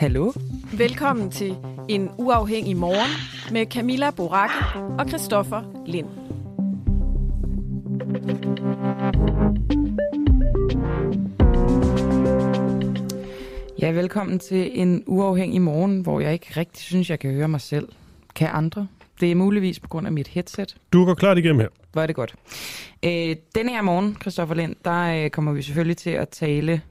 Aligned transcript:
Hallo? 0.00 0.32
Velkommen 0.72 1.30
til 1.30 1.56
En 1.88 2.10
Uafhængig 2.18 2.76
Morgen 2.76 3.10
med 3.52 3.66
Camilla 3.66 4.10
Boracke 4.10 4.78
og 4.98 5.08
Christoffer 5.08 5.62
Lind. 5.86 6.06
Ja, 13.80 13.90
velkommen 13.90 14.38
til 14.38 14.80
en 14.80 15.04
uafhængig 15.06 15.62
morgen, 15.62 16.00
hvor 16.00 16.20
jeg 16.20 16.32
ikke 16.32 16.52
rigtig 16.56 16.82
synes, 16.82 17.10
jeg 17.10 17.18
kan 17.18 17.32
høre 17.32 17.48
mig 17.48 17.60
selv. 17.60 17.88
Kan 18.34 18.48
andre? 18.52 18.86
Det 19.20 19.30
er 19.30 19.34
muligvis 19.34 19.80
på 19.80 19.88
grund 19.88 20.06
af 20.06 20.12
mit 20.12 20.28
headset. 20.28 20.76
Du 20.92 21.04
går 21.04 21.14
klart 21.14 21.38
igennem 21.38 21.60
her. 21.60 21.68
Hvor 21.92 22.02
er 22.02 22.06
det 22.06 22.16
godt. 22.16 22.34
Øh, 23.04 23.36
denne 23.54 23.70
her 23.70 23.82
morgen, 23.82 24.16
Christoffer 24.20 24.54
Lind, 24.54 24.76
der 24.84 25.24
øh, 25.24 25.30
kommer 25.30 25.52
vi 25.52 25.62
selvfølgelig 25.62 25.96
til 25.96 26.10
at 26.10 26.28
tale 26.28 26.82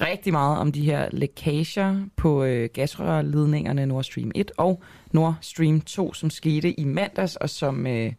rigtig 0.00 0.32
meget 0.32 0.58
om 0.58 0.72
de 0.72 0.82
her 0.82 1.08
lækager 1.12 2.06
på 2.16 2.44
øh, 2.44 2.68
gasrørledningerne 2.72 3.86
Nord 3.86 4.04
Stream 4.04 4.30
1 4.34 4.52
og 4.56 4.82
Nord 5.12 5.34
Stream 5.40 5.80
2, 5.80 6.14
som 6.14 6.30
skete 6.30 6.80
i 6.80 6.84
mandags, 6.84 7.36
og 7.36 7.50
som 7.50 7.86
øh, 7.86 8.12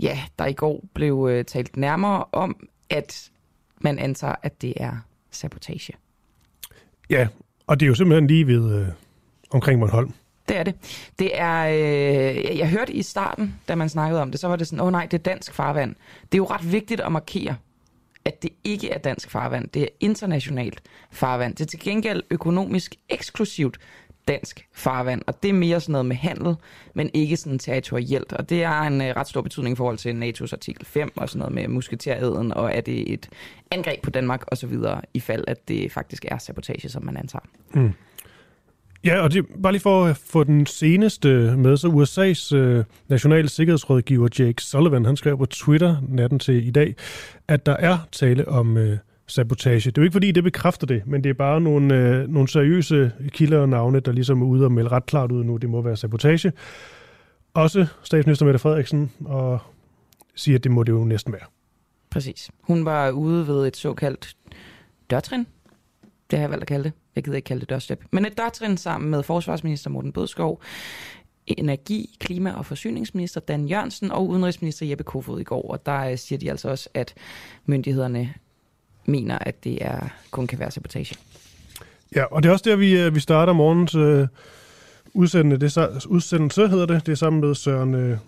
ja, 0.00 0.18
der 0.38 0.46
i 0.46 0.52
går 0.52 0.84
blev 0.94 1.28
øh, 1.30 1.44
talt 1.44 1.76
nærmere 1.76 2.24
om, 2.32 2.68
at 2.90 3.30
man 3.80 3.98
antager, 3.98 4.34
at 4.42 4.62
det 4.62 4.74
er 4.76 4.92
sabotage. 5.30 5.92
Ja, 7.10 7.28
og 7.66 7.80
det 7.80 7.86
er 7.86 7.88
jo 7.88 7.94
simpelthen 7.94 8.26
lige 8.26 8.46
ved 8.46 8.80
øh, 8.80 8.88
omkring 9.50 9.80
Bornholm. 9.80 10.12
Det 10.48 10.56
er 10.56 10.62
det. 10.62 10.74
Det 11.18 11.30
er, 11.34 11.66
øh, 11.66 12.58
jeg 12.58 12.70
hørte 12.70 12.92
i 12.92 13.02
starten, 13.02 13.54
da 13.68 13.74
man 13.74 13.88
snakkede 13.88 14.22
om 14.22 14.30
det, 14.30 14.40
så 14.40 14.48
var 14.48 14.56
det 14.56 14.66
sådan, 14.66 14.80
åh 14.80 14.86
oh, 14.86 14.92
nej, 14.92 15.06
det 15.06 15.18
er 15.18 15.22
dansk 15.22 15.52
farvand. 15.54 15.94
Det 16.22 16.34
er 16.34 16.38
jo 16.38 16.44
ret 16.44 16.72
vigtigt 16.72 17.00
at 17.00 17.12
markere, 17.12 17.56
at 18.26 18.42
det 18.42 18.50
ikke 18.64 18.90
er 18.90 18.98
dansk 18.98 19.30
farvand. 19.30 19.68
Det 19.68 19.82
er 19.82 19.88
internationalt 20.00 20.82
farvand. 21.10 21.54
Det 21.54 21.64
er 21.64 21.68
til 21.68 21.80
gengæld 21.80 22.22
økonomisk 22.30 22.94
eksklusivt 23.08 23.78
dansk 24.28 24.68
farvand, 24.72 25.22
og 25.26 25.42
det 25.42 25.48
er 25.48 25.52
mere 25.52 25.80
sådan 25.80 25.92
noget 25.92 26.06
med 26.06 26.16
handel, 26.16 26.54
men 26.94 27.10
ikke 27.14 27.36
sådan 27.36 27.58
territorielt. 27.58 28.32
Og 28.32 28.50
det 28.50 28.64
har 28.64 28.86
en 28.86 29.00
øh, 29.00 29.16
ret 29.16 29.28
stor 29.28 29.40
betydning 29.40 29.72
i 29.72 29.76
forhold 29.76 29.98
til 29.98 30.22
NATO's 30.22 30.52
artikel 30.52 30.86
5 30.86 31.12
og 31.16 31.28
sådan 31.28 31.38
noget 31.38 31.54
med 31.54 31.68
musketeræden, 31.68 32.52
og 32.52 32.72
er 32.74 32.80
det 32.80 33.12
et 33.12 33.28
angreb 33.70 34.02
på 34.02 34.10
Danmark 34.10 34.44
og 34.46 34.56
så 34.56 34.66
videre, 34.66 35.00
i 35.14 35.20
fald 35.20 35.44
at 35.46 35.68
det 35.68 35.92
faktisk 35.92 36.24
er 36.28 36.38
sabotage, 36.38 36.88
som 36.88 37.04
man 37.04 37.16
antager. 37.16 37.44
Mm. 37.74 37.92
Ja, 39.06 39.20
og 39.20 39.32
det, 39.32 39.46
bare 39.62 39.72
lige 39.72 39.82
for 39.82 40.04
at 40.04 40.16
få 40.16 40.44
den 40.44 40.66
seneste 40.66 41.28
med, 41.56 41.76
så 41.76 41.88
USA's 41.88 42.56
øh, 42.56 42.84
nationale 43.08 43.48
sikkerhedsrådgiver 43.48 44.28
Jake 44.38 44.62
Sullivan, 44.62 45.04
han 45.04 45.16
skrev 45.16 45.38
på 45.38 45.46
Twitter 45.46 45.96
natten 46.08 46.38
til 46.38 46.66
i 46.66 46.70
dag, 46.70 46.94
at 47.48 47.66
der 47.66 47.76
er 47.76 47.98
tale 48.12 48.48
om 48.48 48.76
øh, 48.76 48.98
sabotage. 49.26 49.90
Det 49.90 49.98
er 49.98 50.02
jo 50.02 50.04
ikke 50.04 50.12
fordi, 50.12 50.32
det 50.32 50.44
bekræfter 50.44 50.86
det, 50.86 51.02
men 51.06 51.24
det 51.24 51.30
er 51.30 51.34
bare 51.34 51.60
nogle, 51.60 51.94
øh, 51.94 52.28
nogle 52.28 52.48
seriøse 52.48 53.12
kilder 53.28 53.58
og 53.58 53.68
navne, 53.68 54.00
der 54.00 54.12
ligesom 54.12 54.42
er 54.42 54.46
ude 54.46 54.64
og 54.64 54.72
melde 54.72 54.90
ret 54.90 55.06
klart 55.06 55.32
ud 55.32 55.44
nu, 55.44 55.56
det 55.56 55.70
må 55.70 55.82
være 55.82 55.96
sabotage. 55.96 56.52
Også 57.54 57.86
statsminister 58.02 58.46
Mette 58.46 58.58
Frederiksen 58.58 59.12
og 59.24 59.58
siger, 60.34 60.58
at 60.58 60.64
det 60.64 60.72
må 60.72 60.82
det 60.82 60.92
jo 60.92 61.04
næsten 61.04 61.32
være. 61.32 61.46
Præcis. 62.10 62.50
Hun 62.62 62.84
var 62.84 63.10
ude 63.10 63.46
ved 63.46 63.66
et 63.66 63.76
såkaldt 63.76 64.36
dørtrin. 65.10 65.46
Det 66.30 66.38
har 66.38 66.42
jeg 66.42 66.50
valgt 66.50 66.62
at 66.62 66.68
kalde 66.68 66.84
det. 66.84 66.92
Jeg 67.16 67.24
gider 67.24 67.36
ikke 67.36 67.46
kalde 67.46 67.60
det 67.60 67.70
dørstep. 67.70 68.04
Men 68.10 68.24
et 68.24 68.38
dørtrin 68.38 68.76
sammen 68.76 69.10
med 69.10 69.22
forsvarsminister 69.22 69.90
Morten 69.90 70.12
Bødskov, 70.12 70.62
energi-, 71.46 72.16
klima- 72.20 72.52
og 72.52 72.66
forsyningsminister 72.66 73.40
Dan 73.40 73.66
Jørgensen 73.66 74.10
og 74.10 74.28
udenrigsminister 74.28 74.86
Jeppe 74.86 75.04
Kofod 75.04 75.40
i 75.40 75.44
går. 75.44 75.70
Og 75.70 75.86
der 75.86 76.10
øh, 76.10 76.18
siger 76.18 76.38
de 76.38 76.50
altså 76.50 76.68
også, 76.68 76.88
at 76.94 77.14
myndighederne 77.66 78.34
mener, 79.04 79.38
at 79.38 79.64
det 79.64 79.78
er, 79.80 80.08
kun 80.30 80.46
kan 80.46 80.58
være 80.58 80.70
sabotage. 80.70 81.16
Ja, 82.14 82.24
og 82.24 82.42
det 82.42 82.48
er 82.48 82.52
også 82.52 82.70
der, 82.70 82.76
vi, 82.76 83.00
øh, 83.00 83.14
vi 83.14 83.20
starter 83.20 83.52
morgens 83.52 83.94
øh, 83.94 84.28
udsendelse. 85.14 85.66
Det 85.66 85.76
er, 85.76 86.06
udsendelse 86.08 86.68
hedder 86.68 86.86
det. 86.86 87.06
Det 87.06 87.12
er 87.12 87.16
sammen 87.16 87.40
med 87.40 87.54
Søren 87.54 87.94
øh, 87.94 88.18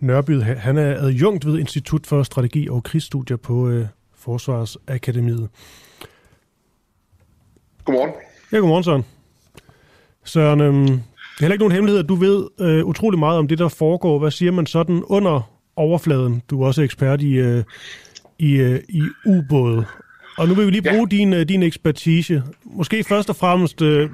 Nørby. 0.00 0.42
Han 0.42 0.78
er 0.78 0.96
adjunkt 0.96 1.46
ved 1.46 1.58
Institut 1.58 2.06
for 2.06 2.22
Strategi 2.22 2.68
og 2.68 2.82
Krigsstudier 2.82 3.36
på 3.36 3.68
øh, 3.68 3.86
Forsvarsakademiet. 4.16 5.48
Godmorgen. 7.88 8.12
Ja, 8.52 8.56
godmorgen 8.56 8.84
Søren. 8.84 9.04
Søren, 10.24 10.60
øh, 10.60 10.74
det 10.74 10.90
er 11.38 11.40
heller 11.40 11.52
ikke 11.52 11.62
nogen 11.62 11.72
hemmelighed, 11.72 12.02
at 12.02 12.08
du 12.08 12.14
ved 12.14 12.46
øh, 12.60 12.84
utrolig 12.84 13.18
meget 13.18 13.38
om 13.38 13.48
det, 13.48 13.58
der 13.58 13.68
foregår. 13.68 14.18
Hvad 14.18 14.30
siger 14.30 14.52
man 14.52 14.66
sådan 14.66 15.02
under 15.06 15.50
overfladen? 15.76 16.42
Du 16.50 16.62
er 16.62 16.66
også 16.66 16.82
ekspert 16.82 17.22
i, 17.22 17.32
øh, 17.32 17.64
i, 18.38 18.54
øh, 18.54 18.80
i 18.88 19.02
ubåde. 19.26 19.84
Og 20.38 20.48
nu 20.48 20.54
vil 20.54 20.66
vi 20.66 20.70
lige 20.70 20.90
bruge 20.90 21.08
ja. 21.10 21.16
din, 21.16 21.32
øh, 21.32 21.48
din 21.48 21.62
ekspertise. 21.62 22.42
Måske 22.64 23.04
først 23.04 23.30
og 23.30 23.36
fremmest, 23.36 23.82
øh, 23.82 24.10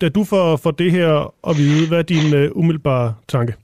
da 0.00 0.08
du 0.08 0.24
får, 0.24 0.56
får 0.56 0.70
det 0.70 0.92
her 0.92 1.34
at 1.48 1.56
vide, 1.56 1.88
hvad 1.88 1.98
er 1.98 2.02
din 2.02 2.34
uh, 2.34 2.56
umiddelbare 2.56 3.14
tanke? 3.28 3.54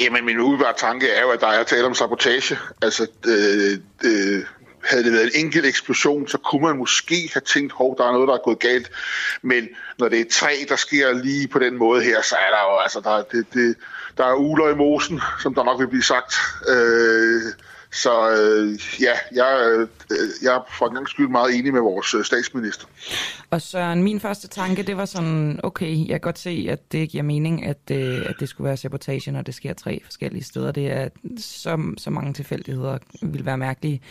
Jamen, 0.00 0.24
min 0.24 0.38
umiddelbare 0.38 0.74
tanke 0.76 1.06
er 1.10 1.22
jo, 1.22 1.30
at 1.30 1.40
der 1.40 1.46
er 1.46 1.64
tale 1.64 1.86
om 1.86 1.94
sabotage. 1.94 2.56
Altså, 2.82 3.06
øh, 3.26 3.78
øh, 4.04 4.44
havde 4.86 5.04
det 5.04 5.12
været 5.12 5.30
en 5.34 5.44
enkelt 5.44 5.66
eksplosion, 5.66 6.28
så 6.28 6.38
kunne 6.38 6.62
man 6.62 6.76
måske 6.76 7.30
have 7.32 7.40
tænkt, 7.40 7.72
hov, 7.72 7.96
der 7.98 8.04
er 8.08 8.12
noget, 8.12 8.28
der 8.28 8.34
er 8.34 8.44
gået 8.44 8.58
galt. 8.58 8.90
Men 9.42 9.68
når 9.98 10.08
det 10.08 10.20
er 10.20 10.24
tre, 10.32 10.66
der 10.68 10.76
sker 10.76 11.12
lige 11.12 11.48
på 11.48 11.58
den 11.58 11.76
måde 11.76 12.02
her, 12.02 12.22
så 12.22 12.34
er 12.34 12.50
der 12.50 12.72
jo, 12.72 12.78
altså, 12.78 13.00
der, 13.00 13.38
det, 13.38 13.46
det, 13.54 13.76
der 14.16 14.26
er 14.26 14.34
uler 14.34 14.68
i 14.68 14.74
mosen, 14.74 15.20
som 15.42 15.54
der 15.54 15.64
nok 15.64 15.80
vil 15.80 15.88
blive 15.88 16.02
sagt. 16.02 16.34
Øh, 16.68 17.42
så 17.92 18.30
øh, 18.30 18.80
ja, 19.02 19.12
jeg, 19.32 19.68
øh, 19.70 19.88
jeg 20.42 20.54
er 20.54 20.66
for 20.78 20.86
en 20.86 20.94
gang 20.94 21.08
skyld 21.08 21.28
meget 21.28 21.58
enig 21.58 21.72
med 21.72 21.80
vores 21.80 22.14
øh, 22.14 22.24
statsminister. 22.24 22.86
Og 23.50 23.62
så 23.62 23.94
min 23.94 24.20
første 24.20 24.48
tanke, 24.48 24.82
det 24.82 24.96
var 24.96 25.04
sådan, 25.04 25.60
okay, 25.62 25.98
jeg 25.98 26.08
kan 26.08 26.20
godt 26.20 26.38
se, 26.38 26.66
at 26.70 26.92
det 26.92 27.08
giver 27.08 27.22
mening, 27.22 27.66
at, 27.66 27.90
øh, 27.90 28.22
at 28.26 28.34
det 28.40 28.48
skulle 28.48 28.68
være 28.68 28.76
sabotage, 28.76 29.32
når 29.32 29.42
det 29.42 29.54
sker 29.54 29.74
tre 29.74 30.00
forskellige 30.04 30.44
steder. 30.44 30.72
Det 30.72 30.92
er 30.92 31.08
så, 31.38 31.94
så 31.98 32.10
mange 32.10 32.32
tilfældigheder 32.32 32.98
vil 33.22 33.46
være 33.46 33.58
mærkelige. 33.58 34.02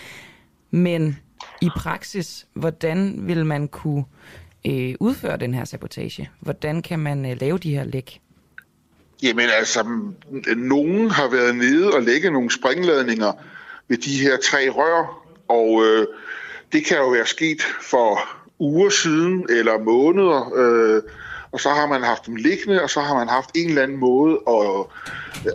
Men 0.76 1.20
i 1.62 1.70
praksis, 1.78 2.48
hvordan 2.54 3.16
vil 3.28 3.46
man 3.46 3.68
kunne 3.68 4.04
øh, 4.68 4.96
udføre 5.00 5.38
den 5.38 5.54
her 5.54 5.66
sabotage? 5.66 6.30
Hvordan 6.40 6.82
kan 6.82 7.00
man 7.00 7.26
øh, 7.32 7.38
lave 7.42 7.58
de 7.58 7.76
her 7.76 7.84
læk? 7.84 8.22
Jamen 9.24 9.50
altså, 9.58 9.86
nogen 10.58 11.12
har 11.12 11.30
været 11.30 11.56
nede 11.56 11.92
og 11.94 12.02
lægge 12.02 12.32
nogle 12.32 12.52
springladninger 12.52 13.32
ved 13.88 13.98
de 13.98 14.18
her 14.22 14.38
tre 14.52 14.70
rør, 14.70 15.26
og 15.48 15.84
øh, 15.86 16.08
det 16.72 16.86
kan 16.86 16.98
jo 16.98 17.10
være 17.10 17.26
sket 17.26 17.62
for 17.82 18.20
uger 18.60 18.90
siden 18.90 19.46
eller 19.50 19.80
måneder, 19.80 20.52
øh, 20.56 21.02
og 21.56 21.62
så 21.62 21.70
har 21.70 21.88
man 21.88 22.04
haft 22.04 22.26
dem 22.26 22.36
liggende, 22.36 22.82
og 22.82 22.90
så 22.90 23.02
har 23.02 23.16
man 23.16 23.28
haft 23.28 23.50
en 23.56 23.70
eller 23.70 23.84
anden 23.84 23.98
måde 23.98 24.40
at 24.48 24.86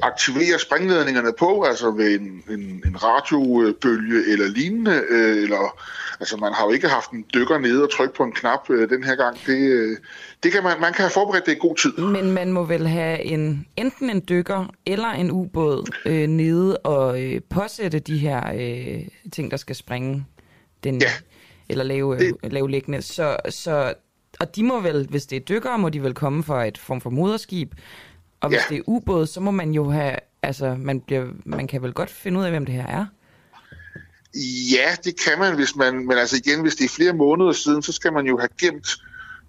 aktivere 0.03 0.59
springledningerne 0.59 1.33
på, 1.39 1.63
altså 1.63 1.91
ved 1.91 2.21
en, 2.21 2.43
en, 2.51 2.83
en 2.87 3.03
radiobølge 3.03 4.33
eller 4.33 4.49
lignende, 4.49 5.03
øh, 5.11 5.43
eller 5.43 5.81
altså 6.21 6.37
man 6.37 6.53
har 6.53 6.65
jo 6.65 6.71
ikke 6.71 6.89
haft 6.89 7.11
en 7.11 7.25
dykker 7.35 7.59
nede 7.59 7.83
og 7.83 7.93
trykke 7.93 8.15
på 8.15 8.23
en 8.23 8.33
knap 8.33 8.71
øh, 8.71 8.91
den 8.91 9.05
her 9.05 9.15
gang. 9.15 9.39
Det, 9.47 9.59
øh, 9.59 9.97
det 10.43 10.53
kan 10.53 10.63
man, 10.63 10.81
man 10.81 10.93
kan 10.93 11.03
have 11.03 11.11
forberedt 11.11 11.47
det 11.47 11.53
i 11.53 11.59
god 11.61 11.77
tid. 11.77 11.93
Men 11.93 12.33
man 12.33 12.53
må 12.53 12.65
vel 12.65 12.87
have 12.87 13.23
en, 13.23 13.67
enten 13.77 14.11
en 14.11 14.23
dykker 14.29 14.67
eller 14.87 15.09
en 15.09 15.31
ubåd 15.31 15.93
øh, 16.07 16.27
nede 16.27 16.79
og 16.79 17.23
øh, 17.23 17.41
påsætte 17.51 17.99
de 17.99 18.19
her 18.19 18.53
øh, 18.55 19.05
ting, 19.33 19.51
der 19.51 19.57
skal 19.57 19.77
springe 19.77 20.27
den, 20.85 21.01
ja. 21.01 21.11
eller 21.69 21.85
lave, 21.85 22.19
det... 22.19 22.35
lave 22.43 22.71
liggende. 22.71 23.03
Så, 23.03 23.37
så 23.49 23.95
Og 24.41 24.57
de 24.57 24.63
må 24.63 24.81
vel, 24.81 25.07
hvis 25.11 25.27
det 25.27 25.37
er 25.37 25.41
dykkere, 25.41 25.79
må 25.79 25.89
de 25.89 26.03
vel 26.03 26.15
komme 26.15 26.43
fra 26.45 26.65
et 26.67 26.79
form 26.79 27.01
for 27.01 27.11
moderskib. 27.11 27.75
Og 28.41 28.49
hvis 28.49 28.59
Ja. 28.59 28.65
det 28.69 28.79
er 28.79 28.83
ubåd, 28.87 29.27
så 29.27 29.41
må 29.41 29.51
man 29.51 29.71
jo 29.73 29.91
have, 29.91 30.17
altså 30.43 30.77
man, 30.79 31.01
bliver, 31.01 31.27
man 31.45 31.67
kan 31.67 31.83
vel 31.83 31.93
godt 31.93 32.11
finde 32.11 32.41
ud 32.41 32.45
af, 32.45 32.51
hvem 32.51 32.67
det 32.67 32.75
her 32.75 32.87
er. 32.87 33.07
Ja, 34.73 34.97
det 35.05 35.21
kan 35.21 35.39
man, 35.39 35.55
hvis 35.55 35.77
man, 35.77 36.07
men 36.07 36.19
altså 36.19 36.37
igen, 36.37 36.61
hvis 36.61 36.77
det 36.77 36.85
er 36.85 36.89
flere 36.89 37.13
måneder 37.13 37.53
siden, 37.53 37.83
så 37.83 37.93
skal 37.93 38.13
man 38.13 38.27
jo 38.27 38.39
have 38.39 38.49
gemt 38.61 38.89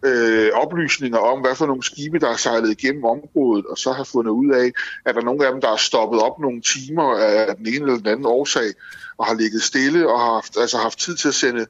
øh, 0.05 0.49
oplysninger 0.53 1.17
om, 1.17 1.39
hvad 1.41 1.55
for 1.55 1.65
nogle 1.65 1.83
skibe, 1.83 2.19
der 2.19 2.29
er 2.29 2.35
sejlet 2.35 2.71
igennem 2.71 3.03
området, 3.03 3.65
og 3.65 3.77
så 3.77 3.91
har 3.91 4.03
fundet 4.03 4.31
ud 4.31 4.51
af, 4.51 4.71
at 5.05 5.15
der 5.15 5.21
er 5.21 5.25
nogle 5.25 5.45
af 5.45 5.51
dem, 5.51 5.61
der 5.61 5.71
er 5.71 5.75
stoppet 5.77 6.21
op 6.21 6.39
nogle 6.39 6.61
timer 6.61 7.17
af 7.17 7.55
den 7.55 7.67
ene 7.67 7.75
eller 7.75 7.97
den 7.97 8.07
anden 8.07 8.25
årsag, 8.25 8.69
og 9.17 9.25
har 9.25 9.33
ligget 9.33 9.61
stille 9.61 10.09
og 10.11 10.19
har 10.19 10.33
haft, 10.33 10.57
altså 10.57 10.77
haft 10.77 10.99
tid 10.99 11.15
til 11.15 11.27
at 11.27 11.35
sende 11.35 11.65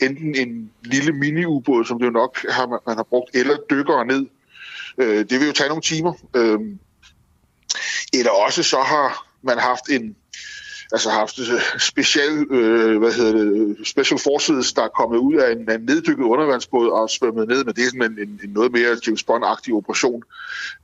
enten 0.00 0.34
en 0.34 0.70
lille 0.84 1.12
mini-ubåd, 1.12 1.84
som 1.84 1.98
det 1.98 2.06
jo 2.06 2.10
nok 2.10 2.50
har, 2.50 2.66
man, 2.66 2.78
man 2.86 2.96
har 2.96 3.02
brugt, 3.02 3.36
eller 3.36 3.56
dykkere 3.70 4.06
ned. 4.06 4.26
Øh, 4.98 5.18
det 5.18 5.40
vil 5.40 5.46
jo 5.46 5.52
tage 5.52 5.68
nogle 5.68 5.82
timer. 5.82 6.12
Øh, 6.36 6.58
eller 8.12 8.30
også 8.30 8.62
så 8.62 8.80
har 8.80 9.26
man 9.42 9.58
haft 9.58 9.88
en 9.90 10.16
altså 10.92 11.10
haft 11.10 11.38
øh, 11.38 11.60
special, 11.78 12.46
øh, 12.50 12.98
hvad 12.98 13.12
hedder 13.12 13.32
det, 13.32 13.76
special 13.86 14.18
forces, 14.18 14.72
der 14.72 14.82
er 14.82 14.88
kommet 14.88 15.18
ud 15.18 15.34
af 15.34 15.52
en, 15.52 15.70
en 15.70 15.80
neddykket 15.80 16.24
undervandsbåd 16.24 16.88
og 16.88 17.10
svømmet 17.10 17.48
ned, 17.48 17.64
men 17.64 17.74
det 17.74 17.84
er 17.84 17.90
sådan 17.90 18.12
en, 18.12 18.18
en, 18.18 18.40
en 18.44 18.50
noget 18.50 18.72
mere 18.72 18.96
James 19.06 19.22
Bond-agtig 19.22 19.72
operation. 19.72 20.22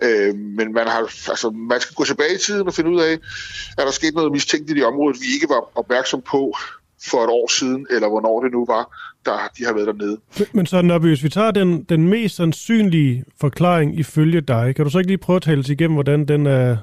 Øh, 0.03 0.35
men 0.35 0.73
man, 0.73 0.87
har, 0.89 1.01
altså, 1.31 1.51
man 1.51 1.81
skal 1.81 1.95
gå 1.95 2.05
tilbage 2.05 2.35
i 2.35 2.39
tiden 2.39 2.67
og 2.67 2.75
finde 2.75 2.91
ud 2.91 3.01
af, 3.01 3.19
er 3.79 3.85
der 3.85 3.91
sket 3.91 4.15
noget 4.15 4.33
mistænkeligt 4.33 4.79
i 4.79 4.83
området, 4.83 5.21
vi 5.21 5.27
ikke 5.35 5.49
var 5.49 5.79
opmærksom 5.79 6.23
på 6.23 6.57
for 7.07 7.25
et 7.25 7.31
år 7.31 7.51
siden, 7.59 7.87
eller 7.91 8.09
hvornår 8.09 8.43
det 8.43 8.53
nu 8.53 8.65
var, 8.67 8.97
der 9.27 9.39
de 9.59 9.65
har 9.65 9.73
været 9.73 9.87
dernede. 9.87 10.19
Men, 10.53 10.67
så 10.67 10.83
Nørby, 10.83 11.07
hvis 11.07 11.23
vi 11.23 11.29
tager 11.29 11.51
den, 11.51 11.83
den 11.83 12.09
mest 12.09 12.37
sandsynlige 12.37 13.25
forklaring 13.41 13.99
ifølge 13.99 14.41
dig, 14.41 14.75
kan 14.77 14.85
du 14.85 14.91
så 14.91 14.99
ikke 14.99 15.11
lige 15.11 15.19
prøve 15.19 15.37
at 15.37 15.43
tale 15.43 15.61
os 15.61 15.69
igennem, 15.69 15.95
hvordan 15.95 16.25
den, 16.29 16.47
er, 16.47 16.77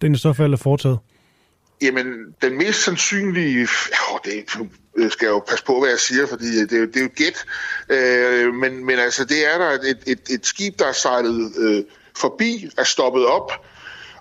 den 0.00 0.14
i 0.14 0.18
så 0.18 0.32
fald 0.32 0.52
er 0.52 0.56
foretaget? 0.56 0.98
Jamen, 1.82 2.06
den 2.42 2.58
mest 2.58 2.84
sandsynlige... 2.84 3.60
Jo, 3.60 4.18
det 4.24 4.32
øh, 4.96 5.10
skal 5.10 5.26
jeg 5.26 5.32
jo 5.32 5.42
passe 5.48 5.64
på, 5.64 5.80
hvad 5.80 5.88
jeg 5.88 5.98
siger, 5.98 6.26
fordi 6.26 6.60
det, 6.60 6.72
er 6.72 6.78
jo- 6.78 6.86
det 6.86 6.96
er 6.96 7.00
jo 7.02 7.10
gæt. 7.16 7.44
Øh, 7.90 8.54
men, 8.54 8.86
men 8.86 8.98
altså, 8.98 9.24
det 9.24 9.54
er 9.54 9.58
der 9.58 9.70
et, 9.70 9.98
et, 10.06 10.20
et 10.30 10.46
skib, 10.46 10.78
der 10.78 10.86
er 10.86 10.92
sejlet 10.92 11.52
øh, 11.58 11.84
forbi, 12.16 12.68
er 12.78 12.84
stoppet 12.84 13.26
op, 13.26 13.52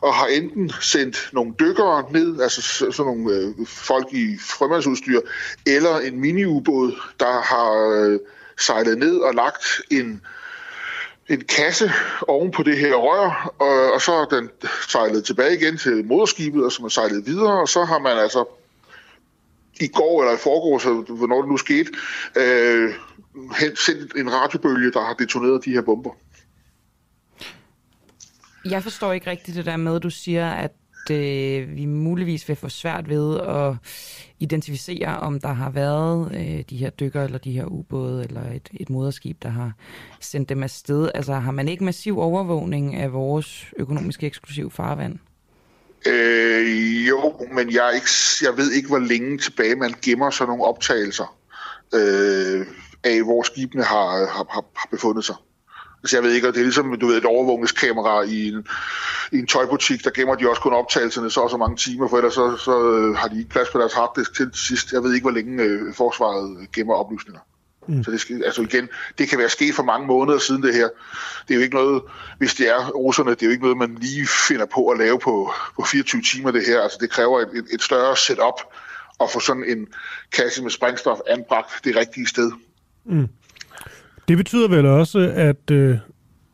og 0.01 0.13
har 0.13 0.27
enten 0.27 0.71
sendt 0.81 1.29
nogle 1.33 1.53
dykkere 1.59 2.11
ned, 2.11 2.41
altså 2.41 2.61
sådan 2.61 3.13
nogle 3.13 3.35
øh, 3.35 3.67
folk 3.67 4.07
i 4.13 4.37
frømandsudstyr, 4.39 5.19
eller 5.67 5.97
en 5.97 6.19
miniubåd, 6.19 6.95
der 7.19 7.41
har 7.41 8.01
øh, 8.01 8.19
sejlet 8.59 8.97
ned 8.97 9.17
og 9.17 9.33
lagt 9.33 9.65
en 9.91 10.21
en 11.29 11.41
kasse 11.41 11.91
oven 12.27 12.51
på 12.51 12.63
det 12.63 12.77
her 12.77 12.95
rør, 12.95 13.53
og, 13.59 13.93
og 13.93 14.01
så 14.01 14.13
er 14.13 14.25
den 14.25 14.49
sejlet 14.89 15.23
tilbage 15.23 15.55
igen 15.55 15.77
til 15.77 16.05
moderskibet, 16.05 16.65
og 16.65 16.71
som 16.71 16.83
har 16.83 16.89
sejlet 16.89 17.25
videre, 17.25 17.61
og 17.61 17.69
så 17.69 17.83
har 17.83 17.99
man 17.99 18.17
altså 18.17 18.45
i 19.79 19.87
går 19.87 20.21
eller 20.21 20.35
i 20.35 20.37
forgårs, 20.37 20.83
hvornår 21.09 21.41
det 21.41 21.51
nu 21.51 21.57
skete, 21.57 21.89
øh, 22.35 22.93
sendt 23.85 24.15
en 24.15 24.33
radiobølge, 24.33 24.91
der 24.91 25.01
har 25.01 25.13
detoneret 25.13 25.65
de 25.65 25.71
her 25.71 25.81
bomber. 25.81 26.11
Jeg 28.65 28.83
forstår 28.83 29.13
ikke 29.13 29.29
rigtigt 29.29 29.57
det 29.57 29.65
der 29.65 29.77
med, 29.77 29.95
at 29.95 30.03
du 30.03 30.09
siger, 30.09 30.49
at 30.49 30.71
øh, 31.11 31.75
vi 31.75 31.85
muligvis 31.85 32.47
vil 32.49 32.55
få 32.55 32.69
svært 32.69 33.09
ved 33.09 33.39
at 33.39 33.75
identificere, 34.39 35.19
om 35.19 35.39
der 35.39 35.53
har 35.53 35.69
været 35.69 36.31
øh, 36.35 36.63
de 36.69 36.77
her 36.77 36.89
dykker 36.89 37.23
eller 37.23 37.37
de 37.37 37.51
her 37.51 37.65
ubåde 37.65 38.23
eller 38.23 38.51
et, 38.51 38.69
et 38.73 38.89
moderskib, 38.89 39.43
der 39.43 39.49
har 39.49 39.71
sendt 40.19 40.49
dem 40.49 40.63
afsted. 40.63 41.09
Altså 41.13 41.33
har 41.33 41.51
man 41.51 41.67
ikke 41.67 41.83
massiv 41.83 42.19
overvågning 42.19 42.95
af 42.95 43.13
vores 43.13 43.65
økonomiske 43.77 44.25
eksklusiv 44.27 44.71
farvand? 44.71 45.19
Øh, 46.07 47.07
jo, 47.07 47.47
men 47.53 47.73
jeg, 47.73 47.87
er 47.87 47.91
ikke, 47.91 48.09
jeg 48.41 48.57
ved 48.57 48.71
ikke, 48.71 48.87
hvor 48.87 48.99
længe 48.99 49.37
tilbage 49.37 49.75
man 49.75 49.93
gemmer 50.01 50.29
sådan 50.29 50.49
nogle 50.49 50.63
optagelser 50.63 51.37
øh, 51.93 52.65
af, 53.03 53.23
hvor 53.23 53.43
skibene 53.43 53.83
har, 53.83 54.09
har, 54.09 54.45
har, 54.49 54.65
har 54.75 54.87
befundet 54.91 55.25
sig. 55.25 55.35
Altså 56.03 56.17
jeg 56.17 56.23
ved 56.23 56.31
ikke, 56.31 56.47
og 56.47 56.53
det 56.53 56.59
er 56.59 56.63
ligesom 56.63 56.99
du 56.99 57.07
ved, 57.07 57.17
et 57.17 57.25
overvågningskamera 57.25 58.21
i 58.21 58.47
en, 58.47 58.67
i 59.31 59.37
en 59.37 59.47
tøjbutik, 59.47 60.03
der 60.03 60.09
gemmer 60.09 60.35
de 60.35 60.49
også 60.49 60.61
kun 60.61 60.73
optagelserne 60.73 61.31
så 61.31 61.39
og 61.39 61.49
så 61.49 61.57
mange 61.57 61.77
timer, 61.77 62.07
for 62.07 62.17
ellers 62.17 62.33
så, 62.33 62.57
så 62.57 62.91
øh, 62.91 63.15
har 63.15 63.27
de 63.27 63.37
ikke 63.37 63.49
plads 63.49 63.69
på 63.69 63.79
deres 63.79 63.93
harddisk 63.93 64.35
til 64.35 64.49
sidst. 64.53 64.91
Jeg 64.91 65.03
ved 65.03 65.13
ikke, 65.13 65.23
hvor 65.23 65.31
længe 65.31 65.63
øh, 65.63 65.93
forsvaret 65.93 66.71
gemmer 66.73 66.93
oplysninger. 66.93 67.39
Mm. 67.87 68.03
Så 68.03 68.11
det 68.11 68.21
skal, 68.21 68.43
altså 68.43 68.61
igen, 68.61 68.89
det 69.17 69.29
kan 69.29 69.39
være 69.39 69.49
sket 69.49 69.75
for 69.75 69.83
mange 69.83 70.07
måneder 70.07 70.39
siden 70.39 70.63
det 70.63 70.73
her. 70.73 70.89
Det 71.47 71.53
er 71.53 71.55
jo 71.55 71.61
ikke 71.61 71.75
noget, 71.75 72.01
hvis 72.37 72.53
det 72.53 72.69
er 72.69 72.89
russerne, 72.89 73.31
det 73.31 73.41
er 73.41 73.45
jo 73.45 73.51
ikke 73.51 73.63
noget, 73.63 73.77
man 73.77 73.97
lige 74.01 74.27
finder 74.47 74.65
på 74.65 74.87
at 74.87 74.97
lave 74.97 75.19
på, 75.19 75.53
på 75.75 75.85
24 75.85 76.21
timer 76.21 76.51
det 76.51 76.65
her. 76.65 76.81
Altså 76.81 76.97
det 77.01 77.09
kræver 77.09 77.39
et, 77.39 77.49
et, 77.53 77.65
et 77.73 77.81
større 77.81 78.17
setup 78.17 78.61
at 79.19 79.29
få 79.29 79.39
sådan 79.39 79.63
en 79.67 79.87
kasse 80.31 80.63
med 80.63 80.71
sprængstof 80.71 81.17
anbragt 81.27 81.71
det 81.83 81.95
rigtige 81.95 82.27
sted. 82.27 82.51
Det 84.29 84.37
betyder 84.37 84.67
vel 84.67 84.85
også, 84.85 85.33
at, 85.35 85.71
øh, 85.71 85.97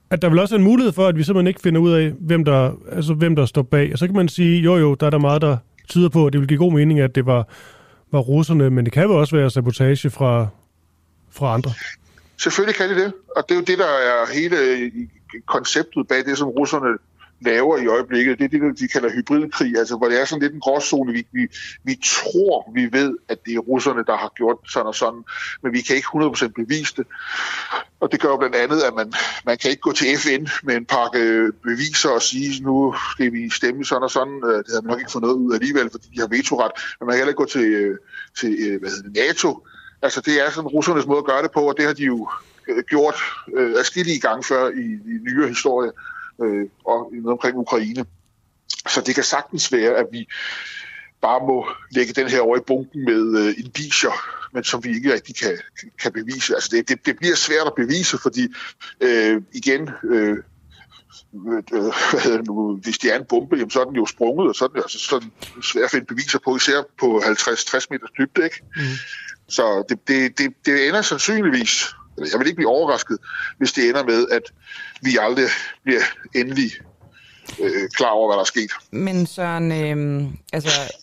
at 0.09 0.21
der 0.21 0.29
vil 0.29 0.39
også 0.39 0.55
er 0.55 0.59
en 0.59 0.63
mulighed 0.63 0.93
for, 0.93 1.07
at 1.07 1.17
vi 1.17 1.23
simpelthen 1.23 1.47
ikke 1.47 1.61
finder 1.61 1.81
ud 1.81 1.91
af, 1.91 2.13
hvem 2.19 2.45
der, 2.45 2.71
altså, 2.91 3.13
hvem 3.13 3.35
der 3.35 3.45
står 3.45 3.61
bag. 3.61 3.89
Og 3.93 3.99
så 3.99 4.05
kan 4.05 4.15
man 4.15 4.29
sige, 4.29 4.61
jo 4.61 4.75
jo, 4.75 4.93
der 4.93 5.05
er 5.05 5.09
der 5.09 5.17
meget, 5.17 5.41
der 5.41 5.57
tyder 5.89 6.09
på, 6.09 6.27
at 6.27 6.33
det 6.33 6.41
vil 6.41 6.47
give 6.47 6.59
god 6.59 6.73
mening, 6.73 6.99
at 6.99 7.15
det 7.15 7.25
var, 7.25 7.47
var 8.11 8.19
russerne, 8.19 8.69
men 8.69 8.85
det 8.85 8.93
kan 8.93 9.03
jo 9.03 9.19
også 9.19 9.35
være 9.35 9.49
sabotage 9.49 10.09
fra, 10.09 10.47
fra 11.31 11.53
andre. 11.53 11.71
Selvfølgelig 12.37 12.75
kan 12.75 12.89
det 12.89 12.97
det, 12.97 13.13
og 13.35 13.43
det 13.49 13.55
er 13.55 13.59
jo 13.59 13.63
det, 13.65 13.77
der 13.77 13.85
er 13.85 14.33
hele 14.33 14.91
konceptet 15.45 16.07
bag 16.07 16.25
det, 16.25 16.37
som 16.37 16.47
russerne 16.47 16.97
laver 17.45 17.77
i 17.77 17.87
øjeblikket. 17.87 18.39
Det 18.39 18.45
er 18.45 18.49
det, 18.49 18.79
de 18.79 18.87
kalder 18.87 19.09
hybridkrig, 19.09 19.77
altså 19.77 19.97
hvor 19.97 20.07
det 20.07 20.21
er 20.21 20.25
sådan 20.25 20.41
lidt 20.41 20.53
en 20.53 20.59
gråzone. 20.59 21.13
Vi, 21.13 21.27
vi, 21.31 21.47
vi 21.83 21.99
tror, 22.05 22.71
vi 22.73 22.89
ved, 22.91 23.17
at 23.29 23.45
det 23.45 23.53
er 23.53 23.59
russerne, 23.59 24.03
der 24.07 24.17
har 24.17 24.31
gjort 24.35 24.57
sådan 24.69 24.87
og 24.87 24.95
sådan, 24.95 25.23
men 25.63 25.73
vi 25.73 25.81
kan 25.81 25.95
ikke 25.95 26.07
100% 26.07 26.47
bevise 26.47 26.93
det. 26.97 27.05
Og 27.99 28.11
det 28.11 28.19
gør 28.21 28.29
jo 28.29 28.37
blandt 28.37 28.55
andet, 28.55 28.81
at 28.81 28.93
man, 28.93 29.13
man 29.45 29.57
kan 29.57 29.69
ikke 29.69 29.81
gå 29.81 29.91
til 29.91 30.17
FN 30.17 30.47
med 30.63 30.75
en 30.75 30.85
pakke 30.85 31.19
øh, 31.19 31.53
beviser 31.63 32.09
og 32.09 32.21
sige, 32.21 32.63
nu 32.63 32.95
skal 33.11 33.33
vi 33.33 33.49
stemme 33.49 33.85
sådan 33.85 34.03
og 34.03 34.11
sådan. 34.11 34.41
Øh, 34.45 34.57
det 34.57 34.67
havde 34.67 34.81
man 34.81 34.91
nok 34.91 34.99
ikke 34.99 35.11
fået 35.11 35.21
noget 35.21 35.35
ud 35.35 35.53
alligevel, 35.53 35.89
fordi 35.91 36.07
de 36.15 36.19
har 36.19 36.27
vetoret. 36.27 36.71
Men 36.99 37.05
man 37.05 37.13
kan 37.13 37.19
heller 37.19 37.33
ikke 37.33 37.43
gå 37.43 37.45
til, 37.45 37.67
øh, 37.81 37.97
til 38.39 38.79
hvad 38.79 38.89
hedder 38.89 39.09
det, 39.09 39.15
NATO. 39.15 39.67
Altså 40.01 40.21
det 40.21 40.45
er 40.45 40.49
sådan 40.49 40.67
russernes 40.67 41.05
måde 41.05 41.19
at 41.19 41.25
gøre 41.25 41.43
det 41.43 41.51
på, 41.51 41.61
og 41.69 41.77
det 41.77 41.85
har 41.85 41.93
de 41.93 42.03
jo 42.03 42.29
gjort 42.87 43.15
øh, 43.57 43.73
afskillige 43.79 44.19
gange 44.19 44.43
før 44.43 44.69
i, 44.69 44.85
i 45.11 45.13
nyere 45.25 45.47
historie 45.47 45.91
øh, 46.43 46.65
og 46.85 47.11
omkring 47.25 47.57
Ukraine. 47.57 48.05
Så 48.89 49.01
det 49.05 49.15
kan 49.15 49.23
sagtens 49.23 49.71
være, 49.71 49.95
at 49.95 50.05
vi 50.11 50.27
bare 51.21 51.39
må 51.47 51.67
lægge 51.91 52.13
den 52.13 52.29
her 52.29 52.41
over 52.41 52.57
i 52.57 52.65
bunken 52.67 53.05
med 53.05 53.39
øh, 53.39 53.53
indicier, 53.57 54.15
men 54.53 54.63
som 54.63 54.83
vi 54.83 54.89
ikke 54.95 55.13
rigtig 55.13 55.35
kan, 55.35 55.57
kan 56.01 56.11
bevise. 56.11 56.55
Altså 56.55 56.69
det, 56.71 56.89
det, 56.89 57.05
det 57.05 57.17
bliver 57.17 57.35
svært 57.35 57.67
at 57.67 57.73
bevise, 57.75 58.17
fordi 58.17 58.47
øh, 59.01 59.41
igen, 59.53 59.89
øh, 60.03 60.37
øh, 61.35 61.83
hvad 62.11 62.21
hedder 62.23 62.41
nu, 62.41 62.75
hvis 62.75 62.97
det 62.97 63.13
er 63.13 63.19
en 63.19 63.25
bombe, 63.25 63.55
jamen, 63.55 63.69
så 63.69 63.81
er 63.81 63.85
den 63.85 63.95
jo 63.95 64.05
sprunget, 64.05 64.47
og 64.49 64.55
så 64.55 64.65
er 64.65 64.67
den, 64.67 64.77
altså, 64.77 64.99
så 64.99 65.15
er 65.15 65.19
den 65.19 65.31
svær 65.63 65.83
at 65.83 65.91
finde 65.91 66.05
beviser 66.05 66.39
på, 66.39 66.55
især 66.55 66.83
på 66.99 67.19
50-60 67.19 67.85
meters 67.91 68.09
dybde. 68.17 68.43
Ikke? 68.43 68.61
Mm. 68.75 68.81
Så 69.47 69.83
det, 69.89 70.07
det, 70.07 70.37
det, 70.37 70.53
det 70.65 70.87
ender 70.87 71.01
sandsynligvis, 71.01 71.95
eller 72.17 72.29
jeg 72.33 72.39
vil 72.39 72.47
ikke 72.47 72.55
blive 72.55 72.69
overrasket, 72.69 73.17
hvis 73.57 73.73
det 73.73 73.89
ender 73.89 74.03
med, 74.03 74.25
at 74.31 74.41
vi 75.01 75.17
aldrig 75.21 75.45
bliver 75.83 76.01
endelig 76.35 76.71
øh, 77.63 77.89
klar 77.97 78.09
over, 78.09 78.27
hvad 78.27 78.35
der 78.35 78.41
er 78.41 78.45
sket. 78.45 78.71
Men 78.91 79.25
Søren, 79.25 79.71
øh, 79.71 80.29
altså, 80.53 80.93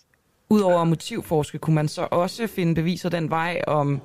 udover 0.48 0.84
motivforske, 0.84 1.58
kunne 1.58 1.74
man 1.74 1.88
så 1.88 2.08
også 2.10 2.46
finde 2.46 2.74
beviser 2.74 3.08
den 3.08 3.30
vej 3.30 3.60
om, 3.66 4.00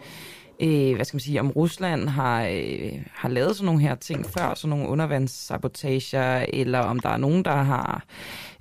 øh, 0.62 0.96
hvad 0.96 1.06
skal 1.06 1.16
man 1.16 1.22
sige, 1.22 1.40
om 1.40 1.52
Rusland 1.52 2.10
har, 2.10 2.44
øh, 2.52 2.92
har 3.14 3.30
lavet 3.30 3.56
sådan 3.56 3.66
nogle 3.66 3.82
her 3.82 3.96
ting 3.96 4.26
før, 4.38 4.54
sådan 4.54 4.70
nogle 4.70 4.88
undervandssabotager, 4.88 6.46
eller 6.54 6.80
om 6.80 7.00
der 7.00 7.10
er 7.10 7.18
nogen, 7.18 7.46
der 7.46 7.56
har 7.56 8.04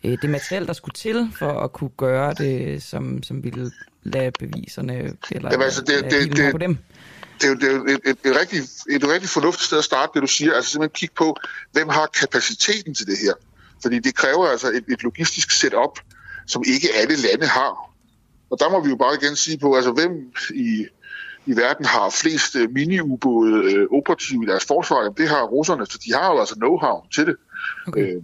øh, 0.05 0.19
det 0.23 0.31
materiel, 0.31 0.67
der 0.67 0.73
skulle 0.73 0.95
til 0.95 1.31
for 1.39 1.61
at 1.61 1.73
kunne 1.73 1.91
gøre 1.97 2.35
det, 2.35 2.83
som, 2.83 3.23
som 3.23 3.45
ville 3.45 3.71
lade 4.03 4.31
beviserne, 4.39 4.95
eller 5.31 5.51
Jamen, 5.53 5.65
altså, 5.65 5.81
det- 5.83 6.03
lade 6.13 6.21
det- 6.29 6.37
det- 6.37 6.53
på 6.53 6.59
dem. 6.59 6.79
Det 7.41 7.45
er 7.45 7.49
jo, 7.49 7.55
det 7.55 7.69
er 7.69 7.73
jo 7.73 7.85
et, 7.85 8.01
et, 8.05 8.19
et, 8.25 8.37
rigtig, 8.41 8.59
et 8.91 9.09
rigtig 9.09 9.29
fornuftigt 9.29 9.67
sted 9.67 9.79
at 9.79 9.85
starte, 9.85 10.11
det 10.15 10.23
du 10.23 10.27
siger. 10.27 10.55
Altså 10.55 10.71
simpelthen 10.71 10.95
kigge 10.95 11.15
på, 11.15 11.37
hvem 11.73 11.89
har 11.89 12.07
kapaciteten 12.07 12.95
til 12.95 13.07
det 13.07 13.19
her. 13.19 13.35
Fordi 13.83 13.99
det 13.99 14.15
kræver 14.15 14.47
altså 14.47 14.69
et, 14.69 14.85
et 14.89 15.03
logistisk 15.03 15.51
setup, 15.51 16.01
som 16.47 16.63
ikke 16.67 16.89
alle 16.95 17.17
lande 17.17 17.47
har. 17.47 17.73
Og 18.51 18.59
der 18.61 18.71
må 18.71 18.85
vi 18.85 18.91
jo 18.91 18.97
bare 18.97 19.15
igen 19.23 19.37
sige 19.37 19.59
på, 19.59 19.77
altså 19.77 19.93
hvem 19.93 20.33
i, 20.55 20.87
i 21.47 21.57
verden 21.57 21.85
har 21.85 22.11
flest 22.11 22.57
øh, 22.57 22.71
mini-ubåde 22.71 23.73
øh, 23.73 23.87
operative 23.93 24.45
i 24.45 24.47
deres 24.47 24.65
forsvar? 24.65 25.03
Jamen, 25.03 25.17
det 25.17 25.29
har 25.29 25.43
russerne, 25.43 25.87
så 25.87 25.99
de 26.05 26.15
har 26.15 26.33
jo 26.33 26.41
altså 26.41 26.55
know-how 26.55 27.09
til 27.15 27.27
det. 27.27 27.37
Okay. 27.87 28.01
Øh, 28.03 28.23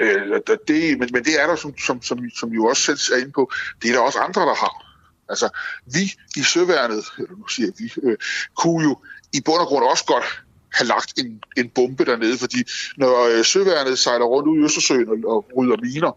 øh, 0.00 0.40
det 0.68 0.98
men, 0.98 1.08
men 1.12 1.24
det 1.24 1.42
er 1.42 1.46
der, 1.46 1.56
som, 1.56 1.78
som, 1.78 2.02
som, 2.02 2.30
som 2.30 2.52
I 2.52 2.54
jo 2.54 2.64
også 2.66 2.82
selv 2.82 2.98
er 3.16 3.20
inde 3.22 3.32
på, 3.32 3.50
det 3.82 3.90
er 3.90 3.94
der 3.94 4.00
også 4.00 4.18
andre, 4.18 4.42
der 4.42 4.54
har. 4.54 4.93
Altså, 5.28 5.48
vi 5.86 6.12
i 6.36 6.42
søværnet, 6.42 7.04
eller 7.18 7.36
nu 7.36 7.48
siger 7.48 7.70
vi, 7.78 7.92
øh, 8.02 8.16
kunne 8.56 8.82
jo 8.88 8.98
i 9.32 9.40
bund 9.40 9.60
og 9.60 9.66
grund 9.66 9.84
også 9.84 10.04
godt 10.04 10.44
have 10.72 10.88
lagt 10.88 11.18
en, 11.18 11.42
en 11.56 11.68
bombe 11.68 12.04
dernede, 12.04 12.38
fordi 12.38 12.64
når 12.96 13.38
øh, 13.38 13.44
søværnet 13.44 13.98
sejler 13.98 14.24
rundt 14.24 14.48
ud 14.48 14.58
i 14.58 14.64
Østersøen 14.64 15.08
og, 15.08 15.16
og 15.34 15.50
rydder 15.56 15.76
miner, 15.82 16.12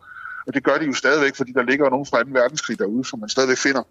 og 0.48 0.54
det 0.54 0.64
gør 0.64 0.78
de 0.78 0.86
jo 0.86 0.94
stadigvæk, 0.94 1.36
fordi 1.36 1.52
der 1.52 1.64
ligger 1.64 1.90
nogen 1.90 2.06
fra 2.06 2.24
2. 2.24 2.30
verdenskrig 2.32 2.80
derude, 2.80 3.06
som 3.06 3.20
man 3.20 3.30
stadigvæk 3.30 3.58
finder, 3.58 3.84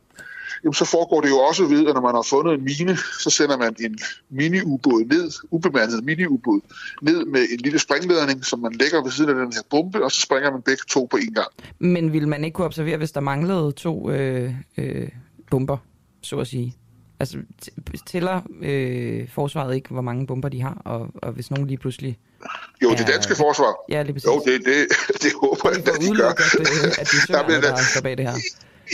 jamen 0.65 0.75
så 0.75 0.85
foregår 0.85 1.21
det 1.21 1.29
jo 1.29 1.39
også 1.39 1.67
ved, 1.67 1.89
at 1.89 1.95
når 1.95 2.01
man 2.01 2.15
har 2.15 2.23
fundet 2.23 2.55
en 2.55 2.65
mine, 2.65 2.97
så 3.21 3.31
sender 3.31 3.57
man 3.59 3.77
en 3.81 3.99
mini-ubåd 4.31 5.05
ned, 5.05 5.31
ubemandet 5.51 6.05
mini-ubåd, 6.05 6.61
ned 7.03 7.25
med 7.25 7.41
en 7.41 7.61
lille 7.61 7.79
springledning, 7.79 8.45
som 8.45 8.59
man 8.61 8.73
lægger 8.73 9.03
ved 9.03 9.11
siden 9.11 9.31
af 9.31 9.37
den 9.37 9.53
her 9.53 9.63
bombe, 9.71 10.05
og 10.05 10.13
så 10.13 10.21
springer 10.21 10.51
man 10.51 10.63
begge 10.63 10.83
to 10.89 11.09
på 11.11 11.17
en 11.17 11.35
gang. 11.35 11.49
Men 11.79 12.13
ville 12.13 12.29
man 12.29 12.45
ikke 12.45 12.55
kunne 12.55 12.65
observere, 12.65 12.97
hvis 12.97 13.13
der 13.13 13.21
manglede 13.21 13.73
to 13.73 14.11
øh, 14.11 14.55
øh, 14.77 15.09
bomber, 15.51 15.77
så 16.23 16.37
at 16.37 16.47
sige? 16.47 16.75
Altså, 17.21 17.39
tæller 18.07 18.41
øh, 18.63 19.29
forsvaret 19.29 19.75
ikke, 19.75 19.89
hvor 19.89 20.03
mange 20.03 20.27
bomber 20.27 20.49
de 20.49 20.63
har, 20.63 20.83
og, 20.85 21.09
og 21.15 21.33
hvis 21.33 21.51
nogen 21.51 21.67
lige 21.67 21.79
pludselig... 21.79 22.19
Jo, 22.83 22.91
det 22.91 23.07
danske 23.07 23.35
forsvar. 23.35 23.75
Ja, 23.89 24.03
lige 24.03 24.13
præcis. 24.13 24.27
Jo, 24.27 24.43
det, 24.47 24.65
det, 24.65 24.87
det 25.23 25.33
håber 25.41 25.71
jeg, 25.71 25.79
at 25.79 26.01
de 26.01 26.17
gør. 26.17 26.29
At, 26.29 26.61
øh, 26.61 27.01
at 27.01 27.09
de 27.13 27.17
søger, 27.27 27.61
der 27.61 27.77
står 27.93 28.01
bag 28.01 28.19
det 28.19 28.25
her. 28.27 28.35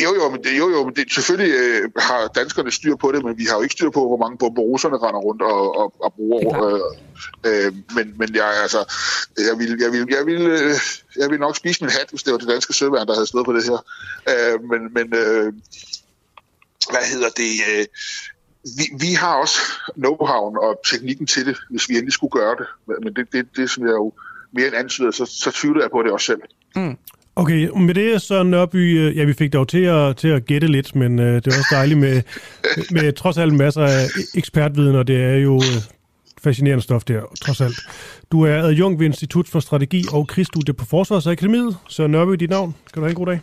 Jo, 0.02 0.14
jo, 0.14 0.30
men, 0.30 0.44
det, 0.44 0.58
jo, 0.58 0.70
jo, 0.70 0.84
men 0.84 0.94
det, 0.96 1.12
selvfølgelig 1.12 1.54
øh, 1.54 1.90
har 1.98 2.28
danskerne 2.28 2.70
styr 2.70 2.96
på 2.96 3.12
det, 3.12 3.24
men 3.24 3.38
vi 3.38 3.44
har 3.44 3.56
jo 3.56 3.62
ikke 3.62 3.72
styr 3.72 3.90
på, 3.90 4.00
hvor 4.08 4.16
mange 4.16 4.38
bomber 4.38 4.62
russerne 4.62 4.96
render 4.96 5.20
rundt 5.20 5.42
og, 5.42 5.76
og, 5.76 5.94
og 6.00 6.14
bruger. 6.14 6.64
Øh, 6.64 6.80
øh, 7.46 7.72
men, 7.94 8.14
men 8.18 8.34
jeg, 8.34 8.44
altså, 8.62 8.94
jeg 9.38 9.58
vil, 9.58 9.76
jeg, 9.80 9.92
vil, 9.92 10.06
jeg, 10.10 10.26
vil, 10.26 10.42
øh, 10.42 10.74
jeg 11.16 11.30
vil 11.30 11.40
nok 11.40 11.56
spise 11.56 11.84
min 11.84 11.90
hat, 11.90 12.10
hvis 12.10 12.22
det 12.22 12.32
var 12.32 12.38
det 12.38 12.48
danske 12.48 12.72
søværn, 12.72 13.06
der 13.06 13.14
havde 13.14 13.26
stået 13.26 13.44
på 13.44 13.52
det 13.52 13.64
her. 13.64 13.84
Øh, 14.28 14.62
men 14.70 14.80
men 14.94 15.14
øh, 15.14 15.52
hvad 16.90 17.04
hedder 17.12 17.28
det? 17.28 17.52
Øh, 17.70 17.86
vi, 18.78 19.06
vi 19.06 19.12
har 19.12 19.34
også 19.34 19.58
know-how 19.96 20.58
og 20.66 20.80
teknikken 20.90 21.26
til 21.26 21.46
det, 21.46 21.56
hvis 21.70 21.88
vi 21.88 21.94
endelig 21.94 22.12
skulle 22.12 22.30
gøre 22.30 22.56
det. 22.56 22.66
Men 23.02 23.14
det, 23.14 23.32
det, 23.32 23.56
det 23.56 23.70
som 23.70 23.86
jeg 23.86 23.92
jo 23.92 24.12
mere 24.52 24.66
end 24.66 24.76
antyder, 24.76 25.10
så, 25.10 25.26
så 25.26 25.50
tvivler 25.50 25.82
jeg 25.82 25.90
på 25.90 26.02
det 26.02 26.12
også 26.12 26.26
selv. 26.26 26.40
Mm. 26.76 26.96
Okay, 27.36 27.68
med 27.68 27.94
det 27.94 28.22
så 28.22 28.42
Nørby, 28.42 28.98
øh, 28.98 29.16
ja, 29.16 29.24
vi 29.24 29.32
fik 29.32 29.52
dog 29.52 29.68
til 29.68 29.84
at, 29.84 30.16
til 30.16 30.28
at 30.28 30.44
gætte 30.44 30.66
lidt, 30.66 30.94
men 30.94 31.18
uh, 31.18 31.24
det 31.24 31.46
var 31.46 31.52
også 31.52 31.74
dejligt 31.74 32.00
med, 32.00 32.22
med 33.00 33.12
trods 33.12 33.38
alt 33.38 33.54
masser 33.54 33.82
af 33.82 34.06
ekspertviden, 34.34 34.96
og 34.96 35.06
det 35.06 35.22
er 35.22 35.36
jo 35.36 35.54
uh, 35.54 35.62
fascinerende 36.42 36.82
stof 36.82 37.04
der, 37.04 37.22
trods 37.42 37.60
alt. 37.60 37.80
Du 38.32 38.42
er 38.42 38.62
adjunkt 38.62 38.98
ved 38.98 39.06
Institut 39.06 39.48
for 39.48 39.60
Strategi 39.60 40.04
og 40.12 40.28
Krigsstudie 40.28 40.74
på 40.74 40.84
Forsvarsakademiet. 40.84 41.76
Så 41.88 42.06
Nørby, 42.06 42.32
dit 42.32 42.50
navn. 42.50 42.74
Skal 42.86 43.00
du 43.00 43.04
have 43.04 43.10
en 43.10 43.16
god 43.16 43.26
dag? 43.26 43.40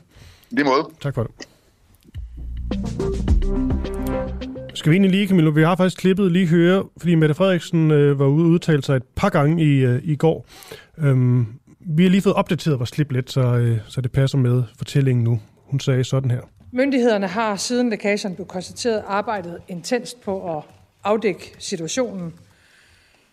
Lige 0.49 0.65
måde. 0.65 0.89
Tak 1.01 1.15
for 1.15 1.23
det. 1.23 1.31
Skal 4.73 4.89
vi 4.89 4.95
egentlig 4.95 5.11
lige, 5.11 5.27
Camilla, 5.27 5.49
vi 5.49 5.63
har 5.63 5.75
faktisk 5.75 5.97
klippet 5.97 6.31
lige 6.31 6.47
høre, 6.47 6.83
fordi 6.97 7.15
Mette 7.15 7.35
Frederiksen 7.35 7.91
øh, 7.91 8.19
var 8.19 8.25
ude 8.25 8.45
og 8.45 8.49
udtale 8.49 8.83
sig 8.83 8.95
et 8.95 9.03
par 9.15 9.29
gange 9.29 9.63
i, 9.63 9.85
øh, 9.85 10.01
i 10.03 10.15
går. 10.15 10.45
Øhm, 10.97 11.47
vi 11.91 12.03
har 12.03 12.09
lige 12.09 12.21
fået 12.21 12.35
opdateret 12.35 12.79
vores 12.79 12.91
klip 12.91 13.11
lidt, 13.11 13.31
så, 13.31 13.41
øh, 13.41 13.79
så 13.87 14.01
det 14.01 14.11
passer 14.11 14.37
med 14.37 14.63
fortællingen 14.77 15.23
nu. 15.23 15.39
Hun 15.55 15.79
sagde 15.79 16.03
sådan 16.03 16.31
her. 16.31 16.41
Myndighederne 16.71 17.27
har 17.27 17.55
siden 17.55 17.89
lækagen 17.89 18.35
blev 18.35 18.47
konstateret 18.47 19.03
arbejdet 19.07 19.61
intenst 19.67 20.21
på 20.21 20.57
at 20.57 20.63
afdække 21.03 21.53
situationen. 21.59 22.33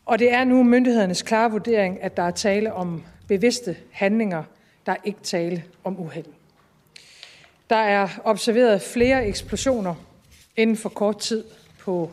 Og 0.06 0.18
det 0.18 0.32
er 0.32 0.44
nu 0.44 0.62
myndighedernes 0.62 1.22
klare 1.22 1.50
vurdering, 1.50 2.02
at 2.02 2.16
der 2.16 2.22
er 2.22 2.30
tale 2.30 2.72
om 2.72 3.02
bevidste 3.28 3.76
handlinger, 3.90 4.42
der 4.86 4.92
er 4.92 4.96
ikke 5.04 5.20
tale 5.22 5.64
om 5.84 6.00
uheld. 6.00 6.26
Der 7.70 7.76
er 7.76 8.08
observeret 8.25 8.82
flere 8.82 9.26
eksplosioner 9.26 9.94
inden 10.56 10.76
for 10.76 10.88
kort 10.88 11.18
tid 11.18 11.44
på 11.80 12.10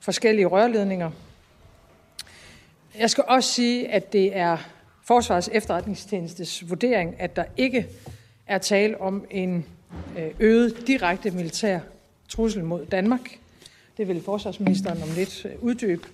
forskellige 0.00 0.46
rørledninger. 0.46 1.10
Jeg 2.98 3.10
skal 3.10 3.24
også 3.28 3.52
sige, 3.52 3.88
at 3.88 4.12
det 4.12 4.36
er 4.36 4.56
Forsvarets 5.06 5.50
efterretningstjenestes 5.52 6.68
vurdering, 6.68 7.20
at 7.20 7.36
der 7.36 7.44
ikke 7.56 7.86
er 8.46 8.58
tale 8.58 9.00
om 9.00 9.24
en 9.30 9.66
øh, 10.18 10.30
øget 10.40 10.86
direkte 10.86 11.30
militær 11.30 11.80
trussel 12.28 12.64
mod 12.64 12.86
Danmark. 12.86 13.38
Det 13.96 14.08
vil 14.08 14.22
forsvarsministeren 14.22 15.02
om 15.02 15.08
lidt 15.16 15.44
øh, 15.44 15.52
uddybe. 15.60 16.08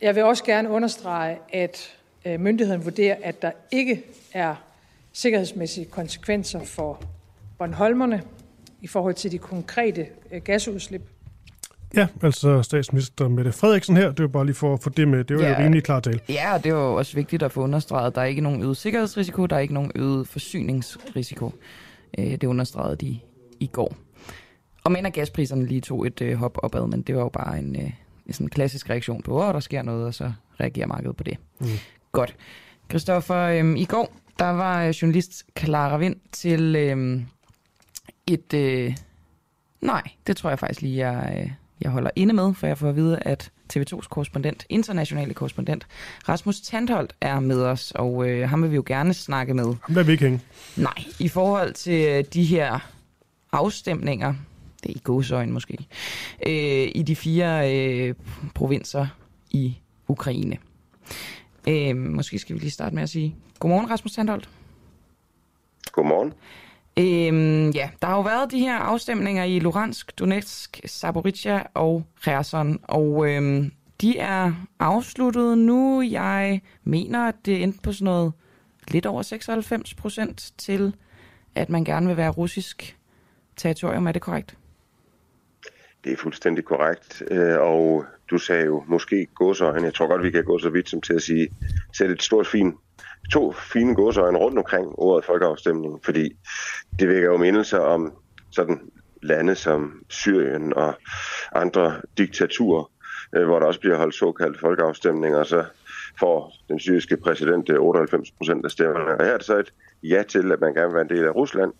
Jeg 0.00 0.14
vil 0.14 0.24
også 0.24 0.44
gerne 0.44 0.70
understrege, 0.70 1.38
at 1.52 1.92
øh, 2.24 2.40
myndigheden 2.40 2.84
vurderer, 2.84 3.16
at 3.22 3.42
der 3.42 3.50
ikke 3.70 4.04
er 4.32 4.54
sikkerhedsmæssige 5.12 5.86
konsekvenser 5.86 6.64
for 6.64 7.02
Bornholmerne 7.58 8.22
i 8.80 8.86
forhold 8.86 9.14
til 9.14 9.32
de 9.32 9.38
konkrete 9.38 10.06
gasudslip. 10.44 11.02
Ja, 11.94 12.06
altså 12.22 12.62
statsminister 12.62 13.28
Mette 13.28 13.52
Frederiksen 13.52 13.96
her, 13.96 14.10
det 14.10 14.22
var 14.22 14.28
bare 14.28 14.46
lige 14.46 14.54
for 14.54 14.74
at 14.74 14.82
få 14.82 14.90
det 14.90 15.08
med, 15.08 15.24
det 15.24 15.36
var 15.36 15.42
ja, 15.42 15.50
jo 15.50 15.64
rimelig 15.64 15.84
klart 15.84 16.02
tale. 16.02 16.20
Ja, 16.28 16.54
og 16.54 16.64
det 16.64 16.74
var 16.74 16.80
også 16.80 17.14
vigtigt 17.14 17.42
at 17.42 17.52
få 17.52 17.60
understreget, 17.60 18.14
der 18.14 18.20
er 18.20 18.24
ikke 18.24 18.40
nogen 18.40 18.62
øget 18.62 18.76
sikkerhedsrisiko, 18.76 19.46
der 19.46 19.56
er 19.56 19.60
ikke 19.60 19.74
nogen 19.74 19.92
øget 19.94 20.28
forsyningsrisiko. 20.28 21.52
Øh, 22.18 22.30
det 22.30 22.44
understregede 22.44 22.96
de 22.96 23.18
i 23.60 23.66
går. 23.66 23.96
Og 24.84 24.92
men 24.92 25.06
at 25.06 25.12
gaspriserne 25.12 25.66
lige 25.66 25.80
tog 25.80 26.06
et 26.06 26.22
øh, 26.22 26.36
hop 26.36 26.58
opad, 26.62 26.86
men 26.86 27.02
det 27.02 27.14
var 27.14 27.22
jo 27.22 27.28
bare 27.28 27.58
en, 27.58 27.76
øh, 27.76 27.90
en 28.26 28.32
sådan 28.32 28.48
klassisk 28.48 28.90
reaktion 28.90 29.22
på, 29.22 29.48
at 29.48 29.54
der 29.54 29.60
sker 29.60 29.82
noget, 29.82 30.06
og 30.06 30.14
så 30.14 30.32
reagerer 30.60 30.86
markedet 30.86 31.16
på 31.16 31.24
det. 31.24 31.38
Mm. 31.58 31.66
Godt. 32.12 32.36
Christoffer, 32.90 33.36
øh, 33.36 33.78
i 33.78 33.84
går, 33.84 34.16
der 34.38 34.50
var 34.50 34.96
journalist 35.02 35.44
Clara 35.58 35.96
Vind 35.96 36.16
til 36.32 36.76
øh, 36.76 37.20
et... 38.26 38.54
Øh, 38.54 38.96
nej, 39.80 40.02
det 40.26 40.36
tror 40.36 40.50
jeg 40.50 40.58
faktisk 40.58 40.82
lige, 40.82 41.08
jeg... 41.08 41.38
Øh, 41.42 41.50
jeg 41.80 41.90
holder 41.90 42.10
inde 42.16 42.34
med, 42.34 42.54
for 42.54 42.66
jeg 42.66 42.78
får 42.78 42.88
at 42.88 42.96
vide, 42.96 43.18
at 43.18 43.50
TV2's 43.76 44.08
korrespondent, 44.08 44.66
internationale 44.68 45.34
korrespondent, 45.34 45.86
Rasmus 46.28 46.60
Tandholt 46.60 47.12
er 47.20 47.40
med 47.40 47.62
os, 47.62 47.92
og 47.94 48.28
øh, 48.28 48.48
ham 48.48 48.62
vil 48.62 48.70
vi 48.70 48.76
jo 48.76 48.84
gerne 48.86 49.14
snakke 49.14 49.54
med. 49.54 49.74
Hvad 49.88 50.04
vil 50.04 50.06
vi 50.06 50.12
ikke 50.12 50.24
hænge? 50.24 50.40
Nej, 50.76 51.04
i 51.18 51.28
forhold 51.28 51.74
til 51.74 52.08
øh, 52.08 52.24
de 52.34 52.44
her 52.44 52.78
afstemninger, 53.52 54.34
det 54.82 54.90
er 54.90 54.94
i 54.96 55.00
godsøjen 55.04 55.52
måske, 55.52 55.78
øh, 56.46 56.88
i 56.94 57.04
de 57.06 57.16
fire 57.16 57.74
øh, 57.74 58.14
provinser 58.54 59.06
i 59.50 59.76
Ukraine. 60.08 60.56
Øh, 61.68 61.96
måske 61.96 62.38
skal 62.38 62.54
vi 62.54 62.60
lige 62.60 62.70
starte 62.70 62.94
med 62.94 63.02
at 63.02 63.08
sige 63.08 63.36
godmorgen, 63.58 63.90
Rasmus 63.90 64.12
Tandholt. 64.12 64.48
Godmorgen. 65.92 66.32
Øhm, 66.98 67.70
ja, 67.70 67.90
der 68.02 68.06
har 68.06 68.16
jo 68.16 68.22
været 68.22 68.50
de 68.50 68.58
her 68.58 68.76
afstemninger 68.76 69.44
i 69.44 69.58
Luhansk, 69.58 70.18
Donetsk, 70.18 70.80
Zaporizhia 70.88 71.62
og 71.74 72.06
Kherson, 72.22 72.78
og 72.82 73.28
øhm, 73.28 73.72
de 74.00 74.18
er 74.18 74.52
afsluttet 74.78 75.58
nu. 75.58 76.02
Jeg 76.02 76.60
mener, 76.84 77.28
at 77.28 77.34
det 77.44 77.62
endte 77.62 77.78
på 77.82 77.92
sådan 77.92 78.04
noget 78.04 78.32
lidt 78.88 79.06
over 79.06 79.22
96 79.22 79.94
procent 79.94 80.52
til, 80.58 80.94
at 81.54 81.70
man 81.70 81.84
gerne 81.84 82.06
vil 82.06 82.16
være 82.16 82.30
russisk 82.30 82.96
territorium. 83.56 84.06
Er 84.06 84.12
det 84.12 84.22
korrekt? 84.22 84.56
Det 86.04 86.12
er 86.12 86.16
fuldstændig 86.16 86.64
korrekt, 86.64 87.22
øh, 87.30 87.58
og 87.60 88.04
du 88.30 88.38
sagde 88.38 88.64
jo 88.64 88.84
måske 88.86 89.26
gåsøjne. 89.34 89.84
Jeg 89.84 89.94
tror 89.94 90.06
godt, 90.06 90.22
vi 90.22 90.30
kan 90.30 90.44
gå 90.44 90.58
så 90.58 90.70
vidt 90.70 90.88
som 90.88 91.00
til 91.00 91.12
at 91.12 91.22
sige, 91.22 91.48
sætte 91.92 92.14
et 92.14 92.22
stort 92.22 92.46
fint 92.46 92.74
to 93.32 93.52
fine 93.52 93.94
godsøjne 93.94 94.38
rundt 94.38 94.58
omkring 94.58 94.98
ordet 94.98 95.24
folkeafstemning, 95.24 96.04
fordi 96.04 96.36
det 96.98 97.08
vækker 97.08 97.28
jo 97.28 97.36
mindelser 97.36 97.78
om 97.78 98.12
sådan 98.50 98.80
lande 99.22 99.54
som 99.54 100.04
Syrien 100.08 100.74
og 100.74 100.94
andre 101.54 102.00
diktaturer, 102.18 102.90
øh, 103.36 103.44
hvor 103.44 103.58
der 103.58 103.66
også 103.66 103.80
bliver 103.80 103.96
holdt 103.96 104.14
såkaldte 104.14 104.60
folkeafstemninger, 104.60 105.38
og 105.38 105.46
så 105.46 105.64
får 106.18 106.52
den 106.68 106.78
syriske 106.78 107.16
præsident 107.16 107.70
øh, 107.70 107.80
98 107.80 108.30
procent 108.30 108.64
af 108.64 108.70
stemmerne. 108.70 109.18
Og 109.18 109.24
her 109.24 109.32
er 109.32 109.36
det 109.36 109.46
så 109.46 109.58
et 109.58 109.72
ja 110.02 110.22
til, 110.28 110.52
at 110.52 110.60
man 110.60 110.74
gerne 110.74 110.88
vil 110.88 110.94
være 110.94 111.02
en 111.02 111.16
del 111.16 111.24
af 111.24 111.34
Rusland, 111.34 111.72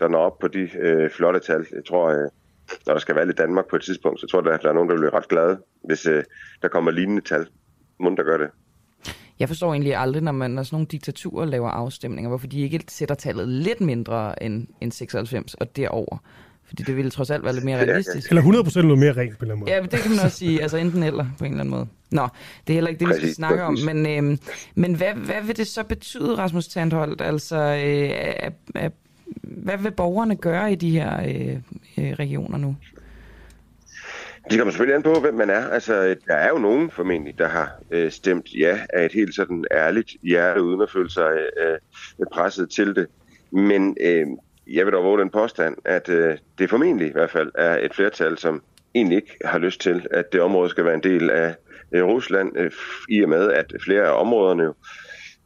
der 0.00 0.08
når 0.08 0.18
op 0.18 0.38
på 0.38 0.48
de 0.48 0.70
øh, 0.78 1.10
flotte 1.10 1.40
tal. 1.40 1.66
Jeg 1.72 1.84
tror, 1.88 2.08
øh, 2.08 2.28
når 2.86 2.92
der 2.92 3.00
skal 3.00 3.14
være 3.14 3.26
lidt 3.26 3.38
Danmark 3.38 3.68
på 3.68 3.76
et 3.76 3.82
tidspunkt, 3.82 4.20
så 4.20 4.26
tror 4.26 4.42
jeg, 4.44 4.54
at 4.54 4.62
der 4.62 4.68
er 4.68 4.72
nogen, 4.72 4.90
der 4.90 4.96
bliver 4.96 5.14
ret 5.14 5.28
glade, 5.28 5.58
hvis 5.84 6.06
øh, 6.06 6.24
der 6.62 6.68
kommer 6.68 6.90
lignende 6.90 7.22
tal. 7.22 7.46
Mund, 8.00 8.16
der 8.16 8.22
gør 8.22 8.36
det. 8.36 8.50
Jeg 9.40 9.48
forstår 9.48 9.72
egentlig 9.72 9.96
aldrig, 9.96 10.22
når 10.22 10.32
man 10.32 10.50
når 10.50 10.62
sådan 10.62 10.74
nogle 10.74 10.86
diktaturer 10.86 11.46
laver 11.46 11.68
afstemninger, 11.68 12.28
hvorfor 12.28 12.46
de 12.46 12.60
ikke 12.60 12.80
sætter 12.88 13.14
tallet 13.14 13.48
lidt 13.48 13.80
mindre 13.80 14.42
end, 14.42 14.66
end 14.80 14.92
96 14.92 15.54
og 15.54 15.76
derover. 15.76 16.18
Fordi 16.64 16.82
det 16.82 16.96
ville 16.96 17.10
trods 17.10 17.30
alt 17.30 17.44
være 17.44 17.52
lidt 17.52 17.64
mere 17.64 17.78
realistisk. 17.78 18.30
Eller 18.30 18.42
100% 18.42 18.82
noget 18.82 18.98
mere 18.98 19.12
rent 19.12 19.38
på 19.38 19.44
en 19.44 19.50
eller 19.50 19.54
anden 19.54 19.60
måde. 19.60 19.72
Ja, 19.72 19.82
det 19.82 20.00
kan 20.00 20.10
man 20.10 20.20
også 20.24 20.36
sige. 20.36 20.62
Altså 20.62 20.76
enten 20.76 21.02
eller 21.02 21.26
på 21.38 21.44
en 21.44 21.50
eller 21.50 21.60
anden 21.60 21.70
måde. 21.70 21.86
Nå, 22.10 22.28
det 22.66 22.72
er 22.72 22.74
heller 22.74 22.90
ikke 22.90 23.00
det, 23.00 23.08
vi 23.08 23.14
skal 23.14 23.34
snakke 23.34 23.62
om. 23.62 23.78
Men, 23.84 24.06
øh, 24.06 24.38
men 24.74 24.94
hvad, 24.94 25.14
hvad 25.14 25.42
vil 25.46 25.56
det 25.56 25.66
så 25.66 25.84
betyde, 25.84 26.34
Rasmus 26.34 26.68
Tandholt? 26.68 27.20
Altså, 27.20 27.56
øh, 27.56 28.10
øh, 28.76 28.82
øh, 28.84 28.90
hvad 29.42 29.78
vil 29.78 29.90
borgerne 29.90 30.36
gøre 30.36 30.72
i 30.72 30.74
de 30.74 30.90
her 30.90 31.22
øh, 31.22 31.56
øh, 31.98 32.12
regioner 32.12 32.58
nu? 32.58 32.76
Det 34.50 34.58
kommer 34.58 34.72
selvfølgelig 34.72 34.96
an 34.96 35.02
på, 35.02 35.20
hvem 35.20 35.34
man 35.34 35.50
er. 35.50 35.68
Altså, 35.68 36.16
der 36.26 36.34
er 36.34 36.48
jo 36.48 36.58
nogen 36.58 36.90
formentlig, 36.90 37.38
der 37.38 37.48
har 37.48 37.72
øh, 37.90 38.10
stemt 38.10 38.54
ja 38.54 38.78
af 38.92 39.04
et 39.04 39.12
helt 39.12 39.34
sådan 39.34 39.64
ærligt 39.72 40.10
hjerte, 40.22 40.62
uden 40.62 40.80
at 40.80 40.90
føle 40.90 41.10
sig 41.10 41.38
øh, 41.60 41.78
presset 42.32 42.70
til 42.70 42.96
det. 42.96 43.06
Men 43.50 43.96
øh, 44.00 44.26
jeg 44.66 44.86
vil 44.86 44.92
dog 44.92 45.04
våge 45.04 45.20
den 45.20 45.30
påstand, 45.30 45.76
at 45.84 46.08
øh, 46.08 46.38
det 46.58 46.70
formentlig 46.70 47.08
i 47.08 47.12
hvert 47.12 47.30
fald 47.30 47.50
er 47.54 47.78
et 47.78 47.94
flertal, 47.94 48.38
som 48.38 48.62
egentlig 48.94 49.16
ikke 49.16 49.36
har 49.44 49.58
lyst 49.58 49.80
til, 49.80 50.06
at 50.10 50.32
det 50.32 50.40
område 50.40 50.70
skal 50.70 50.84
være 50.84 50.94
en 50.94 51.02
del 51.02 51.30
af 51.30 51.54
øh, 51.92 52.04
Rusland, 52.04 52.58
øh, 52.58 52.70
i 53.08 53.22
og 53.22 53.28
med 53.28 53.52
at 53.52 53.72
flere 53.84 54.06
af 54.06 54.20
områderne 54.20 54.62
jo 54.62 54.74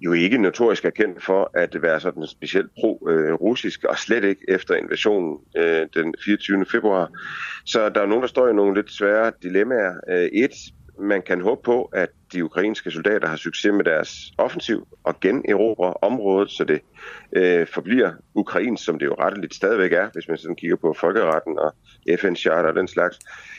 jo 0.01 0.13
ikke 0.13 0.39
notorisk 0.39 0.85
er 0.85 0.91
kendt 0.91 1.25
for 1.25 1.51
at 1.55 1.83
være 1.83 2.01
sådan 2.01 2.27
specielt 2.27 2.71
pro-russisk, 2.81 3.85
og 3.85 3.99
slet 3.99 4.25
ikke 4.25 4.43
efter 4.49 4.75
invasionen 4.75 5.39
øh, 5.57 5.87
den 5.95 6.15
24. 6.25 6.67
februar. 6.71 7.11
Så 7.65 7.89
der 7.89 8.01
er 8.03 8.07
nogen, 8.07 8.23
der 8.23 8.29
står 8.29 8.49
i 8.49 8.53
nogle 8.53 8.75
lidt 8.75 8.93
svære 8.93 9.33
dilemmaer. 9.43 9.95
Øh, 10.09 10.25
et, 10.25 10.53
man 11.01 11.23
kan 11.23 11.41
håbe 11.41 11.61
på, 11.65 11.83
at 11.83 12.11
de 12.35 12.45
ukrainske 12.45 12.91
soldater 12.91 13.29
har 13.29 13.37
succes 13.37 13.73
med 13.73 13.85
deres 13.85 14.33
offensiv 14.39 14.89
og 15.05 15.21
generobre 15.21 15.95
området, 16.03 16.51
så 16.51 16.65
det 16.65 16.81
øh, 17.33 17.67
forbliver 17.67 18.13
Ukrains, 18.35 18.81
som 18.81 18.99
det 18.99 19.07
jo 19.07 19.15
retteligt 19.19 19.55
stadigvæk 19.55 19.93
er, 19.93 20.09
hvis 20.13 20.29
man 20.29 20.37
sådan 20.39 20.57
kigger 20.57 20.77
på 20.77 20.97
folkeretten 21.01 21.59
og 21.59 21.75
FN-charter 22.19 22.69
og 22.69 22.75
den 22.75 22.89
slags. 22.89 23.19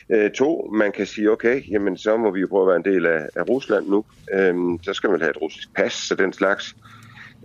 Øh, 0.09 0.31
to, 0.31 0.69
man 0.73 0.91
kan 0.91 1.05
sige, 1.05 1.31
okay, 1.31 1.71
jamen 1.71 1.97
så 1.97 2.17
må 2.17 2.31
vi 2.31 2.39
jo 2.39 2.47
prøve 2.47 2.63
at 2.63 2.67
være 2.67 2.77
en 2.77 2.95
del 2.95 3.05
af, 3.05 3.27
af 3.35 3.49
Rusland 3.49 3.87
nu. 3.87 4.05
Øh, 4.33 4.55
så 4.83 4.93
skal 4.93 5.09
man 5.09 5.19
have 5.19 5.29
et 5.29 5.41
russisk 5.41 5.73
pas, 5.75 5.93
så 5.93 6.15
den 6.15 6.33
slags. 6.33 6.75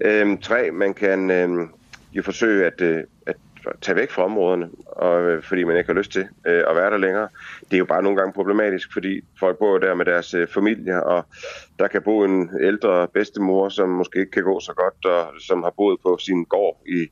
Øh, 0.01 0.39
tre, 0.39 0.71
man 0.71 0.95
kan 0.95 1.31
øh, 1.31 1.69
jo 2.13 2.23
forsøge 2.23 2.67
at, 2.67 2.81
øh, 2.81 3.05
at 3.27 3.37
tage 3.83 3.97
væk 3.97 4.11
fra 4.11 4.25
områderne, 4.25 4.69
og, 4.87 5.23
øh, 5.23 5.43
fordi 5.43 5.65
man 5.65 5.77
ikke 5.77 5.89
har 5.89 5.99
lyst 5.99 6.13
til 6.13 6.29
øh, 6.47 6.65
at 6.69 6.77
være 6.77 6.91
der 6.91 6.97
længere. 6.97 7.29
Det 7.61 7.75
er 7.75 7.79
jo 7.79 7.85
bare 7.85 8.03
nogle 8.03 8.19
gange 8.19 8.33
problematisk, 8.33 8.93
fordi 8.93 9.21
folk 9.41 9.59
bor 9.59 9.79
der 9.79 9.95
med 9.95 10.05
deres 10.05 10.35
øh, 10.35 10.49
familie, 10.49 11.05
og 11.05 11.27
der 11.79 11.89
kan 11.89 12.03
bo 12.03 12.25
en 12.25 12.51
ældre 12.63 13.09
bedstemor, 13.15 13.69
som 13.69 13.89
måske 13.89 14.19
ikke 14.19 14.31
kan 14.33 14.43
gå 14.43 14.61
så 14.61 14.73
godt, 14.77 15.05
og 15.05 15.33
som 15.41 15.63
har 15.63 15.73
boet 15.77 16.01
på 16.03 16.19
sin 16.21 16.45
gård 16.45 16.83
i 16.87 17.07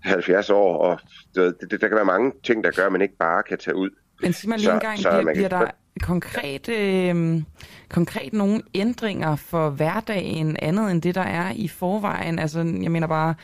70 0.00 0.50
år, 0.50 0.76
og 0.76 1.00
det, 1.34 1.54
det, 1.70 1.80
der 1.80 1.88
kan 1.88 1.96
være 1.96 2.04
mange 2.04 2.32
ting, 2.44 2.64
der 2.64 2.70
gør, 2.70 2.86
at 2.86 2.92
man 2.92 3.02
ikke 3.02 3.16
bare 3.16 3.42
kan 3.42 3.58
tage 3.58 3.76
ud. 3.76 3.90
Men 4.22 4.32
sig 4.32 4.48
mig 4.48 4.58
lige 4.58 4.72
en 4.72 4.80
gang, 4.80 4.98
så, 4.98 5.10
bliver, 5.10 5.32
bliver 5.32 5.48
der 5.48 5.70
konkret, 6.02 6.68
øh, 6.68 7.42
konkret 7.88 8.32
nogle 8.32 8.62
ændringer 8.74 9.36
for 9.36 9.70
hverdagen 9.70 10.56
andet 10.62 10.90
end 10.90 11.02
det, 11.02 11.14
der 11.14 11.22
er 11.22 11.52
i 11.54 11.68
forvejen? 11.68 12.38
Altså, 12.38 12.58
jeg 12.82 12.90
mener 12.90 13.06
bare, 13.06 13.34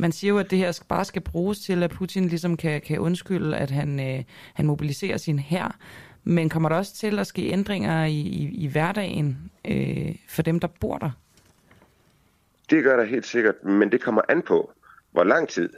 man 0.00 0.12
siger 0.12 0.28
jo, 0.28 0.38
at 0.38 0.50
det 0.50 0.58
her 0.58 0.82
bare 0.88 1.04
skal 1.04 1.22
bruges 1.22 1.60
til, 1.60 1.82
at 1.82 1.90
Putin 1.90 2.28
ligesom 2.28 2.56
kan, 2.56 2.80
kan 2.80 2.98
undskylde, 2.98 3.56
at 3.56 3.70
han, 3.70 4.00
øh, 4.00 4.24
han 4.54 4.66
mobiliserer 4.66 5.16
sin 5.16 5.38
hær. 5.38 5.76
Men 6.24 6.48
kommer 6.48 6.68
der 6.68 6.76
også 6.76 6.94
til 6.94 7.18
at 7.18 7.26
ske 7.26 7.50
ændringer 7.50 8.04
i, 8.04 8.20
i, 8.20 8.50
i 8.54 8.66
hverdagen 8.66 9.50
øh, 9.64 10.14
for 10.28 10.42
dem, 10.42 10.60
der 10.60 10.68
bor 10.80 10.98
der? 10.98 11.10
Det 12.70 12.84
gør 12.84 12.96
der 12.96 13.04
helt 13.04 13.26
sikkert, 13.26 13.64
men 13.64 13.92
det 13.92 14.00
kommer 14.00 14.22
an 14.28 14.42
på, 14.42 14.72
hvor 15.12 15.24
lang 15.24 15.48
tid, 15.48 15.70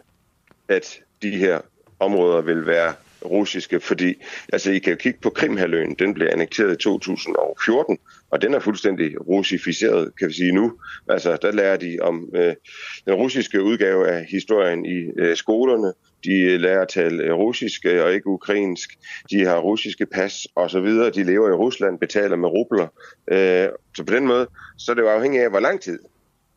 at 0.69 1.01
de 1.23 1.31
her 1.31 1.61
områder 1.99 2.41
vil 2.41 2.67
være 2.67 2.95
russiske, 3.25 3.81
fordi 3.81 4.15
altså, 4.53 4.71
I 4.71 4.79
kan 4.79 4.93
jo 4.93 4.97
kigge 4.97 5.19
på 5.23 5.31
Krimhaløen, 5.31 5.95
den 5.95 6.15
blev 6.15 6.29
annekteret 6.33 6.73
i 6.73 6.77
2014, 6.77 7.99
og 8.31 8.43
den 8.43 8.55
er 8.55 8.61
fuldstændig 8.61 9.29
russificeret, 9.29 10.13
kan 10.19 10.29
vi 10.29 10.33
sige 10.33 10.53
nu. 10.53 10.73
Altså, 11.09 11.39
der 11.43 11.53
lærer 11.53 11.77
de 11.77 11.99
om 12.01 12.29
øh, 12.35 12.55
den 13.07 13.15
russiske 13.15 13.63
udgave 13.63 14.09
af 14.09 14.25
historien 14.25 14.87
i 14.87 15.11
øh, 15.19 15.37
skolerne. 15.37 15.93
De 16.25 16.41
øh, 16.41 16.61
lærer 16.61 16.83
at 16.83 16.89
tale 16.89 17.23
øh, 17.23 17.33
russisk 17.33 17.87
øh, 17.87 18.05
og 18.05 18.15
ikke 18.15 18.27
ukrainsk. 18.27 18.91
De 19.31 19.45
har 19.45 19.59
russiske 19.59 20.07
pas 20.07 20.47
og 20.55 20.71
så 20.71 20.81
videre. 20.81 21.11
De 21.11 21.25
lever 21.25 21.49
i 21.49 21.53
Rusland, 21.53 21.99
betaler 21.99 22.37
med 22.37 22.49
rubler. 22.49 22.89
Øh, 23.31 23.69
så 23.97 24.05
på 24.05 24.15
den 24.15 24.27
måde, 24.27 24.47
så 24.79 24.93
er 24.93 24.95
det 24.95 25.03
jo 25.03 25.09
afhængigt 25.09 25.45
af, 25.45 25.51
hvor 25.51 25.61
lang 25.61 25.81
tid 25.81 25.99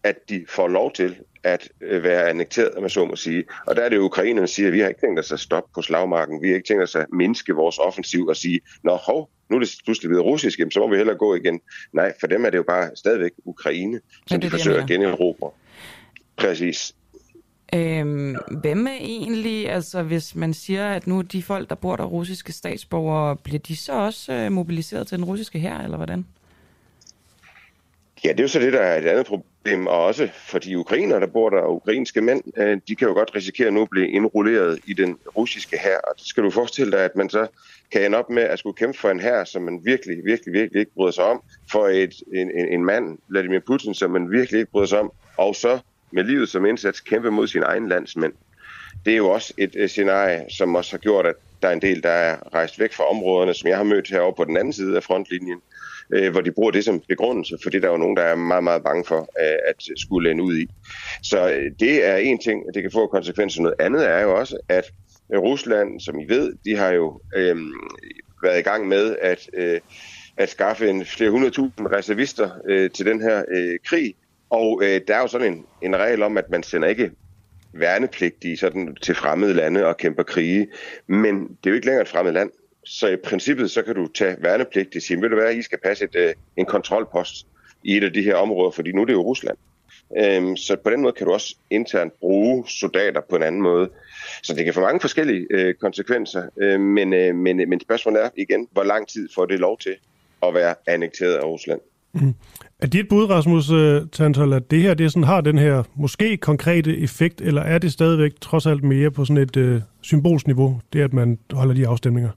at 0.05 0.29
de 0.29 0.45
får 0.50 0.67
lov 0.67 0.93
til 0.93 1.15
at 1.43 1.69
øh, 1.81 2.03
være 2.03 2.29
annekteret, 2.29 2.81
man 2.81 2.89
så 2.89 3.05
må 3.05 3.15
sige. 3.15 3.43
Og 3.67 3.75
der 3.75 3.81
er 3.81 3.89
det 3.89 3.97
Ukrainerne, 3.97 4.41
der 4.41 4.47
siger, 4.47 4.67
at 4.67 4.74
vi 4.74 4.79
har 4.79 4.88
ikke 4.88 5.01
tænkt 5.01 5.19
os 5.19 5.31
at 5.31 5.39
stoppe 5.39 5.69
på 5.75 5.81
slagmarken. 5.81 6.41
Vi 6.41 6.47
har 6.47 6.55
ikke 6.55 6.67
tænkt 6.67 6.83
os 6.83 6.95
at 6.95 7.05
mindske 7.13 7.53
vores 7.53 7.77
offensiv 7.77 8.25
og 8.25 8.35
sige, 8.35 8.59
nå 8.83 8.95
hov, 8.95 9.29
nu 9.50 9.55
er 9.55 9.59
det 9.59 9.75
pludselig 9.85 10.09
blevet 10.09 10.25
russisk, 10.25 10.59
så 10.71 10.79
må 10.79 10.89
vi 10.89 10.97
hellere 10.97 11.17
gå 11.17 11.35
igen. 11.35 11.59
Nej, 11.93 12.13
for 12.19 12.27
dem 12.27 12.45
er 12.45 12.50
det 12.50 12.57
jo 12.57 12.63
bare 12.63 12.89
stadigvæk 12.95 13.31
Ukraine, 13.45 14.00
som 14.27 14.41
de 14.41 14.50
forsøger 14.50 14.81
at 14.81 14.88
generobre. 14.88 15.51
Præcis. 16.38 16.95
Øhm, 17.74 18.35
hvem 18.61 18.87
er 18.87 18.98
egentlig, 19.00 19.70
altså 19.70 20.03
hvis 20.03 20.35
man 20.35 20.53
siger, 20.53 20.87
at 20.87 21.07
nu 21.07 21.22
de 21.22 21.44
folk, 21.44 21.70
der 21.70 21.75
bor 21.75 21.96
der 21.96 22.03
russiske 22.03 22.51
statsborgere, 22.51 23.35
bliver 23.35 23.59
de 23.59 23.75
så 23.75 23.94
også 23.94 24.33
øh, 24.33 24.51
mobiliseret 24.51 25.07
til 25.07 25.18
den 25.18 25.25
russiske 25.25 25.59
her, 25.59 25.79
eller 25.79 25.98
hvordan? 25.98 26.25
Ja, 28.25 28.29
det 28.31 28.40
er 28.40 28.44
jo 28.44 28.48
så 28.48 28.59
det, 28.59 28.74
der 28.74 28.79
er 28.79 28.98
et 28.98 29.05
andet 29.05 29.25
problem, 29.25 29.88
og 29.88 30.05
også 30.05 30.29
for 30.35 30.59
de 30.59 30.79
ukrainer, 30.79 31.20
der 31.20 31.27
bor 31.27 31.50
der, 31.50 31.66
ukrainske 31.66 32.22
mænd, 32.22 32.44
øh, 32.57 32.77
de 32.88 32.96
kan 32.96 33.07
jo 33.07 33.14
godt 33.14 33.35
risikere 33.35 33.72
nu 33.72 33.81
at 33.81 33.90
blive 33.90 34.09
indrulleret 34.09 34.79
i 34.88 34.94
den 34.94 35.18
russiske 35.38 35.77
hær, 35.77 35.98
Og 35.98 36.14
det 36.18 36.27
skal 36.27 36.44
du 36.44 36.50
forestille 36.50 36.92
dig, 36.92 37.00
at 37.00 37.16
man 37.16 37.29
så 37.29 37.48
kan 37.92 38.05
ende 38.05 38.18
op 38.18 38.29
med 38.29 38.44
at 38.44 38.59
skulle 38.59 38.75
kæmpe 38.75 38.98
for 38.98 39.09
en 39.09 39.20
hær, 39.20 39.44
som 39.44 39.61
man 39.61 39.81
virkelig, 39.83 40.25
virkelig, 40.25 40.53
virkelig 40.53 40.79
ikke 40.79 40.94
bryder 40.94 41.11
sig 41.11 41.24
om, 41.24 41.44
for 41.72 41.88
et, 41.88 42.14
en, 42.33 42.51
en, 42.51 42.68
en 42.68 42.85
mand, 42.85 43.18
Vladimir 43.27 43.59
Putin, 43.59 43.94
som 43.94 44.11
man 44.11 44.31
virkelig 44.31 44.59
ikke 44.59 44.72
bryder 44.72 44.88
sig 44.88 45.00
om, 45.00 45.11
og 45.38 45.55
så 45.55 45.79
med 46.11 46.24
livet 46.24 46.50
som 46.50 46.66
indsats 46.66 47.00
kæmpe 47.00 47.31
mod 47.31 47.48
sin 47.48 47.64
egen 47.64 47.90
landsmænd. 47.90 48.33
Det 49.05 49.14
er 49.14 49.18
jo 49.18 49.29
også 49.29 49.53
et, 49.57 49.75
et 49.75 49.90
scenarie, 49.90 50.46
som 50.50 50.75
også 50.75 50.92
har 50.92 50.98
gjort, 50.98 51.25
at 51.25 51.35
der 51.61 51.68
er 51.68 51.74
en 51.74 51.81
del, 51.81 52.03
der 52.03 52.09
er 52.09 52.38
rejst 52.53 52.79
væk 52.79 52.94
fra 52.94 53.09
områderne, 53.09 53.53
som 53.53 53.70
jeg 53.70 53.77
har 53.77 53.83
mødt 53.83 54.09
herovre 54.09 54.33
på 54.33 54.44
den 54.44 54.57
anden 54.57 54.74
side 54.74 54.96
af 54.96 55.03
frontlinjen, 55.03 55.61
øh, 56.13 56.31
hvor 56.31 56.41
de 56.41 56.51
bruger 56.51 56.72
det 56.72 56.83
som 56.83 57.01
begrundelse, 57.07 57.57
fordi 57.63 57.79
der 57.79 57.87
er 57.87 57.91
jo 57.91 57.98
nogen, 57.98 58.18
der 58.18 58.24
er 58.24 58.35
meget, 58.35 58.63
meget 58.63 58.83
bange 58.83 59.05
for 59.05 59.20
øh, 59.20 59.57
at 59.68 59.83
skulle 59.96 60.31
ende 60.31 60.44
ud 60.44 60.57
i. 60.57 60.68
Så 61.24 61.50
øh, 61.51 61.72
det 61.79 62.05
er 62.05 62.15
en 62.15 62.39
ting, 62.39 62.74
det 62.74 62.81
kan 62.81 62.91
få 62.91 63.07
konsekvenser. 63.07 63.61
Noget 63.61 63.75
andet 63.79 64.09
er 64.09 64.22
jo 64.22 64.39
også, 64.39 64.57
at 64.70 64.91
øh, 65.33 65.39
Rusland, 65.39 66.00
som 66.00 66.20
I 66.20 66.25
ved, 66.29 66.53
de 66.65 66.75
har 66.77 66.91
jo 66.91 67.22
øh, 67.35 67.57
været 68.44 68.59
i 68.59 68.61
gang 68.61 68.87
med 68.87 69.15
at, 69.22 69.50
øh, 69.53 69.79
at 70.37 70.50
skaffe 70.50 70.89
en 70.89 71.05
flere 71.05 71.31
hundredtusind 71.31 71.87
reservister 71.87 72.50
øh, 72.70 72.89
til 72.89 73.05
den 73.05 73.22
her 73.22 73.44
øh, 73.51 73.79
krig. 73.85 74.15
Og 74.50 74.81
øh, 74.83 75.01
der 75.07 75.15
er 75.15 75.22
jo 75.22 75.27
sådan 75.27 75.53
en, 75.53 75.65
en 75.81 75.96
regel 75.96 76.24
om, 76.24 76.37
at 76.37 76.50
man 76.50 76.63
sender 76.63 76.87
ikke 76.87 77.11
værnepligtige 77.74 78.57
sådan, 78.57 78.96
til 79.01 79.15
fremmede 79.15 79.53
lande 79.53 79.85
og 79.85 79.98
kæmper 79.98 80.24
krige. 80.24 80.68
Men 81.07 81.41
det 81.41 81.65
er 81.65 81.70
jo 81.70 81.74
ikke 81.74 81.85
længere 81.85 82.01
et 82.01 82.09
fremmed 82.09 82.31
land. 82.31 82.50
Så 82.85 83.07
i 83.07 83.15
princippet, 83.15 83.71
så 83.71 83.81
kan 83.81 83.95
du 83.95 84.07
tage 84.07 84.35
værnepligt 84.39 84.95
og 84.95 85.01
sige, 85.01 85.21
vil 85.21 85.29
det 85.29 85.37
være, 85.37 85.50
at 85.50 85.57
I 85.57 85.61
skal 85.61 85.79
passe 85.83 86.03
et, 86.03 86.15
øh, 86.15 86.33
en 86.57 86.65
kontrolpost 86.65 87.48
i 87.83 87.98
et 87.98 88.03
af 88.03 88.13
de 88.13 88.21
her 88.21 88.35
områder, 88.35 88.71
fordi 88.71 88.91
nu 88.91 89.01
er 89.01 89.05
det 89.05 89.13
jo 89.13 89.21
Rusland. 89.21 89.57
Øhm, 90.17 90.55
så 90.55 90.75
på 90.83 90.89
den 90.89 91.01
måde 91.01 91.13
kan 91.13 91.27
du 91.27 91.33
også 91.33 91.55
internt 91.69 92.13
bruge 92.19 92.67
soldater 92.67 93.21
på 93.29 93.35
en 93.35 93.43
anden 93.43 93.61
måde. 93.61 93.89
Så 94.43 94.55
det 94.55 94.65
kan 94.65 94.74
få 94.74 94.81
mange 94.81 95.00
forskellige 95.00 95.48
øh, 95.51 95.74
konsekvenser, 95.74 96.43
øhm, 96.61 96.71
øh, 96.71 96.79
men, 96.79 97.13
øh, 97.13 97.35
men, 97.35 97.69
men 97.69 97.79
spørgsmålet 97.79 98.24
er 98.24 98.29
igen, 98.37 98.67
hvor 98.71 98.83
lang 98.83 99.07
tid 99.07 99.29
får 99.35 99.45
det 99.45 99.59
lov 99.59 99.77
til 99.77 99.95
at 100.43 100.53
være 100.53 100.75
annekteret 100.87 101.33
af 101.33 101.43
Rusland? 101.43 101.79
Mm. 102.13 102.33
Er 102.79 102.87
dit 102.87 103.07
bud, 103.09 103.29
Rasmus 103.29 103.71
øh, 103.71 104.01
Tantol, 104.11 104.53
at 104.53 104.71
det 104.71 104.81
her 104.81 104.93
det 104.93 105.11
sådan, 105.11 105.24
har 105.24 105.41
den 105.41 105.57
her 105.57 105.83
måske 105.95 106.37
konkrete 106.37 106.98
effekt, 106.98 107.41
eller 107.41 107.61
er 107.61 107.77
det 107.77 107.91
stadigvæk 107.91 108.31
trods 108.41 108.65
alt 108.65 108.83
mere 108.83 109.11
på 109.11 109.25
sådan 109.25 109.43
et 109.43 109.57
øh, 109.57 109.81
symbolsniveau, 110.01 110.81
det 110.93 111.01
at 111.01 111.13
man 111.13 111.39
holder 111.51 111.74
de 111.74 111.87
afstemninger? 111.87 112.29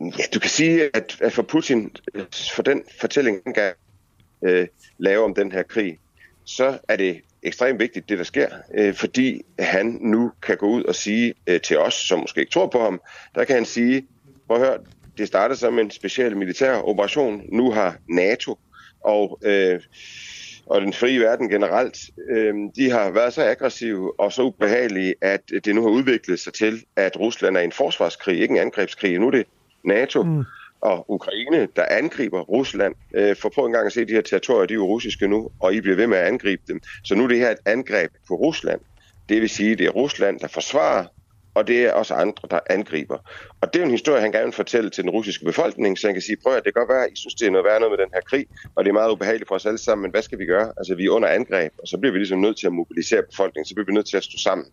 Ja, 0.00 0.24
du 0.34 0.38
kan 0.38 0.50
sige, 0.50 0.90
at, 0.94 1.18
at 1.20 1.32
for 1.32 1.42
Putin, 1.42 1.90
øh, 2.14 2.24
for 2.54 2.62
den 2.62 2.82
fortælling, 3.00 3.40
han 3.44 3.54
kan 3.54 3.72
øh, 4.42 4.66
lave 4.98 5.24
om 5.24 5.34
den 5.34 5.52
her 5.52 5.62
krig, 5.62 5.98
så 6.44 6.78
er 6.88 6.96
det 6.96 7.20
ekstremt 7.42 7.80
vigtigt, 7.80 8.08
det 8.08 8.18
der 8.18 8.24
sker, 8.24 8.48
øh, 8.74 8.94
fordi 8.94 9.42
han 9.58 9.98
nu 10.00 10.32
kan 10.42 10.56
gå 10.56 10.66
ud 10.66 10.82
og 10.84 10.94
sige 10.94 11.34
øh, 11.46 11.60
til 11.60 11.78
os, 11.78 11.94
som 11.94 12.18
måske 12.18 12.40
ikke 12.40 12.52
tror 12.52 12.66
på 12.66 12.80
ham, 12.80 13.00
der 13.34 13.44
kan 13.44 13.54
han 13.54 13.64
sige, 13.64 14.06
prøv 14.46 14.56
at 14.56 14.66
høre, 14.66 14.78
det 15.18 15.28
startede 15.28 15.58
som 15.58 15.78
en 15.78 15.90
speciel 15.90 16.36
militær 16.36 16.74
operation, 16.74 17.42
nu 17.48 17.70
har 17.70 17.96
NATO 18.08 18.58
og, 19.00 19.38
øh, 19.42 19.80
og 20.66 20.80
den 20.80 20.92
frie 20.92 21.20
verden 21.20 21.48
generelt, 21.48 21.98
øh, 22.30 22.54
de 22.76 22.90
har 22.90 23.10
været 23.10 23.32
så 23.32 23.44
aggressive 23.44 24.20
og 24.20 24.32
så 24.32 24.42
ubehagelige, 24.42 25.14
at 25.20 25.40
det 25.64 25.74
nu 25.74 25.82
har 25.82 25.88
udviklet 25.88 26.40
sig 26.40 26.52
til, 26.52 26.84
at 26.96 27.20
Rusland 27.20 27.56
er 27.56 27.60
en 27.60 27.72
forsvarskrig, 27.72 28.40
ikke 28.40 28.52
en 28.52 28.60
angrebskrig. 28.60 29.18
Nu 29.18 29.26
er 29.26 29.30
det 29.30 29.46
NATO 29.88 30.22
mm. 30.22 30.44
og 30.80 31.10
Ukraine, 31.10 31.68
der 31.76 31.84
angriber 31.90 32.40
Rusland. 32.40 32.94
Øh, 33.14 33.36
for 33.36 33.48
prøv 33.48 33.66
engang 33.66 33.86
at 33.86 33.92
se, 33.92 34.04
de 34.04 34.12
her 34.12 34.20
territorier, 34.20 34.66
de 34.66 34.74
er 34.74 34.76
jo 34.76 34.86
russiske 34.86 35.28
nu, 35.28 35.50
og 35.60 35.74
I 35.74 35.80
bliver 35.80 35.96
ved 35.96 36.06
med 36.06 36.18
at 36.18 36.26
angribe 36.26 36.62
dem. 36.68 36.80
Så 37.04 37.14
nu 37.14 37.24
er 37.24 37.28
det 37.28 37.38
her 37.38 37.50
et 37.50 37.58
angreb 37.66 38.10
på 38.28 38.34
Rusland. 38.34 38.80
Det 39.28 39.40
vil 39.40 39.48
sige, 39.48 39.76
det 39.76 39.86
er 39.86 39.90
Rusland, 39.90 40.40
der 40.40 40.48
forsvarer, 40.48 41.04
og 41.54 41.66
det 41.68 41.84
er 41.84 41.92
også 41.92 42.14
andre, 42.14 42.48
der 42.50 42.60
angriber. 42.70 43.18
Og 43.60 43.72
det 43.72 43.80
er 43.80 43.84
en 43.84 43.90
historie, 43.90 44.20
han 44.20 44.32
gerne 44.32 44.44
vil 44.44 44.52
fortælle 44.52 44.90
til 44.90 45.04
den 45.04 45.10
russiske 45.10 45.44
befolkning, 45.44 45.98
så 45.98 46.06
han 46.06 46.14
kan 46.14 46.22
sige, 46.22 46.36
prøv 46.42 46.52
at 46.56 46.64
det 46.64 46.74
kan 46.74 46.80
godt 46.80 46.94
være, 46.94 47.04
at 47.04 47.12
I 47.12 47.16
synes, 47.16 47.34
det 47.34 47.46
er 47.46 47.50
noget 47.50 47.64
værd 47.64 47.80
noget 47.80 47.92
med 47.98 48.04
den 48.04 48.12
her 48.14 48.20
krig, 48.20 48.46
og 48.74 48.84
det 48.84 48.88
er 48.88 48.92
meget 49.00 49.10
ubehageligt 49.10 49.48
for 49.48 49.54
os 49.54 49.66
alle 49.66 49.78
sammen, 49.78 50.02
men 50.02 50.10
hvad 50.10 50.22
skal 50.22 50.38
vi 50.38 50.46
gøre? 50.46 50.72
Altså, 50.76 50.94
vi 50.94 51.04
er 51.06 51.10
under 51.10 51.28
angreb, 51.28 51.72
og 51.82 51.88
så 51.88 51.98
bliver 51.98 52.12
vi 52.12 52.18
ligesom 52.18 52.40
nødt 52.40 52.56
til 52.58 52.66
at 52.66 52.72
mobilisere 52.72 53.22
befolkningen, 53.30 53.66
så 53.68 53.74
bliver 53.74 53.86
vi 53.86 53.92
nødt 53.92 54.06
til 54.06 54.16
at 54.16 54.24
stå 54.24 54.38
sammen. 54.38 54.66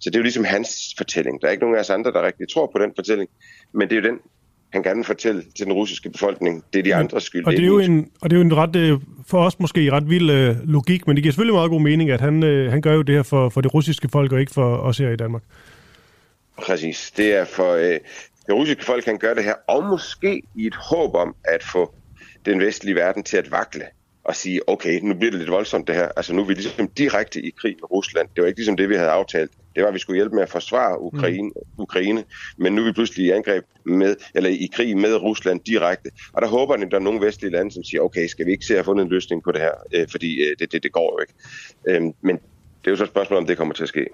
Så 0.00 0.10
det 0.10 0.14
er 0.16 0.18
jo 0.18 0.22
ligesom 0.22 0.44
hans 0.44 0.94
fortælling. 0.96 1.40
Der 1.40 1.46
er 1.46 1.52
ikke 1.52 1.64
nogen 1.64 1.76
af 1.76 1.80
os 1.80 1.90
andre, 1.90 2.12
der 2.12 2.22
rigtig 2.22 2.48
tror 2.48 2.66
på 2.74 2.78
den 2.78 2.92
fortælling, 2.96 3.30
men 3.72 3.88
det 3.88 3.96
er 3.96 4.02
jo 4.02 4.08
den, 4.08 4.18
han 4.72 4.82
gerne 4.82 4.96
vil 4.96 5.04
fortælle 5.04 5.42
til 5.56 5.66
den 5.66 5.72
russiske 5.72 6.10
befolkning. 6.10 6.64
Det 6.72 6.78
er 6.78 6.82
de 6.82 6.94
andres 6.94 7.22
skyld. 7.22 7.46
Og 7.46 7.52
det 7.52 7.60
er, 7.60 7.66
jo 7.66 7.78
en, 7.78 8.10
og 8.20 8.30
det 8.30 8.36
er 8.36 8.40
jo 8.40 8.44
en 8.44 8.56
ret, 8.56 8.76
øh, 8.76 9.00
for 9.26 9.38
os 9.46 9.60
måske 9.60 9.92
ret 9.92 10.10
vild 10.10 10.30
øh, 10.30 10.56
logik, 10.64 11.06
men 11.06 11.16
det 11.16 11.22
giver 11.22 11.32
selvfølgelig 11.32 11.54
meget 11.54 11.70
god 11.70 11.80
mening, 11.80 12.10
at 12.10 12.20
han, 12.20 12.42
øh, 12.42 12.70
han 12.70 12.80
gør 12.80 12.94
jo 12.94 13.02
det 13.02 13.14
her 13.14 13.22
for, 13.22 13.48
for 13.48 13.60
det 13.60 13.74
russiske 13.74 14.08
folk, 14.08 14.32
og 14.32 14.40
ikke 14.40 14.52
for 14.52 14.76
os 14.76 14.98
her 14.98 15.10
i 15.10 15.16
Danmark. 15.16 15.42
Præcis. 16.58 17.12
Det 17.16 17.34
er 17.34 17.44
for, 17.44 17.74
det 18.46 18.54
russiske 18.54 18.84
folk 18.84 19.04
kan 19.04 19.18
gøre 19.18 19.34
det 19.34 19.44
her, 19.44 19.54
og 19.68 19.84
måske 19.84 20.42
i 20.54 20.66
et 20.66 20.74
håb 20.74 21.14
om 21.14 21.34
at 21.44 21.64
få 21.64 21.94
den 22.46 22.60
vestlige 22.60 22.94
verden 22.94 23.22
til 23.22 23.36
at 23.36 23.50
vakle 23.50 23.82
og 24.24 24.36
sige, 24.36 24.68
okay, 24.68 25.00
nu 25.02 25.14
bliver 25.14 25.30
det 25.30 25.40
lidt 25.40 25.50
voldsomt 25.50 25.88
det 25.88 25.94
her. 25.94 26.08
Altså 26.16 26.32
nu 26.34 26.42
er 26.42 26.46
vi 26.46 26.54
ligesom 26.54 26.88
direkte 26.88 27.40
i 27.40 27.50
krig 27.50 27.76
med 27.80 27.90
Rusland. 27.90 28.28
Det 28.36 28.42
var 28.42 28.48
ikke 28.48 28.58
ligesom 28.58 28.76
det, 28.76 28.88
vi 28.88 28.94
havde 28.94 29.10
aftalt. 29.10 29.50
Det 29.76 29.82
var, 29.82 29.88
at 29.88 29.94
vi 29.94 29.98
skulle 29.98 30.16
hjælpe 30.16 30.34
med 30.34 30.42
at 30.42 30.50
forsvare 30.50 31.02
Ukraine, 31.02 31.48
mm. 31.48 31.82
Ukraine 31.82 32.24
men 32.56 32.72
nu 32.72 32.82
er 32.82 32.86
vi 32.86 32.92
pludselig 32.92 33.26
i 33.26 33.30
angreb 33.30 33.64
med, 33.84 34.16
eller 34.34 34.50
i 34.50 34.70
krig 34.72 34.96
med 34.98 35.14
Rusland 35.14 35.60
direkte. 35.60 36.10
Og 36.32 36.42
der 36.42 36.48
håber 36.48 36.74
at 36.74 36.90
der 36.90 36.96
er 36.96 37.00
nogle 37.00 37.26
vestlige 37.26 37.52
lande, 37.52 37.72
som 37.72 37.84
siger, 37.84 38.00
okay, 38.00 38.26
skal 38.26 38.46
vi 38.46 38.52
ikke 38.52 38.64
se 38.64 38.72
at 38.72 38.78
have 38.78 38.84
fundet 38.84 39.04
en 39.04 39.10
løsning 39.10 39.42
på 39.42 39.52
det 39.52 39.60
her? 39.60 39.72
Øh, 39.94 40.08
fordi 40.10 40.40
øh, 40.40 40.56
det, 40.58 40.72
det, 40.72 40.82
det 40.82 40.92
går 40.92 41.14
jo 41.14 41.18
ikke. 41.20 41.34
Øh, 41.88 42.12
men 42.20 42.36
det 42.36 42.86
er 42.86 42.90
jo 42.90 42.96
så 42.96 43.04
et 43.04 43.10
spørgsmål, 43.10 43.38
om 43.38 43.46
det 43.46 43.56
kommer 43.56 43.74
til 43.74 43.82
at 43.82 43.88
ske. 43.88 44.06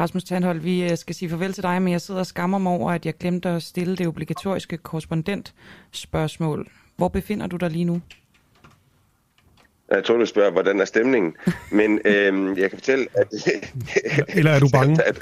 Rasmus 0.00 0.24
Tandhold, 0.24 0.60
vi 0.60 0.82
øh, 0.82 0.96
skal 0.96 1.14
sige 1.14 1.28
farvel 1.28 1.52
til 1.52 1.62
dig, 1.62 1.82
men 1.82 1.92
jeg 1.92 2.00
sidder 2.00 2.20
og 2.20 2.26
skammer 2.26 2.58
mig 2.58 2.72
over, 2.72 2.90
at 2.90 3.06
jeg 3.06 3.14
glemte 3.14 3.48
at 3.48 3.62
stille 3.62 3.96
det 3.96 4.06
obligatoriske 4.06 4.76
korrespondent-spørgsmål. 4.76 6.68
Hvor 6.96 7.08
befinder 7.08 7.46
du 7.46 7.56
dig 7.56 7.70
lige 7.70 7.84
nu? 7.84 8.00
Jeg 9.90 10.04
tror, 10.04 10.16
du 10.16 10.26
spørger, 10.26 10.50
hvordan 10.50 10.80
er 10.80 10.84
stemningen? 10.84 11.36
Men 11.70 12.00
øhm, 12.12 12.56
jeg 12.56 12.70
kan 12.70 12.78
fortælle, 12.78 13.06
at... 13.14 13.28
Eller 14.38 14.50
er 14.50 14.58
du 14.58 14.68
bange? 14.72 15.02
at, 15.04 15.18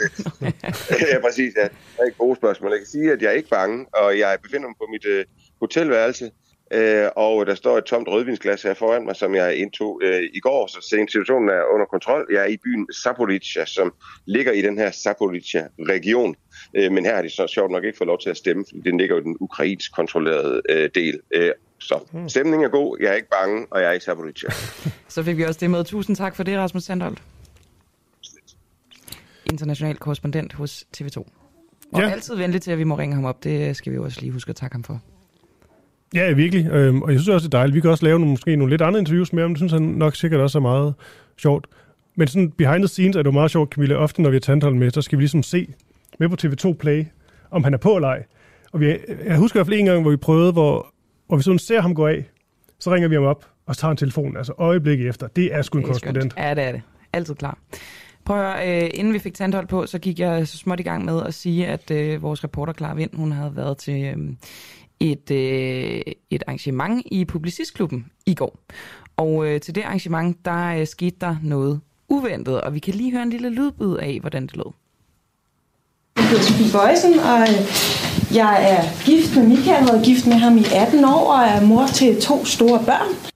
ja, 1.12 1.20
præcis. 1.20 1.54
Ja. 1.56 1.62
Det 1.62 1.70
er 1.98 2.04
et 2.04 2.18
gode 2.18 2.36
spørgsmål. 2.36 2.70
Jeg 2.70 2.80
kan 2.80 2.86
sige, 2.86 3.12
at 3.12 3.22
jeg 3.22 3.28
er 3.28 3.32
ikke 3.32 3.48
bange, 3.48 3.86
og 3.94 4.18
jeg 4.18 4.38
befinder 4.42 4.68
mig 4.68 4.76
på 4.78 4.86
mit 4.92 5.04
øh, 5.06 5.24
hotelværelse, 5.60 6.30
øh, 6.72 7.08
og 7.16 7.46
der 7.46 7.54
står 7.54 7.78
et 7.78 7.84
tomt 7.84 8.08
rødvinsglas 8.08 8.62
her 8.62 8.74
foran 8.74 9.04
mig, 9.04 9.16
som 9.16 9.34
jeg 9.34 9.56
indtog 9.56 10.00
øh, 10.04 10.22
i 10.34 10.40
går, 10.40 10.66
så 10.66 10.86
situationen 11.10 11.48
er 11.48 11.62
under 11.74 11.86
kontrol. 11.86 12.26
Jeg 12.32 12.42
er 12.42 12.46
i 12.46 12.56
byen 12.56 12.86
Zaporizhia, 13.02 13.64
som 13.64 13.94
ligger 14.26 14.52
i 14.52 14.62
den 14.62 14.78
her 14.78 14.90
Zaporizhia-region, 14.90 16.36
øh, 16.76 16.92
men 16.92 17.04
her 17.04 17.14
har 17.14 17.22
de 17.22 17.30
så 17.30 17.46
sjovt 17.46 17.70
nok 17.70 17.84
ikke 17.84 17.98
fået 17.98 18.08
lov 18.08 18.20
til 18.20 18.30
at 18.30 18.36
stemme, 18.36 18.64
fordi 18.68 18.90
den 18.90 18.98
ligger 18.98 19.16
jo 19.16 19.20
i 19.20 19.24
den 19.24 19.36
ukrainsk 19.40 19.94
kontrollerede 19.94 20.62
øh, 20.68 20.90
del. 20.94 21.20
Øh, 21.34 21.52
så 21.78 22.00
hmm. 22.12 22.28
stemningen 22.28 22.64
er 22.64 22.70
god, 22.70 22.96
jeg 23.00 23.08
er 23.08 23.14
ikke 23.14 23.28
bange, 23.28 23.66
og 23.70 23.80
jeg 23.80 23.88
er 23.88 23.92
i 23.92 24.00
Zaporizhia. 24.00 24.50
så 25.08 25.22
fik 25.22 25.36
vi 25.36 25.44
også 25.44 25.60
det 25.60 25.70
med. 25.70 25.84
Tusind 25.84 26.16
tak 26.16 26.36
for 26.36 26.42
det, 26.42 26.58
Rasmus 26.58 26.82
Sandholt. 26.82 27.22
International 29.52 29.96
korrespondent 29.96 30.52
hos 30.52 30.86
TV2. 30.96 31.16
Og 31.92 32.00
ja. 32.00 32.10
altid 32.10 32.36
venlig 32.36 32.62
til, 32.62 32.70
at 32.70 32.78
vi 32.78 32.84
må 32.84 32.98
ringe 32.98 33.14
ham 33.14 33.24
op. 33.24 33.44
Det 33.44 33.76
skal 33.76 33.92
vi 33.92 33.98
også 33.98 34.20
lige 34.20 34.32
huske 34.32 34.50
at 34.50 34.56
takke 34.56 34.74
ham 34.74 34.84
for. 34.84 35.00
Ja, 36.14 36.32
virkelig. 36.32 36.70
Øhm, 36.72 37.02
og 37.02 37.12
jeg 37.12 37.20
synes 37.20 37.28
også, 37.28 37.48
det 37.48 37.54
er 37.54 37.58
dejligt. 37.58 37.74
Vi 37.74 37.80
kan 37.80 37.90
også 37.90 38.04
lave 38.04 38.18
nogle, 38.18 38.30
måske 38.30 38.56
nogle 38.56 38.70
lidt 38.70 38.82
andre 38.82 39.00
interviews 39.00 39.32
med 39.32 39.42
ham. 39.42 39.50
Det 39.50 39.58
synes 39.58 39.72
han 39.72 39.82
nok 39.82 40.16
sikkert 40.16 40.40
også 40.40 40.58
er 40.58 40.62
meget 40.62 40.94
sjovt. 41.36 41.66
Men 42.16 42.28
sådan 42.28 42.50
behind 42.50 42.82
the 42.82 42.88
scenes 42.88 43.16
er 43.16 43.22
det 43.22 43.26
jo 43.26 43.32
meget 43.32 43.50
sjovt, 43.50 43.74
Camilla. 43.74 43.94
Ofte, 43.94 44.22
når 44.22 44.30
vi 44.30 44.34
har 44.34 44.40
Tandhold 44.40 44.74
med, 44.74 44.90
så 44.90 45.02
skal 45.02 45.18
vi 45.18 45.22
ligesom 45.22 45.42
se 45.42 45.74
med 46.18 46.28
på 46.28 46.36
TV2 46.42 46.72
Play, 46.72 47.04
om 47.50 47.64
han 47.64 47.74
er 47.74 47.78
på 47.78 47.96
eller 47.96 48.08
ej. 48.08 48.24
Og 48.72 48.80
vi, 48.80 48.96
jeg 49.24 49.36
husker 49.36 49.56
i 49.56 49.58
hvert 49.58 49.66
fald 49.66 49.78
en 49.78 49.86
gang, 49.86 50.02
hvor 50.02 50.10
vi 50.10 50.16
prøvede, 50.16 50.52
hvor 50.52 50.94
og 51.28 51.36
hvis 51.36 51.46
hun 51.46 51.58
ser 51.58 51.80
ham 51.80 51.94
gå 51.94 52.06
af, 52.06 52.24
så 52.78 52.94
ringer 52.94 53.08
vi 53.08 53.14
ham 53.14 53.24
op 53.24 53.46
og 53.68 53.74
så 53.74 53.80
tager 53.80 53.90
han 53.90 53.96
telefonen. 53.96 54.36
Altså 54.36 54.52
øjeblikket 54.58 55.08
efter. 55.08 55.28
Det 55.28 55.54
er 55.54 55.62
sgu 55.62 55.78
en 55.78 55.84
korrespondent. 55.84 56.34
Ja, 56.36 56.54
det 56.54 56.64
er 56.64 56.72
det. 56.72 56.82
Altid 57.12 57.34
klar. 57.34 57.58
Prøv 58.24 58.40
at 58.40 58.44
høre, 58.44 58.82
øh, 58.82 58.90
inden 58.94 59.12
vi 59.12 59.18
fik 59.18 59.34
tandhold 59.34 59.66
på, 59.66 59.86
så 59.86 59.98
gik 59.98 60.18
jeg 60.18 60.48
så 60.48 60.56
småt 60.56 60.80
i 60.80 60.82
gang 60.82 61.04
med 61.04 61.22
at 61.26 61.34
sige, 61.34 61.66
at 61.66 61.90
øh, 61.90 62.22
vores 62.22 62.44
reporter 62.44 62.72
Clara 62.72 62.94
Vind, 62.94 63.10
hun 63.14 63.32
havde 63.32 63.56
været 63.56 63.78
til 63.78 64.04
øh, 64.04 64.16
et, 65.00 65.30
øh, 65.30 66.02
et 66.30 66.42
arrangement 66.46 67.02
i 67.06 67.24
Publicistklubben 67.24 68.06
i 68.26 68.34
går. 68.34 68.58
Og 69.16 69.46
øh, 69.46 69.60
til 69.60 69.74
det 69.74 69.82
arrangement, 69.82 70.44
der 70.44 70.66
øh, 70.66 70.86
skete 70.86 71.16
der 71.20 71.36
noget 71.42 71.80
uventet, 72.08 72.60
og 72.60 72.74
vi 72.74 72.78
kan 72.78 72.94
lige 72.94 73.12
høre 73.12 73.22
en 73.22 73.30
lille 73.30 73.50
lydbid 73.50 73.96
af, 73.96 74.18
hvordan 74.20 74.42
det 74.42 74.56
lød. 74.56 74.72
Jeg 76.16 76.28
hedder 76.28 76.42
Sofie 76.42 76.72
Bøjsen, 76.72 77.18
og 77.18 77.40
øh, 77.40 78.07
jeg 78.34 78.72
er 78.72 79.04
gift 79.04 79.36
med 79.36 79.48
Michael, 79.48 79.90
har 79.90 80.04
gift 80.04 80.26
med 80.26 80.34
ham 80.34 80.56
i 80.56 80.64
18 80.74 81.04
år, 81.04 81.32
og 81.32 81.44
er 81.44 81.66
mor 81.66 81.86
til 81.86 82.20
to 82.20 82.44
store 82.44 82.84
børn. 82.84 83.32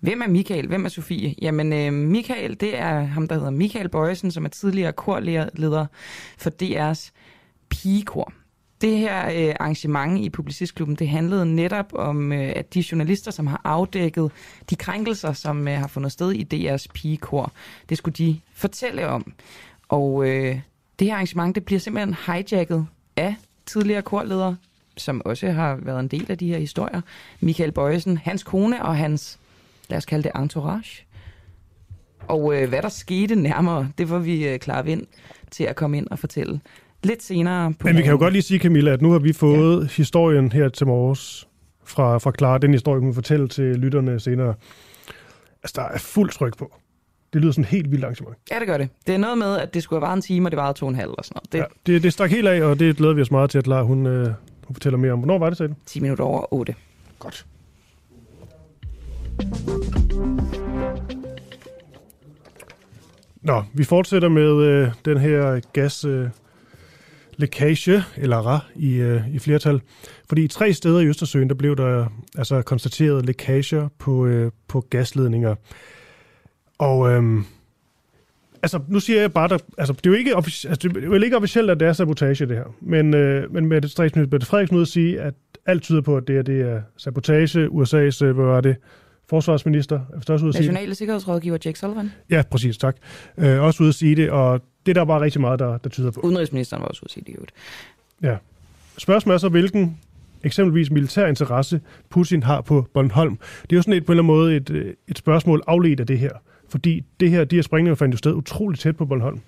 Hvem 0.00 0.22
er 0.22 0.28
Michael? 0.28 0.66
Hvem 0.66 0.84
er 0.84 0.88
Sofie? 0.88 1.34
Jamen, 1.42 1.72
øh, 1.72 1.92
Michael, 1.92 2.60
det 2.60 2.78
er 2.78 3.00
ham, 3.00 3.28
der 3.28 3.34
hedder 3.34 3.50
Michael 3.50 3.88
Bøjsen, 3.88 4.30
som 4.30 4.44
er 4.44 4.48
tidligere 4.48 4.92
korleder 4.92 5.86
for 6.38 6.50
DR's 6.62 7.10
pigekor. 7.68 8.32
Det 8.80 8.98
her 8.98 9.26
øh, 9.26 9.54
arrangement 9.60 10.20
i 10.20 10.30
Publicistklubben, 10.30 10.96
det 10.96 11.08
handlede 11.08 11.54
netop 11.54 11.92
om, 11.92 12.32
øh, 12.32 12.52
at 12.56 12.74
de 12.74 12.84
journalister, 12.92 13.30
som 13.30 13.46
har 13.46 13.60
afdækket 13.64 14.30
de 14.70 14.76
krænkelser, 14.76 15.32
som 15.32 15.68
øh, 15.68 15.74
har 15.78 15.88
fundet 15.88 16.12
sted 16.12 16.32
i 16.32 16.46
DR's 16.54 16.86
pigekor, 16.94 17.52
det 17.88 17.98
skulle 17.98 18.14
de 18.14 18.40
fortælle 18.54 19.08
om. 19.08 19.32
Og 19.88 20.28
øh, 20.28 20.60
det 20.98 21.06
her 21.06 21.14
arrangement, 21.14 21.54
det 21.54 21.64
bliver 21.64 21.80
simpelthen 21.80 22.16
hijacket 22.26 22.86
af 23.16 23.34
tidligere 23.66 24.02
korledere, 24.02 24.56
som 24.96 25.22
også 25.24 25.50
har 25.50 25.78
været 25.82 26.00
en 26.00 26.08
del 26.08 26.26
af 26.28 26.38
de 26.38 26.48
her 26.48 26.58
historier. 26.58 27.00
Michael 27.40 27.72
Bøjesen, 27.72 28.18
hans 28.18 28.42
kone 28.42 28.84
og 28.84 28.96
hans, 28.96 29.38
lad 29.88 29.98
os 29.98 30.04
kalde 30.04 30.22
det 30.22 30.32
entourage. 30.36 31.06
Og 32.28 32.54
øh, 32.54 32.68
hvad 32.68 32.82
der 32.82 32.88
skete 32.88 33.34
nærmere, 33.34 33.88
det 33.98 34.10
var 34.10 34.18
vi 34.18 34.48
øh, 34.48 34.58
klar 34.58 34.82
vind 34.82 35.06
til 35.50 35.64
at 35.64 35.76
komme 35.76 35.96
ind 35.96 36.06
og 36.10 36.18
fortælle 36.18 36.60
lidt 37.02 37.22
senere. 37.22 37.72
På 37.72 37.86
Men 37.86 37.96
vi 37.96 38.02
kan 38.02 38.10
jo 38.10 38.18
godt 38.18 38.32
lige 38.32 38.42
sige, 38.42 38.60
Camilla, 38.60 38.92
at 38.92 39.02
nu 39.02 39.10
har 39.10 39.18
vi 39.18 39.32
fået 39.32 39.82
ja. 39.82 39.88
historien 39.96 40.52
her 40.52 40.68
til 40.68 40.86
morges 40.86 41.48
fra, 41.84 42.18
fra 42.18 42.32
Clara. 42.38 42.58
Den 42.58 42.72
historie, 42.72 43.00
hun 43.00 43.14
fortælle 43.14 43.48
til 43.48 43.64
lytterne 43.64 44.20
senere. 44.20 44.54
Altså, 45.62 45.72
der 45.80 45.88
er 45.88 45.98
fuld 45.98 46.30
tryk 46.30 46.56
på. 46.58 46.74
Det 47.36 47.42
lyder 47.42 47.52
sådan 47.52 47.64
helt 47.64 47.90
vildt 47.90 48.04
arrangement. 48.04 48.36
Ja, 48.50 48.58
det 48.58 48.66
gør 48.66 48.78
det. 48.78 48.88
Det 49.06 49.14
er 49.14 49.18
noget 49.18 49.38
med, 49.38 49.56
at 49.58 49.74
det 49.74 49.82
skulle 49.82 50.00
have 50.00 50.06
varet 50.06 50.16
en 50.16 50.22
time, 50.22 50.46
og 50.46 50.50
det 50.50 50.56
varede 50.56 50.78
to 50.78 50.86
og 50.86 50.90
en 50.90 50.96
halv 50.96 51.10
eller 51.10 51.22
sådan 51.22 51.34
noget. 51.34 51.52
Det... 51.52 51.58
Ja, 51.58 51.92
det, 51.92 52.02
det 52.02 52.12
stak 52.12 52.30
helt 52.30 52.48
af, 52.48 52.62
og 52.62 52.78
det 52.78 52.96
glæder 52.96 53.14
vi 53.14 53.20
os 53.20 53.30
meget 53.30 53.50
til, 53.50 53.58
at 53.58 53.64
Clara, 53.64 53.82
hun, 53.82 54.06
øh, 54.06 54.26
hun 54.66 54.74
fortæller 54.74 54.98
mere 54.98 55.12
om. 55.12 55.18
Hvornår 55.18 55.38
var 55.38 55.48
det, 55.48 55.58
sagde 55.58 55.72
du? 55.72 55.76
10 55.86 56.00
minutter 56.00 56.24
over 56.24 56.54
8. 56.54 56.74
Godt. 57.18 57.46
Nå, 63.42 63.62
vi 63.74 63.84
fortsætter 63.84 64.28
med 64.28 64.62
øh, 64.62 64.88
den 65.04 65.18
her 65.18 65.60
gas 65.72 66.04
øh, 66.04 66.28
lækage, 67.36 68.02
eller 68.16 68.36
ra 68.36 68.58
i, 68.74 68.94
øh, 68.94 69.34
i 69.34 69.38
flertal. 69.38 69.80
Fordi 70.28 70.44
i 70.44 70.48
tre 70.48 70.72
steder 70.72 71.00
i 71.00 71.06
Østersøen, 71.06 71.48
der 71.48 71.54
blev 71.54 71.76
der 71.76 72.06
altså 72.38 72.62
konstateret 72.62 73.26
lækager 73.26 73.88
på, 73.98 74.26
øh, 74.26 74.52
på 74.68 74.80
gasledninger. 74.80 75.54
Og 76.78 77.10
øhm, 77.10 77.44
altså, 78.62 78.80
nu 78.88 79.00
siger 79.00 79.20
jeg 79.20 79.32
bare, 79.32 79.48
der, 79.48 79.58
altså, 79.78 79.92
det 79.92 80.06
er 80.06 80.10
jo 80.10 80.16
ikke, 80.16 80.36
offic- 80.36 80.68
altså, 80.68 80.88
det 80.88 80.96
er 80.96 81.06
jo 81.06 81.12
ikke 81.12 81.36
officielt, 81.36 81.70
at 81.70 81.80
det 81.80 81.88
er 81.88 81.92
sabotage, 81.92 82.46
det 82.46 82.56
her. 82.56 82.74
Men, 82.80 83.14
øh, 83.14 83.54
men 83.54 83.66
med 83.66 83.80
det 83.80 83.90
statsminister 83.90 84.46
Frederiksen 84.46 84.76
ud 84.76 84.82
at 84.82 84.88
sige, 84.88 85.20
at 85.20 85.34
alt 85.66 85.82
tyder 85.82 86.00
på, 86.00 86.16
at 86.16 86.28
det, 86.28 86.36
er, 86.36 86.42
det 86.42 86.60
er 86.60 86.80
sabotage. 86.96 87.66
USA's, 87.66 88.24
øh, 88.24 88.34
hvad 88.34 88.44
var 88.44 88.60
det, 88.60 88.76
forsvarsminister, 89.28 89.96
er 89.96 90.32
også 90.32 90.32
ude 90.32 90.48
at 90.48 90.54
sige 90.54 90.66
Nationale 90.66 90.94
Sikkerhedsrådgiver 90.94 91.58
Jake 91.64 91.78
Sullivan. 91.78 92.12
Ja, 92.30 92.42
præcis, 92.50 92.78
tak. 92.78 92.96
Øh, 93.38 93.62
også 93.62 93.82
ude 93.82 93.88
at 93.88 93.94
sige 93.94 94.16
det, 94.16 94.30
og 94.30 94.62
det 94.86 94.94
der 94.94 95.00
er 95.00 95.04
bare 95.04 95.20
rigtig 95.20 95.40
meget, 95.40 95.58
der, 95.58 95.78
der 95.78 95.88
tyder 95.90 96.10
på. 96.10 96.20
Udenrigsministeren 96.20 96.80
var 96.80 96.88
også 96.88 97.00
ude 97.02 97.06
at 97.06 97.10
sige 97.10 97.36
det. 97.40 97.50
Ja. 98.22 98.36
Spørgsmålet 98.98 99.34
er 99.34 99.38
så, 99.38 99.48
hvilken 99.48 99.98
eksempelvis 100.44 100.90
militær 100.90 101.26
interesse 101.26 101.80
Putin 102.10 102.42
har 102.42 102.60
på 102.60 102.86
Bornholm. 102.94 103.38
Det 103.62 103.72
er 103.72 103.76
jo 103.76 103.82
sådan 103.82 103.94
et, 103.94 104.06
på 104.06 104.12
en 104.12 104.18
eller 104.18 104.22
anden 104.22 104.36
måde 104.36 104.56
et, 104.56 104.94
et 105.08 105.18
spørgsmål 105.18 105.62
afledt 105.66 106.00
af 106.00 106.06
det 106.06 106.18
her. 106.18 106.30
Fordi 106.68 107.04
det 107.20 107.30
her, 107.30 107.44
de 107.44 107.56
her 107.56 107.62
springninger 107.62 107.94
fandt 107.94 108.12
jo 108.12 108.16
sted 108.16 108.32
utroligt 108.32 108.80
tæt 108.80 108.96
på 108.96 109.06
Bornholm. 109.06 109.40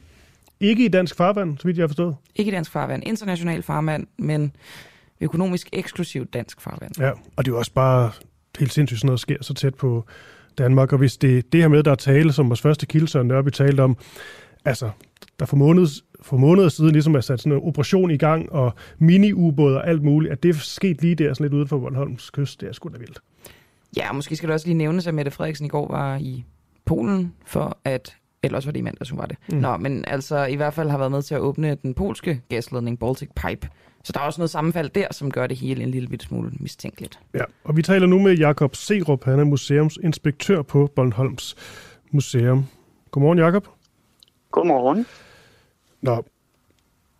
Ikke 0.61 0.85
i 0.85 0.89
dansk 0.89 1.17
farvand, 1.17 1.59
så 1.59 1.69
vidt 1.69 1.77
jeg 1.77 1.83
har 1.83 1.89
forstået. 1.89 2.17
Ikke 2.35 2.49
i 2.49 2.55
dansk 2.55 2.71
farvand. 2.71 3.03
International 3.07 3.63
farvand, 3.63 4.07
men 4.17 4.53
økonomisk 5.21 5.69
eksklusivt 5.73 6.35
dansk 6.35 6.61
farvand. 6.61 7.01
Ja, 7.01 7.11
og 7.11 7.45
det 7.45 7.49
er 7.49 7.53
jo 7.53 7.59
også 7.59 7.73
bare 7.73 8.11
helt 8.59 8.73
sindssygt, 8.73 9.01
sådan 9.01 9.07
noget 9.07 9.21
sker 9.21 9.37
så 9.41 9.55
tæt 9.55 9.75
på 9.75 10.05
Danmark. 10.59 10.93
Og 10.93 10.99
hvis 10.99 11.17
det 11.17 11.53
det 11.53 11.61
her 11.61 11.69
med, 11.69 11.83
der 11.83 11.91
er 11.91 11.95
tale, 11.95 12.33
som 12.33 12.49
vores 12.49 12.61
første 12.61 12.87
kilde, 12.87 13.09
Søren 13.09 13.29
Nørby, 13.29 13.49
talte 13.49 13.81
om, 13.81 13.97
altså, 14.65 14.91
der 15.39 15.47
for, 15.47 15.57
måneds, 15.57 16.05
for 16.23 16.37
måneder 16.37 16.69
siden 16.69 16.93
ligesom 16.93 17.15
er 17.15 17.21
sat 17.21 17.41
sådan 17.41 17.53
en 17.53 17.63
operation 17.63 18.11
i 18.11 18.17
gang, 18.17 18.53
og 18.53 18.75
mini-ubåde 18.99 19.77
og 19.77 19.89
alt 19.89 20.03
muligt, 20.03 20.33
at 20.33 20.43
det 20.43 20.49
er 20.49 20.59
sket 20.59 21.03
lige 21.03 21.15
der, 21.15 21.35
sådan 21.35 21.45
lidt 21.45 21.55
ude 21.55 21.67
for 21.67 21.79
Bornholms 21.79 22.31
kyst, 22.31 22.61
det 22.61 22.69
er 22.69 22.73
sgu 22.73 22.89
da 22.89 22.99
vildt. 22.99 23.19
Ja, 23.97 24.13
måske 24.13 24.37
skal 24.37 24.47
det 24.47 24.55
også 24.55 24.67
lige 24.67 24.79
nævnes, 24.79 25.07
at 25.07 25.15
Mette 25.15 25.31
Frederiksen 25.31 25.67
i 25.67 25.69
går 25.69 25.89
var 25.89 26.17
i 26.17 26.45
Polen 26.89 27.35
for 27.47 27.79
at 27.85 28.17
ellers 28.43 28.67
var 28.67 28.73
det 28.73 28.79
i 28.79 28.83
mandags, 28.83 29.11
hun 29.11 29.19
var 29.19 29.27
det. 29.27 29.37
Mm. 29.53 29.59
Nå, 29.59 29.77
men 29.77 30.05
altså 30.07 30.45
i 30.45 30.55
hvert 30.55 30.75
fald 30.75 30.91
har 30.91 30.99
været 30.99 31.11
med 31.11 31.23
til 31.23 31.35
at 31.35 31.41
åbne 31.41 31.75
den 31.75 31.95
polske 31.95 32.41
gasledning 32.49 32.99
Baltic 32.99 33.29
Pipe. 33.37 33.69
Så 34.05 34.13
der 34.13 34.21
er 34.21 34.25
også 34.25 34.41
noget 34.41 34.51
sammenfald 34.51 34.91
der, 34.91 35.07
som 35.11 35.31
gør 35.31 35.47
det 35.47 35.57
hele 35.57 35.83
en 35.83 35.91
lille 35.91 36.21
smule 36.21 36.51
mistænkeligt. 36.61 37.21
Ja, 37.35 37.45
og 37.65 37.77
vi 37.77 37.83
taler 37.83 38.07
nu 38.07 38.19
med 38.19 38.37
Jakob 38.37 38.75
Serup. 38.77 39.25
Han 39.25 39.39
er 39.39 39.45
museumsinspektør 39.45 40.63
på 40.63 40.91
Bornholms 40.97 41.57
Museum. 42.11 42.67
Godmorgen, 43.11 43.39
Jakob. 43.39 43.69
Godmorgen. 44.51 45.07
Nå, 46.03 46.25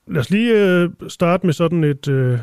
lad 0.07 0.21
os 0.21 0.31
lige 0.31 0.55
øh, 0.55 0.91
starte 1.09 1.47
med 1.47 1.55
sådan 1.55 1.85
et 1.85 2.09
øh, 2.09 2.39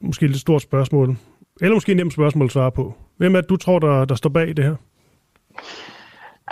måske 0.00 0.26
lidt 0.26 0.40
stort 0.40 0.62
spørgsmål. 0.62 1.16
Eller 1.60 1.74
måske 1.74 1.92
et 1.92 1.96
nemt 1.96 2.12
spørgsmål 2.12 2.46
at 2.46 2.52
svare 2.52 2.72
på. 2.72 2.94
Hvem 3.16 3.34
er 3.34 3.40
det, 3.40 3.50
du 3.50 3.56
tror, 3.56 3.78
der, 3.78 4.04
der 4.04 4.14
står 4.14 4.30
bag 4.30 4.56
det 4.56 4.64
her? 4.64 4.76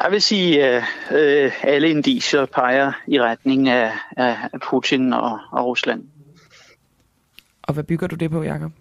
Jeg 0.02 0.10
vil 0.10 0.22
sige, 0.22 0.64
at 0.64 0.84
øh, 1.10 1.52
alle 1.62 1.90
indicier 1.90 2.46
peger 2.46 2.92
i 3.06 3.20
retning 3.20 3.68
af, 3.68 3.92
af 4.16 4.36
Putin 4.62 5.12
og, 5.12 5.38
og 5.52 5.66
Rusland. 5.66 6.02
Og 7.62 7.74
hvad 7.74 7.84
bygger 7.84 8.06
du 8.06 8.16
det 8.16 8.30
på, 8.30 8.42
Jacob? 8.42 8.72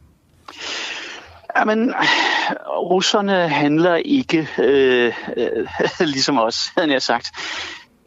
Jamen, 1.58 1.94
russerne 2.68 3.50
handler 3.50 3.96
ikke 3.96 4.48
øh, 4.60 5.14
øh, 5.38 5.68
ligesom 6.14 6.40
os, 6.40 6.72
havde 6.78 6.92
jeg 6.92 7.02
sagt. 7.02 7.32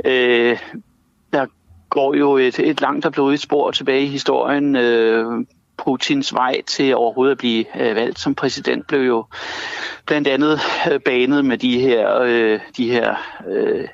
Øh, 0.05 0.59
der 1.33 1.47
går 1.89 2.15
jo 2.15 2.37
et, 2.37 2.59
et 2.59 2.81
langt 2.81 3.07
og 3.07 3.13
blodigt 3.13 3.43
spor 3.43 3.71
tilbage 3.71 4.03
i 4.03 4.09
historien. 4.09 4.77
Øh, 4.77 5.47
Putins 5.79 6.35
vej 6.35 6.63
til 6.67 6.97
overhovedet 6.97 7.33
at 7.33 7.39
blive 7.39 7.65
øh, 7.81 7.97
valgt 7.97 8.19
som 8.19 8.35
præsident 8.35 8.87
blev 8.87 9.01
jo 9.01 9.25
blandt 10.07 10.29
andet 10.29 10.61
øh, 10.93 11.01
banet 11.01 11.45
med 11.45 11.59
de 11.59 11.81
her, 11.81 12.21
øh, 12.21 12.61
de 12.77 12.91
her 12.91 13.15
øh, 13.49 13.89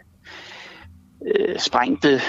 øh, 1.27 1.59
sprængte 1.59 2.21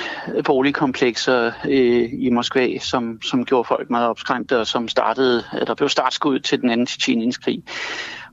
boligkomplekser 0.45 1.51
øh, 1.65 2.09
i 2.13 2.29
Moskva, 2.29 2.79
som, 2.79 3.21
som 3.21 3.45
gjorde 3.45 3.67
folk 3.67 3.89
meget 3.89 4.07
opskræmte, 4.07 4.59
og 4.59 4.67
som 4.67 4.87
startede, 4.87 5.43
der 5.67 5.75
blev 5.75 5.89
startskud 5.89 6.39
til 6.39 6.61
den 6.61 6.69
anden 6.69 7.33
krig. 7.43 7.63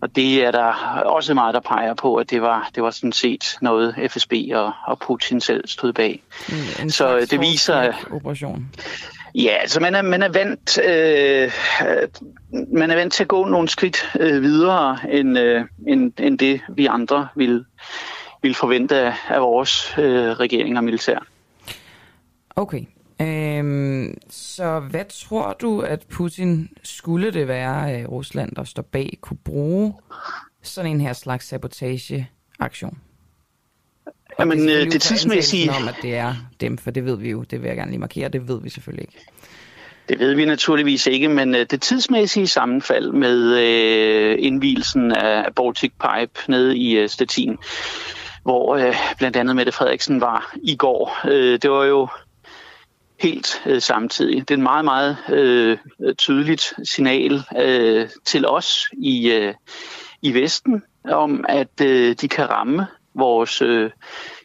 Og 0.02 0.16
det 0.16 0.44
er 0.44 0.50
der 0.50 0.72
også 1.06 1.35
meget, 1.35 1.54
der 1.54 1.61
peger 1.61 1.94
på, 1.94 2.14
at 2.14 2.30
det 2.30 2.42
var, 2.42 2.70
det 2.74 2.83
var 2.83 2.90
sådan 2.90 3.12
set 3.12 3.56
noget 3.61 3.94
FSB 4.09 4.33
og, 4.54 4.72
og 4.87 4.98
Putin 4.98 5.40
selv 5.40 5.68
stod 5.68 5.92
bag. 5.92 6.22
En 6.83 6.90
Så 6.90 7.26
det 7.30 7.40
viser... 7.40 7.92
Operation. 8.11 8.68
Ja, 9.35 9.57
altså 9.61 9.81
man 9.81 9.95
er, 9.95 10.03
man 10.03 10.23
er 10.23 10.29
vant 10.29 10.79
øh, 10.79 11.51
øh, 11.88 12.09
man 12.73 12.90
er 12.90 12.95
vant 12.95 13.12
til 13.12 13.25
at 13.25 13.29
gå 13.29 13.45
nogle 13.45 13.69
skridt 13.69 14.12
øh, 14.21 14.43
videre 14.43 14.99
end, 15.11 15.38
øh, 15.38 15.64
end, 15.87 16.12
end 16.21 16.38
det 16.38 16.61
vi 16.69 16.87
andre 16.87 17.29
vil 17.37 17.64
vil 18.43 18.55
forvente 18.55 18.97
af, 18.97 19.14
af 19.29 19.40
vores 19.40 19.95
øh, 19.99 20.31
regering 20.31 20.79
og 20.79 20.85
militær. 20.85 21.27
Okay. 22.57 22.85
Øhm, 23.21 24.19
så 24.31 24.81
hvad 24.81 25.05
tror 25.09 25.53
du, 25.53 25.81
at 25.81 26.07
Putin, 26.11 26.69
skulle 26.83 27.33
det 27.33 27.49
være 27.49 28.01
øh, 28.01 28.09
Rusland, 28.09 28.57
der 28.57 28.64
står 28.64 28.83
bag, 28.83 29.19
kunne 29.21 29.38
bruge 29.45 29.95
sådan 30.62 30.90
en 30.90 31.01
her 31.01 31.12
slags 31.12 31.47
sabotageaktion? 31.47 32.99
Jamen, 34.38 34.69
det, 34.69 34.87
øh, 34.87 34.93
det 34.93 35.03
tidsmæssige... 35.03 35.71
om, 35.71 35.88
at 35.93 35.95
det 36.03 36.16
er 36.16 36.35
dem, 36.61 36.79
for 36.79 36.90
det 36.90 37.05
ved 37.05 37.16
vi 37.16 37.31
jo. 37.31 37.43
Det 37.43 37.62
vil 37.62 37.69
jeg 37.69 37.77
gerne 37.77 37.90
lige 37.90 38.01
markere. 38.01 38.29
Det 38.29 38.49
ved 38.49 38.62
vi 38.62 38.71
selvfølgelig 38.71 39.03
ikke. 39.03 39.27
Det 40.09 40.19
ved 40.19 40.35
vi 40.35 40.45
naturligvis 40.45 41.07
ikke, 41.07 41.29
men 41.29 41.55
øh, 41.55 41.66
det 41.71 41.83
tidsmæssige 41.83 42.47
sammenfald 42.47 43.12
med 43.12 43.59
øh, 43.59 44.37
indvielsen 44.38 45.12
af 45.12 45.55
Baltic 45.55 45.93
Pipe 45.93 46.40
nede 46.49 46.77
i 46.77 46.99
øh, 46.99 47.09
Stettin, 47.09 47.59
hvor 48.43 48.77
øh, 48.77 48.95
blandt 49.19 49.37
andet 49.37 49.57
Mette 49.57 49.73
Frederiksen 49.73 50.21
var 50.21 50.55
i 50.62 50.77
går. 50.77 51.19
Øh, 51.29 51.59
det 51.62 51.71
var 51.71 51.85
jo 51.85 52.09
helt 53.21 53.62
øh, 53.66 53.83
samtidig. 53.83 54.49
Det 54.49 54.55
er 54.55 54.59
en 54.59 54.62
meget, 54.62 54.85
meget 54.85 55.16
øh, 55.29 55.79
tydeligt 56.19 56.73
signal 56.85 57.43
øh, 57.59 58.09
til 58.25 58.47
os 58.47 58.88
i, 58.93 59.31
øh, 59.31 59.55
i 60.23 60.35
Vesten 60.35 60.83
om, 61.05 61.45
at 61.49 61.81
øh, 61.83 62.14
de 62.21 62.29
kan 62.29 62.51
ramme 62.51 62.87
vores 63.14 63.62
øh, 63.62 63.90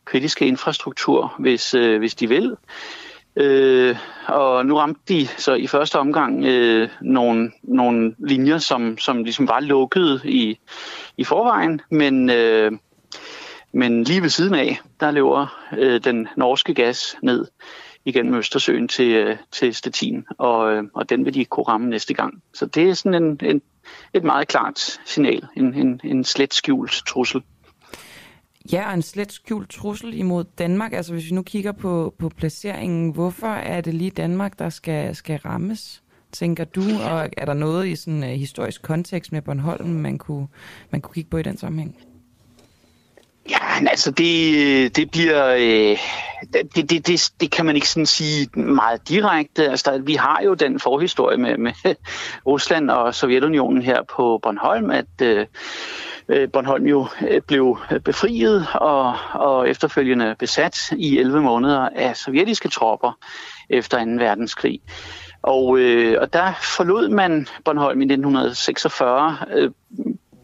kritiske 0.05 0.47
infrastruktur, 0.47 1.35
hvis, 1.39 1.73
øh, 1.73 1.99
hvis 1.99 2.15
de 2.15 2.29
vil. 2.29 2.55
Øh, 3.35 3.95
og 4.27 4.65
nu 4.65 4.75
ramte 4.75 5.01
de 5.09 5.27
så 5.27 5.53
i 5.53 5.67
første 5.67 5.99
omgang 5.99 6.45
øh, 6.45 6.89
nogle, 7.01 7.51
nogle 7.63 8.15
linjer, 8.19 8.57
som, 8.57 8.97
som 8.97 9.23
ligesom 9.23 9.47
var 9.47 9.59
lukket 9.59 10.21
i, 10.25 10.59
i 11.17 11.23
forvejen, 11.23 11.81
men 11.89 12.29
øh, 12.29 12.71
men 13.75 14.03
lige 14.03 14.21
ved 14.21 14.29
siden 14.29 14.55
af, 14.55 14.79
der 14.99 15.11
løber 15.11 15.67
øh, 15.77 16.03
den 16.03 16.27
norske 16.37 16.73
gas 16.73 17.15
ned 17.23 17.45
igennem 18.05 18.33
Østersøen 18.33 18.87
til, 18.87 19.11
øh, 19.11 19.37
til 19.51 19.75
Stettin, 19.75 20.25
og, 20.37 20.73
øh, 20.73 20.83
og 20.93 21.09
den 21.09 21.25
vil 21.25 21.33
de 21.33 21.45
kunne 21.45 21.63
ramme 21.63 21.89
næste 21.89 22.13
gang. 22.13 22.43
Så 22.53 22.65
det 22.65 22.89
er 22.89 22.93
sådan 22.93 23.23
en, 23.23 23.39
en, 23.43 23.61
et 24.13 24.23
meget 24.23 24.47
klart 24.47 24.99
signal, 25.05 25.47
en, 25.57 25.73
en, 25.73 26.01
en 26.03 26.23
slet 26.23 26.53
skjult 26.53 27.03
trussel. 27.07 27.43
Ja, 28.71 28.93
en 28.93 29.01
slet 29.01 29.31
skjult 29.31 29.69
trussel 29.69 30.13
imod 30.13 30.43
Danmark. 30.57 30.93
Altså 30.93 31.13
hvis 31.13 31.25
vi 31.29 31.35
nu 31.35 31.41
kigger 31.41 31.71
på, 31.71 32.13
på 32.19 32.29
placeringen, 32.29 33.11
hvorfor 33.11 33.47
er 33.47 33.81
det 33.81 33.93
lige 33.93 34.11
Danmark, 34.11 34.59
der 34.59 34.69
skal, 34.69 35.15
skal 35.15 35.37
rammes? 35.37 36.01
tænker 36.35 36.63
du, 36.63 36.81
og 37.09 37.29
er 37.37 37.45
der 37.45 37.53
noget 37.53 37.87
i 37.87 37.95
sådan 37.95 38.13
en 38.13 38.23
uh, 38.23 38.29
historisk 38.29 38.81
kontekst 38.81 39.31
med 39.31 39.41
Bornholm, 39.41 39.87
man 39.87 40.17
kunne, 40.17 40.47
man 40.89 41.01
kunne 41.01 41.13
kigge 41.13 41.29
på 41.29 41.37
i 41.37 41.43
den 41.43 41.57
sammenhæng? 41.57 41.95
Ja, 43.49 43.89
altså 43.89 44.11
det, 44.11 44.95
det 44.95 45.11
bliver, 45.11 45.47
øh, 45.47 45.97
det, 46.75 46.89
det, 46.89 47.07
det, 47.07 47.31
det 47.39 47.51
kan 47.51 47.65
man 47.65 47.75
ikke 47.75 47.89
sådan 47.89 48.05
sige 48.05 48.49
meget 48.59 49.09
direkte. 49.09 49.69
Altså 49.69 49.91
der, 49.91 49.97
vi 49.97 50.13
har 50.13 50.41
jo 50.45 50.53
den 50.53 50.79
forhistorie 50.79 51.37
med, 51.37 51.57
med 51.57 51.73
Rusland 52.47 52.89
og 52.89 53.15
Sovjetunionen 53.15 53.81
her 53.81 54.01
på 54.15 54.39
Bornholm, 54.43 54.91
at 54.91 55.21
øh 55.21 55.45
Øh, 56.29 56.51
Bornholm 56.51 56.85
jo 56.85 57.07
øh, 57.29 57.41
blev 57.41 57.77
øh, 57.91 57.99
befriet 57.99 58.67
og, 58.73 59.13
og 59.33 59.69
efterfølgende 59.69 60.35
besat 60.39 60.77
i 60.97 61.17
11 61.17 61.41
måneder 61.41 61.89
af 61.95 62.17
sovjetiske 62.17 62.69
tropper 62.69 63.17
efter 63.69 64.05
2. 64.05 64.11
verdenskrig. 64.11 64.81
Og, 65.41 65.79
øh, 65.79 66.21
og 66.21 66.33
der 66.33 66.53
forlod 66.77 67.09
man 67.09 67.47
Bornholm 67.65 68.01
i 68.01 68.05
1946 68.05 69.37
øh, 69.53 69.71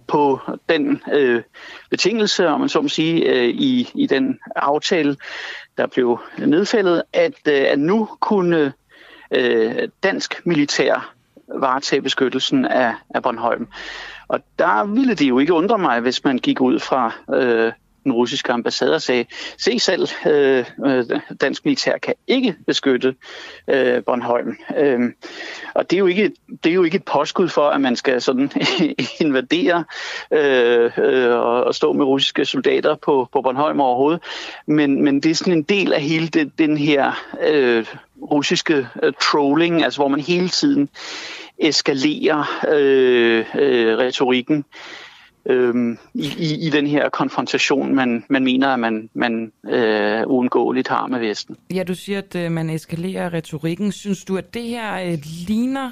på 0.07 0.39
den 0.69 1.01
øh, 1.13 1.41
betingelse, 1.89 2.47
om 2.47 2.59
man 2.59 2.69
så 2.69 2.81
må 2.81 2.87
sige, 2.87 3.33
øh, 3.33 3.49
i, 3.49 3.89
i 3.95 4.07
den 4.07 4.39
aftale, 4.55 5.17
der 5.77 5.87
blev 5.87 6.19
nedfældet, 6.37 7.03
at, 7.13 7.47
øh, 7.47 7.65
at 7.67 7.79
nu 7.79 8.09
kunne 8.19 8.73
øh, 9.31 9.89
dansk 10.03 10.41
militær 10.45 11.13
varetage 11.55 12.01
beskyttelsen 12.01 12.65
af, 12.65 12.93
af 13.09 13.23
Bornholm. 13.23 13.67
Og 14.31 14.39
der 14.59 14.85
ville 14.85 15.15
det 15.15 15.29
jo 15.29 15.39
ikke 15.39 15.53
undre 15.53 15.77
mig, 15.77 15.99
hvis 15.99 16.23
man 16.23 16.37
gik 16.37 16.61
ud 16.61 16.79
fra 16.79 17.13
øh, 17.33 17.71
den 18.03 18.11
russiske 18.11 18.51
ambassade 18.51 18.95
og 18.95 19.01
sagde, 19.01 19.25
se 19.57 19.79
selv, 19.79 20.07
øh, 20.27 20.65
øh, 20.85 21.05
dansk 21.41 21.65
militær 21.65 21.97
kan 21.97 22.13
ikke 22.27 22.55
beskytte 22.67 23.15
øh, 23.67 24.03
Bornholm. 24.03 24.57
Øh, 24.77 24.99
og 25.73 25.89
det 25.89 25.95
er, 25.95 25.99
jo 25.99 26.07
ikke, 26.07 26.31
det 26.63 26.69
er 26.69 26.73
jo 26.73 26.83
ikke 26.83 26.95
et 26.95 27.05
påskud 27.05 27.47
for, 27.47 27.69
at 27.69 27.81
man 27.81 27.95
skal 27.95 28.21
sådan 28.21 28.51
invadere 29.21 29.83
øh, 30.31 30.91
øh, 30.97 31.35
og 31.39 31.75
stå 31.75 31.93
med 31.93 32.05
russiske 32.05 32.45
soldater 32.45 32.95
på, 32.95 33.27
på 33.33 33.41
Bornholm 33.41 33.79
overhovedet. 33.79 34.23
Men, 34.67 35.03
men 35.03 35.23
det 35.23 35.31
er 35.31 35.35
sådan 35.35 35.53
en 35.53 35.63
del 35.63 35.93
af 35.93 36.01
hele 36.01 36.27
den, 36.27 36.51
den 36.57 36.77
her 36.77 37.11
øh, 37.47 37.85
russiske 38.21 38.87
øh, 39.03 39.13
trolling, 39.21 39.83
altså 39.83 39.99
hvor 39.99 40.07
man 40.07 40.19
hele 40.19 40.49
tiden 40.49 40.89
eskalerer 41.61 42.65
øh, 42.71 43.45
øh, 43.55 43.97
retorikken 43.97 44.65
øh, 45.45 45.97
i, 46.13 46.33
i, 46.37 46.67
i 46.67 46.69
den 46.69 46.87
her 46.87 47.09
konfrontation, 47.09 47.95
man, 47.95 48.23
man 48.29 48.43
mener, 48.43 48.67
at 48.67 48.79
man, 48.79 49.09
man 49.13 49.51
øh, 49.69 50.23
uundgåeligt 50.27 50.87
har 50.87 51.07
med 51.07 51.19
Vesten. 51.19 51.57
Ja, 51.73 51.83
du 51.83 51.95
siger, 51.95 52.17
at 52.17 52.35
øh, 52.35 52.51
man 52.51 52.69
eskalerer 52.69 53.33
retorikken. 53.33 53.91
Synes 53.91 54.25
du, 54.25 54.37
at 54.37 54.53
det 54.53 54.63
her 54.63 55.11
øh, 55.11 55.17
ligner, 55.47 55.91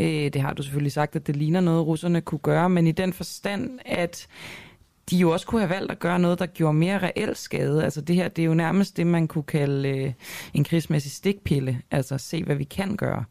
øh, 0.00 0.06
det 0.06 0.40
har 0.40 0.52
du 0.52 0.62
selvfølgelig 0.62 0.92
sagt, 0.92 1.16
at 1.16 1.26
det 1.26 1.36
ligner 1.36 1.60
noget, 1.60 1.86
russerne 1.86 2.20
kunne 2.20 2.38
gøre, 2.38 2.70
men 2.70 2.86
i 2.86 2.92
den 2.92 3.12
forstand, 3.12 3.78
at 3.84 4.28
de 5.10 5.16
jo 5.16 5.30
også 5.30 5.46
kunne 5.46 5.60
have 5.60 5.70
valgt 5.70 5.92
at 5.92 5.98
gøre 5.98 6.18
noget, 6.18 6.38
der 6.38 6.46
gjorde 6.46 6.74
mere 6.74 6.98
reel 6.98 7.36
skade. 7.36 7.84
Altså 7.84 8.00
det 8.00 8.16
her, 8.16 8.28
det 8.28 8.42
er 8.42 8.46
jo 8.46 8.54
nærmest 8.54 8.96
det, 8.96 9.06
man 9.06 9.28
kunne 9.28 9.44
kalde 9.44 9.88
øh, 9.88 10.12
en 10.54 10.64
krigsmæssig 10.64 11.12
stikpille. 11.12 11.82
Altså 11.90 12.18
se, 12.18 12.44
hvad 12.44 12.56
vi 12.56 12.64
kan 12.64 12.96
gøre, 12.96 13.24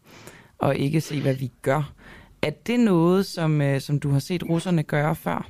og 0.58 0.76
ikke 0.76 1.02
se, 1.02 1.22
hvad 1.22 1.36
vi 1.36 1.52
gør. 1.62 1.94
Er 2.42 2.50
det 2.50 2.80
noget, 2.80 3.26
som, 3.26 3.62
øh, 3.62 3.82
som 3.82 4.00
du 4.00 4.10
har 4.10 4.20
set 4.20 4.44
russerne 4.50 4.84
gøre 4.84 5.16
før? 5.16 5.50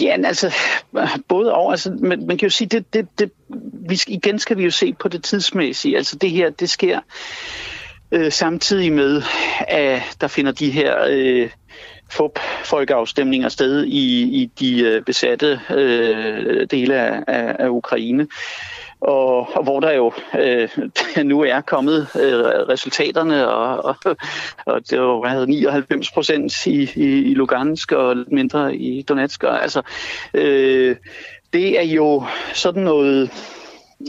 Ja, 0.00 0.16
altså 0.24 0.54
både 1.28 1.52
over, 1.52 1.70
altså, 1.70 1.96
man, 2.00 2.26
man 2.26 2.38
kan 2.38 2.46
jo 2.46 2.50
sige, 2.50 2.68
det, 2.68 2.94
det, 2.94 3.18
det, 3.18 3.30
vi 3.88 3.96
skal, 3.96 4.14
igen 4.14 4.38
skal 4.38 4.56
vi 4.56 4.64
jo 4.64 4.70
se 4.70 4.92
på 4.92 5.08
det 5.08 5.22
tidsmæssige. 5.22 5.96
Altså 5.96 6.16
det 6.16 6.30
her, 6.30 6.50
det 6.50 6.70
sker 6.70 7.00
øh, 8.12 8.32
samtidig 8.32 8.92
med, 8.92 9.22
at 9.68 10.02
der 10.20 10.28
finder 10.28 10.52
de 10.52 10.70
her 10.70 10.94
øh, 11.10 11.50
fup 12.10 12.38
folkeafstemninger 12.64 13.48
sted 13.48 13.84
i, 13.84 14.22
i 14.22 14.50
de 14.58 14.80
øh, 14.80 15.02
besatte 15.02 15.60
øh, 15.70 16.66
dele 16.70 16.94
af, 16.94 17.22
af, 17.26 17.56
af 17.58 17.68
Ukraine 17.68 18.26
og, 19.04 19.56
og 19.56 19.62
hvor 19.62 19.80
der 19.80 19.92
jo 19.92 20.12
øh, 20.38 20.68
nu 21.24 21.40
er 21.40 21.60
kommet 21.60 22.08
øh, 22.20 22.44
resultaterne, 22.44 23.48
og, 23.48 23.84
og, 23.84 24.16
og 24.66 24.90
det 24.90 25.00
var 25.00 25.20
hvad 25.20 25.46
99 25.46 26.10
procent 26.10 26.66
i, 26.66 26.90
i, 26.96 27.30
i 27.30 27.34
Lugansk 27.34 27.92
og 27.92 28.16
lidt 28.16 28.32
mindre 28.32 28.76
i 28.76 29.02
Donetsk. 29.02 29.44
Altså, 29.46 29.82
øh, 30.34 30.96
det 31.52 31.78
er 31.78 31.84
jo 31.84 32.24
sådan 32.54 32.82
noget... 32.82 33.30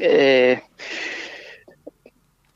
Øh, 0.03 0.57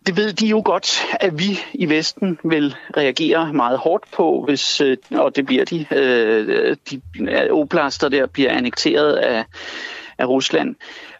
det 0.06 0.17
ved 0.17 0.34
de 0.34 0.47
jo 0.47 0.62
godt, 0.65 1.02
at 1.19 1.39
vi 1.39 1.60
i 1.73 1.89
Vesten 1.89 2.39
vil 2.43 2.75
reagere 2.97 3.54
meget 3.54 3.78
hårdt 3.78 4.12
på, 4.12 4.43
hvis, 4.47 4.82
øh, 4.82 4.97
og 5.12 5.36
det 5.36 5.45
bliver 5.45 5.65
de, 5.65 5.86
øh, 5.91 6.78
de 6.91 7.02
oplaster 7.52 8.10
der 8.10 8.25
bliver 8.25 8.52
annekteret 8.52 9.15
af, 9.15 9.45
af 10.17 10.25
Rusland. 10.25 10.75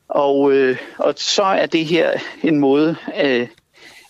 Og, 0.10 0.54
øh, 0.54 0.78
og 0.98 1.14
så 1.18 1.44
er 1.44 1.66
det 1.66 1.86
her 1.86 2.12
en 2.44 2.60
måde 2.60 2.96
øh, 3.24 3.48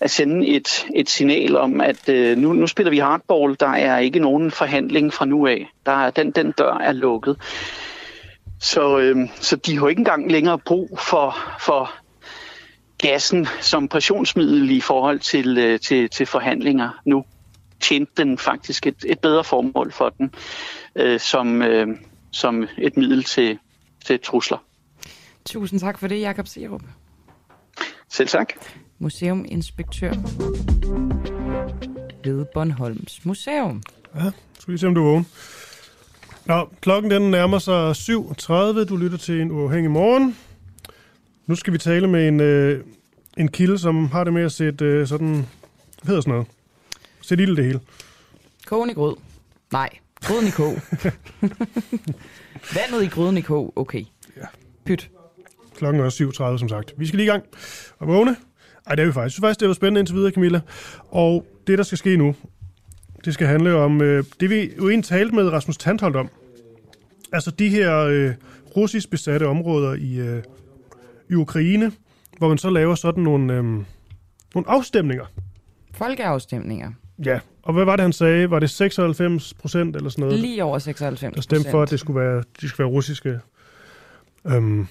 at 0.01 0.11
sende 0.11 0.47
et, 0.47 0.85
et 0.95 1.09
signal 1.09 1.57
om, 1.57 1.81
at 1.81 2.09
øh, 2.09 2.37
nu, 2.37 2.53
nu 2.53 2.67
spiller 2.67 2.89
vi 2.89 2.97
hardball, 2.97 3.55
der 3.59 3.69
er 3.69 3.97
ikke 3.97 4.19
nogen 4.19 4.51
forhandling 4.51 5.13
fra 5.13 5.25
nu 5.25 5.47
af. 5.47 5.71
Der 5.85 5.91
er, 5.91 6.09
den, 6.09 6.31
den 6.31 6.51
dør 6.51 6.73
er 6.73 6.91
lukket. 6.91 7.37
Så, 8.59 8.97
øh, 8.99 9.17
så 9.35 9.55
de 9.55 9.77
har 9.77 9.87
ikke 9.87 9.99
engang 9.99 10.31
længere 10.31 10.59
brug 10.59 10.99
for, 10.99 11.37
for 11.59 11.91
gassen 12.97 13.47
som 13.61 13.87
pressionsmiddel 13.87 14.71
i 14.71 14.81
forhold 14.81 15.19
til, 15.19 15.57
øh, 15.57 15.79
til, 15.79 16.09
til 16.09 16.25
forhandlinger 16.25 16.89
nu. 17.05 17.25
Tjente 17.81 18.11
den 18.17 18.37
faktisk 18.37 18.87
et, 18.87 19.05
et 19.07 19.19
bedre 19.19 19.43
formål 19.43 19.91
for 19.91 20.09
den 20.09 20.33
øh, 20.95 21.19
som, 21.19 21.61
øh, 21.61 21.87
som 22.31 22.67
et 22.77 22.97
middel 22.97 23.23
til, 23.23 23.59
til 24.05 24.19
trusler. 24.19 24.57
Tusind 25.45 25.79
tak 25.79 25.99
for 25.99 26.07
det, 26.07 26.21
Jakob 26.21 26.47
Serup. 26.47 26.81
Selv 28.09 28.27
tak. 28.27 28.53
Museuminspektør 28.99 30.13
ved 32.23 32.45
Bornholms 32.53 33.25
Museum. 33.25 33.83
Ja, 34.15 34.31
skal 34.59 34.73
vi 34.73 34.77
se, 34.77 34.87
om 34.87 34.95
du 34.95 35.01
er 35.01 35.05
vågen. 35.05 35.27
Nå, 36.45 36.69
klokken 36.81 37.11
den 37.11 37.31
nærmer 37.31 37.59
sig 37.59 37.91
7.30. 37.91 38.85
Du 38.85 38.97
lytter 38.97 39.17
til 39.17 39.41
en 39.41 39.51
uafhængig 39.51 39.91
morgen. 39.91 40.37
Nu 41.47 41.55
skal 41.55 41.73
vi 41.73 41.77
tale 41.77 42.07
med 42.07 42.27
en, 42.27 42.39
øh, 42.39 42.83
en 43.37 43.47
kilde, 43.47 43.79
som 43.79 44.05
har 44.05 44.23
det 44.23 44.33
med 44.33 44.43
at 44.43 44.51
sætte 44.51 44.85
øh, 44.85 45.07
sådan... 45.07 45.27
Hvad 45.27 45.45
hedder 46.05 46.21
sådan 46.21 46.31
noget? 46.31 46.47
Sætte 47.21 47.43
ild 47.43 47.57
det 47.57 47.65
hele. 47.65 47.79
Kogen 48.65 48.89
i 48.89 48.93
grød. 48.93 49.15
Nej, 49.71 49.89
gryden 50.25 50.47
i 50.47 50.51
kog. 50.51 50.73
Vandet 52.75 53.03
i 53.03 53.07
gryden 53.07 53.37
i 53.37 53.41
kog. 53.41 53.73
Okay. 53.75 54.03
Ja. 54.37 54.45
Pyt. 54.85 55.09
Klokken 55.79 56.01
er 56.01 56.05
også 56.05 56.23
7.30, 56.23 56.57
som 56.57 56.69
sagt. 56.69 56.93
Vi 56.97 57.05
skal 57.07 57.17
lige 57.17 57.27
i 57.27 57.29
gang 57.29 57.43
og 57.99 58.07
vågne. 58.07 58.35
Ej, 58.87 58.95
det 58.95 59.01
er 59.01 59.05
vi 59.05 59.11
faktisk. 59.11 59.23
Jeg 59.23 59.31
synes 59.31 59.41
faktisk, 59.41 59.59
det 59.59 59.67
var 59.67 59.73
spændende 59.73 59.99
indtil 59.99 60.15
videre, 60.15 60.31
Camilla. 60.31 60.59
Og 61.09 61.45
det, 61.67 61.77
der 61.77 61.83
skal 61.83 61.97
ske 61.97 62.17
nu, 62.17 62.35
det 63.25 63.33
skal 63.33 63.47
handle 63.47 63.75
om 63.75 64.01
øh, 64.01 64.23
det, 64.39 64.49
vi 64.49 64.71
jo 64.77 64.89
egentlig 64.89 65.05
talte 65.05 65.35
med 65.35 65.49
Rasmus 65.49 65.77
Tandholt 65.77 66.15
om. 66.15 66.29
Altså 67.33 67.51
de 67.51 67.69
her 67.69 67.97
øh, 67.99 68.33
russisk 68.77 69.09
besatte 69.09 69.47
områder 69.47 69.93
i, 69.93 70.15
øh, 70.15 70.43
i 71.29 71.33
Ukraine, 71.33 71.91
hvor 72.37 72.47
man 72.47 72.57
så 72.57 72.69
laver 72.69 72.95
sådan 72.95 73.23
nogle, 73.23 73.53
øh, 73.53 73.63
nogle 73.63 73.85
afstemninger. 74.67 75.25
Folkeafstemninger. 75.93 76.91
Ja, 77.25 77.39
og 77.63 77.73
hvad 77.73 77.85
var 77.85 77.95
det, 77.95 78.03
han 78.03 78.13
sagde? 78.13 78.51
Var 78.51 78.59
det 78.59 78.69
96 78.69 79.53
procent 79.53 79.95
eller 79.95 80.09
sådan 80.09 80.21
noget? 80.25 80.39
Lige 80.39 80.63
over 80.63 80.79
96 80.79 81.35
Der 81.35 81.41
stemte 81.41 81.71
for, 81.71 81.81
at 81.81 81.89
det 81.89 81.99
skulle 81.99 82.19
være, 82.19 82.43
de 82.61 82.69
skulle 82.69 82.85
være 82.85 82.93
russiske. 82.93 83.39
Øhm, 84.47 84.87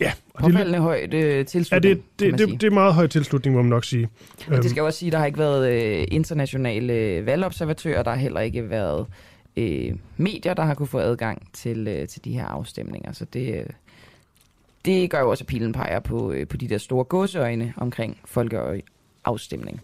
ja. 0.00 0.12
Og 0.34 0.42
det, 0.42 0.52
Påfaldende 0.52 0.78
højt 0.78 1.14
øh, 1.14 1.36
ja, 1.36 1.42
tilslutning, 1.42 1.82
det, 1.82 2.04
man 2.20 2.32
det, 2.32 2.40
sige. 2.40 2.52
det, 2.52 2.60
det 2.60 2.66
er 2.66 2.70
meget 2.70 2.94
høj 2.94 3.06
tilslutning, 3.06 3.56
må 3.56 3.62
man 3.62 3.70
nok 3.70 3.84
sige. 3.84 4.08
Og 4.48 4.62
det 4.62 4.70
skal 4.70 4.80
jo 4.80 4.86
også 4.86 4.98
sige, 4.98 5.08
at 5.08 5.12
der 5.12 5.18
har 5.18 5.26
ikke 5.26 5.38
været 5.38 5.72
øh, 5.72 6.06
internationale 6.10 6.92
øh, 6.92 7.26
valgobservatører, 7.26 8.02
der 8.02 8.10
har 8.10 8.18
heller 8.18 8.40
ikke 8.40 8.70
været 8.70 9.06
øh, 9.56 9.94
medier, 10.16 10.54
der 10.54 10.62
har 10.62 10.74
kunne 10.74 10.86
få 10.86 10.98
adgang 10.98 11.48
til, 11.52 11.88
øh, 11.88 12.08
til 12.08 12.24
de 12.24 12.32
her 12.32 12.46
afstemninger. 12.46 13.12
Så 13.12 13.24
det, 13.24 13.54
øh, 13.54 13.66
det 14.84 15.10
gør 15.10 15.20
jo 15.20 15.30
også, 15.30 15.42
at 15.42 15.46
pilen 15.46 15.72
peger 15.72 16.00
på, 16.00 16.32
øh, 16.32 16.46
på 16.48 16.56
de 16.56 16.68
der 16.68 16.78
store 16.78 17.04
gåseøjne 17.04 17.72
omkring 17.76 18.18
folkeafstemning. 18.24 19.80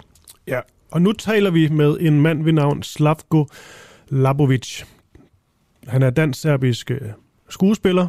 Ja, 0.47 0.61
og 0.91 1.03
nu 1.03 1.13
taler 1.13 1.51
vi 1.51 1.69
med 1.69 1.97
en 2.01 2.21
mand 2.21 2.45
ved 2.45 2.53
navn 2.53 2.83
Slavko 2.83 3.47
Labovic. 4.09 4.83
Han 5.87 6.03
er 6.03 6.11
dansk-serbisk 6.11 6.91
øh, 6.91 7.01
skuespiller. 7.49 8.09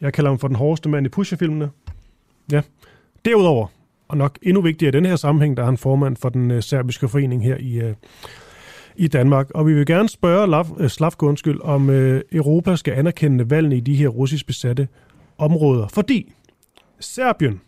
Jeg 0.00 0.12
kalder 0.12 0.30
ham 0.30 0.38
for 0.38 0.48
den 0.48 0.56
hårdeste 0.56 0.88
mand 0.88 1.06
i 1.06 1.08
Pusher-filmene. 1.08 1.70
Ja. 2.52 2.60
Derudover, 3.24 3.66
og 4.08 4.16
nok 4.16 4.38
endnu 4.42 4.62
vigtigere 4.62 4.88
i 4.88 4.96
den 4.96 5.06
her 5.06 5.16
sammenhæng, 5.16 5.56
der 5.56 5.62
er 5.62 5.66
han 5.66 5.78
formand 5.78 6.16
for 6.16 6.28
den 6.28 6.50
øh, 6.50 6.62
serbiske 6.62 7.08
forening 7.08 7.44
her 7.44 7.56
i, 7.56 7.80
øh, 7.80 7.94
i 8.96 9.08
Danmark. 9.08 9.50
Og 9.50 9.66
vi 9.66 9.74
vil 9.74 9.86
gerne 9.86 10.08
spørge 10.08 10.50
Lav, 10.50 10.66
øh, 10.78 10.88
Slavko 10.88 11.26
undskyld, 11.26 11.60
om 11.60 11.90
øh, 11.90 12.22
Europa 12.32 12.76
skal 12.76 12.94
anerkende 12.94 13.50
valgene 13.50 13.76
i 13.76 13.80
de 13.80 13.96
her 13.96 14.08
russisk 14.08 14.46
besatte 14.46 14.88
områder. 15.38 15.88
Fordi 15.88 16.32
Serbien 17.00 17.60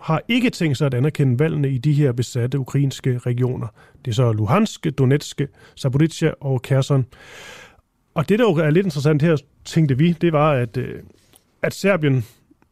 har 0.00 0.22
ikke 0.28 0.50
tænkt 0.50 0.78
sig 0.78 0.86
at 0.86 0.94
anerkende 0.94 1.38
valgene 1.38 1.70
i 1.70 1.78
de 1.78 1.92
her 1.92 2.12
besatte 2.12 2.58
ukrainske 2.58 3.18
regioner. 3.18 3.66
Det 4.04 4.10
er 4.10 4.14
så 4.14 4.32
Luhansk, 4.32 4.86
Donetsk, 4.98 5.40
Zaporizhia 5.80 6.30
og 6.40 6.62
Kherson. 6.62 7.06
Og 8.14 8.28
det, 8.28 8.38
der 8.38 8.44
jo 8.44 8.52
er 8.52 8.70
lidt 8.70 8.86
interessant 8.86 9.22
her, 9.22 9.36
tænkte 9.64 9.98
vi, 9.98 10.12
det 10.12 10.32
var, 10.32 10.52
at, 10.52 10.76
øh, 10.76 11.02
at 11.62 11.74
Serbien 11.74 12.24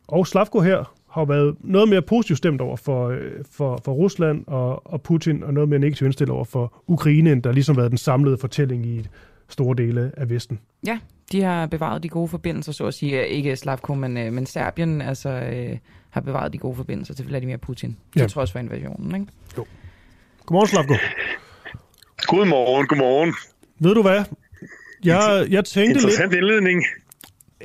og 0.08 0.26
Slavko 0.26 0.60
her 0.60 0.94
har 1.10 1.24
været 1.24 1.56
noget 1.60 1.88
mere 1.88 2.02
positivt 2.02 2.38
stemt 2.38 2.60
over 2.60 2.76
for, 2.76 3.08
øh, 3.08 3.32
for, 3.50 3.80
for 3.84 3.92
Rusland 3.92 4.44
og, 4.46 4.92
og 4.92 5.02
Putin, 5.02 5.42
og 5.42 5.54
noget 5.54 5.68
mere 5.68 5.78
negativt 5.78 6.06
indstillet 6.06 6.34
over 6.34 6.44
for 6.44 6.82
Ukraine, 6.86 7.32
end 7.32 7.42
der 7.42 7.52
ligesom 7.52 7.76
været 7.76 7.90
den 7.90 7.98
samlede 7.98 8.38
fortælling 8.38 8.86
i 8.86 9.06
store 9.48 9.76
dele 9.76 10.12
af 10.16 10.30
Vesten. 10.30 10.60
Ja, 10.86 10.98
de 11.32 11.42
har 11.42 11.66
bevaret 11.66 12.02
de 12.02 12.08
gode 12.08 12.28
forbindelser, 12.28 12.72
så 12.72 12.86
at 12.86 12.94
sige. 12.94 13.28
Ikke 13.28 13.56
Slavko, 13.56 13.94
men, 13.94 14.16
øh, 14.16 14.32
men 14.32 14.46
Serbien 14.46 15.00
altså, 15.00 15.28
øh, 15.28 15.78
har 16.10 16.20
bevaret 16.20 16.52
de 16.52 16.58
gode 16.58 16.76
forbindelser 16.76 17.14
til 17.14 17.26
Vladimir 17.26 17.56
Putin. 17.56 17.96
Ja. 18.16 18.20
Til 18.20 18.30
trods 18.30 18.52
for 18.52 18.58
invasionen, 18.58 19.14
ikke? 19.14 19.32
Godmorgen, 20.46 20.68
Slavko. 20.68 20.94
Godmorgen, 22.26 22.86
godmorgen. 22.86 23.34
Ved 23.78 23.94
du 23.94 24.02
hvad? 24.02 24.24
Jeg, 25.04 25.46
jeg 25.50 25.64
tænkte 25.64 25.92
lidt... 25.92 25.96
Interessant 25.96 26.34
indledning. 26.34 26.84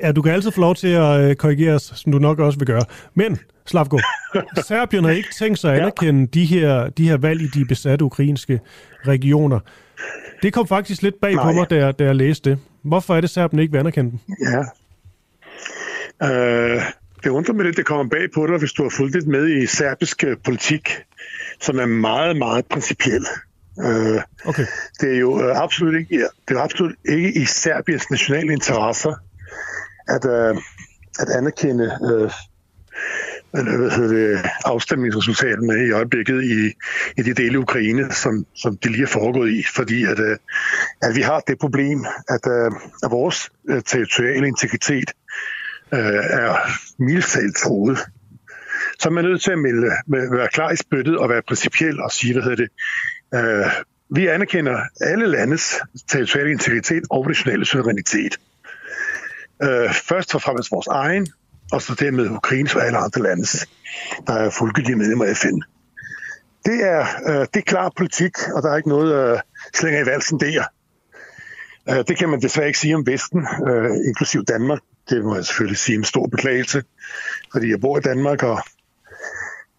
Ja, 0.02 0.12
du 0.12 0.22
kan 0.22 0.32
altid 0.32 0.50
få 0.50 0.60
lov 0.60 0.74
til 0.74 0.88
at 0.88 1.20
øh, 1.20 1.36
korrigere 1.36 1.74
os, 1.74 1.92
som 1.96 2.12
du 2.12 2.18
nok 2.18 2.38
også 2.38 2.58
vil 2.58 2.66
gøre. 2.66 2.84
Men, 3.14 3.38
Slavko, 3.66 3.98
Serbien 4.68 5.04
har 5.04 5.10
ikke 5.10 5.28
tænkt 5.38 5.58
sig 5.58 5.74
at 5.74 5.80
anerkende 5.80 6.26
de 6.26 6.44
her, 6.44 6.88
de 6.88 7.08
her 7.08 7.16
valg 7.16 7.42
i 7.42 7.46
de 7.46 7.64
besatte 7.64 8.04
ukrainske 8.04 8.60
regioner. 9.06 9.60
Det 10.42 10.52
kom 10.52 10.66
faktisk 10.66 11.02
lidt 11.02 11.20
bag 11.20 11.34
på 11.34 11.42
Nej. 11.42 11.52
mig, 11.52 11.70
da 11.70 11.76
jeg, 11.76 11.98
da 11.98 12.04
jeg 12.04 12.16
læste 12.16 12.50
det. 12.50 12.58
Hvorfor 12.82 13.14
er 13.16 13.20
det, 13.20 13.30
Serbien 13.30 13.60
ikke 13.60 13.72
vil 13.72 13.78
anerkende 13.78 14.10
dem? 14.10 14.18
Ja. 14.40 14.64
Øh, 16.32 16.82
det 17.24 17.30
undrer 17.30 17.54
mig 17.54 17.64
lidt, 17.64 17.76
det 17.76 17.86
kommer 17.86 18.08
bag 18.08 18.28
på 18.34 18.46
dig, 18.46 18.58
hvis 18.58 18.72
du 18.72 18.82
har 18.82 18.90
fulgt 18.90 19.14
lidt 19.14 19.26
med 19.26 19.48
i 19.48 19.66
serbisk 19.66 20.24
øh, 20.24 20.36
politik, 20.44 20.90
som 21.60 21.78
er 21.78 21.86
meget, 21.86 22.36
meget 22.36 22.66
principiel. 22.66 23.26
Øh, 23.82 24.22
okay. 24.44 24.66
Det 25.00 25.14
er 25.14 25.18
jo 25.18 25.42
øh, 25.42 25.62
absolut 25.62 25.94
ikke, 25.94 26.16
ja, 26.16 26.26
det 26.48 26.56
er 26.56 26.60
absolut 26.60 26.94
ikke 27.08 27.32
i 27.32 27.44
Serbiens 27.44 28.10
nationale 28.10 28.52
interesser 28.52 29.14
at, 30.08 30.24
øh, 30.24 30.56
at 31.20 31.28
anerkende 31.28 31.98
øh, 32.12 32.30
hvad 33.50 33.90
hedder 33.90 34.08
det, 34.08 34.50
afstemningsresultaterne 34.64 35.86
i 35.86 35.90
øjeblikket 35.90 36.44
i, 36.44 36.72
i 37.16 37.22
de 37.22 37.34
dele 37.34 37.54
af 37.54 37.62
Ukraine, 37.62 38.12
som, 38.12 38.46
som 38.54 38.76
det 38.76 38.90
lige 38.90 39.02
er 39.02 39.06
foregået 39.06 39.50
i, 39.50 39.64
fordi 39.74 40.04
at, 40.04 40.18
øh, 40.18 40.36
at 41.02 41.16
vi 41.16 41.22
har 41.22 41.40
det 41.40 41.58
problem, 41.58 42.06
at, 42.28 42.46
øh, 42.46 42.70
at 43.02 43.10
vores 43.10 43.50
territoriale 43.86 44.46
integritet 44.46 45.12
øh, 45.94 46.22
er 46.30 46.56
mildt 46.98 47.56
troet. 47.56 47.98
Så 49.00 49.08
er 49.08 49.12
man 49.12 49.24
nødt 49.24 49.42
til 49.42 49.50
at 49.50 49.58
melde, 49.58 49.90
være 50.08 50.48
klar 50.48 50.70
i 50.70 50.76
spyttet 50.76 51.18
og 51.18 51.28
være 51.28 51.42
principiel 51.48 52.00
og 52.00 52.12
sige, 52.12 52.32
hvad 52.32 52.42
hedder 52.42 52.56
det, 52.56 52.68
øh, 53.34 53.66
vi 54.10 54.26
anerkender 54.26 54.80
alle 55.00 55.26
landes 55.26 55.74
territoriale 56.08 56.50
integritet 56.50 57.02
og 57.10 57.26
nationale 57.26 57.64
suverænitet. 57.64 58.38
Øh, 59.62 59.92
først 59.94 60.34
og 60.34 60.42
fremmest 60.42 60.72
vores 60.72 60.86
egen, 60.86 61.26
og 61.72 61.82
så 61.82 61.94
dermed 61.94 62.30
Ukraines 62.30 62.74
og 62.74 62.86
alle 62.86 62.98
andre 62.98 63.22
landes, 63.22 63.66
der 64.26 64.32
er 64.32 64.50
fuldgyldige 64.50 64.96
medlemmer 64.96 65.24
af 65.24 65.36
FN. 65.36 65.60
Det 66.64 66.84
er, 66.84 67.06
øh, 67.28 67.46
det 67.54 67.56
er 67.56 67.66
klar 67.66 67.92
politik, 67.96 68.38
og 68.54 68.62
der 68.62 68.70
er 68.70 68.76
ikke 68.76 68.88
noget 68.88 69.32
øh, 69.32 69.40
slænger 69.74 70.00
i 70.02 70.06
valsen 70.06 70.40
der. 70.40 70.64
Øh, 71.90 72.04
det 72.08 72.18
kan 72.18 72.28
man 72.28 72.42
desværre 72.42 72.66
ikke 72.66 72.78
sige 72.78 72.94
om 72.94 73.06
Vesten, 73.06 73.46
øh, 73.68 73.90
inklusiv 74.06 74.44
Danmark. 74.44 74.78
Det 75.10 75.24
må 75.24 75.34
jeg 75.34 75.44
selvfølgelig 75.44 75.78
sige 75.78 75.98
med 75.98 76.04
stor 76.04 76.26
beklagelse, 76.26 76.82
fordi 77.52 77.70
jeg 77.70 77.80
bor 77.80 77.98
i 77.98 78.00
Danmark, 78.00 78.42
og 78.42 78.60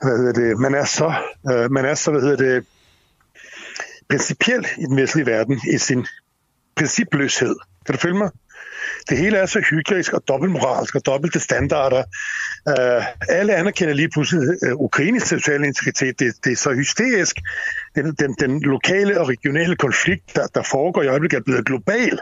hvad 0.02 0.18
hedder 0.18 0.34
det, 0.34 0.60
man 0.60 0.76
er 0.76 0.86
så, 0.86 1.14
øh, 1.52 1.72
man 1.72 1.86
er 1.86 1.94
så 1.94 2.12
hvad 2.12 2.22
hedder 2.22 2.38
det, 2.38 2.66
principiel 4.10 4.68
i 4.78 4.86
den 4.86 4.98
vestlige 4.98 5.26
verden 5.26 5.62
i 5.74 5.78
sin 5.78 6.08
principløshed. 6.76 7.56
Kan 7.86 7.96
du 7.96 8.00
følge 8.00 8.18
mig? 8.18 8.30
Det 9.10 9.18
hele 9.18 9.38
er 9.38 9.46
så 9.46 9.60
hyggelig 9.70 10.14
og 10.14 10.24
dobbeltmoralsk 10.28 10.96
og 10.96 11.06
dobbelte 11.06 11.40
standarder. 11.40 12.04
Uh, 12.68 13.06
alle 13.30 13.56
anerkender 13.56 13.94
lige 13.94 14.10
pludselig 14.10 14.58
øh, 14.64 14.74
uh, 14.74 14.82
ukrainsk 14.82 15.26
territoriale 15.26 15.68
integritet. 15.68 16.20
Det, 16.20 16.34
det 16.44 16.52
er 16.52 16.56
så 16.56 16.74
hysterisk. 16.74 17.36
Den, 17.96 18.16
den, 18.20 18.36
den 18.40 18.62
lokale 18.62 19.20
og 19.20 19.30
regionale 19.30 19.76
konflikt, 19.76 20.36
der, 20.36 20.48
der 20.48 20.64
foregår 20.64 21.02
i 21.04 21.08
øjeblikket, 21.08 21.38
er 21.38 21.44
blevet 21.44 21.66
global 21.66 22.20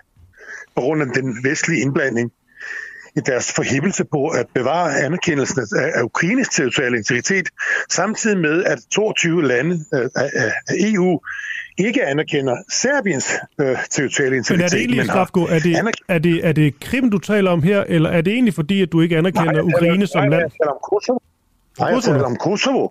på 0.76 0.82
grund 0.82 1.02
af 1.02 1.08
den 1.08 1.44
vestlige 1.44 1.82
indblanding 1.82 2.32
i 3.16 3.20
deres 3.20 3.54
forhippelse 3.54 4.06
på 4.06 4.28
at 4.28 4.46
bevare 4.54 5.00
anerkendelsen 5.00 5.60
af, 5.62 5.92
af 5.96 6.04
ukrainsk 6.04 6.52
territoriale 6.52 6.98
integritet, 6.98 7.50
samtidig 7.90 8.38
med, 8.38 8.64
at 8.64 8.80
22 8.92 9.48
lande 9.48 9.76
uh, 9.76 10.00
af, 10.16 10.32
af 10.68 10.76
EU 10.80 11.20
ikke 11.78 12.06
anerkender 12.06 12.58
Serbiens 12.70 13.32
øh, 13.62 13.78
territoriale 13.90 14.36
integritet. 14.38 14.58
Men 14.58 14.66
er 14.66 14.70
det 14.70 14.80
egentlig, 14.80 15.06
Slavko, 15.06 15.42
er 15.44 15.60
det, 15.60 15.76
anerk- 15.76 16.06
er, 16.08 16.18
det, 16.20 16.46
er 16.48 16.52
det 16.52 16.80
Krim, 16.80 17.12
du 17.12 17.18
taler 17.18 17.52
om 17.52 17.64
her, 17.64 17.84
eller 17.88 18.10
er 18.10 18.22
det 18.22 18.34
egentlig 18.34 18.54
fordi, 18.54 18.82
at 18.82 18.92
du 18.92 19.02
ikke 19.02 19.18
anerkender 19.18 19.52
Nej, 19.52 19.62
Ukraine 19.62 20.00
jeg- 20.00 20.10
som 20.10 20.22
nej, 20.22 20.30
land? 20.30 20.42
Jeg 20.42 20.52
taler 20.52 20.72
om 20.72 20.78
Kosovo. 20.92 21.20
Nej, 21.80 21.88
jeg 21.88 21.96
Kosovo? 21.96 22.14
taler 22.16 22.26
om 22.26 22.36
Kosovo. 22.36 22.88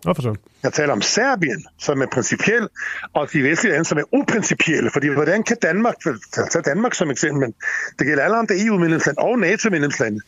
Jeg 0.62 0.72
taler 0.72 0.92
om 0.92 1.02
Serbien, 1.02 1.66
som 1.78 2.02
er 2.02 2.06
principiel, 2.12 2.68
og 3.14 3.32
de 3.32 3.42
vestlige 3.42 3.72
lande, 3.72 3.84
som 3.84 3.98
er 3.98 4.02
uprincipielle. 4.12 4.90
Fordi 4.92 5.08
hvordan 5.08 5.42
kan 5.42 5.56
Danmark, 5.62 5.94
tag 6.52 6.64
Danmark 6.64 6.94
som 6.94 7.10
eksempel, 7.10 7.40
men 7.40 7.54
det 7.98 8.06
gælder 8.06 8.22
alle 8.24 8.36
andre 8.36 8.54
EU-medlemslande 8.66 9.18
og 9.20 9.38
NATO-medlemslande, 9.38 10.20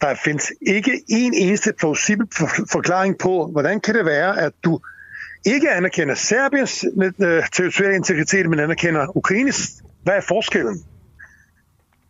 der 0.00 0.14
findes 0.24 0.52
ikke 0.60 1.00
en 1.08 1.34
eneste 1.34 1.72
plausibel 1.78 2.26
for- 2.38 2.66
forklaring 2.72 3.18
på, 3.18 3.48
hvordan 3.52 3.80
kan 3.80 3.94
det 3.94 4.04
være, 4.04 4.40
at 4.40 4.52
du 4.64 4.80
ikke 5.46 5.70
anerkender 5.70 6.14
Serbiens 6.14 6.84
øh, 7.02 7.42
territoriale 7.52 7.96
integritet, 7.96 8.50
men 8.50 8.60
anerkender 8.60 9.16
Ukraines. 9.16 9.82
Hvad 10.02 10.14
er 10.14 10.20
forskellen? 10.20 10.84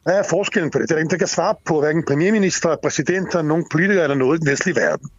Hvad 0.03 0.19
er 0.19 0.23
forskellen 0.31 0.71
på 0.71 0.79
det? 0.79 0.89
Det 0.89 0.91
er 0.91 0.97
der 0.97 1.01
ingen, 1.01 1.11
der 1.11 1.19
kan 1.19 1.27
svare 1.27 1.55
på, 1.67 1.81
hverken 1.81 2.05
premierminister, 2.09 2.77
præsidenter, 2.83 3.43
nogen 3.43 3.65
politikere 3.71 4.03
eller 4.03 4.17
noget 4.17 4.39
i 4.39 4.41
den 4.41 4.51
vestlige 4.51 4.77
verden. 4.77 5.11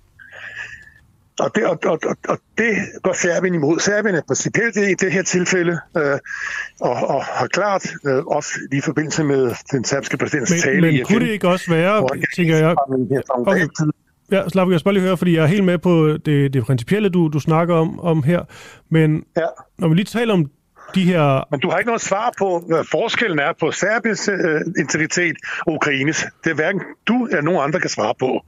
Og 1.40 1.52
det, 1.56 1.66
og, 1.66 1.80
og, 1.86 2.00
og, 2.28 2.38
det 2.58 2.78
går 3.04 3.14
Serbien 3.14 3.54
imod. 3.54 3.80
Serbien 3.80 4.16
er 4.16 4.22
principielt 4.28 4.76
i 4.76 4.94
det 4.94 5.12
her 5.12 5.24
tilfælde, 5.24 5.80
øh, 5.98 6.20
og, 6.82 6.92
og 6.92 7.24
har 7.24 7.48
klart 7.48 7.86
øh, 8.06 8.26
også 8.26 8.50
lige 8.72 8.80
i 8.80 8.82
forbindelse 8.82 9.24
med 9.24 9.56
den 9.72 9.84
serbske 9.84 10.18
præsidents 10.18 10.52
Men, 10.52 10.62
tale 10.62 10.82
men 10.82 11.06
kunne 11.06 11.26
det 11.26 11.32
ikke 11.32 11.48
også 11.48 11.72
være, 11.72 12.08
tænker 12.36 12.56
jeg... 12.58 12.76
Okay. 13.30 13.68
Ja, 14.32 14.50
Slavik, 14.50 14.72
jeg 14.72 14.80
skal 14.80 14.88
bare 14.88 14.94
lige 14.94 15.04
høre, 15.04 15.18
fordi 15.18 15.36
jeg 15.36 15.44
er 15.44 15.48
helt 15.48 15.64
med 15.64 15.78
på 15.78 16.18
det, 16.26 16.54
det 16.54 16.64
principielle, 16.66 17.10
du, 17.10 17.28
du 17.28 17.40
snakker 17.40 17.76
om, 17.76 18.00
om 18.00 18.24
her. 18.24 18.42
Men 18.90 19.24
ja. 19.38 19.42
når 19.80 19.88
vi 19.88 19.96
lige 19.96 20.06
taler 20.06 20.34
om 20.34 20.46
de 20.96 21.04
her... 21.04 21.48
Men 21.52 21.60
du 21.60 21.70
har 21.70 21.78
ikke 21.78 21.88
noget 21.88 22.02
svar 22.02 22.34
på, 22.38 22.64
hvad 22.68 22.84
forskellen 22.92 23.40
er 23.40 23.54
på 23.60 23.72
Serbiens 23.72 24.30
øh, 24.30 24.62
integritet 24.80 25.38
og 25.68 25.74
Ukraines. 25.74 26.26
Det 26.44 26.50
er 26.50 26.56
hverken 26.56 26.82
du 27.08 27.26
eller 27.26 27.42
nogen 27.42 27.62
andre 27.64 27.80
kan 27.80 27.90
svare 27.90 28.14
på. 28.20 28.46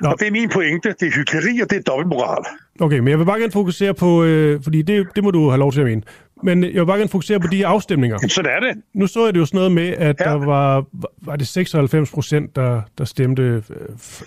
Nå. 0.00 0.08
Og 0.08 0.20
det 0.20 0.26
er 0.26 0.30
min 0.30 0.48
pointe. 0.48 0.94
Det 1.00 1.06
er 1.06 1.12
hykleri, 1.12 1.60
og 1.60 1.70
det 1.70 1.76
er 1.76 1.82
dobbeltmoral. 1.82 2.44
Okay, 2.80 2.98
men 2.98 3.08
jeg 3.08 3.18
vil 3.18 3.24
bare 3.24 3.40
gerne 3.40 3.52
fokusere 3.52 3.94
på, 3.94 4.24
øh, 4.24 4.62
fordi 4.62 4.82
det, 4.82 5.06
det 5.14 5.24
må 5.24 5.30
du 5.30 5.48
have 5.48 5.58
lov 5.58 5.72
til 5.72 5.80
at 5.80 5.86
mene. 5.86 6.02
Men 6.42 6.64
jeg 6.64 6.72
vil 6.72 6.86
bare 6.86 6.98
gerne 6.98 7.10
fokusere 7.10 7.40
på 7.40 7.46
de 7.46 7.56
her 7.56 7.68
afstemninger. 7.68 8.18
Sådan 8.28 8.52
er 8.56 8.60
det. 8.60 8.82
Nu 8.94 9.06
så 9.06 9.24
jeg 9.24 9.34
det 9.34 9.40
jo 9.40 9.46
sådan 9.46 9.58
noget 9.58 9.72
med, 9.72 9.88
at 9.88 10.16
ja. 10.20 10.24
der 10.24 10.32
var, 10.32 10.84
var 11.22 11.36
det 11.36 11.48
96 11.48 12.10
procent, 12.10 12.56
der, 12.56 12.82
der 12.98 13.04
stemte 13.04 13.42
øh, 13.42 13.62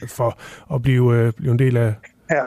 for 0.07 0.39
at 0.74 0.82
blive, 0.82 1.16
øh, 1.16 1.34
blive 1.34 1.51
en 1.51 1.60
del 1.60 1.78
af... 1.78 1.93
Ja. 2.32 2.41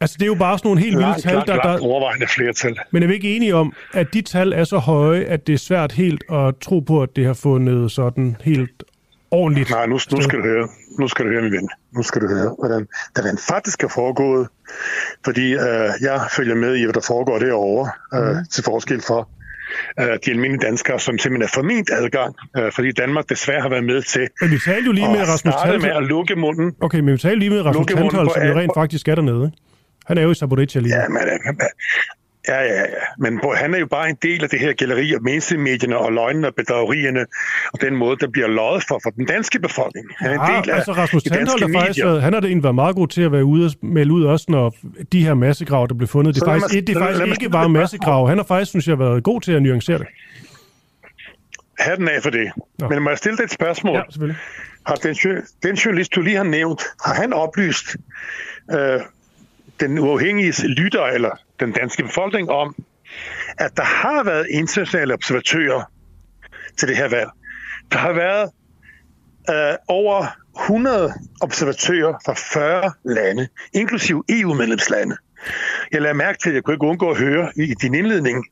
Altså, 0.00 0.16
det 0.18 0.22
er 0.22 0.26
jo 0.26 0.34
bare 0.34 0.58
sådan 0.58 0.68
nogle 0.68 0.80
helt 0.80 0.98
vilde 0.98 1.20
tal, 1.20 1.34
der... 1.34 1.44
langt 1.46 1.62
der 1.62 1.78
overvejende 1.80 2.26
flertal. 2.26 2.78
men 2.90 3.02
er 3.02 3.06
vi 3.06 3.14
ikke 3.14 3.36
enige 3.36 3.54
om, 3.54 3.72
at 3.92 4.06
de 4.14 4.20
tal 4.20 4.52
er 4.52 4.64
så 4.64 4.78
høje, 4.78 5.24
at 5.24 5.46
det 5.46 5.52
er 5.52 5.58
svært 5.58 5.92
helt 5.92 6.24
at 6.32 6.56
tro 6.56 6.80
på, 6.80 7.02
at 7.02 7.16
det 7.16 7.26
har 7.26 7.34
fundet 7.34 7.90
sådan 7.90 8.36
helt 8.40 8.83
ordentligt 9.34 9.70
Nej, 9.70 9.86
nu, 9.86 9.98
nu 10.12 10.20
skal 10.22 10.38
du 10.38 10.44
høre. 10.44 10.68
Nu 10.98 11.08
skal 11.08 11.24
du 11.24 11.30
høre, 11.30 11.42
min 11.42 11.52
ven. 11.52 11.68
Nu 11.96 12.02
skal 12.02 12.22
du 12.22 12.28
høre, 12.28 12.54
hvordan 12.58 12.86
det 13.16 13.24
rent 13.24 13.40
faktisk 13.40 13.84
er 13.84 13.88
foregået. 13.88 14.48
Fordi 15.24 15.52
øh, 15.52 15.88
jeg 16.00 16.20
følger 16.36 16.54
med 16.54 16.76
i, 16.76 16.84
hvad 16.84 16.92
der 16.94 17.00
foregår 17.06 17.38
derovre, 17.38 17.90
øh, 18.14 18.36
Mhm. 18.36 18.44
til 18.52 18.64
forskel 18.64 19.00
for 19.02 19.28
øh, 20.00 20.06
de 20.24 20.30
almindelige 20.30 20.66
danskere, 20.66 21.00
som 21.00 21.18
simpelthen 21.18 21.42
er 21.42 21.52
forment 21.54 21.90
adgang. 21.92 22.34
Øh, 22.58 22.72
fordi 22.72 22.92
Danmark 22.92 23.28
desværre 23.28 23.60
har 23.60 23.68
været 23.68 23.84
med 23.84 24.02
til 24.02 24.28
Men 24.40 24.50
vi 24.50 24.58
talte 24.64 24.86
jo 24.86 24.92
lige 24.92 25.08
med 25.08 25.20
Rasmus 25.28 25.54
starte 25.54 25.78
med 25.78 25.90
at 25.90 26.02
lukke 26.02 26.36
munden. 26.36 26.74
Okay, 26.80 27.00
men 27.00 27.12
vi 27.12 27.18
talte 27.18 27.38
lige 27.38 27.50
med 27.50 27.62
Rasmus 27.62 27.86
på 27.92 28.10
som 28.10 28.42
jo 28.42 28.54
rent 28.60 28.72
faktisk 28.76 29.08
er 29.08 29.14
dernede. 29.14 29.52
Han 30.06 30.18
er 30.18 30.22
jo 30.22 30.30
i 30.30 30.34
Saborica 30.34 30.78
lige. 30.78 30.94
Ja, 30.96 31.08
men, 31.08 31.22
øh, 31.22 31.54
ja, 32.48 32.60
ja, 32.60 32.80
ja. 32.80 32.84
Men 33.18 33.40
han 33.56 33.74
er 33.74 33.78
jo 33.78 33.86
bare 33.86 34.08
en 34.08 34.16
del 34.22 34.42
af 34.44 34.50
det 34.50 34.60
her 34.60 34.72
galeri 34.72 35.12
af 35.14 35.20
mainstream-medierne 35.20 35.96
og 35.98 36.12
løgnene 36.12 36.46
og 36.48 36.54
bedragerierne, 36.54 37.26
og 37.72 37.80
den 37.80 37.96
måde, 37.96 38.16
der 38.20 38.28
bliver 38.28 38.48
løjet 38.48 38.84
for, 38.88 39.00
for 39.02 39.10
den 39.10 39.26
danske 39.26 39.58
befolkning. 39.58 40.06
Han 40.18 40.30
er 40.30 40.34
en 40.34 40.40
Ja, 40.54 40.60
del 40.60 40.70
af 40.70 40.74
altså 40.76 40.92
Rasmus 40.92 41.22
Tandholt 41.22 41.62
har 41.62 41.80
faktisk 41.80 42.04
medier. 42.04 42.20
han 42.20 42.32
har 42.32 42.40
da 42.40 42.46
egentlig 42.46 42.62
været 42.64 42.74
meget 42.74 42.96
god 42.96 43.08
til 43.08 43.22
at 43.22 43.32
være 43.32 43.44
ude 43.44 43.66
og 43.66 43.72
melde 43.82 44.12
ud 44.12 44.24
også, 44.24 44.46
når 44.48 44.74
de 45.12 45.24
her 45.24 45.34
massegrav, 45.34 45.86
der 45.88 45.94
blev 45.94 46.08
fundet, 46.08 46.34
det 46.34 46.42
er 46.42 46.46
faktisk, 46.46 46.74
mig- 46.74 46.86
det 46.86 46.96
er 46.96 47.00
faktisk 47.00 47.20
mig 47.20 47.28
ikke 47.28 47.50
bare 47.50 47.68
massegrav. 47.68 48.28
Han 48.28 48.38
har 48.38 48.44
faktisk, 48.44 48.70
synes 48.70 48.88
jeg, 48.88 48.98
været 48.98 49.22
god 49.24 49.40
til 49.40 49.52
at 49.52 49.62
nuancere 49.62 49.98
det. 49.98 50.06
Hatten 51.78 52.08
af 52.08 52.22
for 52.22 52.30
det. 52.30 52.52
Nå. 52.78 52.88
Men 52.88 53.02
må 53.02 53.10
jeg 53.10 53.18
stille 53.18 53.36
dig 53.36 53.44
et 53.44 53.52
spørgsmål? 53.52 53.96
Ja, 53.96 54.02
selvfølgelig. 54.10 54.40
Har 54.86 54.94
den, 54.94 55.14
den 55.62 55.74
journalist, 55.74 56.14
du 56.14 56.20
lige 56.20 56.36
har 56.36 56.44
nævnt, 56.44 56.82
har 57.06 57.14
han 57.14 57.32
oplyst 57.32 57.96
øh, 58.72 59.00
den 59.80 59.98
uafhængige 59.98 60.68
lytter 60.68 61.02
eller 61.02 61.30
den 61.60 61.72
danske 61.72 62.02
befolkning 62.02 62.50
om, 62.50 62.74
at 63.58 63.76
der 63.76 63.84
har 63.84 64.24
været 64.24 64.46
internationale 64.50 65.14
observatører 65.14 65.82
til 66.78 66.88
det 66.88 66.96
her 66.96 67.08
valg. 67.08 67.30
Der 67.92 67.98
har 67.98 68.12
været 68.12 68.50
øh, 69.50 69.76
over 69.88 70.26
100 70.62 71.12
observatører 71.40 72.14
fra 72.26 72.34
40 72.34 72.92
lande, 73.04 73.48
inklusive 73.72 74.24
EU-medlemslande. 74.28 75.16
Jeg 75.92 76.02
lader 76.02 76.14
mærke 76.14 76.38
til, 76.38 76.48
at 76.48 76.54
jeg 76.54 76.62
kunne 76.62 76.74
ikke 76.74 76.86
undgå 76.86 77.10
at 77.10 77.18
høre 77.18 77.52
i 77.56 77.74
din 77.74 77.94
indledning, 77.94 78.44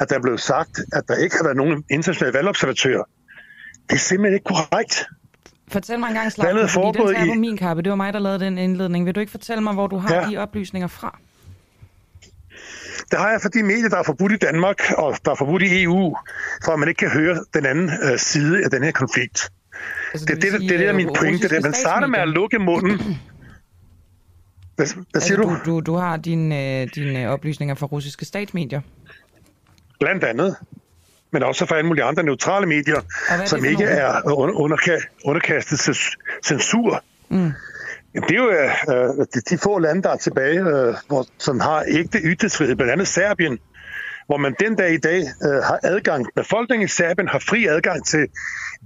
at 0.00 0.10
der 0.10 0.20
blev 0.20 0.38
sagt, 0.38 0.78
at 0.92 1.02
der 1.08 1.16
ikke 1.16 1.36
har 1.36 1.44
været 1.44 1.56
nogen 1.56 1.84
internationale 1.90 2.34
valgobservatører. 2.34 3.04
Det 3.88 3.94
er 3.94 3.98
simpelthen 3.98 4.34
ikke 4.34 4.44
korrekt. 4.44 5.06
Fortæl 5.70 5.98
mig 5.98 6.08
engang, 6.08 6.26
er 6.26 6.30
det 6.30 6.36
fordi 6.44 6.58
den 6.60 6.68
foregået 6.68 7.14
tager 7.14 7.18
jeg 7.24 7.26
i- 7.28 7.36
på 7.36 7.40
min 7.40 7.56
kappe. 7.56 7.82
Det 7.82 7.90
var 7.90 7.96
mig, 7.96 8.12
der 8.12 8.18
lavede 8.18 8.40
den 8.44 8.58
indledning. 8.58 9.06
Vil 9.06 9.14
du 9.14 9.20
ikke 9.20 9.30
fortælle 9.30 9.62
mig, 9.62 9.74
hvor 9.74 9.86
du 9.86 9.96
har 9.98 10.14
Ja. 10.14 10.30
de 10.30 10.36
oplysninger 10.36 10.88
fra? 10.88 11.18
Det 13.10 13.18
har 13.18 13.30
jeg 13.30 13.38
for 13.42 13.48
de 13.48 13.62
medier, 13.62 13.88
der 13.88 13.96
er 13.96 14.02
forbudt 14.02 14.32
i 14.32 14.36
Danmark, 14.36 14.80
og 14.98 15.16
der 15.24 15.30
er 15.30 15.34
forbudt 15.34 15.62
i 15.62 15.82
EU, 15.82 16.16
for 16.64 16.72
at 16.72 16.78
man 16.78 16.88
ikke 16.88 16.98
kan 16.98 17.10
høre 17.10 17.44
den 17.54 17.66
anden 17.66 17.90
øh, 18.12 18.18
side 18.18 18.64
af 18.64 18.70
den 18.70 18.82
her 18.82 18.90
konflikt. 18.92 19.50
Altså, 20.12 20.26
Det, 20.26 20.42
det, 20.42 20.52
det, 20.52 20.60
det, 20.60 20.70
det 20.70 20.84
er 20.84 20.90
øh, 20.90 20.96
min 20.96 21.10
pointe. 21.18 21.48
Det. 21.48 21.62
Man 21.62 21.72
starter 21.74 22.06
med 22.06 22.18
at 22.18 22.28
lukke 22.28 22.58
munden. 22.58 22.98
Hvad, 24.76 24.86
hvad 24.86 24.86
siger 24.86 25.04
altså, 25.14 25.36
du? 25.36 25.42
du? 25.42 25.56
Du, 25.76 25.80
du 25.80 25.94
har 25.94 26.16
dine, 26.16 26.80
øh, 26.82 26.88
dine 26.94 27.28
oplysninger 27.28 27.74
fra 27.74 27.86
russiske 27.86 28.24
statsmedier. 28.24 28.80
Blandt 30.00 30.24
andet. 30.24 30.56
Men 31.32 31.42
også 31.42 31.66
fra 31.66 31.76
alle 31.76 31.88
mulige 31.88 32.04
andre 32.04 32.22
neutrale 32.22 32.66
medier, 32.66 33.00
er 33.28 33.44
som 33.44 33.64
ikke 33.64 33.84
er 33.84 34.30
under, 34.38 34.54
underka- 34.54 35.20
underkastet 35.24 35.80
cens- 35.88 36.16
censur. 36.44 37.04
Mm. 37.28 37.52
Jamen, 38.14 38.28
det 38.28 38.36
er 38.36 38.42
jo 38.42 38.50
øh, 38.50 39.26
de, 39.34 39.40
de 39.50 39.58
få 39.58 39.78
lande, 39.78 40.02
der 40.02 40.10
er 40.10 40.16
tilbage, 40.16 40.60
øh, 40.60 40.94
hvor, 41.06 41.26
som 41.38 41.60
har 41.60 41.84
ægte 41.88 42.18
ytringsfrihed, 42.18 42.76
blandt 42.76 42.92
andet 42.92 43.08
Serbien, 43.08 43.58
hvor 44.26 44.36
man 44.36 44.54
den 44.60 44.76
dag 44.76 44.92
i 44.94 44.98
dag 44.98 45.20
øh, 45.20 45.62
har 45.62 45.78
adgang, 45.82 46.26
befolkningen 46.36 46.84
i 46.84 46.88
Serbien 46.88 47.28
har 47.28 47.38
fri 47.38 47.66
adgang 47.66 48.06
til 48.06 48.26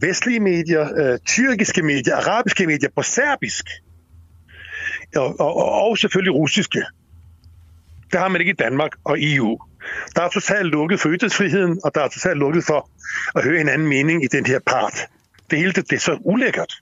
vestlige 0.00 0.40
medier, 0.40 0.88
øh, 0.96 1.18
tyrkiske 1.26 1.82
medier, 1.82 2.16
arabiske 2.16 2.66
medier 2.66 2.90
på 2.96 3.02
serbisk, 3.02 3.64
og, 5.16 5.40
og, 5.40 5.56
og, 5.56 5.72
og 5.72 5.98
selvfølgelig 5.98 6.34
russiske. 6.34 6.82
Det 8.12 8.20
har 8.20 8.28
man 8.28 8.40
ikke 8.40 8.52
i 8.52 8.56
Danmark 8.56 8.90
og 9.04 9.16
EU. 9.20 9.58
Der 10.16 10.22
er 10.22 10.28
totalt 10.28 10.66
lukket 10.66 11.00
for 11.00 11.08
ytringsfriheden, 11.12 11.80
og 11.84 11.94
der 11.94 12.00
er 12.00 12.08
totalt 12.08 12.38
lukket 12.38 12.64
for 12.64 12.90
at 13.34 13.44
høre 13.44 13.60
en 13.60 13.68
anden 13.68 13.88
mening 13.88 14.24
i 14.24 14.26
den 14.26 14.46
her 14.46 14.58
part. 14.66 14.94
Det 15.50 15.58
hele 15.58 15.72
det, 15.72 15.90
det 15.90 15.96
er 15.96 16.00
så 16.00 16.18
ulækkert. 16.24 16.72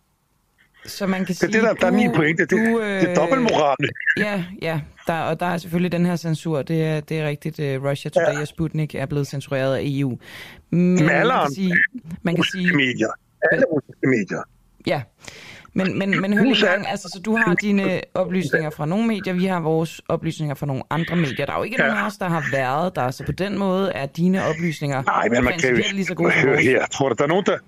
Så 0.86 1.06
man 1.06 1.18
kan 1.20 1.26
Det 1.26 1.36
sige, 1.36 1.48
er 1.48 1.52
det, 1.52 1.62
der, 1.62 1.74
der 1.74 1.86
er 1.86 1.90
min 1.90 2.08
du- 2.10 2.14
pointe. 2.16 2.42
Det, 2.42 2.50
du, 2.50 2.56
det 2.82 3.10
er 3.10 3.14
dobbeltmoral. 3.14 3.76
Ja, 4.16 4.44
ja. 4.62 4.80
Der, 5.06 5.20
og 5.20 5.40
der 5.40 5.46
er 5.46 5.58
selvfølgelig 5.58 5.92
den 5.92 6.06
her 6.06 6.16
censur. 6.16 6.62
Det 6.62 6.84
er, 6.84 7.00
det 7.00 7.18
er 7.20 7.28
rigtigt. 7.28 7.58
Uh, 7.58 7.64
Russia 7.90 8.10
Today 8.10 8.32
ja. 8.34 8.40
og 8.40 8.48
Sputnik 8.48 8.94
er 8.94 9.06
blevet 9.06 9.26
censureret 9.26 9.76
af 9.76 9.80
EU. 9.84 10.18
Men 10.70 10.94
Med 10.94 11.10
alle 11.10 11.32
man 11.32 11.46
kan 11.46 11.54
sige, 11.54 11.74
man 12.22 12.34
kan 12.34 12.44
sige, 12.52 12.76
medier. 12.76 13.08
Alle 13.52 13.64
russiske 13.72 14.06
medier. 14.06 14.42
ja. 14.86 15.02
Men, 15.74 15.98
men, 15.98 16.20
men 16.20 16.32
hør 16.38 16.44
lige 16.44 16.66
gang, 16.66 16.88
altså, 16.88 17.08
så 17.14 17.20
du 17.24 17.36
har 17.36 17.54
dine 17.54 18.00
oplysninger 18.14 18.70
fra 18.70 18.86
nogle 18.86 19.06
medier, 19.06 19.34
vi 19.34 19.44
har 19.44 19.60
vores 19.60 20.00
oplysninger 20.08 20.54
fra 20.54 20.66
nogle 20.66 20.82
andre 20.90 21.16
medier. 21.16 21.46
Der 21.46 21.52
er 21.52 21.56
jo 21.56 21.62
ikke 21.62 21.76
ja. 21.82 21.86
nogen 21.86 22.02
af 22.02 22.06
os, 22.06 22.16
der 22.16 22.28
har 22.28 22.44
været 22.52 22.96
der, 22.96 23.10
så 23.10 23.24
på 23.26 23.32
den 23.32 23.58
måde 23.58 23.92
er 23.92 24.06
dine 24.06 24.44
oplysninger 24.44 25.02
Nej, 25.02 25.28
men 25.28 25.44
man 25.44 25.58
kan 25.58 25.74
lige 25.92 26.04
så 26.04 26.14
gode 26.14 26.32
vores. 26.46 26.64
her. 26.64 26.86
Tror 26.86 27.08
du, 27.08 27.14
der 27.18 27.24
er 27.24 27.28
nogen, 27.28 27.44
der... 27.46 27.58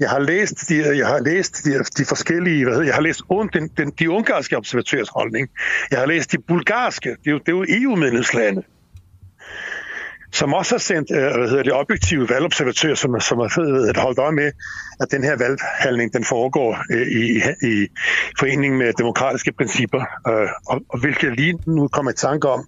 Jeg 0.00 0.10
har 0.10 0.18
læst 0.18 0.68
de, 0.68 0.96
jeg 0.98 1.06
har 1.06 1.18
læst 1.20 1.64
de, 1.64 1.70
de 1.98 2.04
forskellige, 2.04 2.64
hvad 2.64 2.72
hedder, 2.72 2.86
jeg 2.86 2.94
har 2.94 3.02
læst 3.02 3.20
un- 3.32 3.48
den, 3.52 3.68
den, 3.76 3.90
de 3.98 4.10
ungarske 4.10 4.56
observatørs 4.56 5.08
holdning. 5.08 5.48
Jeg 5.90 5.98
har 5.98 6.06
læst 6.06 6.32
de 6.32 6.38
bulgarske, 6.48 7.08
det 7.10 7.26
er 7.26 7.30
jo, 7.30 7.38
det 7.38 7.48
er 7.48 7.52
jo 7.52 7.64
EU-medlemslande, 7.68 8.62
som 10.32 10.54
også 10.54 10.74
har 10.74 10.78
sendt 10.78 11.10
øh, 11.10 11.38
hvad 11.38 11.48
hedder 11.48 11.62
det, 11.62 11.72
objektive 11.72 12.28
valgobservatører, 12.28 12.94
som, 12.94 13.20
som 13.20 13.38
har 13.38 13.48
fået- 13.54 13.88
øh, 13.88 13.96
holdt 13.96 14.18
øje 14.18 14.32
med, 14.32 14.52
at 15.00 15.10
den 15.10 15.24
her 15.24 15.36
valghandling 15.36 16.12
den 16.12 16.24
foregår 16.24 16.78
øh, 16.92 17.06
i, 17.06 17.26
i 17.72 17.88
forening 18.38 18.76
med 18.76 18.92
demokratiske 18.98 19.52
principper, 19.52 20.04
og, 20.66 20.80
og 20.88 21.00
hvilket 21.00 21.36
lige 21.36 21.58
nu 21.66 21.88
kommer 21.88 22.10
i 22.12 22.14
tanke 22.14 22.48
om, 22.48 22.66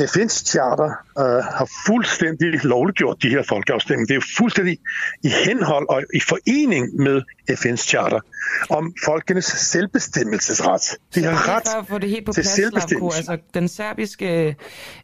FN's 0.00 0.44
charter 0.44 0.90
øh, 1.18 1.44
har 1.44 1.70
fuldstændig 1.86 2.64
lovliggjort 2.64 3.22
de 3.22 3.28
her 3.28 3.42
folkeafstemninger. 3.42 4.06
Det 4.06 4.12
er 4.12 4.16
jo 4.16 4.36
fuldstændig 4.38 4.78
i 5.22 5.28
henhold 5.46 5.88
og 5.88 6.02
i 6.14 6.20
forening 6.20 6.96
med 6.96 7.22
FN's 7.50 7.86
charter 7.88 8.20
om 8.70 8.94
folkenes 9.04 9.44
selvbestemmelsesret. 9.44 10.82
De 11.14 11.24
har 11.24 11.56
ret 11.56 11.62
for 11.72 11.78
at 11.78 11.86
få 11.86 11.98
det 11.98 12.10
helt 12.10 12.26
på 12.26 12.32
til 12.32 12.42
plads, 12.42 12.54
selvbestemmelse. 12.54 13.18
altså 13.18 13.38
den 13.54 13.68
serbiske 13.68 14.56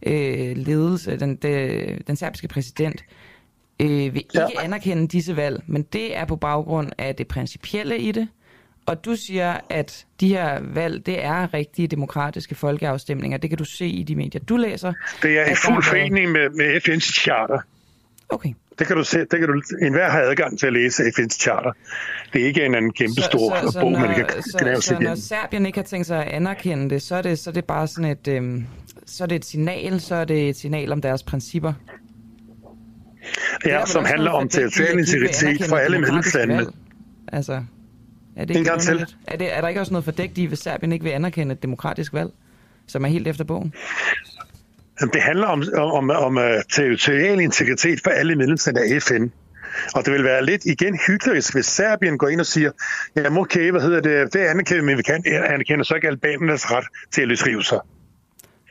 øh, 0.02 0.56
ledelse, 0.56 1.16
den, 1.16 1.36
de, 1.36 1.98
den 2.06 2.16
serbiske 2.16 2.48
præsident, 2.48 3.04
øh, 3.80 3.88
vil 3.88 4.16
ikke 4.16 4.30
ja. 4.34 4.46
anerkende 4.62 5.08
disse 5.08 5.36
valg, 5.36 5.62
men 5.66 5.82
det 5.82 6.16
er 6.16 6.24
på 6.24 6.36
baggrund 6.36 6.90
af 6.98 7.14
det 7.14 7.28
principielle 7.28 7.98
i 7.98 8.12
det, 8.12 8.28
Og 8.88 9.04
du 9.04 9.16
siger, 9.16 9.56
at 9.70 10.06
de 10.20 10.28
her 10.28 10.60
valg, 10.62 11.06
det 11.06 11.24
er 11.24 11.54
rigtige 11.54 11.88
demokratiske 11.88 12.54
folkeafstemninger. 12.54 13.38
Det 13.38 13.50
kan 13.50 13.58
du 13.58 13.64
se 13.64 13.86
i 13.86 14.02
de 14.02 14.16
medier, 14.16 14.40
du 14.40 14.56
læser. 14.56 14.92
Det 15.22 15.38
er 15.38 15.44
i 15.44 15.54
fuld 15.54 15.84
forening 15.84 16.32
med, 16.32 16.50
med 16.50 16.80
FN's 16.82 17.20
charter. 17.20 17.58
Okay. 18.28 18.52
Det 18.78 18.86
kan 18.86 18.96
du 18.96 19.04
se, 19.04 19.18
det 19.18 19.38
kan 19.38 19.48
du, 19.48 19.62
enhver 19.82 20.10
har 20.10 20.20
adgang 20.20 20.58
til 20.58 20.66
at 20.66 20.72
læse 20.72 21.02
FN's 21.02 21.38
charter. 21.40 21.72
Det 22.32 22.42
er 22.42 22.46
ikke 22.46 22.64
en 22.64 22.74
anden 22.74 22.92
kæmpe 22.92 23.22
stor 23.22 23.56
bog, 23.80 23.92
når, 23.92 24.00
man 24.00 24.14
kan 24.14 24.26
så, 24.28 24.42
så, 24.42 24.80
sig 24.80 24.94
når 24.94 25.00
igennem. 25.00 25.16
Serbien 25.16 25.66
ikke 25.66 25.78
har 25.78 25.84
tænkt 25.84 26.06
sig 26.06 26.24
at 26.24 26.32
anerkende 26.32 26.90
det, 26.90 27.02
så 27.02 27.16
er 27.16 27.22
det, 27.22 27.38
så 27.38 27.50
er 27.50 27.54
det 27.54 27.64
bare 27.64 27.86
sådan 27.86 28.10
et, 28.10 28.28
øhm, 28.28 28.66
så 29.06 29.24
er 29.24 29.28
det 29.28 29.36
et 29.36 29.44
signal, 29.44 30.00
så 30.00 30.14
er 30.14 30.24
det 30.24 30.48
et 30.48 30.56
signal 30.56 30.92
om 30.92 31.02
deres 31.02 31.22
principper. 31.22 31.72
Er 33.64 33.78
Ja, 33.78 33.86
som 33.86 34.04
handler 34.04 34.30
noget 34.30 34.42
om 34.42 34.48
territorial 34.48 34.98
integritet 34.98 35.68
for 35.68 35.76
alle 35.76 35.98
medlemslandene. 35.98 36.66
Altså, 37.32 37.62
er 38.38 38.44
det 38.44 38.56
En 38.56 38.58
ikke 38.58 38.70
gang 38.70 38.80
til. 38.80 39.06
Er, 39.26 39.36
det, 39.36 39.56
er 39.56 39.60
der 39.60 39.68
ikke 39.68 39.80
også 39.80 39.92
noget 39.92 40.04
fordækt 40.04 40.38
i, 40.38 40.44
hvis 40.44 40.58
Serbien 40.58 40.92
ikke 40.92 41.04
vil 41.04 41.10
anerkende 41.10 41.52
et 41.52 41.62
demokratisk 41.62 42.12
valg, 42.12 42.30
som 42.86 43.04
er 43.04 43.08
helt 43.08 43.28
efter 43.28 43.44
bogen? 43.44 43.74
Det 45.12 45.22
handler 45.22 45.46
om, 45.46 45.62
om, 45.74 45.90
om, 45.90 46.10
om 46.10 46.36
uh, 46.36 46.44
territorial 46.72 47.40
integritet 47.40 48.00
for 48.04 48.10
alle 48.10 48.36
medlemslande 48.36 48.80
af 48.80 49.02
FN. 49.02 49.26
Og 49.94 50.04
det 50.04 50.12
vil 50.12 50.24
være 50.24 50.44
lidt 50.44 50.64
igen 50.64 50.98
hyggeligt, 51.06 51.52
hvis 51.52 51.66
Serbien 51.66 52.18
går 52.18 52.28
ind 52.28 52.40
og 52.40 52.46
siger, 52.46 52.70
jamen 53.16 53.38
okay, 53.38 53.70
hvad 53.70 53.80
hedder 53.80 54.00
det, 54.00 54.32
det 54.32 54.40
anerkender, 54.40 54.84
men 54.84 54.98
vi 54.98 55.02
kan 55.02 55.22
anerkende 55.26 55.84
så 55.84 55.94
ikke 55.94 56.08
albanernes 56.08 56.70
ret 56.70 56.84
til 57.12 57.22
at 57.22 57.28
løsrive 57.28 57.62
sig. 57.62 57.78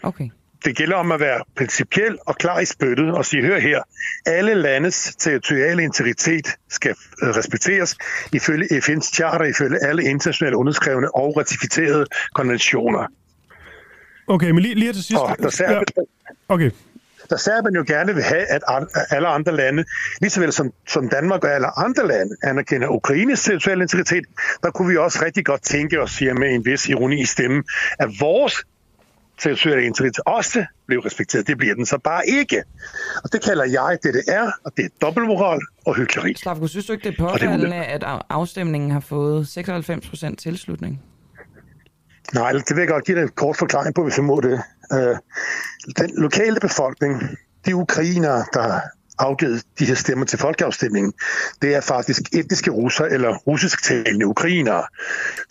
Okay. 0.03 0.30
Det 0.65 0.75
gælder 0.75 0.95
om 0.95 1.11
at 1.11 1.19
være 1.19 1.41
principiel 1.55 2.17
og 2.25 2.35
klar 2.35 2.59
i 2.59 2.65
spyttet 2.65 3.11
og 3.11 3.25
sige, 3.25 3.43
hør 3.43 3.59
her, 3.59 3.81
alle 4.25 4.53
landes 4.53 5.15
territoriale 5.15 5.83
integritet 5.83 6.47
skal 6.69 6.95
øh, 7.23 7.29
respekteres 7.29 7.95
ifølge 8.33 8.65
FN's 8.65 9.13
charter, 9.13 9.45
ifølge 9.45 9.79
alle 9.83 10.03
internationale 10.03 10.57
underskrevne 10.57 11.15
og 11.15 11.37
ratificerede 11.37 12.05
konventioner. 12.35 13.07
Okay, 14.27 14.49
men 14.49 14.59
lige, 14.59 14.75
lige 14.75 14.93
til 14.93 15.03
sidst... 15.03 15.21
Og 15.21 15.35
der 15.39 15.49
Serbien, 15.49 16.07
Okay, 16.49 16.71
der 17.29 17.37
Serbien 17.37 17.75
jo 17.75 17.83
gerne 17.87 18.13
vil 18.13 18.23
have, 18.23 18.45
at 18.45 18.61
alle 19.09 19.27
andre 19.27 19.55
lande, 19.55 19.85
lige 20.21 20.29
så 20.29 20.39
vel 20.39 20.53
som, 20.53 20.73
som 20.87 21.09
Danmark 21.09 21.43
og 21.43 21.55
alle 21.55 21.79
andre 21.79 22.07
lande, 22.07 22.35
anerkender 22.43 22.87
Ukraines 22.87 23.43
territoriale 23.43 23.81
integritet, 23.81 24.25
der 24.63 24.71
kunne 24.71 24.89
vi 24.89 24.97
også 24.97 25.19
rigtig 25.25 25.45
godt 25.45 25.61
tænke 25.61 26.01
os, 26.01 26.11
siger 26.11 26.33
med 26.33 26.49
en 26.55 26.65
vis 26.65 26.89
ironi 26.89 27.21
i 27.21 27.25
stemmen, 27.25 27.63
at 27.99 28.09
vores 28.19 28.63
territoriale 29.41 29.83
integritet 29.85 30.19
også 30.25 30.65
blev 30.88 30.99
respekteret. 30.99 31.47
Det 31.47 31.57
bliver 31.57 31.75
den 31.75 31.85
så 31.85 31.97
bare 31.97 32.27
ikke. 32.27 32.63
Og 33.23 33.33
det 33.33 33.41
kalder 33.43 33.65
jeg 33.65 33.97
det, 34.03 34.13
det 34.13 34.23
er, 34.27 34.51
og 34.65 34.71
det 34.77 34.85
er 34.85 34.89
dobbeltmoral 35.01 35.59
og 35.85 35.95
hyggeleri. 35.95 36.33
Slavko, 36.35 36.67
synes 36.67 36.85
du 36.85 36.93
ikke, 36.93 37.09
det 37.09 37.19
er 37.19 37.23
påfaldende, 37.29 37.75
at 37.75 38.03
af- 38.03 38.21
afstemningen 38.29 38.91
har 38.91 38.99
fået 38.99 39.47
96 39.47 40.09
procent 40.09 40.39
tilslutning? 40.39 41.01
Nej, 42.33 42.51
det 42.51 42.69
vil 42.75 42.77
jeg 42.81 42.88
godt 42.88 43.05
give 43.05 43.17
dig 43.17 43.23
en 43.23 43.29
kort 43.35 43.57
forklaring 43.57 43.95
på, 43.95 44.03
hvis 44.03 44.17
jeg 44.17 44.25
må 44.25 44.41
det. 44.41 44.61
Øh, 44.93 45.15
Den 45.97 46.11
lokale 46.21 46.59
befolkning, 46.61 47.23
de 47.65 47.75
ukrainere, 47.75 48.45
der 48.53 48.61
har 48.61 48.81
afgivet 49.19 49.63
de 49.79 49.85
her 49.85 49.95
stemmer 49.95 50.25
til 50.25 50.39
folkeafstemningen, 50.39 51.13
det 51.61 51.75
er 51.75 51.81
faktisk 51.81 52.21
etniske 52.33 52.71
russer 52.71 53.05
eller 53.05 53.35
russisktalende 53.38 54.27
ukrainere, 54.27 54.83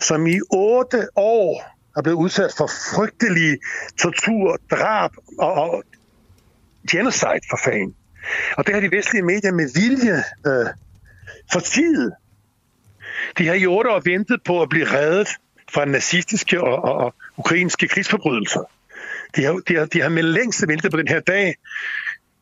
som 0.01 0.27
i 0.27 0.39
otte 0.49 1.07
år 1.15 1.76
er 1.97 2.01
blevet 2.01 2.17
udsat 2.17 2.53
for 2.57 2.67
frygtelige 2.67 3.57
tortur, 3.97 4.59
drab 4.71 5.11
og, 5.39 5.53
og 5.53 5.83
genocide 6.91 7.45
for 7.49 7.59
fanden. 7.65 7.95
Og 8.57 8.67
det 8.67 8.73
har 8.73 8.81
de 8.81 8.91
vestlige 8.91 9.23
medier 9.23 9.51
med 9.51 9.67
vilje 9.73 10.23
øh, 10.47 10.67
fortidet. 11.51 12.13
De 13.37 13.47
har 13.47 13.53
i 13.53 13.65
otte 13.65 13.89
år 13.89 14.01
ventet 14.05 14.43
på 14.45 14.61
at 14.61 14.69
blive 14.69 14.85
reddet 14.85 15.27
fra 15.73 15.85
nazistiske 15.85 16.61
og, 16.61 16.83
og, 16.83 16.93
og 16.93 17.15
ukrainske 17.37 17.87
krigsforbrydelser. 17.87 18.63
De 19.35 19.43
har, 19.43 19.53
de, 19.67 19.75
har, 19.75 19.85
de 19.85 20.01
har 20.01 20.09
med 20.09 20.23
længst 20.23 20.67
ventet 20.67 20.91
på 20.91 20.97
den 20.97 21.07
her 21.07 21.19
dag. 21.19 21.55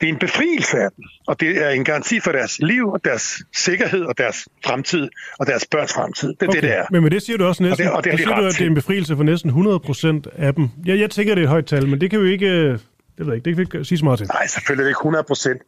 Det 0.05 0.09
er 0.09 0.13
en 0.13 0.19
befrielse 0.19 0.77
af 0.77 0.89
dem, 0.95 1.05
og 1.27 1.39
det 1.39 1.63
er 1.65 1.69
en 1.69 1.83
garanti 1.83 2.19
for 2.19 2.31
deres 2.31 2.59
liv 2.59 2.87
og 2.89 3.01
deres 3.03 3.41
sikkerhed 3.55 4.01
og 4.01 4.17
deres 4.17 4.47
fremtid 4.65 5.09
og 5.39 5.47
deres 5.47 5.65
børns 5.71 5.93
fremtid. 5.93 6.27
Det 6.29 6.41
er 6.41 6.47
okay. 6.47 6.55
det, 6.61 6.63
det 6.63 6.77
er. 6.77 6.85
Men 6.91 7.03
med 7.03 7.11
det 7.11 7.21
siger 7.21 7.37
du 7.37 7.45
også 7.45 7.63
næsten, 7.63 7.87
Og 7.87 7.91
det- 7.91 7.97
og 7.97 8.03
det 8.03 8.19
siger 8.19 8.35
du, 8.35 8.45
at 8.45 8.53
det 8.53 8.61
er 8.61 8.65
en 8.67 8.75
befrielse 8.75 9.15
for 9.15 9.23
næsten 9.23 9.49
100% 9.51 10.29
af 10.45 10.53
dem. 10.53 10.69
Jeg, 10.85 10.99
jeg 10.99 11.09
tænker, 11.09 11.35
det 11.35 11.41
er 11.41 11.45
et 11.45 11.49
højt 11.49 11.65
tal, 11.65 11.87
men 11.87 12.01
det 12.01 12.09
kan 12.11 12.23
vi 12.23 12.31
ikke... 12.31 12.47
øh, 12.47 12.79
Det 13.17 13.25
ved 13.25 13.33
jeg 13.33 13.35
ikke, 13.35 13.45
det 13.45 13.55
kan 13.55 13.57
vi 13.57 13.77
ikke 13.77 13.85
sige 13.89 13.97
så 13.99 14.05
meget 14.05 14.19
til. 14.19 14.27
Nej, 14.27 14.47
selvfølgelig 14.47 14.81
er 14.83 14.85
det 14.85 14.91
ikke 14.91 14.97
100 14.99 15.23
procent. 15.23 15.61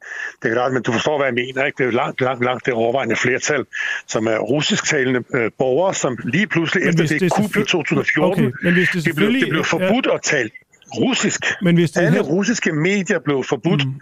Det 0.44 0.50
er 0.50 0.54
klart, 0.54 0.74
men 0.74 0.84
du 0.84 0.92
forstår, 0.92 1.18
hvad 1.18 1.28
jeg 1.28 1.34
mener. 1.34 1.66
Ikke? 1.66 1.76
Det 1.78 1.84
er 1.84 1.86
jo 1.86 1.92
langt, 2.04 2.22
langt, 2.22 2.44
langt 2.44 2.66
det 2.66 2.74
overvejende 2.74 3.16
flertal, 3.16 3.66
som 4.08 4.28
er 4.28 4.38
russisktalende 4.38 5.24
øh, 5.36 5.52
borgere, 5.60 5.94
som 5.94 6.18
lige 6.24 6.48
pludselig 6.48 6.82
Men 6.84 6.90
efter 6.90 7.04
det, 7.08 7.22
det 7.22 7.32
kup 7.32 7.44
i 7.46 7.48
selvfølgelig- 7.48 7.68
2014, 7.68 8.46
Okay, 8.46 8.54
men 8.64 8.74
hvis 8.74 8.90
det 8.90 8.94
det, 8.96 9.04
blev, 9.04 9.04
selvfølgelig- 9.04 9.42
det 9.42 9.50
blev 9.50 9.64
forbudt 9.64 10.08
at 10.16 10.20
tale 10.22 10.50
russisk. 10.96 11.42
Men 11.62 11.76
hvis 11.76 11.92
det 11.92 12.02
Alle 12.02 12.12
her- 12.12 12.22
russiske 12.22 12.72
medier 12.72 13.20
blev 13.20 13.44
forbudt. 13.44 13.86
Mm. 13.88 13.94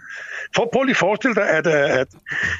For, 0.56 0.68
prøv 0.72 0.82
lige 0.82 0.90
at 0.92 0.96
forestille 0.96 1.34
dig, 1.34 1.48
at, 1.50 1.66
øh, 1.66 2.00
at, 2.00 2.06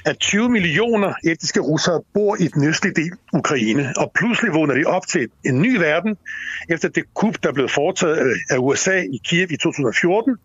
at 0.05 0.18
20 0.18 0.49
millioner 0.49 1.12
etniske 1.24 1.61
russere 1.61 2.03
bor 2.14 2.37
i 2.41 2.49
den 2.49 2.64
østlige 2.68 2.95
del 2.95 3.12
af 3.33 3.39
Ukraine, 3.39 3.93
og 3.97 4.12
pludselig 4.14 4.53
vågner 4.55 4.74
de 4.74 4.85
op 4.85 5.07
til 5.07 5.29
en 5.45 5.62
ny 5.62 5.77
verden, 5.77 6.16
efter 6.68 6.89
det 6.89 7.05
kup, 7.14 7.35
der 7.43 7.53
blev 7.53 7.68
foretaget 7.68 8.18
øh, 8.18 8.37
af 8.51 8.57
USA 8.59 8.97
i 9.01 9.20
Kiev 9.24 9.47
i 9.51 9.57
2014, 9.57 10.37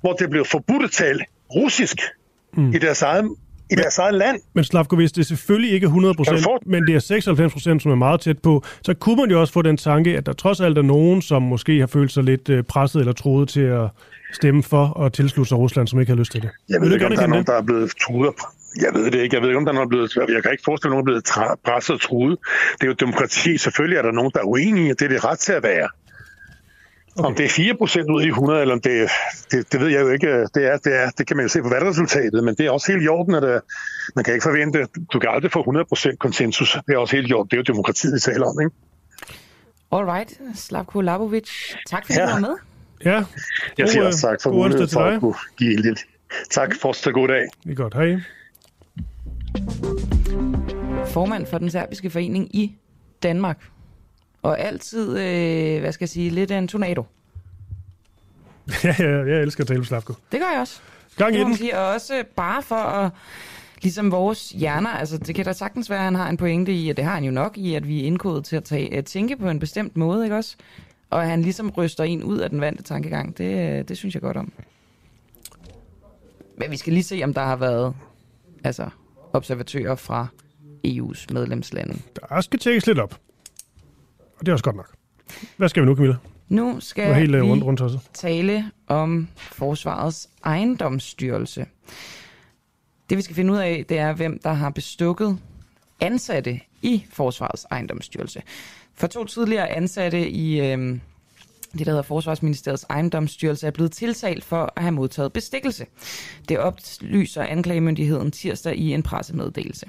hvor 0.00 0.12
det 0.12 0.30
blev 0.30 0.44
forbudt 0.44 0.84
at 0.84 0.90
tale 0.90 1.24
russisk 1.54 1.96
mm. 2.56 2.72
i, 2.74 2.78
deres 2.78 3.02
eget, 3.02 3.24
i 3.70 3.74
deres 3.74 3.98
eget 3.98 4.14
land. 4.14 4.40
Men 4.54 4.64
Slavko, 4.64 4.96
hvis 4.96 5.12
det 5.12 5.26
selvfølgelig 5.26 5.72
ikke 5.72 5.86
er 5.86 5.90
100%, 5.90 6.58
men 6.66 6.86
det 6.86 6.94
er 6.94 7.74
96%, 7.76 7.78
som 7.80 7.92
er 7.92 7.94
meget 7.94 8.20
tæt 8.20 8.38
på, 8.38 8.64
så 8.82 8.94
kunne 8.94 9.16
man 9.16 9.30
jo 9.30 9.40
også 9.40 9.52
få 9.52 9.62
den 9.62 9.76
tanke, 9.76 10.16
at 10.16 10.26
der 10.26 10.32
trods 10.32 10.60
alt 10.60 10.78
er 10.78 10.82
nogen, 10.82 11.22
som 11.22 11.42
måske 11.42 11.78
har 11.78 11.86
følt 11.86 12.12
sig 12.12 12.24
lidt 12.24 12.48
øh, 12.48 12.64
presset 12.64 13.00
eller 13.00 13.12
troet 13.12 13.48
til 13.48 13.60
at 13.60 13.88
stemme 14.32 14.62
for 14.62 14.86
og 14.86 15.12
tilslutte 15.12 15.48
sig 15.48 15.58
Rusland, 15.58 15.88
som 15.88 16.00
ikke 16.00 16.12
har 16.12 16.18
lyst 16.18 16.32
til 16.32 16.42
det. 16.42 16.50
Jeg 16.68 16.80
ved 16.80 16.88
du 16.88 16.94
ikke, 16.94 17.06
om 17.06 17.12
der 17.12 17.22
er 17.22 17.26
nogen, 17.26 17.46
der 17.46 17.52
er 17.52 17.62
blevet 17.62 17.92
truet. 18.02 18.34
Jeg 18.80 18.90
ved 18.94 19.04
det 19.10 19.20
ikke. 19.22 19.34
Jeg 19.36 19.42
ved 19.42 19.48
ikke, 19.48 19.58
om 19.58 19.64
der 19.64 19.72
er 19.72 19.74
nogen, 19.74 19.90
der 19.90 19.96
er 19.96 20.06
blevet... 20.08 20.34
Jeg 20.34 20.42
kan 20.42 20.52
ikke 20.52 20.64
forestille 20.64 20.90
at 20.90 20.94
nogen 20.96 21.02
er 21.02 21.10
blevet 21.10 21.24
presset 21.64 21.94
og 21.94 22.00
truet. 22.00 22.38
Det 22.72 22.82
er 22.82 22.86
jo 22.86 22.92
demokrati. 22.92 23.58
Selvfølgelig 23.58 23.96
er 23.98 24.02
der 24.02 24.12
nogen, 24.12 24.30
der 24.34 24.40
er 24.40 24.44
uenige, 24.44 24.88
det 24.88 25.02
er 25.02 25.08
det 25.08 25.24
ret 25.24 25.38
til 25.38 25.52
at 25.52 25.62
være. 25.62 25.88
Okay. 27.18 27.26
Om 27.28 27.34
det 27.34 27.44
er 27.44 27.48
4 27.48 27.74
procent 27.76 28.10
ud 28.10 28.22
af 28.22 28.26
100, 28.26 28.60
eller 28.60 28.74
om 28.74 28.80
det, 28.80 29.08
det, 29.50 29.72
det 29.72 29.80
ved 29.80 29.88
jeg 29.88 30.00
jo 30.00 30.08
ikke. 30.08 30.26
Det, 30.54 30.66
er, 30.66 30.76
det, 30.76 30.96
er, 31.02 31.10
det 31.18 31.26
kan 31.26 31.36
man 31.36 31.44
jo 31.44 31.48
se 31.48 31.62
på 31.62 31.68
valgresultatet, 31.68 32.44
men 32.44 32.54
det 32.54 32.66
er 32.66 32.70
også 32.70 32.92
helt 32.92 33.04
i 33.04 33.08
orden, 33.08 33.34
at 33.34 33.44
øh, 33.44 33.60
man 34.16 34.24
kan 34.24 34.34
ikke 34.34 34.42
forvente, 34.42 34.86
du 35.12 35.18
kan 35.18 35.30
aldrig 35.30 35.52
få 35.52 35.58
100 35.60 35.84
procent 35.88 36.18
konsensus. 36.18 36.76
Det 36.86 36.94
er 36.94 36.98
også 36.98 37.16
helt 37.16 37.30
i 37.30 37.32
orden. 37.32 37.48
Det 37.50 37.56
er 37.56 37.58
jo 37.58 37.72
demokratiet, 37.72 38.14
vi 38.14 38.20
taler 38.20 38.46
om, 38.46 38.60
ikke? 38.60 38.74
Alright, 39.92 40.40
Slavko 40.54 41.00
Labovic, 41.00 41.50
tak 41.90 42.06
fordi 42.06 42.18
Ja. 42.18 42.26
du 42.26 42.30
var 42.32 42.38
med. 42.40 42.56
Ja. 43.04 43.24
Jeg 43.78 43.88
siger 43.88 44.06
også 44.06 44.20
tak 44.20 44.38
for 44.42 44.52
muligheden 44.52 44.88
for 44.92 45.04
dig. 45.04 45.14
at 45.14 45.20
kunne 45.20 45.34
give 45.58 45.72
en 45.72 45.80
lille... 45.80 45.96
Tak, 46.50 46.74
fortsat 46.80 47.14
god 47.14 47.28
dag. 47.28 47.42
Det 47.64 47.70
er 47.70 47.74
godt. 47.74 47.94
Hej. 47.94 48.16
Formand 51.06 51.46
for 51.46 51.58
den 51.58 51.70
serbiske 51.70 52.10
forening 52.10 52.56
i 52.56 52.76
Danmark. 53.22 53.58
Og 54.48 54.60
altid, 54.60 55.18
øh, 55.18 55.80
hvad 55.80 55.92
skal 55.92 56.04
jeg 56.04 56.08
sige, 56.08 56.30
lidt 56.30 56.50
af 56.50 56.58
en 56.58 56.68
tornado. 56.68 57.06
Ja, 58.84 58.94
ja, 58.98 59.08
jeg 59.08 59.42
elsker 59.42 59.64
at 59.64 59.68
tale 59.68 59.78
med 59.78 59.86
Slavko. 59.86 60.12
Det 60.32 60.40
gør 60.40 60.50
jeg 60.52 60.60
også. 60.60 60.80
Gang 61.16 61.34
i 61.34 61.38
den. 61.38 61.56
sige, 61.56 61.78
og 61.78 61.88
også 61.88 62.24
bare 62.36 62.62
for 62.62 62.74
at, 62.74 63.10
ligesom 63.82 64.10
vores 64.10 64.50
hjerner, 64.50 64.90
altså 64.90 65.18
det 65.18 65.34
kan 65.34 65.44
da 65.44 65.52
sagtens 65.52 65.90
være, 65.90 65.98
at 65.98 66.04
han 66.04 66.14
har 66.14 66.28
en 66.28 66.36
pointe 66.36 66.72
i, 66.72 66.90
og 66.90 66.96
det 66.96 67.04
har 67.04 67.14
han 67.14 67.24
jo 67.24 67.30
nok 67.30 67.58
i, 67.58 67.74
at 67.74 67.88
vi 67.88 68.00
er 68.00 68.06
indkodet 68.06 68.44
til 68.44 68.56
at, 68.56 68.64
tage, 68.64 68.94
at 68.94 69.04
tænke 69.04 69.36
på 69.36 69.48
en 69.48 69.58
bestemt 69.58 69.96
måde, 69.96 70.24
ikke 70.24 70.36
også? 70.36 70.56
Og 71.10 71.22
at 71.22 71.28
han 71.28 71.42
ligesom 71.42 71.70
ryster 71.70 72.04
en 72.04 72.22
ud 72.22 72.38
af 72.38 72.50
den 72.50 72.60
vante 72.60 72.82
tankegang, 72.82 73.38
det, 73.38 73.78
øh, 73.78 73.88
det 73.88 73.96
synes 73.96 74.14
jeg 74.14 74.22
godt 74.22 74.36
om. 74.36 74.52
Men 76.56 76.70
vi 76.70 76.76
skal 76.76 76.92
lige 76.92 77.04
se, 77.04 77.20
om 77.24 77.34
der 77.34 77.44
har 77.44 77.56
været 77.56 77.94
altså, 78.64 78.88
observatører 79.32 79.94
fra 79.94 80.26
EU's 80.86 81.26
medlemslande. 81.32 81.98
Der 82.30 82.40
skal 82.40 82.58
tjekkes 82.58 82.86
lidt 82.86 82.98
op. 82.98 83.20
Og 84.38 84.46
det 84.46 84.48
er 84.48 84.52
også 84.52 84.64
godt 84.64 84.76
nok. 84.76 84.94
Hvad 85.56 85.68
skal 85.68 85.82
vi 85.82 85.86
nu, 85.86 85.94
Camilla? 85.94 86.16
Nu 86.48 86.80
skal 86.80 87.14
helt 87.14 87.34
øh, 87.34 87.42
vi 87.42 87.50
rundt, 87.50 87.64
rundt 87.64 87.80
også. 87.80 87.98
tale 88.14 88.70
om 88.86 89.28
Forsvarets 89.36 90.28
ejendomsstyrelse. 90.44 91.66
Det 93.10 93.16
vi 93.16 93.22
skal 93.22 93.36
finde 93.36 93.52
ud 93.52 93.58
af, 93.58 93.84
det 93.88 93.98
er, 93.98 94.12
hvem 94.12 94.40
der 94.42 94.52
har 94.52 94.70
bestukket 94.70 95.38
ansatte 96.00 96.60
i 96.82 97.04
Forsvarets 97.10 97.66
ejendomsstyrelse. 97.70 98.42
For 98.94 99.06
to 99.06 99.24
tidligere 99.24 99.68
ansatte 99.68 100.30
i 100.30 100.60
øh, 100.60 100.98
det, 101.72 101.86
der 101.86 101.92
hedder 101.92 102.02
Forsvarsministeriets 102.02 102.86
ejendomsstyrelse, 102.90 103.66
er 103.66 103.70
blevet 103.70 103.92
tiltalt 103.92 104.44
for 104.44 104.72
at 104.76 104.82
have 104.82 104.92
modtaget 104.92 105.32
bestikkelse. 105.32 105.86
Det 106.48 106.58
oplyser 106.58 107.42
anklagemyndigheden 107.42 108.30
tirsdag 108.30 108.76
i 108.76 108.92
en 108.92 109.02
pressemeddelelse. 109.02 109.86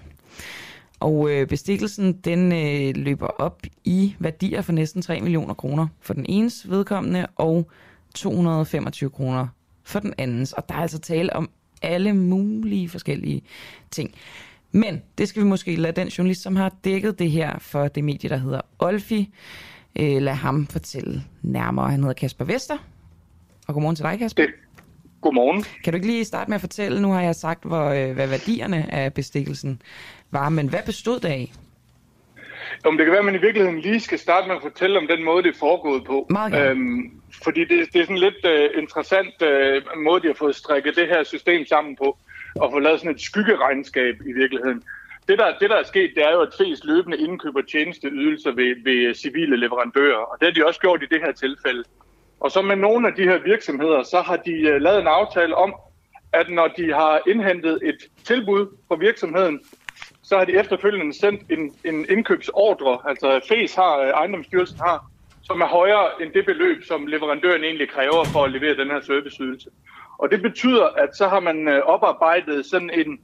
Og 1.00 1.32
øh, 1.32 1.48
bestikkelsen, 1.48 2.14
den 2.14 2.52
øh, 2.52 3.04
løber 3.04 3.28
op 3.28 3.62
i 3.84 4.16
værdier 4.20 4.62
for 4.62 4.72
næsten 4.72 5.02
3 5.02 5.22
millioner 5.22 5.54
kroner 5.54 5.88
for 6.02 6.14
den 6.14 6.26
enes 6.30 6.70
vedkommende, 6.70 7.28
og 7.36 7.70
225 8.16 9.10
kroner 9.10 9.48
for 9.84 10.00
den 10.00 10.14
andens. 10.18 10.54
Og 10.54 10.70
der 10.70 10.76
er 10.76 10.80
altså 10.80 11.00
tale 11.00 11.36
om 11.36 11.50
alle 11.82 12.14
mulige 12.14 12.90
forskellige 12.90 13.42
ting. 13.92 14.16
Men 14.72 15.02
det 15.18 15.28
skal 15.28 15.44
vi 15.44 15.48
måske 15.48 15.76
lade 15.76 16.02
den 16.02 16.08
journalist, 16.08 16.42
som 16.42 16.56
har 16.56 16.76
dækket 16.84 17.20
det 17.20 17.32
her 17.32 17.60
for 17.60 17.88
det 17.88 18.04
medie, 18.04 18.30
der 18.30 18.38
hedder 18.38 18.62
Olfi, 18.80 19.34
øh, 19.96 20.22
lade 20.22 20.36
ham 20.36 20.68
fortælle 20.68 21.24
nærmere. 21.42 21.92
Han 21.92 22.00
hedder 22.00 22.14
Kasper 22.14 22.46
Vester. 22.46 22.78
Og 23.68 23.74
godmorgen 23.74 23.96
til 23.96 24.04
dig, 24.06 24.20
Kasper. 24.20 24.44
Godmorgen. 25.22 25.64
Kan 25.84 25.94
du 25.94 25.96
ikke 25.96 26.08
lige 26.08 26.26
starte 26.26 26.50
med 26.50 26.56
at 26.56 26.62
fortælle, 26.62 27.02
nu 27.02 27.12
har 27.12 27.22
jeg 27.22 27.36
sagt, 27.36 27.64
hvor, 27.64 27.86
øh, 27.86 28.12
hvad 28.14 28.28
værdierne 28.28 28.94
af 28.94 29.14
bestikkelsen 29.14 29.82
var, 30.32 30.50
men 30.50 30.70
hvad 30.70 30.84
bestod 30.86 31.20
det 31.20 31.30
af? 31.30 31.52
Om 32.86 32.98
det 32.98 33.06
kan 33.06 33.12
være, 33.12 33.20
at 33.20 33.26
man 33.26 33.36
i 33.36 33.46
virkeligheden 33.48 33.80
lige 33.80 34.00
skal 34.00 34.20
starte 34.20 34.48
med 34.48 34.56
at 34.56 34.62
fortælle 34.62 35.00
om 35.00 35.08
den 35.08 35.24
måde, 35.24 35.44
det 35.44 35.54
er 35.56 35.60
foregået 35.60 36.04
på. 36.04 36.28
Meget 36.30 36.70
øhm, 36.70 37.12
fordi 37.44 37.60
det, 37.60 37.94
det 37.94 38.02
er 38.02 38.06
sådan 38.06 38.26
lidt 38.28 38.46
uh, 38.46 38.82
interessant 38.82 39.36
uh, 39.42 40.02
måde, 40.04 40.22
de 40.22 40.28
har 40.28 40.34
fået 40.34 40.56
strikket 40.56 40.96
det 40.96 41.08
her 41.08 41.24
system 41.24 41.66
sammen 41.66 41.96
på, 41.96 42.18
og 42.56 42.72
få 42.72 42.80
lavet 42.80 43.00
sådan 43.00 43.16
et 43.16 43.22
skyggeregnskab 43.22 44.16
i 44.26 44.34
virkeligheden. 44.42 44.84
Det 45.28 45.40
der, 45.40 45.58
det, 45.60 45.70
der 45.70 45.76
er 45.76 45.84
sket, 45.84 46.12
det 46.16 46.24
er 46.24 46.32
jo, 46.32 46.42
at 46.42 46.54
FES 46.58 46.84
løbende 46.84 47.18
indkøber 47.18 47.62
tjenesteydelser 47.62 48.52
ved, 48.52 48.76
ved 48.84 49.14
civile 49.14 49.58
leverandører, 49.58 50.24
og 50.32 50.38
det 50.40 50.46
har 50.48 50.54
de 50.54 50.68
også 50.68 50.80
gjort 50.80 51.04
i 51.04 51.14
det 51.14 51.22
her 51.22 51.32
tilfælde. 51.32 51.84
Og 52.40 52.52
så 52.52 52.62
med 52.62 52.76
nogle 52.76 53.08
af 53.08 53.14
de 53.14 53.24
her 53.24 53.38
virksomheder, 53.38 54.04
så 54.04 54.22
har 54.22 54.36
de 54.36 54.76
uh, 54.76 54.82
lavet 54.82 55.02
en 55.02 55.08
aftale 55.08 55.56
om, 55.56 55.76
at 56.34 56.50
når 56.50 56.68
de 56.68 56.94
har 56.94 57.22
indhentet 57.28 57.80
et 57.84 57.98
tilbud 58.24 58.68
fra 58.88 58.96
virksomheden, 58.96 59.60
så 60.30 60.38
har 60.38 60.46
de 60.46 60.60
efterfølgende 60.60 61.14
sendt 61.14 61.42
en, 61.52 61.76
en 61.86 62.06
indkøbsordre, 62.10 63.10
altså 63.10 63.40
FES 63.48 63.76
har, 63.76 63.98
øh, 63.98 64.10
ejendomsstyrelsen 64.10 64.80
har, 64.80 65.12
som 65.44 65.62
er 65.62 65.68
højere 65.68 66.22
end 66.22 66.34
det 66.34 66.46
beløb, 66.46 66.84
som 66.84 67.08
leverandøren 67.08 67.64
egentlig 67.64 67.90
kræver 67.90 68.24
for 68.24 68.44
at 68.44 68.52
levere 68.52 68.76
den 68.78 68.88
her 68.88 69.02
serviceydelse. 69.02 69.70
Og 70.18 70.32
det 70.32 70.42
betyder, 70.42 70.86
at 70.86 71.18
så 71.18 71.28
har 71.28 71.40
man 71.40 71.68
øh, 71.68 71.82
oparbejdet 71.82 72.66
sådan 72.66 72.90
en, 72.90 73.20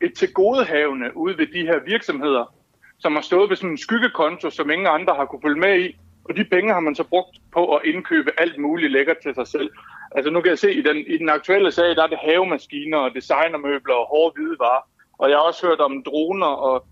et 0.00 0.12
tilgodehavende 0.14 1.16
ude 1.16 1.38
ved 1.38 1.46
de 1.46 1.66
her 1.66 1.78
virksomheder, 1.86 2.54
som 2.98 3.14
har 3.14 3.22
stået 3.22 3.50
ved 3.50 3.56
sådan 3.56 3.70
en 3.70 3.78
skyggekonto, 3.78 4.50
som 4.50 4.70
ingen 4.70 4.86
andre 4.86 5.14
har 5.14 5.24
kunne 5.24 5.42
følge 5.44 5.60
med 5.60 5.80
i. 5.80 5.96
Og 6.24 6.36
de 6.36 6.44
penge 6.44 6.72
har 6.72 6.80
man 6.80 6.94
så 6.94 7.04
brugt 7.04 7.38
på 7.52 7.76
at 7.76 7.84
indkøbe 7.84 8.30
alt 8.38 8.58
muligt 8.58 8.92
lækkert 8.92 9.18
til 9.22 9.34
sig 9.34 9.46
selv. 9.46 9.70
Altså 10.16 10.30
nu 10.30 10.40
kan 10.40 10.50
jeg 10.50 10.58
se, 10.58 10.72
i 10.74 10.82
den, 10.82 10.96
i 10.96 11.18
den 11.18 11.28
aktuelle 11.28 11.72
sag, 11.72 11.96
der 11.96 12.02
er 12.02 12.06
det 12.06 12.18
havemaskiner 12.18 12.98
og 12.98 13.14
designermøbler 13.14 13.94
og 13.94 14.06
hårde 14.06 14.32
hvidevarer. 14.36 14.97
Og 15.18 15.30
jeg 15.30 15.36
har 15.36 15.42
også 15.42 15.66
hørt 15.66 15.80
om 15.80 16.02
droner 16.02 16.46
og 16.46 16.86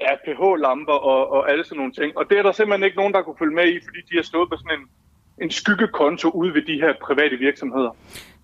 ja, 0.00 0.14
pH-lamper 0.24 0.92
og, 0.92 1.30
og 1.30 1.50
alle 1.50 1.64
sådan 1.64 1.76
nogle 1.76 1.92
ting. 1.92 2.18
Og 2.18 2.24
det 2.30 2.38
er 2.38 2.42
der 2.42 2.52
simpelthen 2.52 2.84
ikke 2.84 2.96
nogen, 2.96 3.14
der 3.14 3.22
kunne 3.22 3.36
følge 3.38 3.54
med 3.54 3.68
i, 3.74 3.78
fordi 3.84 4.00
de 4.10 4.16
har 4.16 4.22
stået 4.22 4.48
på 4.50 4.56
sådan 4.56 4.78
en, 4.78 4.86
en 5.44 5.50
skyggekonto 5.50 6.28
ude 6.30 6.54
ved 6.54 6.62
de 6.62 6.80
her 6.80 6.92
private 7.02 7.36
virksomheder. 7.36 7.90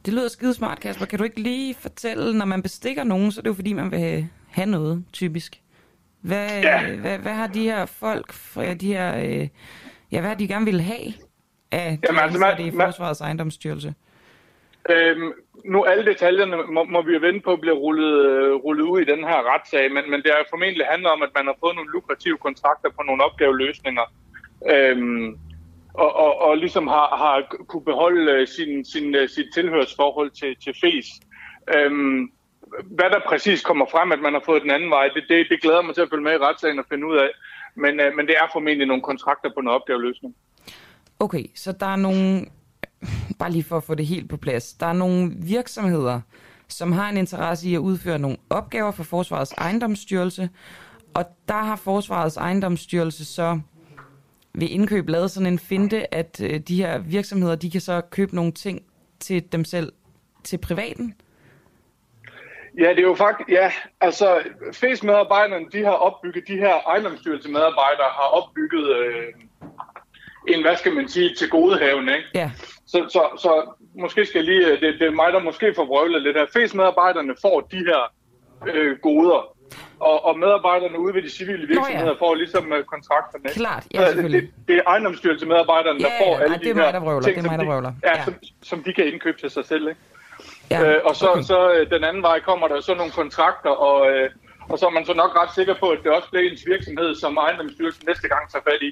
Det 0.07 0.15
lyder 0.15 0.29
skide 0.29 0.55
smart, 0.55 0.81
Kasper. 0.81 1.07
Kan 1.07 1.19
du 1.19 1.25
ikke 1.25 1.41
lige 1.41 1.75
fortælle, 1.75 2.39
når 2.39 2.45
man 2.47 2.63
bestikker 2.63 3.05
nogen, 3.05 3.33
så 3.33 3.41
er 3.41 3.43
det 3.43 3.49
jo 3.49 3.55
fordi, 3.55 3.73
man 3.73 3.91
vil 3.91 4.29
have 4.51 4.71
noget, 4.71 5.05
typisk. 5.13 5.61
Hvad, 6.21 6.49
ja. 6.63 6.97
hvad, 6.97 7.19
hvad 7.19 7.33
har 7.33 7.47
de 7.47 7.63
her 7.63 7.87
folk, 7.87 8.35
de 8.81 8.87
her, 8.87 9.17
øh, 9.17 9.49
ja, 10.13 10.21
hvad 10.21 10.29
har 10.29 10.35
de 10.35 10.49
gerne 10.49 10.65
vil 10.65 10.81
have 10.81 11.13
af 11.71 11.99
de 11.99 12.07
Jamen, 12.07 12.21
altså, 12.21 12.39
man, 12.39 12.67
i 12.67 12.71
Forsvarets 12.71 13.21
ejendomsstyrelse? 13.21 13.95
Øhm, 14.91 15.33
nu 15.65 15.85
alle 15.85 16.05
detaljerne 16.07 16.57
må, 16.57 16.85
må 16.85 17.03
vi 17.03 17.13
jo 17.13 17.21
vente 17.21 17.41
på 17.41 17.53
at 17.53 17.61
blive 17.61 17.75
rullet, 17.75 18.27
øh, 18.27 18.55
rullet 18.55 18.85
ud 18.85 19.01
i 19.01 19.05
den 19.05 19.19
her 19.19 19.55
retssag, 19.55 19.93
men, 19.93 20.11
men 20.11 20.23
det 20.23 20.31
er 20.31 20.51
formentlig 20.51 20.87
handler 20.87 21.11
om, 21.11 21.23
at 21.23 21.31
man 21.35 21.47
har 21.47 21.57
fået 21.61 21.75
nogle 21.75 21.91
lukrative 21.91 22.39
kontrakter 22.39 22.91
på 22.91 23.03
nogle 23.03 23.25
opgaveløsninger, 23.25 24.07
øhm, 24.71 25.39
og, 25.95 26.17
og, 26.17 26.41
og 26.41 26.57
ligesom 26.57 26.87
har, 26.87 27.09
har 27.23 27.57
kunne 27.69 27.85
beholde 27.85 28.33
øh, 28.33 28.49
sin, 28.49 28.85
sin, 28.85 29.15
øh, 29.15 29.29
sit 29.29 29.47
tilhørsforhold 29.55 30.31
til, 30.31 30.57
til 30.65 30.75
FES. 30.81 31.09
Øhm, 31.77 32.33
hvad 32.85 33.11
der 33.11 33.21
præcis 33.27 33.63
kommer 33.63 33.87
frem, 33.91 34.13
at 34.13 34.21
man 34.21 34.33
har 34.33 34.43
fået 34.47 34.63
den 34.63 34.71
anden 34.71 34.91
vej, 34.91 35.09
det, 35.15 35.25
det, 35.29 35.47
det 35.51 35.63
glæder 35.63 35.83
mig 35.83 35.95
til 35.95 36.03
at 36.03 36.11
følge 36.11 36.25
med 36.25 36.33
i 36.33 36.45
retssagen 36.47 36.79
og 36.79 36.85
finde 36.89 37.07
ud 37.07 37.17
af. 37.17 37.31
Men, 37.75 38.01
øh, 38.01 38.17
men 38.17 38.27
det 38.27 38.35
er 38.41 38.47
formentlig 38.53 38.87
nogle 38.87 39.03
kontrakter 39.03 39.51
på 39.55 39.61
nogle 39.61 39.79
opgaveløsning. 39.81 40.35
Okay, 41.21 41.45
så 41.55 41.73
der 41.73 41.87
er 41.87 41.97
nogle 41.97 42.47
bare 43.39 43.51
lige 43.51 43.65
for 43.65 43.77
at 43.77 43.85
få 43.85 43.95
det 43.95 44.07
helt 44.07 44.31
på 44.31 44.37
plads, 44.37 44.73
der 44.73 44.87
er 44.87 44.93
nogle 44.93 45.33
virksomheder, 45.37 46.21
som 46.69 46.93
har 46.93 47.09
en 47.09 47.17
interesse 47.17 47.69
i 47.69 47.75
at 47.75 47.79
udføre 47.79 48.19
nogle 48.19 48.37
opgaver 48.51 48.91
for 48.91 49.03
Forsvarets 49.03 49.53
ejendomsstyrelse, 49.53 50.51
og 51.15 51.25
der 51.49 51.63
har 51.63 51.77
Forsvarets 51.77 52.37
ejendomsstyrelse 52.37 53.25
så 53.25 53.61
ved 54.55 54.69
indkøb 54.69 55.09
lavet 55.09 55.31
sådan 55.31 55.47
en 55.47 55.59
finte, 55.59 56.15
at 56.15 56.41
øh, 56.41 56.61
de 56.61 56.77
her 56.77 56.99
virksomheder, 56.99 57.57
de 57.57 57.71
kan 57.71 57.81
så 57.81 58.01
købe 58.01 58.35
nogle 58.35 58.53
ting 58.53 58.83
til 59.21 59.53
dem 59.53 59.65
selv, 59.65 59.93
til 60.45 60.59
privaten? 60.59 61.15
Ja, 62.79 62.89
det 62.91 62.99
er 62.99 63.03
jo 63.03 63.15
faktisk, 63.15 63.49
ja, 63.49 63.73
altså 64.01 64.43
FES-medarbejderne, 64.73 65.67
de 65.73 65.85
har 65.85 65.93
opbygget, 65.93 66.49
de 66.49 66.57
her 66.57 66.75
ejendomsstyrelsemedarbejdere 66.89 68.11
har 68.19 68.29
opbygget 68.39 68.97
øh, 68.97 69.33
en, 70.49 70.63
hvad 70.63 70.77
skal 70.77 70.93
man 70.95 71.09
sige, 71.09 71.35
til 71.35 71.51
godehavende, 71.51 72.17
ikke? 72.17 72.29
Ja. 72.35 72.51
Så, 72.87 72.99
så, 73.09 73.23
så 73.39 73.53
måske 74.01 74.27
skal 74.27 74.45
lige, 74.45 74.71
det, 74.71 74.95
det 75.01 75.07
er 75.07 75.11
mig, 75.11 75.33
der 75.33 75.39
måske 75.41 75.75
får 75.77 75.85
vrøvlet 75.85 76.23
lidt 76.23 76.37
her. 76.37 76.47
FES-medarbejderne 76.47 77.35
får 77.43 77.61
de 77.61 77.77
her 77.77 78.13
øh, 78.67 78.99
goder, 78.99 79.57
og, 80.01 80.25
og 80.25 80.39
medarbejderne 80.39 80.99
ude 80.99 81.15
ved 81.15 81.23
de 81.23 81.31
civile 81.31 81.67
virksomheder 81.67 82.05
Nå, 82.05 82.19
ja. 82.21 82.25
får 82.25 82.35
ligesom 82.35 82.73
uh, 82.73 82.85
kontrakterne. 82.95 83.49
Klart, 83.49 83.87
ja, 83.95 84.07
selvfølgelig. 84.07 84.43
Det, 84.43 84.51
det, 84.57 84.69
det 84.69 84.77
er 84.77 84.83
ejendomsstyrelse-medarbejderne, 84.87 85.99
ja, 86.01 86.05
der 86.05 86.13
får 86.25 86.39
alle 86.39 86.59
ja, 86.63 86.69
de 86.69 86.75
her 86.75 87.01
vrøvler, 87.01 87.23
ting, 87.23 87.37
det 87.37 87.45
er 87.45 87.51
mig, 87.51 87.59
der 87.59 87.65
vrøvler. 87.65 87.93
Ja, 88.05 88.17
ja. 88.17 88.25
Som, 88.25 88.35
som 88.63 88.83
de 88.83 88.93
kan 88.93 89.05
indkøbe 89.07 89.39
til 89.39 89.51
sig 89.51 89.65
selv. 89.65 89.89
Ikke? 89.89 90.01
Ja, 90.71 90.79
øh, 90.85 91.01
og 91.05 91.17
så, 91.17 91.31
okay. 91.31 91.43
så 91.43 91.73
øh, 91.73 91.91
den 91.91 92.05
anden 92.05 92.23
vej 92.23 92.41
kommer 92.41 92.69
der 92.69 92.81
så 92.81 92.95
nogle 92.95 93.13
kontrakter, 93.13 93.71
og, 93.71 94.11
øh, 94.11 94.31
og 94.69 94.79
så 94.79 94.87
er 94.87 94.91
man 94.91 95.05
så 95.07 95.15
nok 95.15 95.37
ret 95.41 95.55
sikker 95.55 95.75
på, 95.81 95.87
at 95.91 95.99
det 96.03 96.11
også 96.13 96.29
bliver 96.31 96.51
ens 96.51 96.65
virksomhed, 96.67 97.15
som 97.15 97.37
ejendomsstyrelsen 97.37 98.05
næste 98.09 98.29
gang 98.29 98.51
tager 98.51 98.63
fat 98.71 98.83
i, 98.83 98.91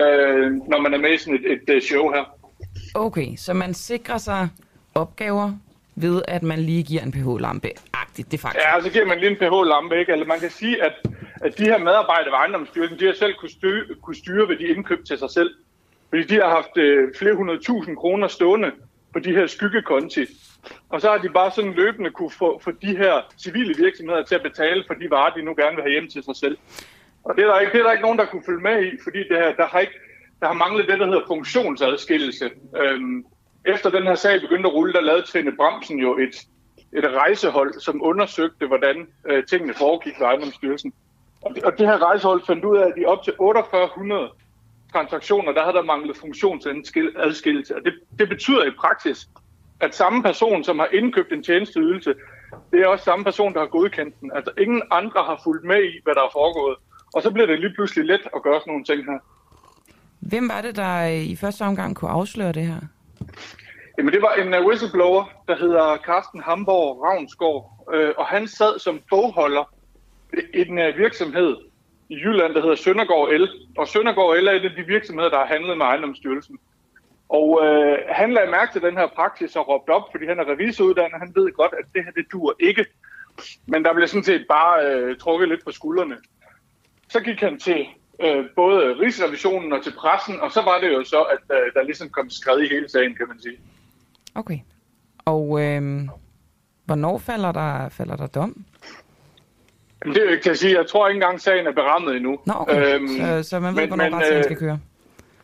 øh, 0.00 0.52
når 0.52 0.80
man 0.80 0.94
er 0.94 0.98
med 0.98 1.12
i 1.12 1.18
sådan 1.18 1.34
et, 1.34 1.52
et, 1.52 1.76
et 1.76 1.82
show 1.82 2.12
her. 2.12 2.24
Okay, 2.94 3.36
så 3.36 3.54
man 3.54 3.74
sikrer 3.74 4.18
sig 4.18 4.48
opgaver 4.94 5.52
ved, 5.94 6.22
at 6.28 6.42
man 6.42 6.58
lige 6.58 6.82
giver 6.82 7.02
en 7.02 7.12
pH-lampe. 7.12 7.68
Agtigt, 7.92 8.32
det 8.32 8.40
faktisk. 8.40 8.64
Ja, 8.64 8.80
så 8.80 8.90
giver 8.90 9.06
man 9.06 9.18
lige 9.18 9.30
en 9.30 9.36
pH-lampe, 9.36 9.98
ikke? 9.98 10.12
Eller 10.12 10.26
man 10.26 10.40
kan 10.40 10.50
sige, 10.50 10.84
at, 10.84 10.92
at 11.40 11.58
de 11.58 11.64
her 11.64 11.78
medarbejdere 11.78 12.32
ved 12.32 12.38
ejendomsstyrelsen, 12.38 12.98
de 12.98 13.06
har 13.06 13.12
selv 13.12 13.34
kunne 13.34 13.50
styre, 13.50 13.84
kunne 14.02 14.16
styre 14.16 14.48
ved 14.48 14.56
de 14.56 14.64
indkøb 14.64 15.04
til 15.04 15.18
sig 15.18 15.30
selv. 15.30 15.50
Fordi 16.08 16.22
de 16.22 16.34
har 16.34 16.48
haft 16.48 16.76
øh, 16.76 17.08
flere 17.18 17.34
hundrede 17.34 17.62
tusind 17.62 17.96
kroner 17.96 18.28
stående 18.28 18.70
på 19.12 19.18
de 19.18 19.32
her 19.32 19.46
skyggekonti. 19.46 20.26
Og 20.88 21.00
så 21.00 21.10
har 21.10 21.18
de 21.18 21.28
bare 21.28 21.50
sådan 21.50 21.72
løbende 21.72 22.10
kunne 22.10 22.30
få, 22.30 22.60
få 22.64 22.70
de 22.70 22.96
her 22.96 23.12
civile 23.38 23.74
virksomheder 23.78 24.22
til 24.24 24.34
at 24.34 24.42
betale 24.42 24.84
for 24.86 24.94
de 24.94 25.10
varer, 25.10 25.34
de 25.34 25.42
nu 25.42 25.54
gerne 25.54 25.76
vil 25.76 25.82
have 25.82 25.92
hjem 25.92 26.08
til 26.08 26.22
sig 26.22 26.36
selv. 26.36 26.58
Og 27.26 27.36
det 27.36 27.44
er 27.44 27.48
der 27.48 27.60
ikke, 27.60 27.72
det 27.72 27.78
er 27.80 27.84
der 27.84 27.92
ikke 27.92 28.02
nogen, 28.08 28.18
der 28.18 28.26
kunne 28.26 28.46
følge 28.46 28.66
med 28.68 28.84
i, 28.86 28.90
fordi 29.04 29.18
det 29.18 29.36
her, 29.36 29.54
der 29.54 29.66
har 29.66 29.80
ikke, 29.80 29.98
der 30.40 30.46
har 30.46 30.54
manglet 30.54 30.88
det, 30.88 30.98
der 31.00 31.06
hedder 31.06 31.26
funktionsadskillelse. 31.26 32.50
Øhm, 32.76 33.24
efter 33.64 33.90
den 33.90 34.02
her 34.02 34.14
sag 34.14 34.40
begyndte 34.40 34.68
at 34.68 34.74
rulle, 34.74 34.92
der 34.92 35.00
lavede 35.00 35.22
Trine 35.22 35.56
Bremsen 35.56 35.98
jo 35.98 36.18
et, 36.18 36.36
et 36.92 37.04
rejsehold, 37.04 37.80
som 37.80 38.02
undersøgte, 38.02 38.66
hvordan 38.66 39.06
øh, 39.28 39.44
tingene 39.44 39.74
foregik 39.74 40.14
ved 40.18 40.26
ejendomsstyrelsen. 40.26 40.92
Og 41.42 41.54
det, 41.54 41.64
og 41.64 41.78
det 41.78 41.86
her 41.86 42.02
rejsehold 42.02 42.42
fandt 42.46 42.64
ud 42.64 42.76
af, 42.76 42.86
at 42.86 42.92
i 42.96 43.04
op 43.04 43.22
til 43.24 43.32
4800 43.36 44.30
transaktioner, 44.92 45.52
der 45.52 45.62
havde 45.62 45.76
der 45.76 45.82
manglet 45.82 46.16
funktionsadskillelse. 46.16 47.76
Og 47.76 47.84
det, 47.84 47.94
det 48.18 48.28
betyder 48.28 48.64
i 48.64 48.70
praksis, 48.70 49.28
at 49.80 49.94
samme 49.94 50.22
person, 50.22 50.64
som 50.64 50.78
har 50.78 50.88
indkøbt 50.92 51.32
en 51.32 51.42
tjenesteydelse, 51.42 52.14
det 52.72 52.80
er 52.80 52.86
også 52.86 53.04
samme 53.04 53.24
person, 53.24 53.54
der 53.54 53.60
har 53.60 53.66
godkendt 53.66 54.20
den. 54.20 54.30
Altså 54.34 54.50
ingen 54.58 54.82
andre 54.90 55.22
har 55.24 55.40
fulgt 55.44 55.64
med 55.64 55.82
i, 55.84 56.00
hvad 56.04 56.14
der 56.14 56.22
er 56.22 56.32
foregået. 56.32 56.76
Og 57.16 57.22
så 57.22 57.30
bliver 57.30 57.46
det 57.46 57.60
lige 57.60 57.74
pludselig 57.74 58.04
let 58.04 58.24
at 58.36 58.42
gøre 58.42 58.60
sådan 58.60 58.70
nogle 58.70 58.84
ting 58.84 59.04
her. 59.04 59.18
Hvem 60.20 60.48
var 60.48 60.60
det, 60.60 60.76
der 60.76 61.06
i 61.06 61.36
første 61.36 61.62
omgang 61.62 61.96
kunne 61.96 62.10
afsløre 62.10 62.52
det 62.52 62.62
her? 62.62 62.80
Jamen, 63.98 64.12
det 64.12 64.22
var 64.22 64.34
en 64.34 64.54
uh, 64.54 64.66
whistleblower, 64.66 65.24
der 65.48 65.56
hedder 65.56 65.96
Carsten 66.06 66.40
Hamborg 66.40 67.02
Ravnsgaard, 67.04 67.62
øh, 67.94 68.12
og 68.18 68.26
han 68.26 68.48
sad 68.48 68.78
som 68.78 69.00
bogholder 69.10 69.64
i 70.54 70.60
en 70.68 70.76
virksomhed 70.76 71.56
i 72.08 72.14
Jylland, 72.14 72.54
der 72.54 72.60
hedder 72.60 72.74
Søndergaard 72.74 73.28
El. 73.28 73.48
Og 73.78 73.88
Søndergaard 73.88 74.36
El 74.36 74.46
er 74.46 74.52
en 74.52 74.64
af 74.64 74.70
de 74.70 74.86
virksomheder, 74.86 75.30
der 75.30 75.38
har 75.38 75.46
handlet 75.46 75.78
med 75.78 75.86
ejendomsstyrelsen. 75.86 76.58
Og 77.28 77.60
øh, 77.64 77.98
han 78.08 78.32
lagde 78.32 78.50
mærke 78.50 78.72
til 78.72 78.82
den 78.82 78.96
her 78.96 79.06
praksis 79.06 79.56
og 79.56 79.68
råbte 79.68 79.90
op, 79.90 80.02
fordi 80.10 80.26
han 80.26 80.38
er 80.38 80.48
revisoruddannet. 80.52 81.20
Han 81.20 81.32
ved 81.34 81.52
godt, 81.52 81.74
at 81.80 81.86
det 81.94 82.04
her, 82.04 82.10
det 82.10 82.26
dur 82.32 82.56
ikke. 82.60 82.86
Men 83.66 83.84
der 83.84 83.94
blev 83.94 84.06
sådan 84.06 84.24
set 84.24 84.46
bare 84.48 84.86
øh, 84.86 85.16
trukket 85.16 85.48
lidt 85.48 85.64
på 85.64 85.70
skuldrene. 85.70 86.16
Så 87.08 87.20
gik 87.20 87.40
han 87.40 87.58
til 87.58 87.86
øh, 88.20 88.44
både 88.56 88.94
Rigsrevisionen 89.00 89.72
og 89.72 89.82
til 89.84 89.92
pressen, 89.98 90.40
og 90.40 90.52
så 90.52 90.62
var 90.62 90.78
det 90.78 90.92
jo 90.92 91.04
så, 91.04 91.22
at 91.22 91.56
øh, 91.56 91.72
der 91.74 91.82
ligesom 91.82 92.08
kom 92.08 92.30
skred 92.30 92.60
i 92.60 92.68
hele 92.68 92.88
sagen, 92.88 93.14
kan 93.14 93.28
man 93.28 93.40
sige. 93.40 93.58
Okay. 94.34 94.58
Og 95.24 95.62
øh, 95.62 96.08
hvornår 96.84 97.18
falder 97.18 97.52
der, 97.52 97.88
falder 97.88 98.16
der 98.16 98.26
dom? 98.26 98.64
Jamen, 100.04 100.16
det 100.16 100.42
til 100.42 100.50
at 100.50 100.58
sige. 100.58 100.78
Jeg 100.78 100.86
tror 100.86 101.08
ikke 101.08 101.16
engang, 101.16 101.40
sagen 101.40 101.66
er 101.66 101.72
berammet 101.72 102.16
endnu. 102.16 102.38
Nå, 102.46 102.54
okay. 102.56 102.94
Øhm, 102.94 103.08
så, 103.08 103.42
så 103.42 103.60
man 103.60 103.74
ved, 103.74 103.82
men, 103.82 103.88
hvornår 103.88 104.04
men, 104.04 104.14
retssagen 104.14 104.44
skal 104.44 104.56
køre? 104.56 104.78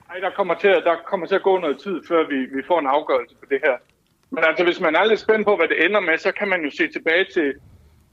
Nej, 0.08 0.18
der 0.20 0.30
kommer, 0.30 0.54
til, 0.54 0.70
der 0.70 0.96
kommer 1.06 1.26
til 1.26 1.34
at 1.34 1.42
gå 1.42 1.58
noget 1.58 1.78
tid, 1.78 2.00
før 2.08 2.28
vi, 2.28 2.38
vi 2.56 2.62
får 2.66 2.78
en 2.80 2.86
afgørelse 2.86 3.34
på 3.34 3.46
det 3.50 3.60
her. 3.64 3.76
Men 4.30 4.44
altså, 4.44 4.64
hvis 4.64 4.80
man 4.80 4.94
er 4.94 5.04
lidt 5.04 5.20
spændt 5.20 5.46
på, 5.46 5.56
hvad 5.56 5.68
det 5.68 5.84
ender 5.84 6.00
med, 6.00 6.18
så 6.18 6.32
kan 6.32 6.48
man 6.48 6.60
jo 6.64 6.70
se 6.70 6.88
tilbage 6.88 7.26
til 7.34 7.54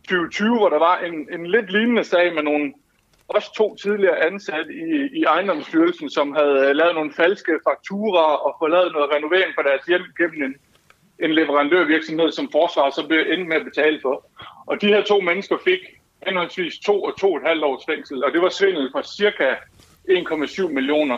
2020, 0.03 0.57
hvor 0.57 0.69
der 0.69 0.79
var 0.79 0.97
en, 0.97 1.15
en 1.33 1.45
lidt 1.47 1.71
lignende 1.71 2.03
sag 2.03 2.33
med 2.35 2.43
nogle 2.43 2.73
også 3.35 3.53
to 3.53 3.75
tidligere 3.75 4.17
ansatte 4.29 4.71
i, 4.73 5.19
i 5.19 5.23
ejendomsstyrelsen, 5.23 6.09
som 6.09 6.33
havde 6.33 6.73
lavet 6.73 6.95
nogle 6.95 7.13
falske 7.13 7.53
fakturer 7.67 8.29
og 8.45 8.55
fået 8.59 8.71
lavet 8.71 8.91
noget 8.93 9.09
renovering 9.15 9.51
for 9.55 9.61
deres 9.61 9.83
hjem 9.85 10.01
gennem 10.17 10.43
en, 10.47 10.55
en 11.25 11.31
leverandørvirksomhed, 11.39 12.31
som 12.31 12.49
forsvaret 12.51 12.93
så 12.95 13.07
blev 13.07 13.21
endt 13.33 13.47
med 13.47 13.57
at 13.57 13.65
betale 13.65 13.99
for. 14.01 14.15
Og 14.65 14.81
de 14.81 14.87
her 14.87 15.01
to 15.03 15.21
mennesker 15.21 15.57
fik 15.63 15.79
henholdsvis 16.27 16.73
to 16.85 17.03
og 17.03 17.19
to 17.19 17.31
og 17.33 17.37
et 17.37 17.47
halvt 17.47 17.63
års 17.63 17.83
fængsel, 17.89 18.23
og 18.23 18.31
det 18.33 18.41
var 18.41 18.49
svindel 18.49 18.89
for 18.91 19.01
cirka 19.01 19.47
1,7 20.09 20.67
millioner. 20.67 21.17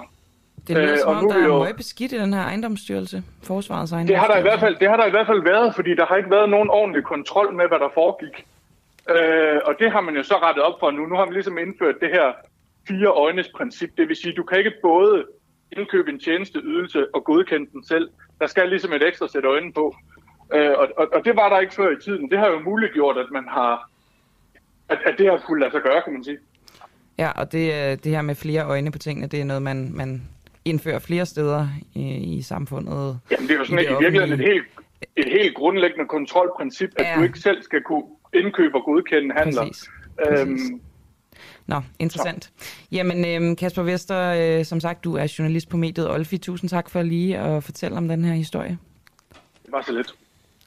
Det 0.68 0.78
lyder 0.78 0.92
Øh, 0.92 0.98
som 0.98 1.10
og 1.10 1.16
om, 1.16 1.24
nu 1.24 1.30
er 1.30 1.34
der 1.34 1.44
er 1.44 1.58
meget 1.60 1.76
beskidt 1.76 2.12
i 2.12 2.18
den 2.18 2.34
her 2.34 2.42
ejendomsstyrelse, 2.42 3.24
forsvarets 3.44 3.92
Det 3.92 4.00
har, 4.00 4.06
ejendomsstyrelse. 4.06 4.34
der 4.34 4.40
i 4.40 4.42
hvert 4.42 4.60
fald, 4.60 4.76
det 4.76 4.90
har 4.90 4.98
der 4.98 5.06
i 5.06 5.10
hvert 5.10 5.28
fald 5.28 5.44
været, 5.44 5.76
fordi 5.76 5.96
der 5.96 6.06
har 6.06 6.16
ikke 6.16 6.30
været 6.30 6.50
nogen 6.50 6.70
ordentlig 6.70 7.04
kontrol 7.04 7.54
med, 7.56 7.68
hvad 7.68 7.80
der 7.80 7.90
foregik. 7.94 8.46
Øh, 9.16 9.60
og 9.66 9.76
det 9.80 9.92
har 9.92 10.02
man 10.02 10.16
jo 10.16 10.24
så 10.24 10.36
rettet 10.36 10.64
op 10.64 10.80
for 10.80 10.92
nu. 10.92 11.06
Nu 11.06 11.16
har 11.16 11.26
man 11.26 11.34
ligesom 11.34 11.58
indført 11.58 11.96
det 12.02 12.10
her 12.10 12.34
fire 12.88 13.08
øjnes 13.08 13.50
princip. 13.58 13.90
Det 13.98 14.08
vil 14.08 14.16
sige, 14.16 14.34
du 14.34 14.44
kan 14.44 14.58
ikke 14.58 14.74
både 14.82 15.26
indkøbe 15.78 16.10
en 16.12 16.20
tjenesteydelse 16.20 17.08
og 17.16 17.24
godkende 17.24 17.72
den 17.72 17.84
selv. 17.84 18.10
Der 18.40 18.48
skal 18.48 18.70
ligesom 18.70 18.94
et 18.94 19.08
ekstra 19.08 19.28
sæt 19.28 19.46
øjne 19.46 19.74
på. 19.74 19.96
Øh, 20.54 20.72
og, 20.78 20.88
og, 20.98 21.08
og 21.14 21.26
det 21.26 21.36
var 21.36 21.50
der 21.50 21.60
ikke 21.60 21.76
før 21.76 21.92
i 21.92 22.02
tiden. 22.04 22.32
Det 22.32 22.40
har 22.40 22.48
jo 22.48 22.60
muliggjort, 22.60 23.18
at 23.18 23.32
man 23.32 23.48
har 23.50 23.90
at, 24.90 24.98
at 25.06 25.16
det 25.18 25.30
har 25.30 25.38
kunne 25.38 25.60
lade 25.60 25.72
sig 25.72 25.82
gøre, 25.82 26.02
kan 26.04 26.14
man 26.14 26.24
sige. 26.24 26.38
Ja, 27.18 27.32
og 27.32 27.52
det, 27.52 27.74
øh, 27.74 27.98
det 28.04 28.12
her 28.12 28.22
med 28.22 28.36
flere 28.36 28.66
øjne 28.66 28.92
på 28.92 28.98
tingene, 28.98 29.28
det 29.28 29.42
er 29.42 29.46
noget, 29.46 29.62
man, 29.62 29.92
man 29.94 30.22
indfører 30.66 31.00
flere 31.00 31.26
steder 31.26 31.68
i, 31.96 32.38
i 32.38 32.42
samfundet. 32.42 33.20
Jamen, 33.32 33.48
det 33.48 33.54
er 33.54 33.60
jo 33.60 33.66
sådan 33.66 33.80
I 33.80 33.88
det 33.88 33.92
i 33.92 34.04
virkeligheden 34.04 34.42
et 34.42 34.48
helt, 34.48 34.66
et 35.16 35.32
helt 35.32 35.56
grundlæggende 35.56 36.08
kontrolprincip, 36.08 36.90
at 36.96 37.06
Ja. 37.06 37.16
du 37.18 37.24
ikke 37.24 37.40
selv 37.40 37.64
skal 37.64 37.82
kunne 37.84 38.04
indkøbe 38.34 38.76
og 38.78 38.84
godkende 38.86 39.36
handler. 39.38 39.62
Præcis. 39.62 39.90
Præcis. 40.28 40.70
Øhm, 40.72 40.82
Nå, 41.68 41.82
interessant. 42.00 42.52
Jamen, 42.92 43.26
øhm, 43.26 43.56
Kasper 43.56 43.84
Vester, 43.84 44.34
øh, 44.60 44.66
som 44.66 44.80
sagt, 44.80 45.04
du 45.04 45.16
er 45.16 45.36
journalist 45.40 45.70
på 45.70 45.78
mediet 45.78 46.12
Olfi. 46.12 46.38
Tusind 46.38 46.70
tak 46.70 46.90
for 46.90 47.02
lige 47.02 47.38
at 47.38 47.64
fortælle 47.64 47.98
om 47.98 48.08
den 48.08 48.26
her 48.26 48.34
historie. 48.34 48.78
det 49.66 49.72
var 49.72 49.82
så 49.82 49.92
lidt. 49.92 50.16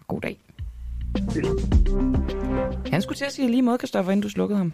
God 0.07 0.21
dag. 0.21 0.39
Han 2.91 3.03
skulle 3.03 3.17
til 3.19 3.25
at 3.25 3.33
sige 3.33 3.49
lige 3.51 3.62
måde, 3.62 3.79
Kristoffer, 3.79 4.12
inden 4.12 4.23
du 4.23 4.29
slukkede 4.29 4.59
ham. 4.59 4.73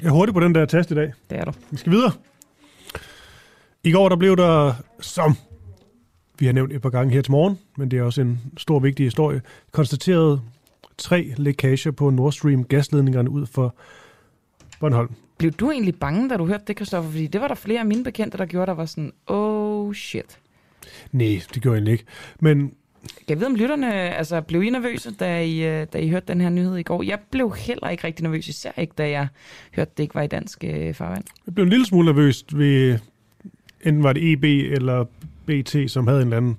Jeg 0.00 0.08
er 0.08 0.12
hurtig 0.12 0.34
på 0.34 0.40
den 0.40 0.54
der 0.54 0.66
test 0.66 0.90
i 0.90 0.94
dag. 0.94 1.12
Det 1.30 1.38
er 1.38 1.44
du. 1.44 1.52
Vi 1.70 1.76
skal 1.76 1.92
videre. 1.92 2.12
I 3.84 3.92
går 3.92 4.08
der 4.08 4.16
blev 4.16 4.36
der, 4.36 4.72
som 5.00 5.34
vi 6.38 6.46
har 6.46 6.52
nævnt 6.52 6.72
et 6.72 6.82
par 6.82 6.90
gange 6.90 7.12
her 7.14 7.22
til 7.22 7.30
morgen, 7.32 7.58
men 7.76 7.90
det 7.90 7.98
er 7.98 8.02
også 8.02 8.20
en 8.20 8.40
stor 8.56 8.78
vigtig 8.78 9.06
historie, 9.06 9.42
konstateret 9.72 10.40
tre 10.98 11.32
lækager 11.36 11.90
på 11.90 12.10
Nord 12.10 12.32
Stream 12.32 12.64
gasledningerne 12.64 13.30
ud 13.30 13.46
for 13.46 13.74
Bornholm. 14.80 15.10
Blev 15.38 15.52
du 15.52 15.70
egentlig 15.70 15.94
bange, 15.94 16.28
da 16.28 16.36
du 16.36 16.46
hørte 16.46 16.64
det, 16.66 16.76
Kristoffer? 16.76 17.10
Fordi 17.10 17.26
det 17.26 17.40
var 17.40 17.48
der 17.48 17.54
flere 17.54 17.80
af 17.80 17.86
mine 17.86 18.04
bekendte, 18.04 18.38
der 18.38 18.46
gjorde, 18.46 18.66
der 18.66 18.72
var 18.74 18.84
sådan, 18.86 19.12
oh 19.26 19.94
shit. 19.94 20.38
Nej, 21.12 21.40
det 21.54 21.62
gjorde 21.62 21.74
jeg 21.74 21.78
egentlig 21.78 21.92
ikke. 21.92 22.04
Men 22.40 22.72
Jeg 23.28 23.40
ved, 23.40 23.46
om 23.46 23.54
lytterne 23.54 23.92
altså, 23.94 24.40
blev 24.40 24.62
I 24.62 24.70
nervøse, 24.70 25.10
da 25.14 25.42
I, 25.42 25.80
øh, 25.80 25.86
da 25.92 25.98
I 25.98 26.08
hørte 26.08 26.26
den 26.26 26.40
her 26.40 26.48
nyhed 26.50 26.76
i 26.76 26.82
går? 26.82 27.02
Jeg 27.02 27.18
blev 27.30 27.54
heller 27.58 27.88
ikke 27.88 28.04
rigtig 28.06 28.22
nervøs, 28.22 28.48
især 28.48 28.70
ikke, 28.76 28.92
da 28.98 29.10
jeg 29.10 29.28
hørte, 29.76 29.90
det 29.96 30.02
ikke 30.02 30.14
var 30.14 30.22
i 30.22 30.26
dansk 30.26 30.64
øh, 30.64 30.94
farvand. 30.94 31.24
jeg 31.46 31.54
blev 31.54 31.64
en 31.64 31.70
lille 31.70 31.86
smule 31.86 32.06
nervøs 32.06 32.44
ved, 32.52 32.98
enten 33.84 34.02
var 34.02 34.12
det 34.12 34.32
EB 34.32 34.44
eller 34.44 35.04
BT, 35.48 35.90
som 35.90 36.06
havde 36.06 36.22
en 36.22 36.26
eller 36.26 36.36
anden 36.36 36.56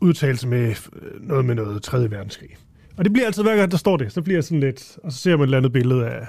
udtalelse 0.00 0.48
med 0.48 0.74
øh, 1.02 1.22
noget 1.28 1.44
med 1.44 1.54
noget 1.54 1.82
3. 1.82 2.10
verdenskrig. 2.10 2.56
Og 2.96 3.04
det 3.04 3.12
bliver 3.12 3.26
altid, 3.26 3.42
hver 3.42 3.56
gang 3.56 3.70
der 3.70 3.76
står 3.76 3.96
det, 3.96 4.12
så 4.12 4.22
bliver 4.22 4.36
jeg 4.36 4.44
sådan 4.44 4.60
lidt, 4.60 4.98
og 5.04 5.12
så 5.12 5.18
ser 5.18 5.30
man 5.30 5.40
et 5.40 5.44
eller 5.44 5.56
andet 5.56 5.72
billede 5.72 6.08
af 6.08 6.26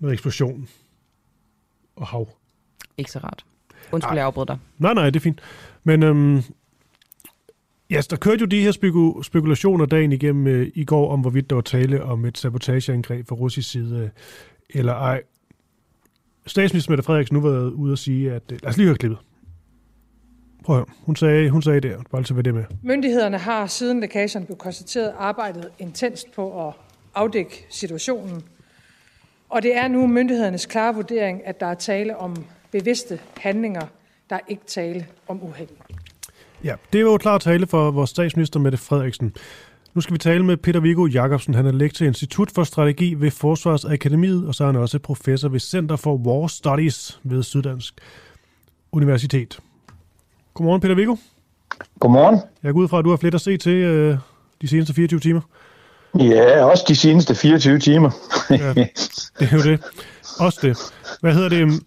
noget 0.00 0.12
eksplosion 0.12 0.68
og 1.96 2.06
hav. 2.06 2.28
Ikke 2.98 3.10
så 3.10 3.18
rart. 3.18 3.44
Undskyld, 3.92 4.16
jeg 4.16 4.24
afbrød 4.26 4.46
dig. 4.46 4.58
Nej, 4.78 4.94
nej, 4.94 5.10
det 5.10 5.16
er 5.16 5.20
fint. 5.20 5.40
Men 5.84 6.02
øhm, 6.02 6.42
ja, 7.90 8.00
der 8.10 8.16
kørte 8.16 8.40
jo 8.40 8.46
de 8.46 8.62
her 8.62 8.72
speku- 8.72 9.22
spekulationer 9.22 9.86
dagen 9.86 10.12
igennem 10.12 10.46
øh, 10.46 10.72
i 10.74 10.84
går, 10.84 11.12
om 11.12 11.20
hvorvidt 11.20 11.50
der 11.50 11.56
var 11.56 11.62
tale 11.62 12.02
om 12.02 12.24
et 12.24 12.38
sabotageangreb 12.38 13.28
fra 13.28 13.36
russisk 13.36 13.70
side, 13.70 13.98
øh, 13.98 14.08
eller 14.70 14.92
ej. 14.92 15.22
Statsminister 16.46 16.92
Mette 16.92 17.02
Frederiksen 17.02 17.34
nu 17.34 17.40
været 17.40 17.70
ude 17.70 17.92
og 17.92 17.98
sige, 17.98 18.32
at... 18.32 18.42
Øh, 18.52 18.58
lad 18.62 18.70
os 18.70 18.76
lige 18.76 18.86
høre 18.86 18.96
klippet. 18.96 19.18
Prøv 20.64 20.76
at 20.76 20.78
høre. 20.78 20.86
Hun 21.00 21.16
sagde, 21.16 21.50
hun 21.50 21.62
sagde 21.62 21.80
der, 21.80 21.96
bare 22.10 22.22
til 22.22 22.38
at 22.38 22.44
det 22.44 22.54
med. 22.54 22.64
Myndighederne 22.82 23.38
har 23.38 23.66
siden 23.66 24.00
lækagerne 24.00 24.46
blev 24.46 24.58
konstateret 24.58 25.12
arbejdet 25.18 25.68
intenst 25.78 26.32
på 26.32 26.68
at 26.68 26.74
afdække 27.14 27.66
situationen. 27.70 28.42
Og 29.48 29.62
det 29.62 29.76
er 29.76 29.88
nu 29.88 30.06
myndighedernes 30.06 30.66
klare 30.66 30.94
vurdering, 30.94 31.40
at 31.44 31.60
der 31.60 31.66
er 31.66 31.74
tale 31.74 32.16
om 32.16 32.44
bevidste 32.70 33.20
handlinger. 33.40 33.86
Der 34.30 34.36
er 34.36 34.40
ikke 34.48 34.62
tale 34.66 35.06
om 35.28 35.42
uheld. 35.42 35.68
Ja, 36.64 36.74
det 36.92 37.04
var 37.04 37.10
jo 37.10 37.16
klar 37.16 37.38
tale 37.38 37.66
for 37.66 37.90
vores 37.90 38.10
statsminister 38.10 38.60
Mette 38.60 38.78
Frederiksen. 38.78 39.34
Nu 39.94 40.00
skal 40.00 40.12
vi 40.12 40.18
tale 40.18 40.44
med 40.44 40.56
Peter 40.56 40.80
Viggo 40.80 41.06
Jacobsen. 41.06 41.54
Han 41.54 41.66
er 41.66 41.72
lektor 41.72 42.04
i 42.04 42.08
Institut 42.08 42.50
for 42.50 42.64
Strategi 42.64 43.14
ved 43.14 43.30
Forsvarsakademiet, 43.30 44.46
og 44.46 44.54
så 44.54 44.64
er 44.64 44.66
han 44.66 44.76
også 44.76 44.98
professor 44.98 45.48
ved 45.48 45.60
Center 45.60 45.96
for 45.96 46.16
War 46.16 46.46
Studies 46.46 47.20
ved 47.22 47.42
Syddansk 47.42 47.94
Universitet. 48.92 49.60
Godmorgen, 50.54 50.80
Peter 50.80 50.94
Viggo. 50.94 51.16
Godmorgen. 52.00 52.40
Jeg 52.62 52.72
går 52.72 52.80
ud 52.80 52.88
fra, 52.88 52.98
at 52.98 53.04
du 53.04 53.10
har 53.10 53.16
flere 53.16 53.34
at 53.34 53.40
se 53.40 53.56
til 53.56 53.72
øh, 53.72 54.16
de 54.62 54.68
seneste 54.68 54.94
24 54.94 55.20
timer. 55.20 55.40
Ja, 56.18 56.64
også 56.64 56.84
de 56.88 56.96
seneste 56.96 57.34
24 57.34 57.78
timer. 57.78 58.10
Ja, 58.50 58.72
det 59.38 59.52
er 59.52 59.56
jo 59.56 59.62
det. 59.62 59.80
Også 60.40 60.58
det. 60.62 60.78
Hvad 61.20 61.34
hedder 61.34 61.48
det? 61.48 61.82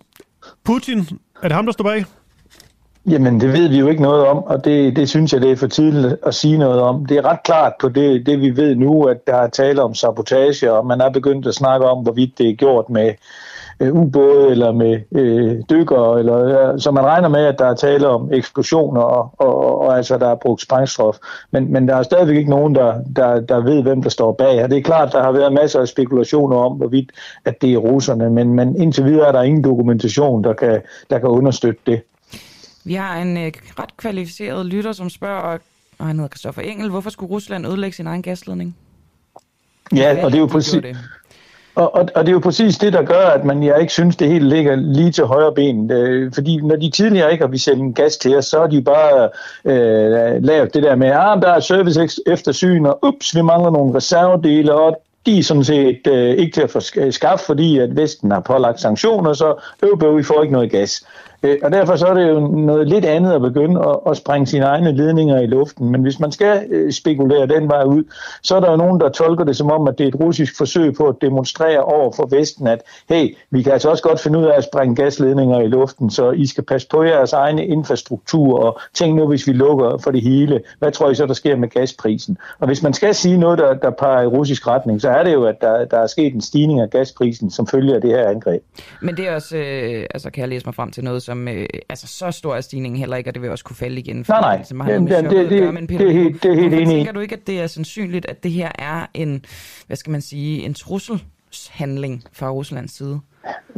Putin, 0.63 0.99
er 1.41 1.47
det 1.47 1.51
ham, 1.51 1.65
der 1.65 1.73
står 1.73 1.83
bag? 1.83 2.05
Jamen, 3.09 3.41
det 3.41 3.53
ved 3.53 3.69
vi 3.69 3.77
jo 3.77 3.87
ikke 3.87 4.01
noget 4.01 4.27
om, 4.27 4.37
og 4.37 4.65
det, 4.65 4.95
det 4.95 5.09
synes 5.09 5.33
jeg, 5.33 5.41
det 5.41 5.51
er 5.51 5.55
for 5.55 5.67
tidligt 5.67 6.15
at 6.25 6.35
sige 6.35 6.57
noget 6.57 6.81
om. 6.81 7.05
Det 7.05 7.17
er 7.17 7.25
ret 7.25 7.43
klart 7.43 7.73
på 7.81 7.89
det, 7.89 8.25
det 8.25 8.41
vi 8.41 8.55
ved 8.55 8.75
nu, 8.75 9.03
at 9.03 9.27
der 9.27 9.35
er 9.35 9.49
tale 9.49 9.83
om 9.83 9.93
sabotage, 9.93 10.73
og 10.73 10.85
man 10.85 11.01
er 11.01 11.09
begyndt 11.09 11.47
at 11.47 11.55
snakke 11.55 11.85
om, 11.85 12.03
hvorvidt 12.03 12.37
det 12.37 12.49
er 12.49 12.55
gjort 12.55 12.89
med 12.89 13.13
øh, 13.79 13.93
ubåde 13.93 14.51
eller 14.51 14.71
med 14.71 14.99
øh, 15.11 15.61
dykker, 15.69 16.15
eller, 16.15 16.71
øh, 16.73 16.79
så 16.79 16.91
man 16.91 17.03
regner 17.03 17.29
med, 17.29 17.45
at 17.45 17.59
der 17.59 17.65
er 17.65 17.75
tale 17.75 18.07
om 18.07 18.33
eksplosioner, 18.33 19.01
og, 19.01 19.33
og, 19.37 19.57
og, 19.65 19.79
og 19.81 19.97
altså, 19.97 20.17
der 20.17 20.27
er 20.27 20.35
brugt 20.35 20.61
sprængstof. 20.61 21.17
Men, 21.51 21.71
men 21.71 21.87
der 21.87 21.95
er 21.95 22.03
stadigvæk 22.03 22.37
ikke 22.37 22.49
nogen, 22.49 22.75
der, 22.75 23.03
der, 23.15 23.39
der 23.39 23.59
ved, 23.59 23.81
hvem 23.83 24.01
der 24.01 24.09
står 24.09 24.31
bag. 24.31 24.63
Og 24.63 24.69
det 24.69 24.77
er 24.77 24.81
klart, 24.81 25.11
der 25.11 25.23
har 25.23 25.31
været 25.31 25.53
masser 25.53 25.79
af 25.79 25.87
spekulationer 25.87 26.57
om, 26.57 26.77
hvorvidt 26.77 27.11
at 27.45 27.61
det 27.61 27.73
er 27.73 27.77
russerne, 27.77 28.29
men, 28.29 28.53
men 28.53 28.81
indtil 28.81 29.05
videre 29.05 29.27
er 29.27 29.31
der 29.31 29.41
ingen 29.41 29.63
dokumentation, 29.63 30.43
der 30.43 30.53
kan, 30.53 30.81
der 31.09 31.19
kan 31.19 31.29
understøtte 31.29 31.81
det. 31.85 32.01
Vi 32.83 32.93
har 32.93 33.17
en 33.17 33.37
øh, 33.37 33.51
ret 33.79 33.97
kvalificeret 33.97 34.65
lytter, 34.65 34.91
som 34.91 35.09
spørger, 35.09 35.41
og, 35.41 35.59
og 35.99 36.05
han 36.05 36.15
hedder 36.15 36.29
Christoffer 36.29 36.61
Engel, 36.61 36.89
hvorfor 36.89 37.09
skulle 37.09 37.29
Rusland 37.29 37.67
ødelægge 37.67 37.95
sin 37.95 38.07
egen 38.07 38.21
gasledning? 38.21 38.75
Ja, 39.95 40.25
og 40.25 40.31
det 40.31 40.37
er 40.37 40.41
jo 40.41 40.47
præcis... 40.47 40.81
det. 40.81 40.97
Og, 41.75 41.95
og, 41.95 42.07
og 42.15 42.25
det 42.25 42.29
er 42.29 42.33
jo 42.33 42.39
præcis 42.39 42.77
det, 42.77 42.93
der 42.93 43.03
gør, 43.03 43.27
at 43.27 43.45
man 43.45 43.63
jeg 43.63 43.81
ikke 43.81 43.93
synes, 43.93 44.15
det 44.15 44.27
helt 44.27 44.45
ligger 44.45 44.75
lige 44.75 45.11
til 45.11 45.23
højre 45.23 45.53
ben. 45.53 45.91
Øh, 45.91 46.31
fordi 46.33 46.57
når 46.57 46.75
de 46.75 46.89
tidligere 46.89 47.31
ikke 47.31 47.43
har 47.43 47.51
vi 47.51 47.57
sendt 47.57 47.95
gas 47.95 48.17
til 48.17 48.37
os, 48.37 48.45
så 48.45 48.59
har 48.59 48.67
de 48.67 48.81
bare 48.81 49.29
øh, 49.65 50.43
lavet 50.43 50.73
det 50.73 50.83
der 50.83 50.95
med, 50.95 51.07
at 51.07 51.17
ah, 51.17 51.41
der 51.41 51.49
er 51.49 51.59
service 51.59 52.21
eftersyn, 52.27 52.85
og 52.85 52.99
ups, 53.03 53.35
vi 53.35 53.41
mangler 53.41 53.71
nogle 53.71 53.95
reservedele, 53.95 54.73
og 54.73 55.01
de 55.25 55.39
er 55.39 55.43
sådan 55.43 55.63
set 55.63 56.07
øh, 56.07 56.29
ikke 56.29 56.53
til 56.53 56.61
at 56.61 56.69
få 56.69 56.79
skaffet, 57.11 57.45
fordi 57.45 57.79
at 57.79 57.95
Vesten 57.95 58.31
har 58.31 58.39
pålagt 58.39 58.81
sanktioner, 58.81 59.33
så 59.33 59.53
øv, 59.83 59.99
bøv, 59.99 60.17
vi 60.17 60.23
får 60.23 60.41
ikke 60.41 60.53
noget 60.53 60.71
gas. 60.71 61.05
Øh, 61.45 61.57
og 61.63 61.71
derfor 61.71 61.95
så 61.95 62.05
er 62.05 62.13
det 62.13 62.29
jo 62.29 62.39
noget 62.39 62.87
lidt 62.87 63.05
andet 63.05 63.33
at 63.33 63.41
begynde 63.41 63.81
at, 63.81 64.11
at 64.11 64.17
sprænge 64.17 64.47
sine 64.47 64.65
egne 64.65 64.91
ledninger 64.91 65.39
i 65.39 65.45
luften. 65.45 65.89
Men 65.91 66.01
hvis 66.01 66.19
man 66.19 66.31
skal 66.31 66.65
øh, 66.69 66.91
spekulere 66.91 67.47
den 67.47 67.69
vej 67.69 67.83
ud, 67.83 68.03
så 68.43 68.55
er 68.55 68.59
der 68.59 68.71
jo 68.71 68.77
nogen, 68.77 68.99
der 68.99 69.09
tolker 69.09 69.43
det 69.43 69.55
som 69.55 69.71
om, 69.71 69.87
at 69.87 69.97
det 69.97 70.03
er 70.03 70.07
et 70.07 70.19
russisk 70.19 70.57
forsøg 70.57 70.93
på 70.93 71.07
at 71.07 71.15
demonstrere 71.21 71.79
over 71.79 72.11
for 72.15 72.37
Vesten, 72.37 72.67
at 72.67 72.81
hey, 73.09 73.35
vi 73.51 73.61
kan 73.63 73.71
altså 73.71 73.89
også 73.89 74.03
godt 74.03 74.19
finde 74.19 74.39
ud 74.39 74.45
af 74.45 74.57
at 74.57 74.63
sprænge 74.63 74.95
gasledninger 74.95 75.61
i 75.61 75.67
luften, 75.67 76.09
så 76.09 76.31
I 76.31 76.45
skal 76.45 76.63
passe 76.63 76.87
på 76.91 77.03
jeres 77.03 77.33
egne 77.33 77.65
infrastruktur, 77.65 78.59
og 78.59 78.79
tænk 78.93 79.15
nu, 79.15 79.27
hvis 79.27 79.47
vi 79.47 79.53
lukker 79.53 79.97
for 79.97 80.11
det 80.11 80.21
hele, 80.21 80.61
hvad 80.79 80.91
tror 80.91 81.09
I 81.09 81.15
så, 81.15 81.25
der 81.25 81.33
sker 81.33 81.55
med 81.55 81.69
gasprisen? 81.69 82.37
Og 82.59 82.67
hvis 82.67 82.83
man 82.83 82.93
skal 82.93 83.15
sige 83.15 83.37
noget, 83.37 83.59
der, 83.59 83.73
der 83.73 83.89
peger 83.89 84.21
i 84.21 84.27
russisk 84.27 84.67
retning, 84.67 85.01
så 85.01 85.09
er 85.09 85.23
det 85.23 85.33
jo, 85.33 85.43
at 85.43 85.55
der, 85.61 85.85
der 85.85 85.97
er 85.97 86.07
sket 86.07 86.33
en 86.33 86.41
stigning 86.41 86.79
af 86.79 86.89
gasprisen, 86.89 87.51
som 87.51 87.67
følger 87.67 87.95
af 87.95 88.01
det 88.01 88.09
her 88.09 88.29
angreb. 88.29 88.61
Men 89.01 89.17
det 89.17 89.27
er 89.27 89.35
også, 89.35 89.57
øh, 89.57 90.05
altså 90.13 90.29
kan 90.29 90.41
jeg 90.41 90.49
læse 90.49 90.65
mig 90.65 90.75
frem 90.75 90.91
til 90.91 91.03
noget, 91.03 91.23
som, 91.23 91.34
øh, 91.47 91.65
altså 91.89 92.07
så 92.07 92.31
stor 92.31 92.55
er 92.55 92.61
stigningen 92.61 92.99
heller 92.99 93.17
ikke, 93.17 93.29
og 93.29 93.33
det 93.33 93.41
vil 93.41 93.51
også 93.51 93.63
kunne 93.63 93.75
falde 93.75 93.99
igen. 93.99 94.25
Nej, 94.29 94.63
nej. 94.73 94.97
Det, 94.97 95.09
det, 95.09 95.29
det, 95.29 95.49
det, 95.49 95.89
det, 95.89 95.89
det, 95.89 96.07
er 96.07 96.11
helt, 96.11 96.43
det 96.43 96.51
er 96.51 96.55
helt 96.55 96.73
enig. 96.73 96.87
Tænker 96.87 97.11
du 97.11 97.19
ikke, 97.19 97.35
at 97.35 97.47
det 97.47 97.61
er 97.61 97.67
sandsynligt, 97.67 98.25
at 98.25 98.43
det 98.43 98.51
her 98.51 98.71
er 98.79 99.05
en, 99.13 99.45
hvad 99.87 99.97
skal 99.97 100.11
man 100.11 100.21
sige, 100.21 100.63
en 100.63 100.73
trusselshandling 100.73 102.23
fra 102.33 102.49
Ruslands 102.49 102.97
side? 102.97 103.19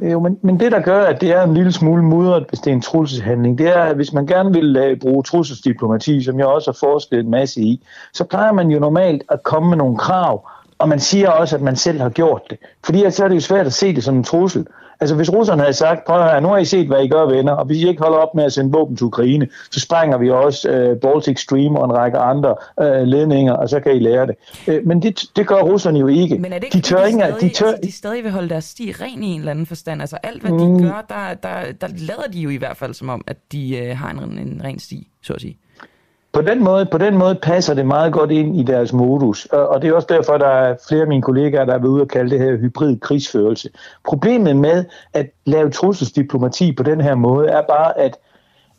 Jo, 0.02 0.20
men, 0.20 0.38
men 0.42 0.60
det, 0.60 0.72
der 0.72 0.80
gør, 0.80 1.06
at 1.06 1.22
det 1.22 1.30
er 1.32 1.44
en 1.44 1.54
lille 1.54 1.72
smule 1.72 2.04
mudret, 2.04 2.46
hvis 2.50 2.60
det 2.60 2.72
er 2.72 2.76
en 2.76 2.82
trusselshandling, 2.82 3.58
det 3.58 3.68
er, 3.68 3.82
at 3.82 3.96
hvis 3.96 4.14
man 4.14 4.28
gerne 4.28 4.54
vil 4.54 4.92
uh, 4.92 5.00
bruge 5.00 5.24
trusselsdiplomati, 5.24 6.24
som 6.24 6.40
jeg 6.40 6.48
også 6.48 6.72
har 6.72 6.78
forsket 6.90 7.20
en 7.20 7.30
masse 7.30 7.62
i, 7.62 7.86
så 8.14 8.24
plejer 8.24 8.52
man 8.52 8.72
jo 8.72 8.80
normalt 8.80 9.24
at 9.30 9.44
komme 9.44 9.70
med 9.70 9.78
nogle 9.78 9.98
krav, 9.98 10.50
og 10.78 10.90
man 10.90 11.00
siger 11.00 11.30
også, 11.30 11.56
at 11.56 11.62
man 11.62 11.76
selv 11.76 12.02
har 12.02 12.10
gjort 12.10 12.42
det. 12.50 12.58
Fordi 12.86 13.12
så 13.12 13.24
er 13.24 13.28
det 13.28 13.36
jo 13.36 13.42
svært 13.42 13.66
at 13.66 13.74
se 13.74 13.96
det 13.96 14.04
som 14.04 14.16
en 14.16 14.24
trussel. 14.24 14.68
Altså 15.00 15.16
hvis 15.16 15.34
russerne 15.34 15.62
havde 15.62 15.74
sagt, 15.74 16.06
prøv 16.06 16.22
at 16.22 16.44
nu 16.44 16.50
har 16.50 16.58
I 16.58 16.66
set, 16.66 16.88
hvad 16.88 17.04
I 17.04 17.08
gør, 17.08 17.26
venner, 17.26 17.52
og 17.52 17.66
hvis 17.66 17.78
I 17.78 17.88
ikke 17.88 18.02
holder 18.02 18.18
op 18.18 18.36
med 18.36 18.44
at 18.44 18.54
sende 18.54 18.72
våben 18.72 18.96
til 18.96 19.06
Ukraine, 19.06 19.48
så 19.72 19.80
sprænger 19.80 20.18
vi 20.18 20.30
også 20.30 20.70
uh, 20.70 21.00
Baltic 21.00 21.40
Stream 21.40 21.76
og 21.76 21.86
en 21.86 21.94
række 21.94 22.18
andre 22.18 22.56
uh, 22.82 23.08
ledninger, 23.08 23.54
og 23.54 23.70
så 23.70 23.80
kan 23.80 23.96
I 23.96 24.00
lære 24.00 24.28
det. 24.28 24.36
Uh, 24.68 24.88
men 24.88 25.02
det, 25.02 25.24
det 25.36 25.48
gør 25.48 25.62
russerne 25.62 26.00
jo 26.00 26.08
ikke. 26.08 26.38
Men 26.38 26.54
er 26.54 26.60
det 26.60 26.66
ikke, 26.66 26.76
de 26.76 26.82
tør 26.82 27.06
de, 27.06 27.12
stadig, 27.12 27.42
de, 27.42 27.50
tør, 27.50 27.68
altså, 27.68 27.82
de 27.84 27.92
stadig 27.92 28.24
vil 28.24 28.32
holde 28.32 28.50
deres 28.50 28.66
sti 28.66 28.94
ren 29.02 29.24
i 29.24 29.28
en 29.28 29.40
eller 29.40 29.52
anden 29.52 29.66
forstand? 29.66 30.02
Altså 30.02 30.18
alt, 30.24 30.42
hvad 30.42 30.52
de 30.52 30.68
Mm. 30.68 30.82
gør, 30.82 31.06
der, 31.10 31.34
der, 31.34 31.72
der 31.82 31.88
lader 31.98 32.28
de 32.34 32.40
jo 32.40 32.50
i 32.50 32.56
hvert 32.56 32.78
fald 32.78 32.94
som 32.94 33.10
om, 33.10 33.24
at 33.28 33.38
de 33.52 33.88
uh, 33.92 33.98
har 33.98 34.12
en, 34.12 34.40
en 34.40 34.62
ren 34.64 34.80
sti, 34.80 35.08
så 35.22 35.34
at 35.34 35.42
sige. 35.42 35.58
På 36.38 36.44
den, 36.44 36.64
måde, 36.64 36.86
på 36.86 36.98
den 36.98 37.18
måde 37.18 37.36
passer 37.36 37.74
det 37.74 37.86
meget 37.86 38.14
godt 38.14 38.32
ind 38.32 38.60
i 38.60 38.64
deres 38.64 38.94
modus, 38.94 39.46
og, 39.46 39.68
og 39.68 39.82
det 39.82 39.90
er 39.90 39.94
også 39.94 40.08
derfor, 40.10 40.38
der 40.38 40.48
er 40.48 40.76
flere 40.88 41.02
af 41.02 41.08
mine 41.08 41.22
kollegaer, 41.22 41.66
der 41.66 41.74
er 41.74 41.80
ved 41.80 41.90
ude 41.90 42.02
at 42.02 42.08
kalde 42.08 42.30
det 42.30 42.40
her 42.40 42.58
hybrid 42.58 43.00
krigsførelse. 43.00 43.70
Problemet 44.08 44.56
med 44.56 44.86
at 45.14 45.30
lave 45.46 45.70
trusselsdiplomati 45.70 46.72
på 46.72 46.84
den 46.84 47.02
her 47.02 47.16
måde 47.16 47.48
er 47.48 47.62
bare, 47.62 48.00
at, 48.00 48.18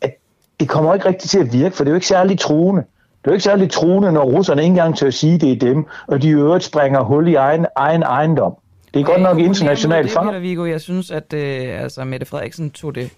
at 0.01 0.17
det 0.59 0.69
kommer 0.69 0.93
ikke 0.93 1.07
rigtig 1.07 1.29
til 1.29 1.39
at 1.39 1.53
virke, 1.53 1.75
for 1.75 1.83
det 1.83 1.89
er 1.89 1.93
jo 1.93 1.95
ikke 1.95 2.07
særlig 2.07 2.39
truende. 2.39 2.81
Det 2.81 3.27
er 3.27 3.31
jo 3.31 3.33
ikke 3.33 3.43
særlig 3.43 3.71
truende, 3.71 4.11
når 4.11 4.23
russerne 4.23 4.61
ikke 4.61 4.71
engang 4.71 4.97
tør 4.97 5.07
at 5.07 5.13
sige, 5.13 5.35
at 5.35 5.41
det 5.41 5.51
er 5.51 5.59
dem, 5.59 5.85
og 6.07 6.21
de 6.21 6.27
i 6.27 6.31
øvrigt 6.31 6.63
springer 6.63 7.03
hul 7.03 7.27
i 7.27 7.33
egen, 7.35 7.65
egen 7.75 8.03
ejendom. 8.03 8.55
Det 8.93 8.99
er 8.99 9.03
godt 9.03 9.21
nok 9.21 9.39
internationalt 9.39 10.11
fang. 10.11 10.27
Peter 10.29 10.39
Viggo, 10.39 10.65
jeg 10.65 10.81
synes, 10.81 11.11
at 11.11 11.33
øh, 11.33 11.83
altså, 11.83 12.03
Mette 12.03 12.25
Frederiksen 12.25 12.71
tog 12.71 12.95
det 12.95 13.09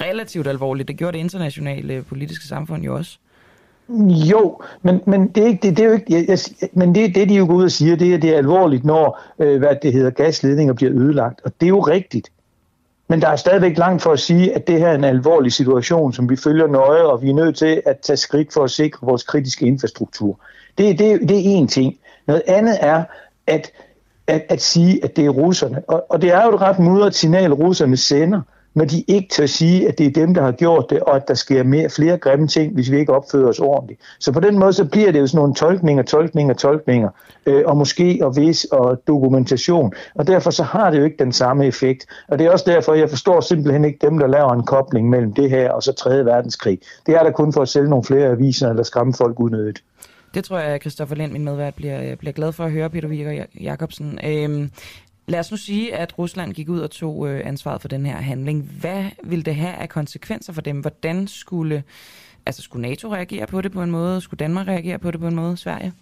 relativt 0.00 0.46
alvorligt. 0.46 0.88
Det 0.88 0.96
gjorde 0.96 1.12
det 1.12 1.18
internationale 1.18 2.02
politiske 2.02 2.44
samfund 2.46 2.82
jo 2.82 2.94
også. 2.96 3.18
Jo, 4.30 4.60
men, 4.82 5.00
men 5.06 5.28
det 5.28 5.42
er 5.42 5.46
ikke 5.46 5.68
det, 5.68 5.76
det 5.76 5.82
er 5.84 5.88
jo 5.88 5.94
ikke, 5.94 6.14
jeg, 6.14 6.28
jeg, 6.28 6.38
men 6.72 6.94
det, 6.94 7.14
det 7.14 7.28
de 7.28 7.34
jo 7.34 7.46
går 7.46 7.54
ud 7.54 7.64
og 7.64 7.70
siger, 7.70 7.96
det 7.96 8.14
er, 8.14 8.18
det 8.18 8.30
er 8.30 8.36
alvorligt, 8.36 8.84
når 8.84 9.20
øh, 9.38 9.58
hvad 9.58 9.76
det 9.82 9.92
hedder, 9.92 10.10
gasledninger 10.10 10.74
bliver 10.74 10.92
ødelagt, 10.92 11.40
og 11.44 11.52
det 11.60 11.66
er 11.66 11.70
jo 11.70 11.80
rigtigt. 11.80 12.28
Men 13.08 13.20
der 13.20 13.28
er 13.28 13.36
stadigvæk 13.36 13.78
langt 13.78 14.02
for 14.02 14.12
at 14.12 14.20
sige, 14.20 14.54
at 14.54 14.66
det 14.66 14.78
her 14.78 14.88
er 14.88 14.94
en 14.94 15.04
alvorlig 15.04 15.52
situation, 15.52 16.12
som 16.12 16.30
vi 16.30 16.36
følger 16.36 16.66
nøje, 16.66 17.02
og 17.02 17.22
vi 17.22 17.30
er 17.30 17.34
nødt 17.34 17.56
til 17.56 17.82
at 17.86 17.98
tage 17.98 18.16
skridt 18.16 18.52
for 18.52 18.64
at 18.64 18.70
sikre 18.70 19.06
vores 19.06 19.22
kritiske 19.22 19.66
infrastruktur. 19.66 20.40
Det, 20.78 20.98
det, 20.98 21.20
det 21.28 21.38
er 21.38 21.62
én 21.62 21.66
ting. 21.66 21.98
Noget 22.26 22.42
andet 22.46 22.76
er 22.80 23.04
at, 23.46 23.72
at, 24.26 24.42
at 24.48 24.62
sige, 24.62 25.04
at 25.04 25.16
det 25.16 25.26
er 25.26 25.30
russerne. 25.30 25.82
Og, 25.88 26.06
og 26.08 26.22
det 26.22 26.30
er 26.30 26.44
jo 26.44 26.54
et 26.54 26.60
ret 26.60 26.78
mudret 26.78 27.14
signal, 27.14 27.52
russerne 27.52 27.96
sender, 27.96 28.40
når 28.78 28.84
de 28.84 29.04
ikke 29.08 29.28
tør 29.28 29.46
sige, 29.46 29.88
at 29.88 29.98
det 29.98 30.06
er 30.06 30.10
dem, 30.10 30.34
der 30.34 30.42
har 30.42 30.52
gjort 30.52 30.86
det, 30.90 31.00
og 31.00 31.16
at 31.16 31.28
der 31.28 31.34
sker 31.34 31.62
mere, 31.62 31.90
flere 31.90 32.18
grimme 32.18 32.46
ting, 32.46 32.74
hvis 32.74 32.90
vi 32.90 32.98
ikke 32.98 33.12
opfører 33.12 33.48
os 33.48 33.58
ordentligt. 33.58 34.00
Så 34.20 34.32
på 34.32 34.40
den 34.40 34.58
måde, 34.58 34.72
så 34.72 34.84
bliver 34.84 35.12
det 35.12 35.20
jo 35.20 35.26
sådan 35.26 35.38
nogle 35.38 35.54
tolkninger, 35.54 36.02
tolkninger, 36.02 36.54
tolkninger, 36.54 37.10
øh, 37.46 37.62
og 37.66 37.76
måske 37.76 38.18
og 38.22 38.36
vis 38.36 38.64
og 38.64 39.02
dokumentation. 39.06 39.92
Og 40.14 40.26
derfor 40.26 40.50
så 40.50 40.62
har 40.62 40.90
det 40.90 40.98
jo 40.98 41.04
ikke 41.04 41.24
den 41.24 41.32
samme 41.32 41.66
effekt. 41.66 42.06
Og 42.28 42.38
det 42.38 42.46
er 42.46 42.50
også 42.50 42.64
derfor, 42.68 42.94
jeg 42.94 43.10
forstår 43.10 43.40
simpelthen 43.40 43.84
ikke 43.84 43.98
dem, 44.06 44.18
der 44.18 44.26
laver 44.26 44.52
en 44.52 44.66
kobling 44.66 45.10
mellem 45.10 45.34
det 45.34 45.50
her 45.50 45.70
og 45.70 45.82
så 45.82 45.92
3. 45.92 46.24
verdenskrig. 46.24 46.78
Det 47.06 47.14
er 47.14 47.22
der 47.22 47.30
kun 47.30 47.52
for 47.52 47.62
at 47.62 47.68
sælge 47.68 47.88
nogle 47.88 48.04
flere 48.04 48.28
aviser 48.28 48.70
eller 48.70 48.82
skræmme 48.82 49.14
folk 49.14 49.40
unødigt. 49.40 49.82
Det 50.34 50.44
tror 50.44 50.58
jeg, 50.58 50.68
at 50.68 50.80
Christoffer 50.80 51.16
Lind, 51.16 51.32
min 51.32 51.44
medvært, 51.44 51.74
bliver, 51.74 52.10
øh, 52.10 52.16
bliver 52.16 52.32
glad 52.32 52.52
for 52.52 52.64
at 52.64 52.72
høre, 52.72 52.90
Peter 52.90 53.08
Viggo 53.08 53.44
Jacobsen. 53.60 54.18
Øhm, 54.24 54.70
lad 55.28 55.40
os 55.40 55.50
nu 55.50 55.56
sige, 55.56 55.94
at 55.94 56.18
Rusland 56.18 56.54
gik 56.54 56.68
ud 56.68 56.80
og 56.80 56.90
tog 56.90 57.28
øh, 57.28 57.40
ansvaret 57.44 57.80
for 57.80 57.88
den 57.88 58.06
her 58.06 58.16
handling. 58.16 58.62
Hvad 58.80 59.04
vil 59.24 59.46
det 59.46 59.54
have 59.54 59.74
af 59.74 59.88
konsekvenser 59.88 60.52
for 60.52 60.60
dem? 60.60 60.80
Hvordan 60.80 61.26
skulle, 61.26 61.82
altså 62.46 62.62
skulle 62.62 62.88
NATO 62.88 63.12
reagere 63.12 63.46
på 63.46 63.60
det 63.60 63.72
på 63.72 63.82
en 63.82 63.90
måde? 63.90 64.20
Skulle 64.20 64.38
Danmark 64.38 64.68
reagere 64.68 64.98
på 64.98 65.10
det 65.10 65.20
på 65.20 65.28
en 65.28 65.34
måde? 65.34 65.56
Sverige? 65.56 65.92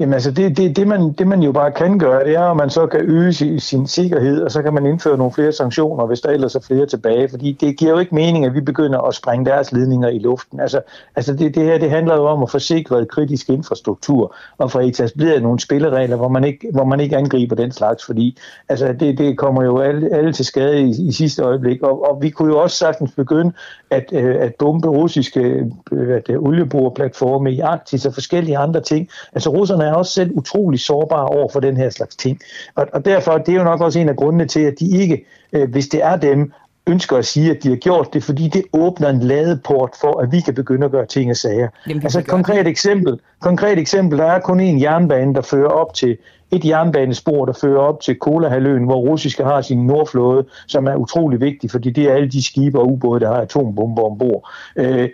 Jamen 0.00 0.14
altså, 0.14 0.30
det, 0.30 0.56
det, 0.56 0.76
det, 0.76 0.88
man, 0.88 1.12
det 1.12 1.26
man 1.26 1.42
jo 1.42 1.52
bare 1.52 1.72
kan 1.72 1.98
gøre, 1.98 2.24
det 2.24 2.34
er, 2.34 2.42
at 2.42 2.56
man 2.56 2.70
så 2.70 2.86
kan 2.86 3.00
øge 3.00 3.32
sin, 3.32 3.60
sin 3.60 3.86
sikkerhed, 3.86 4.42
og 4.42 4.50
så 4.50 4.62
kan 4.62 4.74
man 4.74 4.86
indføre 4.86 5.16
nogle 5.16 5.32
flere 5.32 5.52
sanktioner, 5.52 6.06
hvis 6.06 6.20
der 6.20 6.28
ellers 6.28 6.54
er 6.54 6.60
flere 6.60 6.86
tilbage. 6.86 7.28
Fordi 7.28 7.52
det 7.52 7.78
giver 7.78 7.90
jo 7.90 7.98
ikke 7.98 8.14
mening, 8.14 8.44
at 8.44 8.54
vi 8.54 8.60
begynder 8.60 8.98
at 8.98 9.14
sprænge 9.14 9.44
deres 9.44 9.72
ledninger 9.72 10.08
i 10.08 10.18
luften. 10.18 10.60
Altså, 10.60 10.80
altså 11.16 11.34
det, 11.34 11.54
det 11.54 11.64
her 11.64 11.78
det 11.78 11.90
handler 11.90 12.16
jo 12.16 12.26
om 12.26 12.42
at 12.42 12.50
forsikre 12.50 13.06
kritisk 13.06 13.50
infrastruktur, 13.50 14.34
og 14.58 14.70
få 14.70 14.78
etableret 14.78 15.42
nogle 15.42 15.60
spilleregler, 15.60 16.16
hvor 16.16 16.28
man 16.28 16.44
ikke, 16.44 16.68
hvor 16.72 16.84
man 16.84 17.00
ikke 17.00 17.16
angriber 17.16 17.56
den 17.56 17.72
slags. 17.72 18.04
Fordi 18.04 18.38
altså, 18.68 18.92
det, 18.92 19.18
det 19.18 19.38
kommer 19.38 19.64
jo 19.64 19.78
alle, 19.78 20.14
alle 20.14 20.32
til 20.32 20.44
skade 20.44 20.80
i, 20.80 21.08
i 21.08 21.12
sidste 21.12 21.42
øjeblik. 21.42 21.82
Og, 21.82 22.10
og 22.10 22.22
vi 22.22 22.30
kunne 22.30 22.52
jo 22.52 22.58
også 22.58 22.76
sagtens 22.76 23.12
begynde 23.12 23.52
at, 23.90 24.04
øh, 24.12 24.36
at 24.40 24.54
bombe 24.58 24.88
russiske 24.88 25.66
øh, 25.92 26.16
at, 26.16 26.30
olieboreplatforme 26.36 27.52
i 27.52 27.60
Arktis 27.60 28.06
og 28.06 28.14
forskellige 28.14 28.58
andre 28.58 28.80
ting. 28.80 29.08
Altså 29.32 29.50
russerne 29.50 29.89
er 29.90 29.94
også 29.94 30.12
selv 30.12 30.30
utrolig 30.34 30.80
sårbare 30.80 31.26
over 31.26 31.48
for 31.52 31.60
den 31.60 31.76
her 31.76 31.90
slags 31.90 32.16
ting. 32.16 32.40
Og, 32.74 32.86
og 32.92 33.04
derfor 33.04 33.38
det 33.38 33.48
er 33.48 33.58
jo 33.58 33.64
nok 33.64 33.80
også 33.80 33.98
en 33.98 34.08
af 34.08 34.16
grundene 34.16 34.46
til, 34.46 34.60
at 34.60 34.74
de 34.80 35.00
ikke, 35.00 35.24
øh, 35.52 35.70
hvis 35.70 35.88
det 35.88 36.04
er 36.04 36.16
dem, 36.16 36.52
ønsker 36.86 37.16
at 37.16 37.26
sige, 37.26 37.50
at 37.50 37.62
de 37.62 37.68
har 37.68 37.76
gjort 37.76 38.08
det, 38.12 38.24
fordi 38.24 38.48
det 38.48 38.62
åbner 38.72 39.08
en 39.08 39.20
ladeport 39.20 39.90
for, 40.00 40.20
at 40.20 40.32
vi 40.32 40.40
kan 40.40 40.54
begynde 40.54 40.84
at 40.84 40.92
gøre 40.92 41.06
ting 41.06 41.30
og 41.30 41.36
sager. 41.36 41.68
Jamen, 41.88 42.02
altså 42.02 42.18
et 42.18 42.26
konkret 42.26 42.66
eksempel, 42.66 43.20
konkret 43.40 43.78
eksempel, 43.78 44.18
der 44.18 44.24
er 44.24 44.40
kun 44.40 44.60
en 44.60 44.80
jernbane, 44.80 45.34
der 45.34 45.42
fører 45.42 45.68
op 45.68 45.94
til 45.94 46.18
et 46.50 46.64
jernbanespor, 46.64 47.44
der 47.44 47.52
fører 47.52 47.80
op 47.80 48.00
til 48.00 48.18
Kolahaløen, 48.18 48.84
hvor 48.84 48.96
russiske 48.96 49.44
har 49.44 49.60
sin 49.62 49.86
nordflåde, 49.86 50.44
som 50.66 50.86
er 50.86 50.94
utrolig 50.94 51.40
vigtig, 51.40 51.70
fordi 51.70 51.90
det 51.90 52.04
er 52.04 52.14
alle 52.14 52.28
de 52.28 52.44
skibe 52.44 52.78
og 52.78 52.86
ubåde, 52.86 53.20
der 53.20 53.28
har 53.28 53.40
atombomber 53.40 54.02
ombord. 54.02 54.50
Øh, 54.76 55.08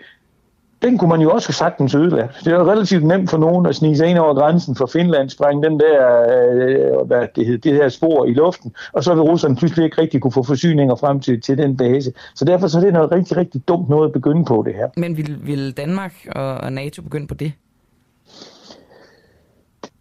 den 0.81 0.97
kunne 0.97 1.09
man 1.09 1.21
jo 1.21 1.31
også 1.31 1.53
sagtens 1.53 1.95
ødelagt. 1.95 2.41
Det 2.45 2.53
er 2.53 2.71
relativt 2.71 3.03
nemt 3.03 3.29
for 3.29 3.37
nogen 3.37 3.65
at 3.65 3.75
snige 3.75 3.97
sig 3.97 4.07
ind 4.07 4.17
over 4.17 4.33
grænsen 4.33 4.75
fra 4.75 4.85
Finland, 4.85 5.29
sprænge 5.29 5.63
den 5.69 5.79
der, 5.79 6.21
øh, 6.31 7.07
hvad 7.07 7.27
det, 7.35 7.45
hed, 7.45 7.57
det 7.57 7.73
her 7.73 7.89
spor 7.89 8.25
i 8.25 8.33
luften, 8.33 8.71
og 8.93 9.03
så 9.03 9.13
vil 9.13 9.23
russerne 9.23 9.55
pludselig 9.55 9.85
ikke 9.85 10.01
rigtig 10.01 10.21
kunne 10.21 10.31
få 10.31 10.43
forsyninger 10.43 10.95
frem 10.95 11.19
til, 11.19 11.41
til 11.41 11.57
den 11.57 11.77
base. 11.77 12.13
Så 12.35 12.45
derfor 12.45 12.67
så 12.67 12.77
er 12.77 12.83
det 12.83 12.93
noget 12.93 13.11
rigtig, 13.11 13.37
rigtig 13.37 13.67
dumt 13.67 13.89
noget 13.89 14.07
at 14.07 14.13
begynde 14.13 14.45
på 14.45 14.63
det 14.65 14.75
her. 14.75 14.87
Men 14.97 15.17
vil, 15.17 15.37
vil 15.43 15.77
Danmark 15.77 16.13
og, 16.35 16.57
og 16.57 16.73
NATO 16.73 17.01
begynde 17.01 17.27
på 17.27 17.33
det? 17.33 17.51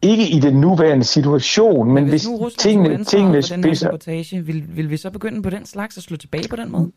Ikke 0.03 0.29
i 0.29 0.41
den 0.41 0.55
nuværende 0.55 1.05
situation, 1.05 1.87
men, 1.87 1.95
Men 1.95 2.09
hvis, 2.09 2.25
hvis 2.25 2.55
tingene, 2.55 3.05
tingene, 3.05 3.43
for 3.43 3.43
spidser, 3.43 4.43
vil, 4.43 4.65
vil 4.77 4.91
vi 4.91 4.97
så 4.97 5.11
begynde 5.11 5.43
på 5.43 5.51
den 5.51 5.67
slags 5.67 5.97
og 5.97 6.03
slå 6.03 6.17
tilbage 6.17 6.49
på 6.49 6.57
den 6.57 6.73
måde? 6.73 6.91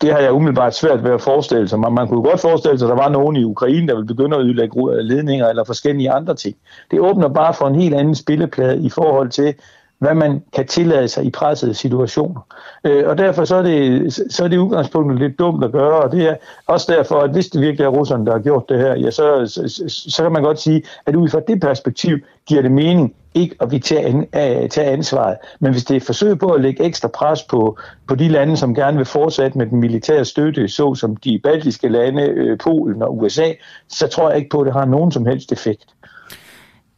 Det 0.00 0.12
har 0.12 0.18
jeg 0.18 0.32
umiddelbart 0.32 0.74
svært 0.74 1.04
ved 1.04 1.10
at 1.10 1.20
forestille 1.20 1.68
sig. 1.68 1.80
Man, 1.80 1.92
man 1.92 2.08
kunne 2.08 2.22
godt 2.22 2.40
forestille 2.40 2.78
sig, 2.78 2.86
at 2.86 2.90
der 2.96 3.02
var 3.02 3.08
nogen 3.08 3.36
i 3.36 3.44
Ukraine, 3.44 3.88
der 3.88 3.94
ville 3.94 4.06
begynde 4.06 4.36
at 4.36 4.42
ødelægge 4.42 5.02
ledninger 5.02 5.48
eller 5.48 5.64
forskellige 5.64 6.10
andre 6.10 6.34
ting. 6.34 6.56
Det 6.90 7.00
åbner 7.00 7.28
bare 7.28 7.54
for 7.54 7.66
en 7.66 7.74
helt 7.74 7.94
anden 7.94 8.14
spilleplade 8.14 8.82
i 8.82 8.90
forhold 8.90 9.30
til, 9.30 9.54
hvad 9.98 10.14
man 10.14 10.42
kan 10.52 10.66
tillade 10.66 11.08
sig 11.08 11.24
i 11.24 11.30
pressede 11.30 11.74
situationer. 11.74 12.40
Øh, 12.84 13.08
og 13.08 13.18
derfor 13.18 13.44
så 13.44 13.56
er, 13.56 13.62
det, 13.62 14.14
så 14.30 14.44
er 14.44 14.48
det 14.48 14.58
udgangspunktet 14.58 15.18
lidt 15.18 15.38
dumt 15.38 15.64
at 15.64 15.72
gøre, 15.72 16.02
og 16.02 16.12
det 16.12 16.28
er 16.28 16.34
også 16.66 16.92
derfor, 16.92 17.20
at 17.20 17.30
hvis 17.30 17.46
det 17.46 17.60
virkelig 17.60 17.84
er 17.84 17.88
russerne, 17.88 18.26
der 18.26 18.32
har 18.32 18.38
gjort 18.38 18.68
det 18.68 18.78
her, 18.78 18.96
ja, 18.96 19.10
så, 19.10 19.46
så, 19.46 19.84
så 20.08 20.22
kan 20.22 20.32
man 20.32 20.42
godt 20.42 20.60
sige, 20.60 20.82
at 21.06 21.16
ud 21.16 21.28
fra 21.28 21.40
det 21.48 21.60
perspektiv 21.60 22.18
giver 22.46 22.62
det 22.62 22.72
mening 22.72 23.14
ikke 23.34 23.56
at 23.60 23.70
vi 23.70 23.78
tager, 23.78 24.14
uh, 24.14 24.68
tager 24.68 24.90
ansvaret. 24.90 25.36
Men 25.60 25.72
hvis 25.72 25.84
det 25.84 25.90
er 25.94 25.96
et 25.96 26.02
forsøg 26.02 26.38
på 26.38 26.46
at 26.46 26.60
lægge 26.60 26.84
ekstra 26.84 27.08
pres 27.08 27.42
på, 27.42 27.78
på 28.08 28.14
de 28.14 28.28
lande, 28.28 28.56
som 28.56 28.74
gerne 28.74 28.96
vil 28.96 29.06
fortsætte 29.06 29.58
med 29.58 29.66
den 29.66 29.80
militære 29.80 30.24
støtte, 30.24 30.68
så 30.68 30.94
som 30.94 31.16
de 31.16 31.40
baltiske 31.44 31.88
lande, 31.88 32.22
øh, 32.22 32.58
Polen 32.58 33.02
og 33.02 33.18
USA, 33.18 33.52
så 33.88 34.06
tror 34.08 34.28
jeg 34.28 34.38
ikke 34.38 34.50
på, 34.50 34.60
at 34.60 34.66
det 34.66 34.72
har 34.72 34.84
nogen 34.84 35.12
som 35.12 35.26
helst 35.26 35.52
effekt. 35.52 35.86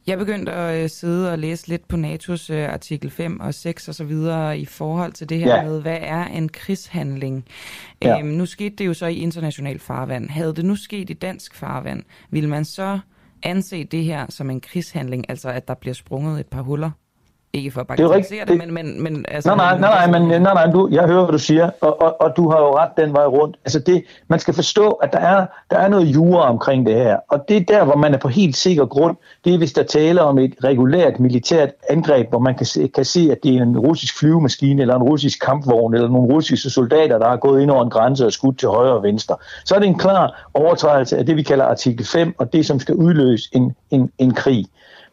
Jeg 0.06 0.18
begyndte 0.18 0.52
at 0.52 0.82
øh, 0.82 0.90
sidde 0.90 1.32
og 1.32 1.38
læse 1.38 1.68
lidt 1.68 1.88
på 1.88 1.96
NATO's 1.96 2.52
øh, 2.52 2.72
artikel 2.72 3.10
5 3.10 3.40
og 3.40 3.54
6 3.54 3.88
og 3.88 3.94
så 3.94 4.04
videre 4.04 4.58
i 4.58 4.64
forhold 4.64 5.12
til 5.12 5.28
det 5.28 5.38
her 5.38 5.56
Ja. 5.56 5.62
med, 5.62 5.82
hvad 5.82 5.98
er 6.00 6.24
en 6.24 6.48
krigshandling? 6.48 7.44
Ja. 8.02 8.18
Øhm, 8.18 8.28
nu 8.28 8.46
skete 8.46 8.76
det 8.76 8.86
jo 8.86 8.94
så 8.94 9.06
i 9.06 9.16
international 9.16 9.78
farvand. 9.78 10.30
Havde 10.30 10.54
det 10.54 10.64
nu 10.64 10.76
sket 10.76 11.10
i 11.10 11.12
dansk 11.12 11.54
farvand, 11.54 12.02
ville 12.30 12.48
man 12.48 12.64
så 12.64 12.98
anse 13.42 13.84
det 13.84 14.04
her 14.04 14.26
som 14.28 14.50
en 14.50 14.60
krigshandling, 14.60 15.30
altså 15.30 15.48
at 15.48 15.68
der 15.68 15.74
bliver 15.74 15.94
sprunget 15.94 16.40
et 16.40 16.46
par 16.46 16.62
huller? 16.62 16.90
Ikke 17.56 17.70
for 17.70 17.80
at 17.80 17.86
Det 17.98 18.04
er 18.04 18.08
bagatellisere 18.08 18.44
det, 18.44 18.50
rigtigt. 18.50 18.72
men, 18.74 19.02
men, 19.02 19.02
men 19.02 19.24
altså... 19.28 19.54
Nej, 19.54 19.78
nej, 19.78 19.90
nej, 19.90 20.06
nej, 20.06 20.20
men, 20.20 20.42
nej, 20.42 20.54
nej 20.54 20.66
du, 20.72 20.88
jeg 20.92 21.04
hører, 21.06 21.24
hvad 21.24 21.32
du 21.32 21.38
siger, 21.38 21.70
og, 21.80 22.02
og, 22.02 22.20
og 22.20 22.36
du 22.36 22.50
har 22.50 22.58
jo 22.58 22.76
ret 22.76 22.90
den 22.96 23.12
vej 23.12 23.24
rundt. 23.24 23.56
Altså 23.64 23.78
det, 23.78 24.04
man 24.28 24.38
skal 24.38 24.54
forstå, 24.54 24.90
at 24.90 25.12
der 25.12 25.18
er, 25.18 25.46
der 25.70 25.76
er 25.78 25.88
noget 25.88 26.06
jura 26.06 26.50
omkring 26.50 26.86
det 26.86 26.94
her, 26.94 27.16
og 27.28 27.44
det 27.48 27.56
er 27.56 27.60
der, 27.68 27.84
hvor 27.84 27.96
man 27.96 28.14
er 28.14 28.18
på 28.18 28.28
helt 28.28 28.56
sikker 28.56 28.86
grund. 28.86 29.16
Det 29.44 29.54
er, 29.54 29.58
hvis 29.58 29.72
der 29.72 29.82
taler 29.82 30.22
om 30.22 30.38
et 30.38 30.54
regulært 30.64 31.20
militært 31.20 31.70
angreb, 31.90 32.28
hvor 32.28 32.38
man 32.38 32.54
kan 32.54 32.66
se, 32.66 32.88
kan 32.94 33.04
se, 33.04 33.28
at 33.32 33.38
det 33.42 33.56
er 33.56 33.62
en 33.62 33.78
russisk 33.78 34.18
flyvemaskine, 34.18 34.82
eller 34.82 34.94
en 34.96 35.02
russisk 35.02 35.40
kampvogn, 35.46 35.94
eller 35.94 36.08
nogle 36.08 36.34
russiske 36.34 36.70
soldater, 36.70 37.18
der 37.18 37.28
har 37.28 37.36
gået 37.36 37.62
ind 37.62 37.70
over 37.70 37.84
en 37.84 37.90
grænse 37.90 38.26
og 38.26 38.32
skudt 38.32 38.58
til 38.58 38.68
højre 38.68 38.92
og 38.92 39.02
venstre. 39.02 39.36
Så 39.64 39.74
er 39.74 39.78
det 39.78 39.88
en 39.88 39.98
klar 39.98 40.48
overtrædelse 40.54 41.18
af 41.18 41.26
det, 41.26 41.36
vi 41.36 41.42
kalder 41.42 41.64
artikel 41.64 42.06
5, 42.06 42.34
og 42.38 42.52
det, 42.52 42.66
som 42.66 42.80
skal 42.80 42.94
udløse 42.94 43.48
en, 43.52 43.74
en, 43.90 44.10
en 44.18 44.34
krig. 44.34 44.66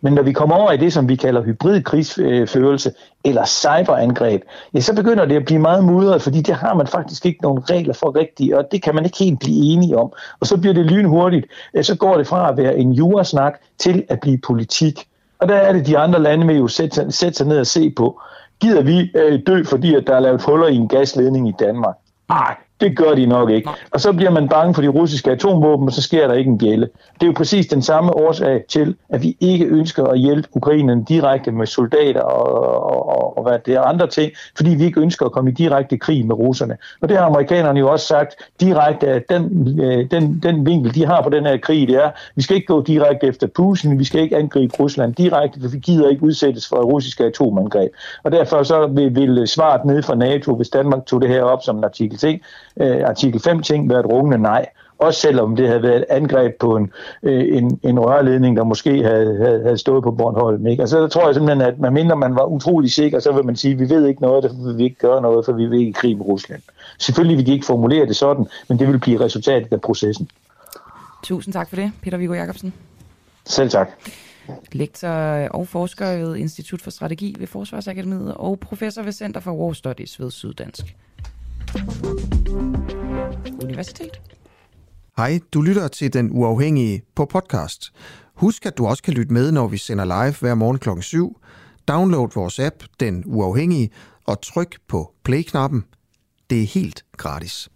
Men 0.03 0.13
når 0.13 0.21
vi 0.21 0.31
kommer 0.31 0.55
over 0.55 0.71
i 0.71 0.77
det, 0.77 0.93
som 0.93 1.09
vi 1.09 1.15
kalder 1.15 1.43
hybridkrigsførelse 1.43 2.89
øh, 2.89 2.95
eller 3.23 3.45
cyberangreb, 3.45 4.41
ja, 4.73 4.79
så 4.79 4.95
begynder 4.95 5.25
det 5.25 5.35
at 5.35 5.45
blive 5.45 5.59
meget 5.59 5.83
mudret, 5.83 6.21
fordi 6.21 6.41
det 6.41 6.55
har 6.55 6.73
man 6.73 6.87
faktisk 6.87 7.25
ikke 7.25 7.41
nogen 7.41 7.69
regler 7.69 7.93
for 7.93 8.15
rigtigt, 8.15 8.53
og 8.53 8.71
det 8.71 8.83
kan 8.83 8.95
man 8.95 9.05
ikke 9.05 9.17
helt 9.17 9.39
blive 9.39 9.73
enige 9.73 9.97
om. 9.97 10.13
Og 10.39 10.47
så 10.47 10.57
bliver 10.57 10.73
det 10.73 10.85
lynhurtigt. 10.85 11.45
Så 11.81 11.95
går 11.95 12.17
det 12.17 12.27
fra 12.27 12.49
at 12.49 12.57
være 12.57 12.77
en 12.77 12.91
jurasnak 12.91 13.53
til 13.79 14.03
at 14.09 14.19
blive 14.19 14.37
politik. 14.37 15.07
Og 15.39 15.47
der 15.49 15.55
er 15.55 15.73
det, 15.73 15.87
de 15.87 15.97
andre 15.97 16.21
lande 16.21 16.45
med 16.45 16.55
jo 16.55 16.67
sætte, 16.67 17.11
sætte 17.11 17.37
sig 17.37 17.47
ned 17.47 17.59
og 17.59 17.67
se 17.67 17.89
på. 17.89 18.21
Gider 18.61 18.81
vi 18.81 19.11
øh, 19.15 19.39
dø, 19.47 19.63
fordi 19.63 19.95
at 19.95 20.03
der 20.07 20.15
er 20.15 20.19
lavet 20.19 20.41
huller 20.41 20.67
i 20.67 20.75
en 20.75 20.87
gasledning 20.87 21.49
i 21.49 21.53
Danmark? 21.59 21.95
Nej, 22.29 22.55
det 22.83 22.97
gør 22.97 23.15
de 23.15 23.25
nok 23.25 23.49
ikke. 23.49 23.69
Og 23.91 24.01
så 24.01 24.13
bliver 24.13 24.31
man 24.31 24.49
bange 24.49 24.73
for 24.73 24.81
de 24.81 24.87
russiske 24.87 25.31
atomvåben, 25.31 25.87
og 25.87 25.93
så 25.93 26.01
sker 26.01 26.27
der 26.27 26.33
ikke 26.33 26.49
en 26.49 26.57
gælde. 26.57 26.89
Det 27.13 27.23
er 27.23 27.27
jo 27.27 27.33
præcis 27.37 27.67
den 27.67 27.81
samme 27.81 28.13
årsag 28.13 28.63
til, 28.69 28.95
at 29.09 29.23
vi 29.23 29.37
ikke 29.39 29.65
ønsker 29.65 30.03
at 30.03 30.19
hjælpe 30.19 30.47
Ukraine 30.53 31.05
direkte 31.07 31.51
med 31.51 31.67
soldater 31.67 32.21
og, 32.21 32.63
og, 32.87 33.07
og, 33.07 33.37
og 33.37 33.43
hvad 33.43 33.59
det 33.65 33.73
er 33.73 33.81
andre 33.81 34.07
ting, 34.07 34.31
fordi 34.57 34.69
vi 34.69 34.83
ikke 34.83 35.01
ønsker 35.01 35.25
at 35.25 35.31
komme 35.31 35.49
i 35.49 35.53
direkte 35.53 35.97
krig 35.97 36.25
med 36.25 36.35
russerne. 36.35 36.77
Og 37.01 37.09
det 37.09 37.17
har 37.17 37.25
amerikanerne 37.25 37.79
jo 37.79 37.91
også 37.91 38.07
sagt 38.07 38.35
direkte, 38.59 39.07
at 39.07 39.23
den, 39.29 39.43
øh, 39.81 40.11
den, 40.11 40.39
den 40.43 40.65
vinkel, 40.65 40.95
de 40.95 41.05
har 41.05 41.21
på 41.21 41.29
den 41.29 41.45
her 41.45 41.57
krig, 41.57 41.87
det 41.87 41.95
er, 41.95 42.11
vi 42.35 42.41
skal 42.41 42.55
ikke 42.55 42.67
gå 42.67 42.81
direkte 42.81 43.27
efter 43.27 43.47
Putin, 43.47 43.99
vi 43.99 44.03
skal 44.03 44.21
ikke 44.21 44.37
angribe 44.37 44.73
Rusland 44.79 45.15
direkte, 45.15 45.61
for 45.61 45.67
vi 45.69 45.77
gider 45.77 46.09
ikke 46.09 46.23
udsættes 46.23 46.67
for 46.67 46.75
russiske 46.75 47.23
atomangreb. 47.23 47.91
Og 48.23 48.31
derfor 48.31 48.63
så 48.63 48.87
vil, 48.87 49.15
vil 49.15 49.47
svaret 49.47 49.85
ned 49.85 50.03
fra 50.03 50.15
NATO, 50.15 50.55
hvis 50.55 50.69
Danmark 50.69 51.05
tog 51.05 51.21
det 51.21 51.29
her 51.29 51.43
op 51.43 51.63
som 51.63 51.77
en 51.77 51.83
artikel 51.83 52.17
ting, 52.17 52.41
øh, 52.77 53.01
artikel 53.05 53.39
5 53.41 53.61
ting 53.61 53.89
været 53.89 54.05
rungende 54.05 54.37
nej. 54.37 54.65
Også 54.97 55.19
selvom 55.19 55.55
det 55.55 55.67
havde 55.67 55.83
været 55.83 55.97
et 55.97 56.05
angreb 56.09 56.53
på 56.59 56.75
en, 56.75 56.91
øh, 57.23 57.57
en, 57.57 57.79
en 57.83 57.99
rørledning, 57.99 58.57
der 58.57 58.63
måske 58.63 59.03
havde, 59.03 59.37
havde, 59.37 59.63
havde 59.63 59.77
stået 59.77 60.03
på 60.03 60.11
Bornholm. 60.11 60.67
Ikke? 60.67 60.81
Altså, 60.81 61.01
der 61.01 61.07
tror 61.07 61.25
jeg 61.25 61.35
simpelthen, 61.35 61.61
at 61.61 61.79
medmindre 61.79 62.15
man 62.15 62.35
var 62.35 62.45
utrolig 62.45 62.91
sikker, 62.91 63.19
så 63.19 63.31
vil 63.31 63.45
man 63.45 63.55
sige, 63.55 63.73
at 63.73 63.79
vi 63.79 63.89
ved 63.89 64.07
ikke 64.07 64.21
noget, 64.21 64.43
derfor 64.43 64.55
vil 64.65 64.77
vi 64.77 64.83
ikke 64.83 64.99
gøre 64.99 65.21
noget, 65.21 65.45
for 65.45 65.51
vi 65.53 65.65
vil 65.65 65.79
ikke 65.79 65.93
krig 65.93 66.17
med 66.17 66.25
Rusland. 66.25 66.61
Selvfølgelig 66.99 67.37
vil 67.37 67.45
de 67.45 67.53
ikke 67.53 67.65
formulere 67.65 68.05
det 68.05 68.15
sådan, 68.15 68.45
men 68.69 68.79
det 68.79 68.87
vil 68.87 68.99
blive 68.99 69.19
resultatet 69.19 69.73
af 69.73 69.81
processen. 69.81 70.29
Tusind 71.23 71.53
tak 71.53 71.69
for 71.69 71.75
det, 71.75 71.91
Peter 72.01 72.17
Viggo 72.17 72.33
Jacobsen. 72.33 72.73
Selv 73.45 73.69
tak. 73.69 73.89
Lektor 74.71 75.09
og 75.47 75.67
forsker 75.67 76.17
ved 76.17 76.35
Institut 76.35 76.81
for 76.81 76.91
Strategi 76.91 77.35
ved 77.39 77.47
Forsvarsakademiet 77.47 78.33
og 78.35 78.59
professor 78.59 79.01
ved 79.01 79.11
Center 79.11 79.41
for 79.41 79.51
War 79.51 79.73
Studies 79.73 80.19
ved 80.19 80.31
Syddansk. 80.31 80.95
Universitet. 83.63 84.21
Hej, 85.17 85.39
du 85.53 85.61
lytter 85.61 85.87
til 85.87 86.13
Den 86.13 86.29
Uafhængige 86.31 87.01
på 87.15 87.25
podcast. 87.25 87.93
Husk, 88.33 88.65
at 88.65 88.77
du 88.77 88.85
også 88.87 89.03
kan 89.03 89.13
lytte 89.13 89.33
med, 89.33 89.51
når 89.51 89.67
vi 89.67 89.77
sender 89.77 90.05
live 90.05 90.35
hver 90.39 90.55
morgen 90.55 90.79
kl. 90.79 90.89
7. 91.01 91.39
Download 91.87 92.29
vores 92.35 92.59
app, 92.59 92.83
Den 92.99 93.23
Uafhængige, 93.25 93.89
og 94.25 94.41
tryk 94.41 94.75
på 94.87 95.13
play-knappen. 95.23 95.83
Det 96.49 96.61
er 96.61 96.67
helt 96.67 97.05
gratis. 97.17 97.69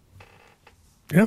Ja. 1.13 1.25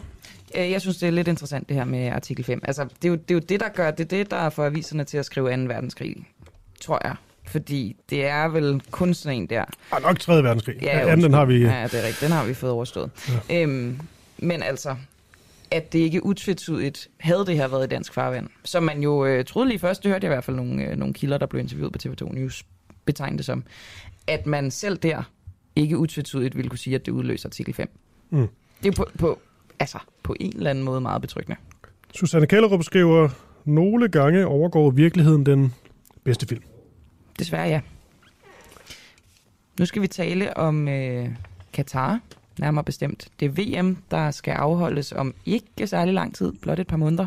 Øh, 0.57 0.71
Jeg 0.71 0.81
synes, 0.81 0.97
det 0.99 1.07
er 1.07 1.11
lidt 1.11 1.29
interessant, 1.29 1.68
det 1.68 1.77
her 1.77 1.85
med 1.85 2.09
artikel 2.09 2.45
5. 2.45 2.61
Altså, 2.64 2.85
det 2.85 3.05
er 3.05 3.09
jo 3.09 3.14
det, 3.14 3.31
er 3.31 3.35
jo 3.35 3.41
det 3.41 3.61
der 3.61 3.68
gør, 3.68 3.91
det 3.91 4.05
er 4.05 4.09
det, 4.09 4.31
der 4.31 4.51
får 4.51 4.64
aviserne 4.64 5.05
til 5.05 5.18
at 5.18 5.25
skrive 5.25 5.57
2. 5.57 5.62
verdenskrig, 5.62 6.16
tror 6.81 7.01
jeg. 7.05 7.16
Fordi 7.51 7.96
det 8.11 8.24
er 8.26 8.48
vel 8.48 8.82
kun 8.90 9.14
sådan 9.14 9.38
en 9.38 9.46
der. 9.46 9.64
Ah, 9.92 10.03
nok 10.03 10.18
3. 10.18 10.42
verdenskrig. 10.42 10.76
Ja, 10.82 10.98
Ja, 10.98 11.11
anden, 11.12 11.24
den 11.24 11.32
har 11.32 11.44
vi... 11.44 11.59
Ja, 11.59 11.82
det 11.92 11.94
er 11.94 12.07
rigtigt. 12.07 12.20
Den 12.20 12.30
har 12.30 12.44
vi 12.46 12.55
fået 12.55 12.72
overstået. 12.72 13.11
Ja. 13.48 13.62
Øhm, 13.62 14.01
men 14.38 14.62
altså, 14.62 14.96
at 15.70 15.92
det 15.92 15.98
ikke 15.98 16.24
utvetydigt 16.24 17.09
havde 17.20 17.46
det 17.46 17.57
her 17.57 17.68
været 17.68 17.84
i 17.84 17.88
dansk 17.88 18.14
farvand. 18.14 18.46
Som 18.64 18.82
man 18.82 19.03
jo 19.03 19.26
øh, 19.26 19.44
troede 19.44 19.68
lige 19.68 19.78
først, 19.78 20.03
det 20.03 20.11
hørte 20.11 20.24
jeg 20.24 20.32
i 20.32 20.34
hvert 20.34 20.44
fald 20.44 20.57
nogle, 20.57 20.84
øh, 20.84 20.96
nogle 20.96 21.14
kilder, 21.14 21.38
der 21.38 21.46
blev 21.46 21.61
interviewet 21.61 21.92
på 21.92 21.98
TV2 22.09 22.34
News, 22.34 22.64
betegnede 23.05 23.36
det 23.38 23.44
som, 23.46 23.64
at 24.26 24.46
man 24.46 24.70
selv 24.70 24.96
der 24.96 25.22
ikke 25.76 25.98
utvetydigt 25.98 26.57
ville 26.57 26.68
kunne 26.68 26.78
sige, 26.78 26.94
at 26.96 27.07
det 27.07 27.12
udløser 27.12 27.48
artikel 27.48 27.74
5. 27.74 27.90
Mm. 28.30 28.48
Det 28.82 28.88
er 28.88 28.96
på, 28.96 29.07
på, 29.18 29.38
altså, 29.80 29.98
på 30.22 30.36
en 30.40 30.57
eller 30.57 30.70
anden 30.70 30.84
måde 30.84 31.01
meget 31.01 31.22
betryggende. 31.22 31.57
Susanne 32.14 32.46
Kellerup 32.46 32.82
skriver, 32.84 33.28
nogle 33.64 34.09
gange 34.09 34.46
overgår 34.46 34.90
virkeligheden 34.90 35.46
den 35.46 35.74
bedste 36.24 36.46
film. 36.46 36.62
Desværre 37.41 37.68
ja. 37.68 37.80
Nu 39.78 39.86
skal 39.86 40.03
vi 40.03 40.07
tale 40.07 40.57
om 40.57 40.88
øh, 40.88 41.28
Katar, 41.72 42.20
nærmere 42.59 42.84
bestemt. 42.84 43.28
Det 43.41 43.47
er 43.47 43.82
VM, 43.82 43.97
der 44.11 44.30
skal 44.30 44.53
afholdes 44.53 45.12
om 45.12 45.34
ikke 45.47 45.86
særlig 45.86 46.14
lang 46.14 46.34
tid, 46.34 46.53
blot 46.62 46.78
et 46.78 46.86
par 46.86 46.97
måneder. 46.97 47.26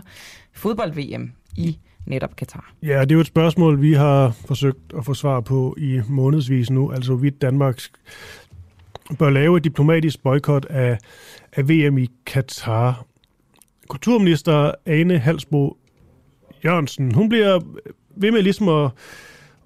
Fodbold-VM 0.53 1.31
i 1.57 1.77
netop 2.05 2.35
Katar. 2.35 2.73
Ja, 2.83 3.01
det 3.01 3.11
er 3.11 3.15
jo 3.15 3.21
et 3.21 3.27
spørgsmål, 3.27 3.81
vi 3.81 3.93
har 3.93 4.29
forsøgt 4.29 4.93
at 4.97 5.05
få 5.05 5.13
svar 5.13 5.41
på 5.41 5.75
i 5.77 6.01
månedsvis 6.07 6.69
nu. 6.69 6.91
Altså, 6.91 7.11
hvorvidt 7.11 7.41
Danmark 7.41 7.81
bør 9.19 9.29
lave 9.29 9.57
et 9.57 9.63
diplomatisk 9.63 10.23
boykot 10.23 10.65
af, 10.65 10.97
af 11.53 11.69
VM 11.69 11.97
i 11.97 12.09
Katar. 12.25 13.05
Kulturminister 13.87 14.71
Ane 14.85 15.19
Halsbo 15.19 15.77
Jørgensen, 16.65 17.13
hun 17.13 17.29
bliver 17.29 17.59
ved 18.15 18.31
med 18.31 18.41
ligesom 18.41 18.69
at, 18.69 18.91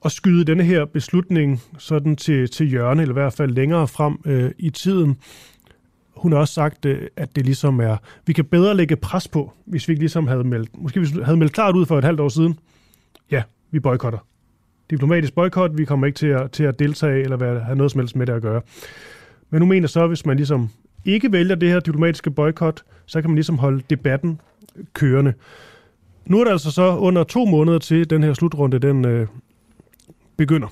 at 0.06 0.12
skyde 0.12 0.46
denne 0.46 0.64
her 0.64 0.86
beslutning 0.86 1.62
sådan 1.78 2.16
til, 2.16 2.50
til 2.50 2.68
hjørne, 2.68 3.02
eller 3.02 3.14
i 3.14 3.20
hvert 3.20 3.34
fald 3.34 3.52
længere 3.52 3.88
frem 3.88 4.20
øh, 4.26 4.52
i 4.58 4.70
tiden. 4.70 5.18
Hun 6.16 6.32
har 6.32 6.40
også 6.40 6.54
sagt, 6.54 6.86
øh, 6.86 7.08
at 7.16 7.36
det 7.36 7.46
ligesom 7.46 7.80
er, 7.80 7.98
vi 8.26 8.34
kan 8.34 8.46
bedre 8.46 8.76
lægge 8.76 8.96
pres 8.96 9.28
på, 9.28 9.54
hvis 9.66 9.88
vi 9.88 9.92
ikke 9.92 10.02
ligesom 10.02 10.28
havde 10.28 10.44
meldt, 10.44 10.70
måske 10.82 11.00
hvis 11.00 11.16
vi 11.16 11.22
havde 11.24 11.38
meldt 11.38 11.54
klart 11.54 11.76
ud 11.76 11.86
for 11.86 11.98
et 11.98 12.04
halvt 12.04 12.20
år 12.20 12.30
siden, 12.30 12.60
ja, 13.32 13.44
vi 13.72 13.80
boykotter. 13.80 14.20
Diplomatisk 14.90 15.34
boykot, 15.34 15.78
vi 15.78 15.86
kommer 15.86 16.08
ikke 16.08 16.18
til 16.18 16.28
at, 16.28 16.52
til 16.52 16.64
at 16.64 16.80
deltage 16.80 17.24
eller 17.24 17.38
være, 17.38 17.60
have 17.60 17.76
noget 17.76 17.92
som 17.92 18.00
helst 18.00 18.16
med 18.16 18.26
det 18.26 18.34
at 18.34 18.42
gøre. 18.42 18.62
Men 19.50 19.60
nu 19.60 19.66
mener 19.66 19.88
så, 19.88 20.08
hvis 20.08 20.26
man 20.26 20.38
ligesom 20.38 20.70
ikke 21.06 21.32
vælger 21.32 21.56
det 21.56 21.70
her 21.70 21.80
diplomatiske 21.80 22.32
boykot, 22.32 22.84
så 23.06 23.22
kan 23.22 23.30
man 23.30 23.36
ligesom 23.36 23.58
holde 23.58 23.84
debatten 23.90 24.42
kørende. 24.94 25.34
Nu 26.26 26.40
er 26.40 26.44
der 26.44 26.52
altså 26.52 26.72
så 26.72 26.98
under 26.98 27.24
to 27.24 27.46
måneder 27.46 27.80
til 27.80 28.10
den 28.10 28.24
her 28.24 28.34
slutrunde, 28.34 28.80
den 28.80 29.06
øh, 29.06 29.28
begynder. 30.38 30.68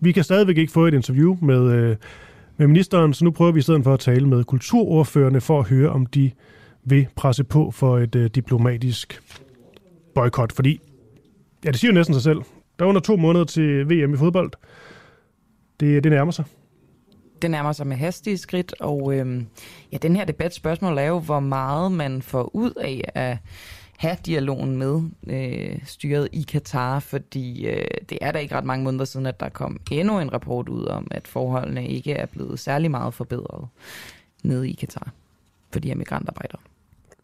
Vi 0.00 0.12
kan 0.12 0.24
stadigvæk 0.24 0.58
ikke 0.58 0.72
få 0.72 0.86
et 0.86 0.94
interview 0.94 1.36
med, 1.42 1.72
øh, 1.72 1.96
med 2.56 2.66
ministeren, 2.66 3.14
så 3.14 3.24
nu 3.24 3.30
prøver 3.30 3.52
vi 3.52 3.58
i 3.58 3.62
stedet 3.62 3.84
for 3.84 3.94
at 3.94 4.00
tale 4.00 4.28
med 4.28 4.44
kulturordførende 4.44 5.40
for 5.40 5.60
at 5.60 5.68
høre, 5.68 5.90
om 5.90 6.06
de 6.06 6.30
vil 6.84 7.06
presse 7.16 7.44
på 7.44 7.70
for 7.70 7.98
et 7.98 8.14
øh, 8.14 8.30
diplomatisk 8.34 9.22
boykot. 10.14 10.52
Fordi, 10.52 10.80
ja, 11.64 11.70
det 11.70 11.80
siger 11.80 11.92
jo 11.92 11.94
næsten 11.94 12.14
sig 12.14 12.22
selv. 12.22 12.38
Der 12.78 12.84
er 12.84 12.88
under 12.88 13.00
to 13.00 13.16
måneder 13.16 13.44
til 13.44 13.88
VM 13.88 14.14
i 14.14 14.16
fodbold. 14.16 14.50
Det, 15.80 16.04
det 16.04 16.12
nærmer 16.12 16.32
sig. 16.32 16.44
Det 17.42 17.50
nærmer 17.50 17.72
sig 17.72 17.86
med 17.86 17.96
hastige 17.96 18.38
skridt, 18.38 18.74
og 18.80 19.14
øhm, 19.14 19.46
ja, 19.92 19.96
den 19.96 20.16
her 20.16 20.24
debat 20.24 20.54
spørgsmål 20.54 20.98
er 20.98 21.02
jo, 21.02 21.18
hvor 21.18 21.40
meget 21.40 21.92
man 21.92 22.22
får 22.22 22.50
ud 22.56 22.72
af 22.80 23.10
at 23.14 23.38
have 24.04 24.16
dialogen 24.26 24.76
med 24.76 25.02
øh, 25.26 25.78
styret 25.86 26.28
i 26.32 26.42
Katar, 26.42 27.00
fordi 27.00 27.66
øh, 27.66 27.86
det 28.08 28.18
er 28.20 28.32
da 28.32 28.38
ikke 28.38 28.54
ret 28.54 28.64
mange 28.64 28.84
måneder 28.84 29.04
siden, 29.04 29.26
at 29.26 29.40
der 29.40 29.48
kom 29.48 29.80
endnu 29.90 30.20
en 30.20 30.32
rapport 30.32 30.68
ud 30.68 30.84
om, 30.84 31.06
at 31.10 31.28
forholdene 31.28 31.88
ikke 31.88 32.12
er 32.12 32.26
blevet 32.26 32.58
særlig 32.58 32.90
meget 32.90 33.14
forbedret 33.14 33.68
nede 34.42 34.70
i 34.70 34.72
Katar 34.72 35.12
for 35.72 35.80
de 35.80 35.88
her 35.88 35.94
migrantarbejdere. 35.94 36.60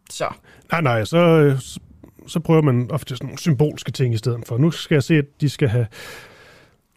Så. 0.09 0.25
Nej, 0.71 0.81
nej, 0.81 1.05
så, 1.05 1.17
øh, 1.17 1.59
så, 2.27 2.39
prøver 2.39 2.61
man 2.61 2.91
ofte 2.91 3.15
sådan 3.15 3.25
nogle 3.25 3.39
symbolske 3.39 3.91
ting 3.91 4.13
i 4.13 4.17
stedet 4.17 4.47
for. 4.47 4.57
Nu 4.57 4.71
skal 4.71 4.95
jeg 4.95 5.03
se, 5.03 5.15
at 5.15 5.25
de 5.41 5.49
skal 5.49 5.67
have, 5.67 5.87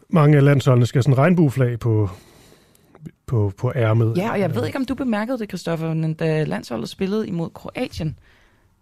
mange 0.09 0.37
af 0.37 0.43
landsholdene 0.43 0.85
skal 0.85 0.97
have 0.97 1.03
sådan 1.03 1.13
en 1.13 1.17
regnbueflag 1.17 1.79
på, 1.79 2.09
på, 3.25 3.53
på 3.57 3.71
ærmet. 3.75 4.17
Ja, 4.17 4.31
og 4.31 4.39
jeg 4.39 4.55
ved 4.55 4.65
ikke, 4.65 4.77
om 4.77 4.85
du 4.85 4.95
bemærkede 4.95 5.39
det, 5.39 5.49
Christoffer, 5.49 5.93
men 5.93 6.13
da 6.13 6.43
landsholdet 6.43 6.89
spillede 6.89 7.27
imod 7.27 7.49
Kroatien, 7.49 8.17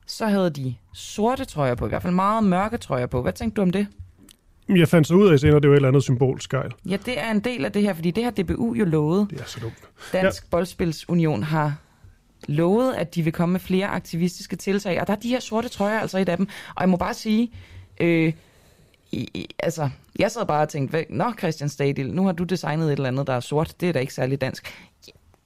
så 0.05 0.25
havde 0.25 0.49
de 0.49 0.75
sorte 0.93 1.45
trøjer 1.45 1.75
på, 1.75 1.85
i 1.85 1.89
hvert 1.89 2.01
fald 2.01 2.13
meget 2.13 2.43
mørke 2.43 2.77
trøjer 2.77 3.05
på. 3.05 3.21
Hvad 3.21 3.33
tænkte 3.33 3.55
du 3.55 3.61
om 3.61 3.71
det? 3.71 3.87
Jeg 4.69 4.87
fandt 4.87 5.07
så 5.07 5.13
ud 5.13 5.29
af 5.29 5.39
senere, 5.39 5.57
at 5.57 5.63
det 5.63 5.69
var 5.69 5.75
et 5.75 5.77
eller 5.77 5.87
andet 5.87 6.03
symbolsk 6.03 6.49
gejl. 6.49 6.71
Ja, 6.85 6.97
det 7.05 7.19
er 7.19 7.31
en 7.31 7.39
del 7.39 7.65
af 7.65 7.71
det 7.71 7.81
her, 7.81 7.93
fordi 7.93 8.11
det 8.11 8.23
har 8.23 8.31
DBU 8.31 8.73
jo 8.73 8.85
lovet. 8.85 9.29
Det 9.29 9.41
er 9.41 9.45
så 9.45 9.59
dumt. 9.59 9.73
Dansk 10.13 10.43
ja. 10.43 10.47
Boldspilsunion 10.51 11.43
har 11.43 11.75
lovet, 12.47 12.93
at 12.93 13.15
de 13.15 13.21
vil 13.21 13.33
komme 13.33 13.53
med 13.53 13.59
flere 13.59 13.87
aktivistiske 13.87 14.55
tiltag, 14.55 15.01
og 15.01 15.07
der 15.07 15.13
er 15.13 15.17
de 15.17 15.29
her 15.29 15.39
sorte 15.39 15.69
trøjer 15.69 15.99
altså 15.99 16.17
et 16.17 16.29
af 16.29 16.37
dem. 16.37 16.47
Og 16.75 16.81
jeg 16.81 16.89
må 16.89 16.97
bare 16.97 17.13
sige, 17.13 17.51
øh, 17.99 18.33
i, 19.11 19.29
i, 19.33 19.47
altså, 19.59 19.89
jeg 20.19 20.31
sad 20.31 20.45
bare 20.45 20.61
og 20.61 20.69
tænkte, 20.69 21.05
nå 21.09 21.33
Christian 21.39 21.69
Stadil, 21.69 22.13
nu 22.13 22.25
har 22.25 22.31
du 22.31 22.43
designet 22.43 22.85
et 22.85 22.91
eller 22.91 23.07
andet, 23.07 23.27
der 23.27 23.33
er 23.33 23.39
sort, 23.39 23.75
det 23.81 23.89
er 23.89 23.93
da 23.93 23.99
ikke 23.99 24.13
særlig 24.13 24.41
dansk. 24.41 24.87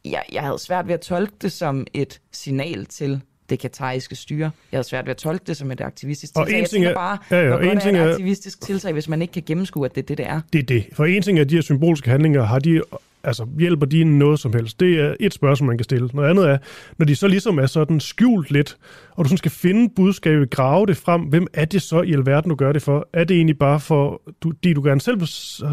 Jeg, 0.06 0.24
jeg 0.32 0.44
havde 0.44 0.60
svært 0.60 0.88
ved 0.88 0.94
at 0.94 1.02
tolke 1.02 1.34
det 1.42 1.52
som 1.52 1.88
et 1.94 2.22
signal 2.32 2.86
til 2.86 3.22
det 3.50 3.60
katariske 3.60 4.16
styre. 4.16 4.52
Jeg 4.72 4.78
havde 4.78 4.88
svært 4.88 5.06
ved 5.06 5.12
at 5.12 5.18
tolke 5.18 5.44
det 5.48 5.58
som 5.58 5.72
et 5.72 5.82
aktivistisk 5.82 6.34
tiltag. 6.34 6.54
Og 6.56 6.60
en 6.60 6.66
ting 6.66 6.86
er- 6.86 6.94
bare, 6.94 7.18
ja, 7.32 7.48
ja, 7.48 7.54
og 7.54 7.66
en 7.66 7.78
er 7.78 7.82
ting 7.82 7.98
et 7.98 8.04
er- 8.04 8.12
aktivistisk 8.12 8.62
tiltag, 8.62 8.94
hvis 8.94 9.10
man 9.10 9.22
ikke 9.22 9.32
kan 9.32 9.44
gennemskue, 9.46 9.86
at 9.86 9.96
det 9.96 10.02
er 10.02 10.06
det, 10.06 10.18
det 10.18 10.28
er. 10.28 10.42
Det 10.54 10.60
er 10.60 10.64
det. 10.64 10.86
For 10.94 11.06
en 11.06 11.22
ting 11.22 11.38
er, 11.38 11.42
at 11.42 11.50
de 11.50 11.56
her 11.56 11.62
symbolske 11.62 12.10
handlinger 12.10 12.44
har 12.44 12.60
de 12.60 12.82
Altså, 13.24 13.46
hjælper 13.60 13.86
de 13.86 14.04
noget 14.04 14.40
som 14.40 14.54
helst? 14.54 14.80
Det 14.80 15.00
er 15.00 15.16
et 15.20 15.34
spørgsmål, 15.34 15.68
man 15.68 15.78
kan 15.78 15.84
stille. 15.84 16.10
Noget 16.14 16.30
andet 16.30 16.50
er, 16.50 16.58
når 16.98 17.06
de 17.06 17.16
så 17.16 17.28
ligesom 17.28 17.60
er 17.60 17.66
sådan 17.66 18.00
skjult 18.00 18.52
lidt, 18.52 18.78
og 19.12 19.26
du 19.26 19.30
sådan 19.30 19.38
skal 19.38 19.52
finde 19.52 19.94
budskabet, 19.96 20.50
grave 20.50 20.86
det 20.86 20.98
frem, 20.98 21.22
hvem 21.22 21.48
er 21.54 21.66
det 21.66 21.82
så 21.82 22.02
i 22.02 22.14
alverden, 22.14 22.50
du 22.50 22.56
gør 22.56 22.72
det 22.72 22.82
for? 22.82 23.10
Er 23.14 23.24
det 23.24 23.36
egentlig 23.38 23.58
bare 23.58 23.80
for, 23.80 24.22
du, 24.42 24.52
de 24.64 24.74
du 24.74 24.84
gerne 24.84 25.02
selv 25.02 25.22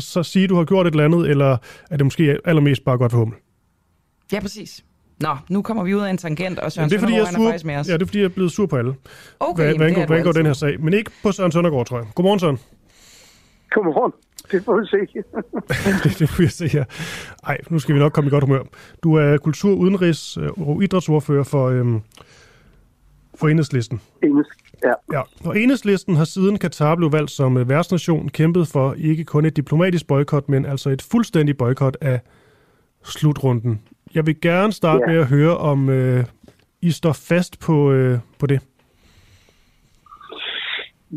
så 0.00 0.22
sige, 0.22 0.46
du 0.48 0.56
har 0.56 0.64
gjort 0.64 0.86
et 0.86 0.90
eller 0.90 1.04
andet, 1.04 1.30
eller 1.30 1.56
er 1.90 1.96
det 1.96 2.06
måske 2.06 2.36
allermest 2.44 2.84
bare 2.84 2.98
godt 2.98 3.12
for 3.12 3.18
hummel? 3.18 3.36
Ja, 4.32 4.40
præcis. 4.40 4.84
Nå, 5.20 5.36
nu 5.48 5.62
kommer 5.62 5.84
vi 5.84 5.94
ud 5.94 6.00
af 6.00 6.10
en 6.10 6.18
tangent, 6.18 6.58
og 6.58 6.72
Søren 6.72 6.90
ja, 6.90 6.90
det 6.90 6.96
er, 6.96 7.00
fordi, 7.00 7.12
jeg 7.12 7.20
er, 7.20 7.32
sur, 7.32 7.44
er 7.44 7.48
faktisk 7.48 7.64
med 7.64 7.76
os. 7.76 7.88
Ja, 7.88 7.92
det 7.92 8.02
er 8.02 8.06
fordi, 8.06 8.18
jeg 8.18 8.24
er 8.24 8.28
blevet 8.28 8.52
sur 8.52 8.66
på 8.66 8.76
alle. 8.76 8.94
Okay, 9.40 9.64
hvad, 9.64 9.74
hvad, 9.76 9.86
angår, 9.86 10.06
hvad 10.06 10.18
angår 10.18 10.32
den 10.32 10.46
her 10.46 10.52
sag. 10.52 10.80
Men 10.80 10.94
ikke 10.94 11.10
på 11.22 11.32
Søren 11.32 11.52
Søndergaard, 11.52 11.86
tror 11.86 11.98
jeg. 11.98 12.06
Godmorgen, 12.14 12.40
Søren. 12.40 12.58
Godmorgen. 13.70 14.12
Det 14.52 14.64
får 14.64 14.80
vi 14.80 14.86
se. 14.86 14.96
det, 16.08 16.18
det 16.18 16.28
får 16.28 16.42
vi 16.42 16.48
se 16.48 16.68
her. 16.68 16.84
Ej, 17.46 17.58
nu 17.70 17.78
skal 17.78 17.94
vi 17.94 18.00
nok 18.00 18.12
komme 18.12 18.28
i 18.28 18.30
godt 18.30 18.44
humør. 18.44 18.62
Du 19.02 19.14
er 19.14 19.36
kultur-, 19.36 19.76
udenrigs- 19.76 20.36
og 20.66 20.82
idrætsordfører 20.82 21.44
for, 21.44 21.68
øhm, 21.68 22.00
for 23.34 23.48
Enhedslisten. 23.48 24.00
Enheds, 24.22 24.46
ja. 24.84 25.16
ja. 25.18 25.22
Og 25.44 25.60
Enhedslisten 25.60 26.16
har 26.16 26.24
siden 26.24 26.58
Katar 26.58 26.94
blev 26.94 27.12
valgt 27.12 27.30
som 27.30 27.56
øh, 27.56 27.68
værtsnation 27.68 28.28
kæmpet 28.28 28.68
for 28.68 28.94
ikke 28.98 29.24
kun 29.24 29.44
et 29.44 29.56
diplomatisk 29.56 30.06
boykot, 30.06 30.48
men 30.48 30.66
altså 30.66 30.90
et 30.90 31.02
fuldstændig 31.02 31.56
boykot 31.56 31.96
af 32.00 32.20
slutrunden. 33.04 33.80
Jeg 34.14 34.26
vil 34.26 34.40
gerne 34.40 34.72
starte 34.72 35.02
ja. 35.06 35.12
med 35.12 35.18
at 35.20 35.26
høre, 35.26 35.56
om 35.56 35.88
øh, 35.88 36.24
I 36.82 36.90
står 36.90 37.12
fast 37.12 37.60
på, 37.60 37.92
øh, 37.92 38.18
på 38.40 38.46
det. 38.46 38.60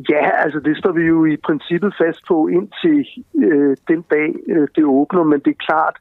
Ja, 0.10 0.30
altså 0.44 0.60
det 0.60 0.78
står 0.78 0.92
vi 0.92 1.04
jo 1.04 1.26
i 1.26 1.38
princippet 1.38 1.94
fast 2.02 2.22
på 2.28 2.48
indtil 2.48 3.08
øh, 3.44 3.78
den 3.88 4.02
dag, 4.02 4.30
øh, 4.48 4.68
det 4.76 4.84
åbner, 4.84 5.24
men 5.24 5.40
det 5.40 5.52
er 5.52 5.66
klart, 5.70 5.96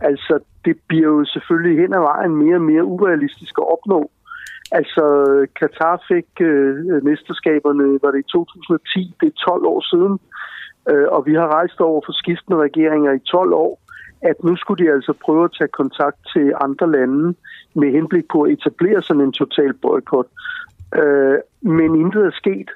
altså 0.00 0.38
det 0.64 0.76
bliver 0.88 1.08
jo 1.08 1.24
selvfølgelig 1.24 1.80
hen 1.82 1.94
ad 1.94 2.00
vejen 2.00 2.36
mere 2.36 2.56
og 2.56 2.62
mere 2.62 2.84
urealistisk 2.84 3.54
at 3.58 3.70
opnå. 3.74 4.10
Altså 4.72 5.04
Katar 5.60 6.02
fik 6.08 6.28
øh, 6.40 7.04
mesterskaberne, 7.04 7.98
var 8.02 8.10
det 8.10 8.18
i 8.18 8.30
2010, 8.32 9.14
det 9.20 9.26
er 9.26 9.50
12 9.50 9.66
år 9.66 9.80
siden, 9.92 10.14
øh, 10.90 11.08
og 11.14 11.26
vi 11.26 11.34
har 11.34 11.48
rejst 11.58 11.80
over 11.80 12.00
for 12.06 12.12
skiftende 12.12 12.58
regeringer 12.66 13.12
i 13.12 13.18
12 13.18 13.52
år, 13.52 13.80
at 14.22 14.44
nu 14.44 14.56
skulle 14.56 14.84
de 14.84 14.92
altså 14.92 15.12
prøve 15.24 15.44
at 15.44 15.54
tage 15.58 15.68
kontakt 15.68 16.16
til 16.32 16.52
andre 16.60 16.92
lande 16.92 17.34
med 17.74 17.92
henblik 17.92 18.24
på 18.32 18.42
at 18.42 18.52
etablere 18.52 19.02
sådan 19.02 19.22
en 19.22 19.32
total 19.32 19.72
boykot. 19.74 20.26
Øh, 20.94 21.38
men 21.60 22.00
intet 22.00 22.26
er 22.26 22.30
sket. 22.30 22.70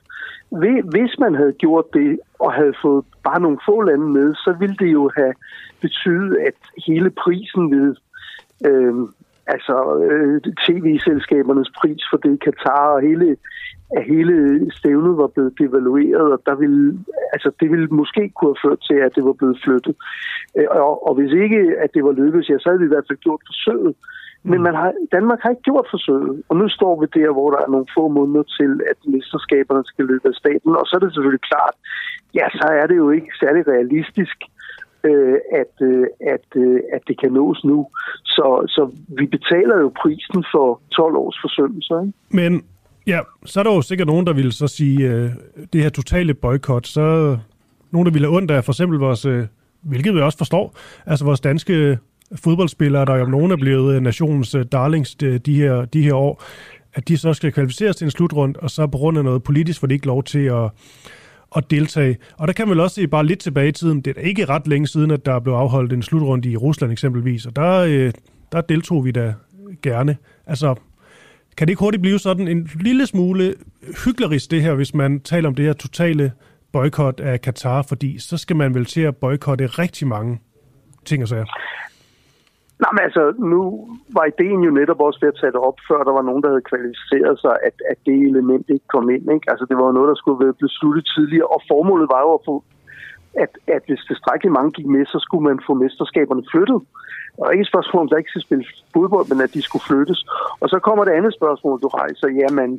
Hvis 0.84 1.18
man 1.18 1.34
havde 1.34 1.52
gjort 1.52 1.84
det 1.94 2.20
og 2.38 2.52
havde 2.52 2.74
fået 2.82 3.04
bare 3.24 3.40
nogle 3.40 3.58
få 3.66 3.80
lande 3.80 4.06
med, 4.06 4.34
så 4.34 4.56
ville 4.58 4.76
det 4.76 4.92
jo 4.92 5.10
have 5.16 5.34
betydet, 5.80 6.36
at 6.36 6.54
hele 6.86 7.10
prisen 7.10 7.70
ved 7.70 7.96
øh, 8.66 8.94
altså 9.54 9.76
øh, 10.06 10.40
tv-selskabernes 10.66 11.70
pris 11.80 12.02
for 12.10 12.16
det 12.16 12.32
i 12.34 12.44
Katar 12.44 12.86
og 12.94 13.00
hele 13.08 13.36
at 13.96 14.04
hele 14.12 14.36
stævnet 14.78 15.16
var 15.16 15.26
blevet 15.26 15.52
devalueret, 15.58 16.32
og 16.34 16.40
der 16.46 16.54
ville, 16.54 16.98
altså, 17.32 17.50
det 17.60 17.70
ville 17.70 17.88
måske 18.00 18.22
kunne 18.36 18.54
have 18.54 18.64
ført 18.64 18.80
til, 18.88 18.98
at 19.06 19.14
det 19.16 19.24
var 19.24 19.32
blevet 19.32 19.58
flyttet. 19.64 19.94
Øh, 20.58 20.68
og, 20.70 21.08
og 21.08 21.12
hvis 21.14 21.32
ikke, 21.44 21.60
at 21.84 21.90
det 21.94 22.02
var 22.04 22.12
lykkedes, 22.12 22.48
ja, 22.50 22.58
så 22.58 22.68
havde 22.68 22.82
vi 22.82 22.88
i 22.88 22.94
hvert 22.94 23.08
fald 23.08 23.26
gjort 23.26 23.42
forsøget. 23.50 23.94
Men 24.50 24.58
mm. 24.58 24.64
man 24.66 24.74
har, 24.74 24.92
Danmark 25.16 25.40
har 25.42 25.50
ikke 25.50 25.68
gjort 25.70 25.88
forsøget, 25.90 26.42
og 26.48 26.54
nu 26.56 26.68
står 26.68 26.94
vi 27.00 27.06
der, 27.18 27.30
hvor 27.32 27.50
der 27.50 27.60
er 27.62 27.70
nogle 27.74 27.92
få 27.96 28.08
måneder 28.08 28.44
til, 28.58 28.72
at 28.90 28.98
mesterskaberne 29.12 29.84
skal 29.84 30.04
løbe 30.04 30.28
af 30.28 30.34
staten, 30.42 30.72
og 30.80 30.84
så 30.86 30.92
er 30.96 31.02
det 31.02 31.14
selvfølgelig 31.14 31.48
klart, 31.52 31.74
ja, 32.38 32.46
så 32.60 32.66
er 32.80 32.86
det 32.86 32.96
jo 32.96 33.10
ikke 33.10 33.32
særlig 33.42 33.62
realistisk, 33.74 34.38
øh, 35.04 35.38
at, 35.52 35.86
øh, 35.86 36.06
at, 36.34 36.46
øh, 36.56 36.80
at 36.92 37.02
det 37.08 37.20
kan 37.20 37.32
nås 37.32 37.64
nu. 37.64 37.86
Så, 38.24 38.64
så 38.68 38.90
vi 39.08 39.26
betaler 39.26 39.76
jo 39.80 39.92
prisen 40.02 40.44
for 40.52 40.80
12 40.96 41.16
års 41.16 41.38
forsømmelser. 41.44 42.00
Ikke? 42.00 42.12
Men 42.30 42.64
ja, 43.06 43.20
så 43.44 43.60
er 43.60 43.64
der 43.64 43.74
jo 43.74 43.82
sikkert 43.82 44.08
nogen, 44.08 44.26
der 44.26 44.32
vil 44.32 44.52
så 44.52 44.66
sige, 44.66 45.08
øh, 45.10 45.30
det 45.72 45.82
her 45.82 45.88
totale 45.88 46.34
boykot, 46.34 46.86
så 46.86 47.36
nogen, 47.90 48.06
der 48.06 48.12
ville 48.12 48.28
have 48.28 48.36
ondt 48.36 48.50
af 48.50 48.64
for 48.64 48.72
eksempel 48.72 48.98
vores, 48.98 49.24
øh, 49.26 49.44
hvilket 49.82 50.14
vi 50.14 50.20
også 50.20 50.38
forstår, 50.38 50.74
altså 51.06 51.24
vores 51.24 51.40
danske 51.40 51.98
fodboldspillere, 52.44 53.04
der 53.04 53.16
jo 53.16 53.24
nogen 53.26 53.52
er 53.52 53.56
blevet 53.56 53.94
øh, 53.94 54.02
nationens 54.02 54.54
øh, 54.54 54.64
darlings 54.72 55.14
de, 55.14 55.38
de, 55.38 55.54
her, 55.54 55.84
de 55.84 56.02
her 56.02 56.14
år, 56.14 56.42
at 56.94 57.08
de 57.08 57.16
så 57.16 57.32
skal 57.32 57.52
kvalificeres 57.52 57.96
til 57.96 58.04
en 58.04 58.10
slutrund, 58.10 58.56
og 58.56 58.70
så 58.70 58.86
på 58.86 58.98
grund 58.98 59.18
af 59.18 59.24
noget 59.24 59.42
politisk 59.42 59.80
får 59.80 59.86
de 59.86 59.94
ikke 59.94 60.06
lov 60.06 60.24
til 60.24 60.44
at, 60.44 60.70
at 61.56 61.70
deltage. 61.70 62.16
Og 62.36 62.48
der 62.48 62.52
kan 62.52 62.68
man 62.68 62.70
vel 62.70 62.80
også 62.80 62.94
se 62.94 63.08
bare 63.08 63.26
lidt 63.26 63.38
tilbage 63.38 63.68
i 63.68 63.72
tiden, 63.72 64.00
det 64.00 64.16
er 64.16 64.20
ikke 64.20 64.44
ret 64.44 64.66
længe 64.66 64.86
siden, 64.86 65.10
at 65.10 65.26
der 65.26 65.40
blev 65.40 65.54
afholdt 65.54 65.92
en 65.92 66.02
slutrunde 66.02 66.50
i 66.50 66.56
Rusland 66.56 66.92
eksempelvis, 66.92 67.46
og 67.46 67.56
der, 67.56 67.78
øh, 67.78 68.12
der 68.52 68.60
deltog 68.60 69.04
vi 69.04 69.10
da 69.10 69.34
gerne. 69.82 70.16
Altså, 70.46 70.74
kan 71.56 71.66
det 71.66 71.72
ikke 71.72 71.80
hurtigt 71.80 72.00
blive 72.02 72.18
sådan 72.18 72.48
en 72.48 72.70
lille 72.80 73.06
smule 73.06 73.54
hyggelig 74.04 74.50
det 74.50 74.62
her, 74.62 74.74
hvis 74.74 74.94
man 74.94 75.20
taler 75.20 75.48
om 75.48 75.54
det 75.54 75.64
her 75.64 75.72
totale 75.72 76.32
boykot 76.72 77.20
af 77.20 77.40
Katar, 77.40 77.82
fordi 77.82 78.18
så 78.18 78.36
skal 78.36 78.56
man 78.56 78.74
vel 78.74 78.84
til 78.84 79.00
at 79.00 79.16
boykotte 79.16 79.66
rigtig 79.66 80.08
mange 80.08 80.38
ting 81.04 81.22
og 81.22 81.28
sager. 81.28 81.44
Nej, 82.82 82.92
men 82.92 83.02
altså, 83.08 83.22
nu 83.52 83.60
var 84.16 84.24
ideen 84.24 84.60
jo 84.68 84.70
netop 84.70 85.00
også 85.00 85.18
ved 85.20 85.32
at 85.32 85.38
tage 85.40 85.52
det 85.56 85.62
op, 85.68 85.78
før 85.88 86.00
der 86.08 86.12
var 86.18 86.24
nogen, 86.28 86.42
der 86.42 86.52
havde 86.52 86.68
kvalificeret 86.70 87.36
sig, 87.44 87.54
at, 87.68 87.76
at 87.90 87.98
det 88.06 88.16
element 88.30 88.66
ikke 88.74 88.88
kom 88.94 89.10
ind. 89.10 89.24
Ikke? 89.34 89.50
Altså, 89.52 89.64
det 89.68 89.76
var 89.78 89.86
jo 89.86 89.96
noget, 89.96 90.12
der 90.12 90.18
skulle 90.20 90.44
være 90.44 90.62
besluttet 90.64 91.04
tidligere, 91.14 91.52
og 91.54 91.60
formålet 91.70 92.08
var 92.14 92.20
jo 92.26 92.30
at 92.38 92.44
få, 92.48 92.56
at, 93.44 93.52
at 93.76 93.82
hvis 93.86 94.02
tilstrækkeligt 94.10 94.56
mange 94.58 94.72
gik 94.76 94.88
med, 94.94 95.04
så 95.06 95.18
skulle 95.24 95.44
man 95.48 95.58
få 95.66 95.72
mesterskaberne 95.74 96.44
flyttet. 96.52 96.80
Og 97.42 97.52
ikke 97.52 97.62
et 97.66 97.72
spørgsmål, 97.72 98.02
om 98.02 98.08
der 98.08 98.20
ikke 98.20 98.34
skal 98.34 98.46
spille 98.48 98.64
fodbold, 98.94 99.26
men 99.30 99.40
at 99.46 99.54
de 99.54 99.62
skulle 99.62 99.86
flyttes. 99.88 100.20
Og 100.62 100.68
så 100.72 100.78
kommer 100.86 101.04
det 101.04 101.18
andet 101.18 101.34
spørgsmål, 101.34 101.80
du 101.84 101.88
rejser. 101.88 102.28
Jamen, 102.40 102.70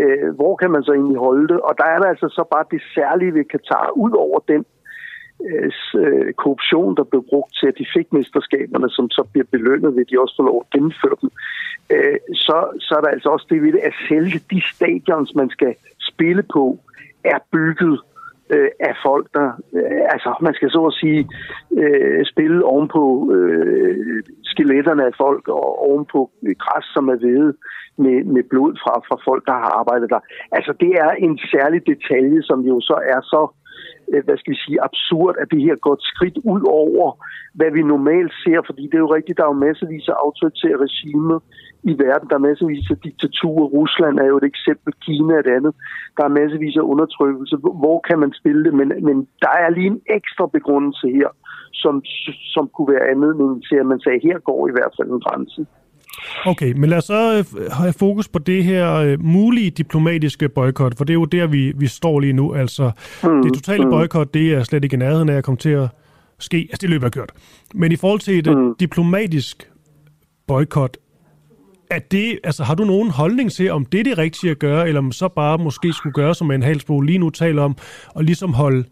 øh, 0.00 0.28
hvor 0.38 0.54
kan 0.60 0.70
man 0.70 0.82
så 0.82 0.92
egentlig 0.92 1.18
holde 1.26 1.48
det? 1.52 1.60
Og 1.60 1.72
der 1.80 1.86
er 1.94 1.98
der 1.98 2.08
altså 2.12 2.28
så 2.28 2.42
bare 2.54 2.64
det 2.70 2.82
særlige 2.94 3.34
ved 3.34 3.44
Katar, 3.44 3.90
ud 4.04 4.12
over 4.26 4.38
den 4.52 4.64
Øh, 5.48 6.32
korruption, 6.32 6.96
der 6.96 7.04
blev 7.04 7.24
brugt 7.30 7.52
til, 7.58 7.66
at 7.66 7.78
de 7.78 7.86
fik 7.96 8.12
mesterskaberne, 8.12 8.90
som 8.90 9.10
så 9.10 9.22
bliver 9.32 9.46
belønnet 9.50 9.94
ved, 9.94 10.00
at 10.00 10.10
de 10.10 10.20
også 10.20 10.34
får 10.36 10.44
lov 10.44 10.58
at 10.64 10.70
gennemføre 10.74 11.16
dem, 11.22 11.30
øh, 11.94 12.18
så, 12.34 12.56
så 12.80 12.94
er 12.96 13.00
der 13.00 13.08
altså 13.08 13.28
også 13.28 13.46
det 13.50 13.62
ved 13.62 13.72
det, 13.72 13.82
at 13.90 13.94
selve 14.08 14.38
de 14.50 14.60
stadions, 14.74 15.34
man 15.34 15.50
skal 15.50 15.74
spille 16.00 16.42
på, 16.42 16.78
er 17.24 17.38
bygget 17.52 18.00
øh, 18.50 18.70
af 18.80 18.94
folk, 19.06 19.26
der... 19.34 19.48
Øh, 19.72 20.02
altså, 20.14 20.30
man 20.40 20.54
skal 20.54 20.70
så 20.70 20.82
at 20.86 20.94
sige 21.00 21.28
øh, 21.82 22.24
spille 22.32 22.64
ovenpå 22.64 23.32
øh, 23.34 24.22
skeletterne 24.42 25.06
af 25.06 25.14
folk 25.16 25.48
og 25.48 25.68
ovenpå 25.88 26.30
græs, 26.58 26.84
som 26.94 27.08
er 27.08 27.18
ved 27.26 27.54
med, 27.96 28.24
med 28.24 28.42
blod 28.42 28.72
fra, 28.82 28.94
fra 29.08 29.16
folk, 29.24 29.42
der 29.46 29.52
har 29.52 29.70
arbejdet 29.80 30.10
der. 30.10 30.20
Altså, 30.52 30.72
det 30.80 30.92
er 31.04 31.10
en 31.10 31.38
særlig 31.38 31.80
detalje, 31.86 32.42
som 32.42 32.60
jo 32.60 32.80
så 32.80 32.96
er 33.14 33.20
så 33.20 33.42
Øh, 33.48 33.59
Øh, 34.12 34.24
hvad 34.24 34.36
skal 34.38 34.52
vi 34.54 34.58
sige, 34.64 34.84
absurd, 34.88 35.34
at 35.42 35.50
det 35.52 35.60
her 35.66 35.76
går 35.84 35.94
et 35.94 36.08
skridt 36.12 36.38
ud 36.54 36.62
over, 36.84 37.06
hvad 37.58 37.70
vi 37.76 37.82
normalt 37.82 38.32
ser, 38.44 38.60
fordi 38.68 38.82
det 38.90 38.94
er 38.96 39.06
jo 39.06 39.14
rigtigt, 39.18 39.38
der 39.38 39.44
er 39.44 39.52
jo 39.54 39.64
masservis 39.66 40.08
af 40.08 40.16
autoritære 40.24 40.82
regimer 40.86 41.38
i 41.90 41.92
verden, 42.04 42.28
der 42.28 42.36
er 42.36 42.46
masservis 42.48 42.90
af 42.90 42.98
diktaturer, 43.06 43.66
Rusland 43.78 44.14
er 44.18 44.28
jo 44.32 44.36
et 44.36 44.50
eksempel, 44.52 44.92
Kina 45.04 45.34
er 45.34 45.38
et 45.38 45.54
andet, 45.56 45.72
der 46.16 46.24
er 46.24 46.36
masservis 46.40 46.76
af 46.76 46.88
undertrykkelse, 46.92 47.56
hvor 47.82 47.98
kan 48.08 48.18
man 48.18 48.32
spille 48.40 48.64
det, 48.64 48.74
men, 48.74 48.88
men 49.08 49.16
der 49.44 49.54
er 49.64 49.70
lige 49.70 49.92
en 49.94 50.02
ekstra 50.18 50.46
begrundelse 50.46 51.06
her, 51.18 51.28
som, 51.72 51.94
som 52.54 52.64
kunne 52.74 52.92
være 52.94 53.10
anledning 53.14 53.50
til, 53.68 53.76
at 53.82 53.86
man 53.86 54.00
sagde, 54.00 54.26
her 54.28 54.38
går 54.38 54.68
i 54.68 54.74
hvert 54.76 54.94
fald 54.96 55.08
en 55.10 55.24
grænse. 55.26 55.66
Okay, 56.46 56.72
men 56.72 56.90
lad 56.90 56.98
os 56.98 57.04
så 57.04 57.44
øh, 57.58 57.70
have 57.72 57.92
fokus 57.92 58.28
på 58.28 58.38
det 58.38 58.64
her 58.64 58.94
øh, 58.94 59.24
mulige 59.24 59.70
diplomatiske 59.70 60.48
boykot, 60.48 60.96
for 60.96 61.04
det 61.04 61.12
er 61.12 61.14
jo 61.14 61.24
der, 61.24 61.46
vi, 61.46 61.72
vi 61.76 61.86
står 61.86 62.20
lige 62.20 62.32
nu. 62.32 62.54
Altså, 62.54 62.90
mm, 63.24 63.42
det 63.42 63.54
totale 63.54 63.84
mm. 63.84 63.90
boykot, 63.90 64.34
det 64.34 64.52
er 64.52 64.62
slet 64.62 64.84
ikke 64.84 64.94
i 64.94 64.98
nærheden 64.98 65.28
af 65.28 65.36
at 65.36 65.44
komme 65.44 65.58
til 65.58 65.68
at 65.68 65.88
ske. 66.38 66.56
Altså, 66.56 66.78
det 66.80 66.90
løber 66.90 67.08
kørt. 67.08 67.32
Men 67.74 67.92
i 67.92 67.96
forhold 67.96 68.20
til 68.20 68.38
et 68.38 68.46
øh, 68.46 68.58
mm. 68.58 68.74
diplomatisk 68.80 69.70
boykot, 70.46 70.96
er 71.90 71.98
det, 71.98 72.38
altså, 72.44 72.64
har 72.64 72.74
du 72.74 72.84
nogen 72.84 73.10
holdning 73.10 73.52
til, 73.52 73.70
om 73.70 73.84
det 73.84 74.00
er 74.00 74.04
det 74.04 74.18
rigtige 74.18 74.50
at 74.50 74.58
gøre, 74.58 74.88
eller 74.88 74.98
om 74.98 75.12
så 75.12 75.28
bare 75.28 75.58
måske 75.58 75.92
skulle 75.92 76.12
gøre, 76.12 76.34
som 76.34 76.50
en 76.50 76.62
halsbro 76.62 77.00
lige 77.00 77.18
nu 77.18 77.30
taler 77.30 77.62
om, 77.62 77.76
og 78.14 78.24
ligesom 78.24 78.52
holde 78.52 78.84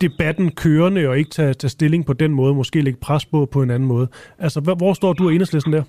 debatten 0.00 0.50
kørende 0.50 1.08
og 1.08 1.18
ikke 1.18 1.30
tage, 1.30 1.54
tage 1.54 1.70
stilling 1.70 2.06
på 2.06 2.12
den 2.12 2.34
måde, 2.34 2.54
måske 2.54 2.80
lægge 2.80 2.98
pres 3.00 3.26
på 3.26 3.48
på 3.52 3.62
en 3.62 3.70
anden 3.70 3.88
måde. 3.88 4.08
Altså, 4.38 4.60
hvor, 4.60 4.74
hvor 4.74 4.92
står 4.92 5.12
du 5.12 5.24
og 5.26 5.32
enhedslisten 5.32 5.72
der? 5.72 5.82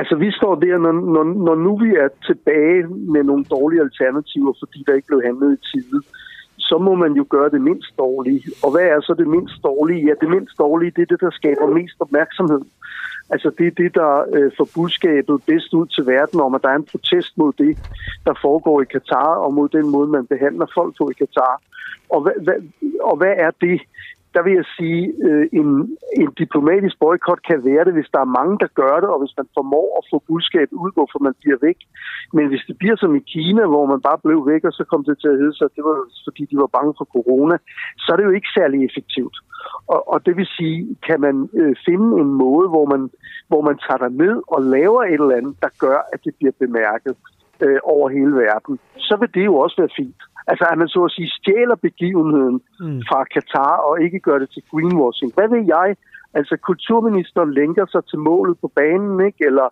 Altså, 0.00 0.14
vi 0.16 0.30
står 0.38 0.54
der, 0.54 0.78
når, 0.78 0.92
når, 0.92 1.24
når 1.46 1.54
nu 1.54 1.72
vi 1.84 1.90
er 2.04 2.08
tilbage 2.28 2.82
med 3.14 3.22
nogle 3.24 3.44
dårlige 3.44 3.80
alternativer, 3.80 4.52
fordi 4.62 4.78
der 4.86 4.94
ikke 4.94 5.10
blev 5.10 5.22
handlet 5.28 5.58
i 5.58 5.64
tide, 5.70 6.00
så 6.58 6.78
må 6.78 6.94
man 6.94 7.12
jo 7.12 7.24
gøre 7.30 7.50
det 7.50 7.60
mindst 7.60 7.92
dårlige. 7.98 8.42
Og 8.64 8.70
hvad 8.70 8.86
er 8.94 9.00
så 9.00 9.14
det 9.18 9.28
mindst 9.28 9.58
dårlige? 9.64 10.06
Ja, 10.06 10.14
det 10.20 10.30
mindst 10.36 10.58
dårlige, 10.58 10.92
det 10.96 11.02
er 11.02 11.10
det, 11.12 11.20
der 11.20 11.30
skaber 11.30 11.66
mest 11.80 11.96
opmærksomhed. 12.00 12.60
Altså, 13.30 13.48
det 13.58 13.66
er 13.66 13.74
det, 13.82 13.94
der 13.94 14.12
øh, 14.36 14.50
får 14.56 14.68
budskabet 14.74 15.36
bedst 15.46 15.74
ud 15.74 15.86
til 15.86 16.06
verden 16.06 16.40
om, 16.40 16.54
at 16.54 16.62
der 16.62 16.68
er 16.68 16.78
en 16.80 16.90
protest 16.92 17.32
mod 17.38 17.52
det, 17.52 17.76
der 18.26 18.34
foregår 18.42 18.82
i 18.82 18.90
Katar, 18.94 19.34
og 19.44 19.54
mod 19.54 19.68
den 19.68 19.90
måde, 19.90 20.08
man 20.08 20.26
behandler 20.26 20.66
folk 20.74 20.92
på 20.98 21.10
i 21.10 21.18
Katar. 21.22 21.54
Og 22.14 22.20
hvad, 22.22 22.36
hvad, 22.44 22.58
og 23.00 23.16
hvad 23.16 23.34
er 23.46 23.50
det? 23.60 23.80
Der 24.38 24.44
vil 24.46 24.58
jeg 24.60 24.68
sige, 24.78 25.02
øh, 25.26 25.44
en, 25.60 25.68
en 26.22 26.30
diplomatisk 26.42 26.96
boykot 27.02 27.40
kan 27.50 27.58
være 27.68 27.84
det, 27.86 27.92
hvis 27.96 28.12
der 28.14 28.20
er 28.22 28.34
mange, 28.38 28.54
der 28.62 28.70
gør 28.80 28.94
det, 29.02 29.08
og 29.14 29.18
hvis 29.22 29.34
man 29.40 29.48
formår 29.56 29.88
at 29.98 30.04
få 30.10 30.16
budskabet 30.28 30.76
ud, 30.84 30.90
hvorfor 30.96 31.18
man 31.26 31.34
bliver 31.40 31.58
væk. 31.68 31.78
Men 32.36 32.44
hvis 32.50 32.64
det 32.68 32.76
bliver 32.80 32.96
som 32.98 33.12
i 33.20 33.22
Kina, 33.34 33.62
hvor 33.72 33.86
man 33.92 34.00
bare 34.08 34.18
blev 34.26 34.40
væk, 34.52 34.62
og 34.68 34.72
så 34.78 34.84
kom 34.90 35.02
det 35.04 35.16
til 35.18 35.30
at 35.32 35.40
hedde 35.42 35.56
sig, 35.56 35.68
det 35.76 35.84
var 35.88 35.96
fordi, 36.26 36.42
de 36.50 36.56
var 36.62 36.70
bange 36.76 36.92
for 36.98 37.06
corona, 37.16 37.56
så 38.02 38.06
er 38.12 38.16
det 38.16 38.28
jo 38.28 38.36
ikke 38.38 38.56
særlig 38.58 38.78
effektivt. 38.88 39.36
Og, 39.94 40.00
og 40.12 40.18
det 40.26 40.34
vil 40.36 40.48
sige, 40.58 40.78
kan 41.08 41.18
man 41.26 41.36
øh, 41.60 41.74
finde 41.86 42.08
en 42.22 42.32
måde, 42.44 42.66
hvor 42.74 42.86
man, 42.92 43.02
hvor 43.50 43.62
man 43.68 43.76
tager 43.84 44.00
der 44.04 44.12
ned 44.24 44.36
og 44.54 44.60
laver 44.76 45.02
et 45.02 45.20
eller 45.22 45.38
andet, 45.40 45.54
der 45.64 45.70
gør, 45.84 45.98
at 46.12 46.20
det 46.24 46.34
bliver 46.38 46.54
bemærket 46.64 47.14
øh, 47.64 47.78
over 47.94 48.06
hele 48.16 48.34
verden, 48.44 48.78
så 49.08 49.14
vil 49.20 49.34
det 49.34 49.44
jo 49.44 49.54
også 49.64 49.76
være 49.82 49.96
fint. 50.00 50.20
Altså 50.50 50.64
at 50.70 50.78
man 50.78 50.88
så 50.88 51.00
at 51.04 51.10
sige 51.16 51.30
stjæler 51.38 51.74
begivenheden 51.88 52.60
mm. 52.80 53.02
fra 53.08 53.24
Katar 53.24 53.76
og 53.88 54.02
ikke 54.02 54.20
gør 54.20 54.38
det 54.38 54.50
til 54.50 54.62
greenwashing. 54.70 55.30
Hvad 55.34 55.48
ved 55.48 55.64
jeg? 55.76 55.96
Altså 56.34 56.56
kulturministeren 56.56 57.50
lænker 57.54 57.86
sig 57.86 58.02
til 58.04 58.18
målet 58.18 58.56
på 58.60 58.68
banen, 58.68 59.26
ikke? 59.26 59.40
Eller 59.48 59.68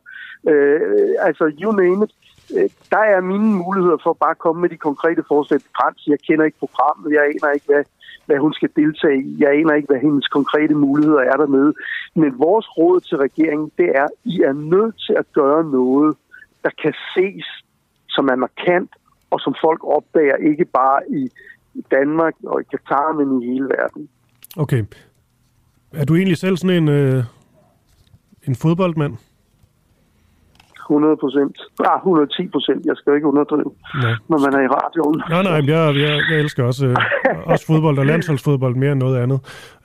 øh, 0.50 0.80
altså 1.28 1.44
you 1.62 1.72
name 1.72 2.04
it. 2.04 2.12
Øh, 2.56 2.70
der 2.90 3.04
er 3.14 3.20
mine 3.20 3.50
muligheder 3.62 3.98
for 4.02 4.10
at 4.10 4.22
bare 4.26 4.34
komme 4.34 4.60
med 4.60 4.68
de 4.68 4.76
konkrete 4.88 5.22
forslag 5.28 5.60
til 5.60 5.70
Frans. 5.76 6.02
Jeg 6.06 6.18
kender 6.26 6.44
ikke 6.44 6.58
programmet, 6.58 7.12
jeg 7.12 7.22
aner 7.22 7.50
ikke, 7.54 7.66
hvad, 7.66 7.84
hvad 8.26 8.38
hun 8.38 8.52
skal 8.52 8.70
deltage 8.76 9.20
i. 9.22 9.36
Jeg 9.38 9.50
aner 9.50 9.74
ikke, 9.74 9.90
hvad 9.92 10.00
hendes 10.00 10.28
konkrete 10.28 10.74
muligheder 10.74 11.22
er 11.32 11.36
dernede. 11.36 11.72
Men 12.14 12.38
vores 12.38 12.66
råd 12.78 13.00
til 13.00 13.16
regeringen, 13.16 13.70
det 13.78 13.88
er, 14.00 14.04
at 14.04 14.16
I 14.24 14.40
er 14.40 14.52
nødt 14.52 14.96
til 15.06 15.14
at 15.22 15.26
gøre 15.32 15.64
noget, 15.64 16.16
der 16.64 16.70
kan 16.82 16.94
ses 17.14 17.46
som 18.16 18.28
er 18.28 18.36
markant 18.46 18.90
og 19.30 19.40
som 19.40 19.54
folk 19.64 19.80
opdager 19.84 20.36
ikke 20.36 20.64
bare 20.64 21.00
i 21.10 21.30
Danmark 21.90 22.34
og 22.44 22.60
i 22.60 22.64
Katar, 22.70 23.12
men 23.12 23.42
i 23.42 23.46
hele 23.52 23.64
verden. 23.64 24.08
Okay. 24.56 24.84
Er 25.92 26.04
du 26.04 26.14
egentlig 26.14 26.36
selv 26.36 26.56
sådan 26.56 26.82
en, 26.82 26.88
øh, 26.88 27.24
en 28.48 28.54
fodboldmand? 28.54 29.14
100 30.90 31.16
procent. 31.16 31.56
Ah, 31.90 31.98
110 31.98 32.48
procent. 32.48 32.86
Jeg 32.86 32.96
skal 32.96 33.14
ikke 33.14 33.26
underdrive, 33.26 33.70
ja. 34.02 34.12
når 34.30 34.38
man 34.44 34.52
er 34.58 34.62
i 34.68 34.70
radioen. 34.78 35.18
Nej, 35.32 35.42
nej, 35.42 35.58
jeg, 35.72 35.96
jeg, 36.04 36.12
jeg 36.30 36.38
elsker 36.44 36.64
også, 36.64 36.86
øh, 36.86 36.96
også 37.52 37.66
fodbold 37.66 37.98
og 37.98 38.06
landsholdsfodbold 38.06 38.74
mere 38.74 38.92
end 38.92 39.00
noget 39.00 39.16
andet. 39.22 39.38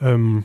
Um, 0.06 0.44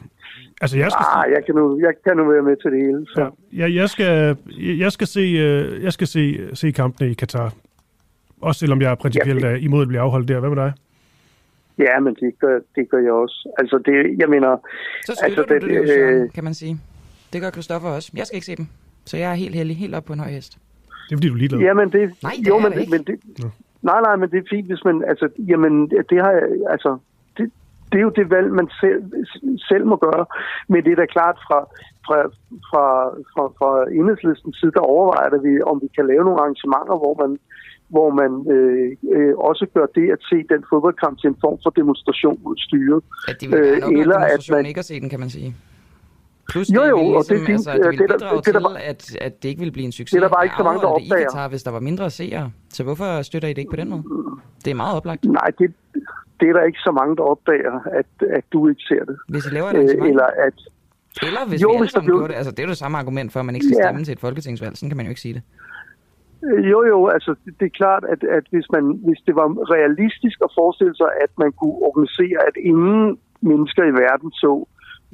altså, 0.60 0.78
jeg 0.78 0.90
skal... 0.90 1.04
Ah, 1.16 1.24
jeg 1.34 1.40
kan, 1.46 1.54
nu, 1.54 1.78
jeg 1.80 1.94
kan 2.04 2.16
nu 2.16 2.24
være 2.30 2.42
med 2.42 2.56
til 2.62 2.70
det 2.72 2.80
hele. 2.86 3.06
Så. 3.14 3.20
Ja, 3.20 3.28
jeg, 3.62 3.74
jeg, 3.74 3.88
skal, 3.90 4.36
jeg 4.84 4.92
skal, 4.92 5.06
se, 5.06 5.20
øh, 5.20 5.82
jeg 5.84 5.92
skal 5.92 6.06
se, 6.06 6.22
se 6.54 6.70
kampene 6.70 7.10
i 7.10 7.14
Katar. 7.14 7.52
Også 8.40 8.58
selvom 8.58 8.80
jeg 8.82 8.90
er 8.90 8.94
principielt 8.94 9.44
ja, 9.44 9.52
det... 9.52 9.62
imod 9.62 9.82
at 9.82 9.88
blive 9.88 10.00
afholdt 10.00 10.28
der. 10.28 10.40
Hvad 10.40 10.48
med 10.48 10.56
dig? 10.56 10.72
Ja, 11.78 12.00
men 12.00 12.14
det 12.14 12.38
gør, 12.38 12.58
det 12.76 12.90
gør 12.90 12.98
jeg 12.98 13.12
også. 13.12 13.48
Altså, 13.58 13.78
det, 13.86 14.18
jeg 14.18 14.28
mener... 14.28 14.56
Så 15.04 15.20
altså, 15.22 15.42
du 15.42 15.54
det, 15.54 15.62
det 15.62 15.76
jo, 15.76 15.82
øh... 15.82 16.32
kan 16.32 16.44
man 16.44 16.54
sige. 16.54 16.80
Det 17.32 17.40
gør 17.40 17.50
Christoffer 17.50 17.88
også. 17.88 18.12
Jeg 18.16 18.26
skal 18.26 18.36
ikke 18.36 18.46
se 18.46 18.56
dem. 18.56 18.66
Så 19.04 19.16
jeg 19.16 19.30
er 19.30 19.34
helt 19.34 19.54
heldig, 19.54 19.76
helt 19.76 19.94
op 19.94 20.04
på 20.04 20.12
en 20.12 20.20
høj 20.20 20.28
hest. 20.28 20.52
Det 21.08 21.12
er 21.12 21.16
fordi, 21.16 21.28
du 21.28 21.34
er 21.34 21.38
ligeglad. 21.38 21.60
Jamen, 21.60 21.92
det... 21.92 22.22
Nej, 22.22 22.32
det 22.38 22.48
jo, 22.48 22.56
er 22.56 22.62
men, 22.62 22.72
det 22.72 22.80
ikke. 22.80 22.90
Men 22.90 23.02
det, 23.04 23.16
nej, 23.82 24.00
nej, 24.00 24.16
men 24.16 24.30
det 24.30 24.38
er 24.38 24.46
fint, 24.50 24.66
hvis 24.66 24.84
man... 24.84 25.04
Altså, 25.08 25.28
jamen, 25.38 25.90
det 26.10 26.18
har 26.24 26.30
jeg... 26.30 26.42
Altså, 26.70 26.98
det, 27.36 27.50
det 27.92 27.98
er 27.98 28.02
jo 28.02 28.12
det 28.20 28.30
valg, 28.30 28.52
man 28.52 28.68
selv, 28.80 29.02
selv 29.68 29.86
må 29.86 29.96
gøre. 29.96 30.26
Men 30.68 30.84
det 30.84 30.92
er 30.92 30.96
da 30.96 31.06
klart 31.06 31.38
fra, 31.46 31.60
fra, 32.06 32.18
fra, 32.70 32.84
fra, 33.32 33.44
fra 33.58 33.70
enhedslistens 33.98 34.56
side, 34.60 34.72
der 34.72 34.80
overvejer 34.80 35.42
vi, 35.46 35.52
om 35.70 35.80
vi 35.82 35.88
kan 35.96 36.06
lave 36.06 36.24
nogle 36.24 36.40
arrangementer, 36.40 36.96
hvor 37.02 37.14
man 37.22 37.38
hvor 37.88 38.10
man 38.20 38.30
øh, 38.54 38.96
øh, 39.16 39.34
også 39.50 39.66
gør 39.74 39.86
det 39.94 40.06
at 40.16 40.18
se 40.30 40.36
den 40.52 40.64
fodboldkamp 40.70 41.14
til 41.20 41.28
en 41.28 41.36
form 41.40 41.58
for 41.62 41.70
demonstration 41.70 42.38
mod 42.44 42.56
styret. 42.56 43.02
Ja, 43.28 43.32
det 43.40 43.46
vil 43.50 43.58
øh, 43.58 44.00
eller 44.02 44.18
at 44.18 44.50
man 44.50 44.66
ikke 44.66 44.78
at 44.78 44.84
se 44.84 45.00
den, 45.00 45.10
kan 45.10 45.20
man 45.20 45.30
sige. 45.30 45.54
Plus 46.50 46.68
jo, 46.68 46.84
jo, 46.84 46.98
det 46.98 47.16
og 47.16 47.24
det, 47.28 47.46
ligesom, 47.46 47.72
altså, 47.72 47.72
det 47.72 47.90
vil 47.90 47.98
det, 47.98 48.08
bidrage 48.08 48.36
det, 48.36 48.44
til, 48.44 48.54
det, 48.54 48.62
der, 48.62 48.76
at, 48.90 49.16
at 49.20 49.42
det 49.42 49.48
ikke 49.48 49.60
vil 49.60 49.70
blive 49.70 49.84
en 49.84 49.92
succes. 49.92 50.10
Det 50.10 50.18
er 50.22 50.28
der 50.28 50.34
bare 50.34 50.44
ikke 50.44 50.56
så 50.58 50.62
mange, 50.62 50.80
der 50.80 50.86
opdager. 50.86 51.30
Qatar, 51.30 51.48
hvis 51.48 51.62
der 51.62 51.70
var 51.70 51.80
mindre 51.80 52.10
seere. 52.10 52.50
Så 52.70 52.82
hvorfor 52.84 53.22
støtter 53.22 53.48
I 53.48 53.52
det 53.52 53.58
ikke 53.58 53.70
på 53.70 53.76
den 53.76 53.90
måde? 53.90 54.02
Det 54.64 54.70
er 54.70 54.74
meget 54.74 54.96
oplagt. 54.96 55.24
Nej, 55.24 55.50
det, 55.58 55.74
det 56.40 56.48
er 56.48 56.52
der 56.52 56.62
ikke 56.62 56.78
så 56.78 56.90
mange, 56.90 57.16
der 57.16 57.22
opdager, 57.22 57.74
at, 58.00 58.28
at 58.30 58.44
du 58.52 58.68
ikke 58.68 58.82
ser 58.88 59.04
det. 59.04 59.16
Hvis 59.28 59.46
I 59.46 59.48
laver 59.48 59.68
et 59.68 59.74
arrangement? 59.74 60.08
Eller 60.08 60.28
at... 60.46 60.54
Eller 61.22 61.46
hvis 61.48 61.62
jo, 61.62 61.70
vi 61.70 61.76
alle 61.76 61.88
sammen 61.88 62.06
blev... 62.06 62.18
gjorde 62.18 62.32
det. 62.32 62.38
Altså, 62.38 62.50
det 62.50 62.58
er 62.58 62.62
jo 62.62 62.68
det 62.68 62.76
samme 62.76 62.98
argument 62.98 63.32
for, 63.32 63.40
at 63.40 63.46
man 63.46 63.54
ikke 63.54 63.66
skal 63.66 63.78
stemme 63.84 63.98
ja. 63.98 64.04
til 64.04 64.12
et 64.12 64.20
folketingsvalg. 64.20 64.76
Sådan 64.76 64.90
kan 64.90 64.96
man 64.96 65.06
jo 65.06 65.10
ikke 65.10 65.20
sige 65.20 65.34
det. 65.34 65.42
Jo, 66.70 66.78
jo, 66.92 67.06
altså 67.06 67.34
det 67.60 67.66
er 67.66 67.78
klart, 67.82 68.04
at, 68.04 68.24
at 68.24 68.44
hvis, 68.50 68.66
man, 68.72 68.84
hvis 69.06 69.20
det 69.26 69.34
var 69.36 69.48
realistisk 69.76 70.38
at 70.44 70.54
forestille 70.58 70.96
sig, 70.96 71.10
at 71.24 71.30
man 71.38 71.52
kunne 71.52 71.78
organisere, 71.88 72.40
at 72.48 72.56
ingen 72.70 73.18
mennesker 73.40 73.84
i 73.84 73.96
verden 74.04 74.30
så 74.32 74.66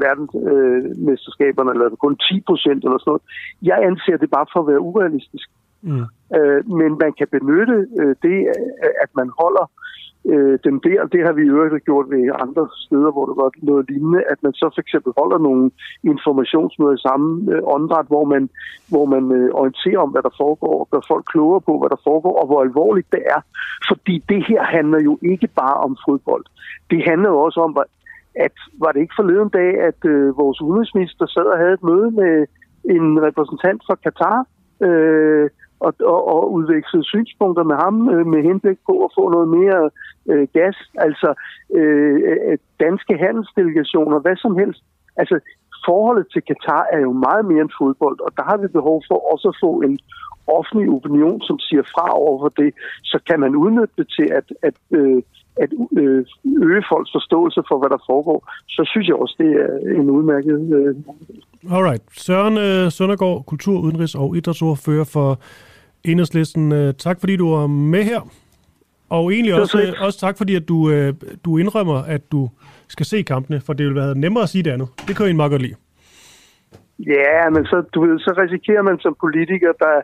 verdensmesterskaberne, 0.04 1.70
øh, 1.70 1.74
eller 1.74 1.96
kun 1.96 2.16
10 2.16 2.40
procent 2.48 2.84
eller 2.84 2.98
sådan 2.98 3.10
noget. 3.10 3.22
Jeg 3.62 3.78
anser 3.88 4.16
det 4.16 4.30
bare 4.30 4.46
for 4.52 4.60
at 4.60 4.68
være 4.70 4.86
urealistisk. 4.90 5.48
Mm. 5.82 6.04
Øh, 6.36 6.60
men 6.80 6.90
man 7.04 7.12
kan 7.18 7.28
benytte 7.36 7.76
øh, 8.00 8.14
det, 8.26 8.38
at 9.04 9.10
man 9.20 9.28
holder 9.40 9.66
øh, 10.24 10.58
dem 10.64 10.80
der. 10.80 11.06
Det 11.06 11.20
har 11.26 11.32
vi 11.32 11.42
jo 11.42 11.54
øvrigt 11.56 11.84
gjort 11.84 12.10
ved 12.10 12.22
andre 12.44 12.68
steder, 12.84 13.10
hvor 13.12 13.26
det 13.26 13.36
var 13.42 13.50
noget 13.62 13.90
lignende, 13.90 14.22
at 14.32 14.38
man 14.42 14.52
så 14.52 14.66
for 14.74 14.80
eksempel 14.80 15.12
holder 15.18 15.38
nogle 15.38 15.70
informationsmøder 16.12 16.94
i 16.96 17.06
samme 17.08 17.28
øh, 17.52 17.62
åndret, 17.76 18.06
hvor 18.06 18.24
man, 18.24 18.50
hvor 18.92 19.04
man 19.04 19.24
øh, 19.38 19.48
orienterer 19.60 20.00
om, 20.04 20.10
hvad 20.10 20.22
der 20.22 20.34
foregår, 20.42 20.74
og 20.80 20.88
gør 20.92 21.02
folk 21.08 21.24
klogere 21.32 21.60
på, 21.60 21.78
hvad 21.78 21.90
der 21.90 22.00
foregår, 22.08 22.34
og 22.40 22.46
hvor 22.46 22.60
alvorligt 22.62 23.12
det 23.12 23.22
er. 23.36 23.40
Fordi 23.90 24.14
det 24.28 24.40
her 24.48 24.62
handler 24.76 25.00
jo 25.08 25.18
ikke 25.22 25.48
bare 25.62 25.78
om 25.86 25.96
fodbold. 26.06 26.44
Det 26.90 27.00
handler 27.10 27.28
jo 27.28 27.38
også 27.46 27.60
om, 27.60 27.72
at 28.46 28.56
var 28.82 28.92
det 28.92 29.00
ikke 29.00 29.18
forleden 29.20 29.48
dag, 29.48 29.70
at 29.88 30.00
øh, 30.04 30.38
vores 30.38 30.60
udenrigsminister 30.60 31.26
sad 31.26 31.46
og 31.54 31.58
havde 31.58 31.72
et 31.72 31.82
møde 31.82 32.10
med 32.10 32.46
en 32.96 33.22
repræsentant 33.26 33.82
fra 33.86 33.94
Katar, 34.04 34.38
øh, 34.86 35.50
og, 35.86 35.92
og, 36.12 36.20
og 36.34 36.52
udvekslede 36.52 37.04
synspunkter 37.12 37.64
med 37.70 37.76
ham 37.84 37.94
øh, 38.14 38.26
med 38.32 38.40
henblik 38.48 38.78
på 38.88 38.94
at 39.04 39.10
få 39.18 39.24
noget 39.34 39.48
mere 39.58 39.80
øh, 40.30 40.46
gas. 40.56 40.76
Altså 41.06 41.28
øh, 41.78 42.16
øh, 42.30 42.58
danske 42.84 43.14
handelsdelegationer, 43.24 44.18
hvad 44.18 44.36
som 44.36 44.54
helst. 44.60 44.82
Altså 45.16 45.36
forholdet 45.86 46.26
til 46.32 46.42
Katar 46.48 46.84
er 46.92 47.00
jo 47.06 47.12
meget 47.26 47.44
mere 47.50 47.62
end 47.66 47.76
fodbold, 47.80 48.18
og 48.26 48.30
der 48.36 48.44
har 48.50 48.56
vi 48.56 48.68
behov 48.78 49.02
for 49.08 49.18
også 49.32 49.48
at 49.48 49.60
få 49.64 49.72
en 49.88 49.98
offentlig 50.46 50.88
opinion, 50.98 51.40
som 51.48 51.58
siger 51.58 51.82
fra 51.94 52.06
over 52.22 52.36
for 52.42 52.52
det, 52.62 52.70
så 53.02 53.18
kan 53.28 53.40
man 53.40 53.56
udnytte 53.56 53.94
det 53.98 54.08
til 54.16 54.28
at, 54.38 54.46
at, 54.62 54.74
øh, 54.98 55.22
at 55.56 55.70
øh, 55.98 56.24
øge 56.68 56.84
folks 56.92 57.12
forståelse 57.16 57.60
for, 57.68 57.78
hvad 57.78 57.90
der 57.90 58.04
foregår. 58.10 58.38
Så 58.68 58.82
synes 58.92 59.08
jeg 59.08 59.16
også, 59.16 59.34
det 59.38 59.50
er 59.64 60.00
en 60.00 60.10
udmærket... 60.10 60.58
Øh... 60.78 60.94
Alright. 61.76 62.02
Søren 62.26 62.56
øh, 62.58 62.92
Søndergaard, 62.92 63.44
kultur-, 63.46 63.82
udenrigs- 63.86 64.18
og 64.22 64.36
idrætsordfører 64.36 65.04
for 65.04 65.38
Enhedslisten. 66.04 66.72
Øh, 66.72 66.94
tak 66.94 67.20
fordi 67.20 67.36
du 67.36 67.54
var 67.54 67.66
med 67.66 68.02
her. 68.04 68.20
Og 69.08 69.32
egentlig 69.32 69.54
også, 69.54 69.78
øh, 69.82 70.06
også 70.06 70.18
tak 70.18 70.38
fordi, 70.38 70.54
at 70.54 70.68
du, 70.68 70.90
øh, 70.90 71.14
du 71.44 71.58
indrømmer, 71.58 71.98
at 72.02 72.32
du 72.32 72.50
skal 72.88 73.06
se 73.06 73.22
kampene, 73.22 73.60
for 73.60 73.72
det 73.72 73.86
vil 73.86 73.94
være 73.94 74.18
nemmere 74.18 74.42
at 74.42 74.48
sige 74.48 74.62
det 74.62 74.70
andet. 74.70 74.88
Det 75.08 75.16
kan 75.16 75.26
jeg 75.26 75.36
meget 75.36 75.50
godt 75.50 75.62
lide. 75.62 75.74
Ja, 76.98 77.50
men 77.54 77.64
så, 77.64 77.76
du 77.94 77.98
ved, 78.04 78.18
så 78.18 78.34
risikerer 78.42 78.82
man 78.82 78.98
som 78.98 79.16
politiker, 79.20 79.72
der, 79.84 79.94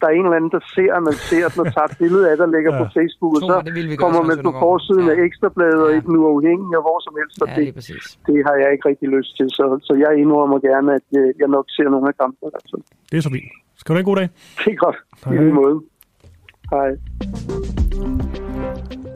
der 0.00 0.06
er 0.10 0.14
en 0.18 0.24
eller 0.26 0.38
anden, 0.38 0.52
der 0.56 0.62
ser, 0.74 0.90
at 0.98 1.02
man 1.08 1.16
ser 1.30 1.46
den 1.52 1.58
og 1.64 1.68
tager 1.74 1.88
et 1.92 1.96
billede 2.02 2.24
af, 2.30 2.36
der 2.42 2.48
ligger 2.56 2.72
ja. 2.74 2.78
på 2.80 2.84
Facebook, 2.96 3.32
og 3.36 3.42
så 3.50 3.54
kommer 4.04 4.22
man 4.30 4.38
på 4.48 4.52
forsiden 4.66 5.06
ja. 5.08 5.12
af 5.12 5.16
ekstrabladet 5.28 5.80
og 5.86 5.90
ja. 5.90 5.98
i 5.98 6.00
den 6.06 6.14
uafhængige 6.22 6.74
og 6.78 6.84
hvor 6.86 6.98
som 7.06 7.14
helst. 7.20 7.36
Ja, 7.40 7.46
det, 7.58 7.66
det, 7.88 7.98
det 8.28 8.36
har 8.46 8.56
jeg 8.62 8.68
ikke 8.74 8.84
rigtig 8.90 9.08
lyst 9.16 9.32
til, 9.38 9.46
så, 9.58 9.64
så 9.86 9.92
jeg 10.04 10.12
indrømmer 10.22 10.58
gerne, 10.70 10.88
at 10.98 11.06
jeg 11.42 11.48
nok 11.56 11.66
ser 11.76 11.88
nogle 11.94 12.08
af 12.12 12.16
kampene. 12.22 12.50
Altså. 12.58 12.76
Det 13.10 13.16
er 13.18 13.24
så 13.28 13.32
fint. 13.36 13.50
Skal 13.80 13.88
du 13.90 13.96
have 13.96 14.04
en 14.06 14.10
god 14.12 14.18
dag? 14.20 14.28
Det 14.64 14.70
er 14.76 14.80
godt. 14.86 14.98
Hej. 15.24 15.34
I 15.34 15.36
lige 15.44 15.56
måde. 15.62 15.76
Hej. 16.74 16.90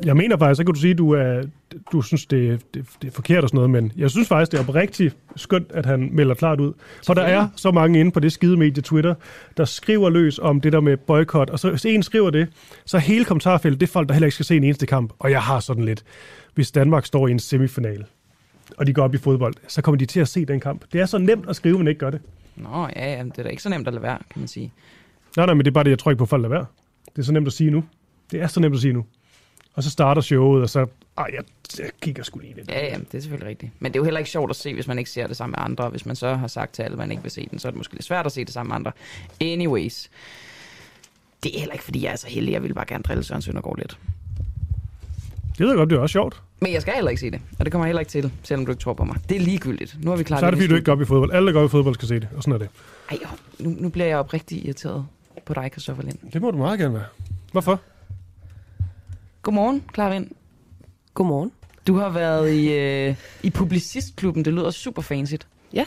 Jeg 0.05 0.17
mener 0.17 0.37
faktisk, 0.37 0.57
så 0.57 0.65
kan 0.65 0.75
du 0.75 0.81
sige, 0.81 0.91
at 0.91 0.99
du, 0.99 1.11
er, 1.11 1.43
du 1.93 2.03
synes, 2.03 2.27
det, 2.27 2.61
det, 2.75 2.87
det 3.03 3.09
er 3.09 3.13
forkert 3.13 3.43
og 3.45 3.49
sådan 3.49 3.57
noget, 3.57 3.71
men 3.71 3.93
jeg 3.97 4.11
synes 4.11 4.29
faktisk, 4.29 4.53
det 4.53 4.59
er 4.59 4.63
oprigtigt 4.69 5.17
skønt, 5.37 5.73
at 5.73 5.87
han 5.87 6.09
melder 6.13 6.35
klart 6.35 6.61
ud. 6.61 6.73
For 7.07 7.15
der 7.15 7.23
er 7.23 7.49
så 7.57 7.71
mange 7.71 8.01
inde 8.01 8.11
på 8.11 8.21
det 8.21 8.33
skide 8.33 8.57
medie 8.57 8.83
Twitter, 8.83 9.15
der 9.57 9.65
skriver 9.65 10.11
løs 10.11 10.39
om 10.39 10.61
det 10.61 10.73
der 10.73 10.81
med 10.81 10.97
boykot, 10.97 11.51
og 11.51 11.59
så 11.59 11.71
hvis 11.71 11.85
en 11.85 12.03
skriver 12.03 12.31
det, 12.31 12.49
så 12.85 12.99
hele 12.99 13.25
kommentarfeltet, 13.25 13.81
det 13.81 13.87
er 13.87 13.91
folk, 13.91 14.09
der 14.09 14.15
heller 14.15 14.27
ikke 14.27 14.35
skal 14.35 14.47
se 14.47 14.57
en 14.57 14.65
eneste 14.65 14.87
kamp. 14.87 15.13
Og 15.19 15.31
jeg 15.31 15.43
har 15.43 15.61
sådan 15.61 15.85
lidt, 15.85 16.05
hvis 16.55 16.71
Danmark 16.71 17.07
står 17.07 17.29
i 17.29 17.31
en 17.31 17.39
semifinal, 17.39 18.05
og 18.77 18.87
de 18.87 18.93
går 18.93 19.03
op 19.03 19.15
i 19.15 19.19
fodbold, 19.19 19.55
så 19.69 19.83
kommer 19.83 19.99
de 19.99 20.07
til 20.07 20.21
at 20.21 20.29
se 20.29 20.45
den 20.45 20.61
kamp. 20.61 20.85
Det 20.93 21.01
er 21.01 21.07
så 21.07 21.19
nemt 21.19 21.49
at 21.49 21.57
skrive, 21.57 21.79
men 21.79 21.89
ikke 21.89 21.99
gør 21.99 22.11
det. 22.11 22.21
Nå, 22.57 22.89
ja, 22.97 23.13
ja, 23.13 23.23
det 23.25 23.39
er 23.39 23.43
da 23.43 23.49
ikke 23.49 23.63
så 23.63 23.69
nemt 23.69 23.89
at 23.89 23.95
lade 23.95 24.03
være, 24.03 24.19
kan 24.31 24.41
man 24.41 24.49
sige. 24.49 24.73
Nej, 25.37 25.47
nej, 25.47 25.55
men 25.55 25.65
det 25.65 25.71
er 25.71 25.75
bare 25.75 25.85
det, 25.85 25.91
jeg 25.91 25.99
tror 25.99 26.11
ikke 26.11 26.19
på, 26.19 26.27
folk 26.27 26.43
lader 26.43 26.55
være. 26.55 26.67
Det 27.17 27.19
er 27.19 27.27
så 27.27 27.33
nemt 27.33 27.47
at 27.47 27.53
sige 27.53 27.71
nu. 27.71 27.85
Det 28.31 28.43
er 28.43 28.47
så 28.47 28.61
nemt 28.61 28.75
at 28.75 28.81
sige 28.81 28.93
nu. 28.93 29.05
Og 29.75 29.83
så 29.83 29.91
starter 29.91 30.23
showet, 30.23 30.63
og 30.63 30.71
så... 30.71 30.87
Ej, 31.19 31.31
jeg, 31.35 31.45
jeg 31.79 31.91
kigger 32.03 32.23
sgu 32.23 32.39
lige 32.39 32.55
lidt. 32.55 32.69
Ja, 32.69 32.87
ja, 32.87 32.99
det 32.99 33.15
er 33.15 33.21
selvfølgelig 33.21 33.49
rigtigt. 33.49 33.73
Men 33.79 33.93
det 33.93 33.99
er 33.99 34.01
jo 34.01 34.05
heller 34.05 34.19
ikke 34.19 34.31
sjovt 34.31 34.51
at 34.51 34.57
se, 34.57 34.75
hvis 34.75 34.87
man 34.87 34.99
ikke 34.99 35.11
ser 35.11 35.27
det 35.27 35.37
sammen 35.37 35.55
med 35.59 35.65
andre. 35.65 35.89
Hvis 35.89 36.07
man 36.07 36.17
så 36.17 36.35
har 36.35 36.47
sagt 36.47 36.73
til 36.75 36.83
alle, 36.83 36.93
at 36.93 36.99
man 36.99 37.11
ikke 37.11 37.23
vil 37.23 37.33
se 37.33 37.49
den, 37.51 37.59
så 37.59 37.69
er 37.69 37.71
det 37.71 37.79
måske 37.79 37.95
lidt 37.95 38.05
svært 38.05 38.27
at 38.27 38.33
se 38.33 38.45
det 38.45 38.55
sammen 38.55 38.69
med 38.69 38.77
andre. 38.77 38.93
Anyways. 39.41 40.11
Det 41.43 41.55
er 41.55 41.59
heller 41.59 41.73
ikke, 41.73 41.85
fordi 41.85 42.05
jeg 42.05 42.13
er 42.13 42.17
så 42.17 42.27
heldig. 42.27 42.53
Jeg 42.53 42.63
vil 42.63 42.75
bare 42.75 42.87
gerne 42.89 43.03
drille 43.03 43.25
Søren 43.25 43.43
Søndergaard 43.43 43.79
lidt. 43.79 43.99
Det 45.59 45.67
ved 45.67 45.69
jeg 45.69 45.77
godt, 45.77 45.91
det 45.91 45.97
er 45.97 46.01
også 46.01 46.13
sjovt. 46.13 46.43
Men 46.61 46.73
jeg 46.73 46.83
skal 46.83 46.95
heller 46.95 47.11
ikke 47.11 47.21
se 47.21 47.31
det, 47.31 47.41
og 47.59 47.65
det 47.65 47.73
kommer 47.73 47.85
jeg 47.85 47.89
heller 47.89 48.01
ikke 48.01 48.11
til, 48.11 48.33
selvom 48.43 48.67
du 48.67 48.73
ikke 48.73 48.83
tror 48.83 48.93
på 48.93 49.05
mig. 49.05 49.17
Det 49.29 49.37
er 49.37 49.41
ligegyldigt. 49.41 49.97
Nu 50.03 50.11
har 50.11 50.17
vi 50.19 50.25
klaret 50.25 50.41
Så 50.41 50.47
er 50.47 50.51
det, 50.51 50.59
fordi 50.59 50.69
du 50.69 50.75
ikke 50.75 50.85
går 50.85 50.93
op 50.93 51.01
i 51.01 51.05
fodbold. 51.05 51.33
Alle, 51.33 51.47
der 51.47 51.53
går 51.53 51.61
op 51.61 51.67
i 51.67 51.71
fodbold, 51.71 51.95
skal 51.95 52.09
se 52.09 52.15
det, 52.15 52.29
og 52.37 52.43
sådan 52.43 52.55
er 52.55 52.59
det. 52.59 52.69
Ej, 53.11 53.19
nu, 53.59 53.77
nu 53.79 53.89
bliver 53.89 54.07
jeg 54.07 54.19
oprigtig 54.19 54.65
irriteret 54.65 55.07
på 55.47 55.55
dig, 55.55 55.69
Christoffer 55.73 56.03
Lind. 56.03 56.19
Det 56.33 56.43
må 56.43 56.51
du 56.51 56.57
meget 56.57 56.79
gerne 56.79 56.95
være. 56.95 57.05
Hvorfor? 57.53 57.81
Godmorgen, 59.43 59.83
Clara 59.95 60.13
Vind. 60.13 60.31
Godmorgen. 61.15 61.53
Du 61.87 61.97
har 61.97 62.09
været 62.09 62.53
i, 62.53 62.73
øh, 62.73 63.17
i 63.43 63.51
Publicistklubben. 63.51 64.45
Det 64.45 64.53
lyder 64.53 64.71
super 64.71 65.03
fancy. 65.03 65.35
Ja. 65.73 65.85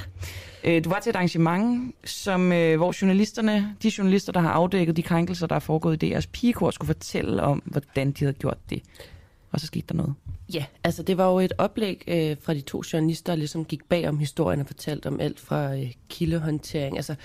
Øh, 0.63 0.83
du 0.83 0.89
var 0.89 0.99
til 0.99 1.09
et 1.09 1.15
arrangement, 1.15 1.95
som, 2.05 2.51
øh, 2.51 2.77
hvor 2.77 3.01
journalisterne, 3.01 3.75
de 3.83 3.91
journalister, 3.97 4.31
der 4.31 4.39
har 4.39 4.49
afdækket 4.49 4.97
de 4.97 5.03
krænkelser, 5.03 5.47
der 5.47 5.55
er 5.55 5.59
foregået 5.59 6.03
i 6.03 6.09
deres 6.09 6.27
pigekor, 6.27 6.71
skulle 6.71 6.87
fortælle 6.87 7.43
om, 7.43 7.61
hvordan 7.65 8.11
de 8.11 8.25
havde 8.25 8.33
gjort 8.33 8.57
det. 8.69 8.83
Og 9.51 9.59
så 9.59 9.65
skete 9.65 9.85
der 9.89 9.95
noget. 9.95 10.13
Ja, 10.53 10.65
altså 10.83 11.03
det 11.03 11.17
var 11.17 11.31
jo 11.31 11.39
et 11.39 11.53
oplæg 11.57 12.03
øh, 12.07 12.37
fra 12.41 12.53
de 12.53 12.61
to 12.61 12.83
journalister, 12.93 13.33
der 13.33 13.37
ligesom 13.37 13.65
gik 13.65 13.83
bag 13.89 14.09
om 14.09 14.19
historien 14.19 14.59
og 14.59 14.67
fortalte 14.67 15.07
om 15.07 15.19
alt 15.19 15.39
fra 15.39 15.75
øh, 15.75 15.91
kildehåndtering, 16.09 16.97
altså 16.97 17.15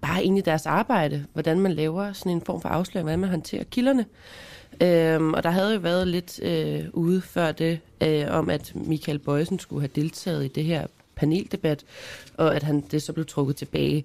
bare 0.00 0.22
egentlig 0.22 0.44
deres 0.44 0.66
arbejde, 0.66 1.26
hvordan 1.32 1.60
man 1.60 1.72
laver 1.72 2.12
sådan 2.12 2.32
en 2.32 2.40
form 2.40 2.60
for 2.60 2.68
afsløring, 2.68 3.04
hvordan 3.04 3.18
man 3.18 3.30
håndterer 3.30 3.64
kilderne. 3.64 4.06
Øhm, 4.80 5.34
og 5.34 5.42
der 5.42 5.50
havde 5.50 5.74
jo 5.74 5.80
været 5.80 6.08
lidt 6.08 6.40
øh, 6.42 6.84
ude 6.92 7.20
før 7.20 7.52
det, 7.52 7.78
øh, 8.00 8.24
om 8.30 8.50
at 8.50 8.72
Michael 8.74 9.18
Bøjsen 9.18 9.58
skulle 9.58 9.82
have 9.82 9.90
deltaget 9.94 10.44
i 10.44 10.48
det 10.48 10.64
her 10.64 10.86
paneldebat, 11.16 11.84
og 12.36 12.56
at 12.56 12.62
han 12.62 12.80
det 12.90 13.02
så 13.02 13.12
blev 13.12 13.26
trukket 13.26 13.56
tilbage. 13.56 14.04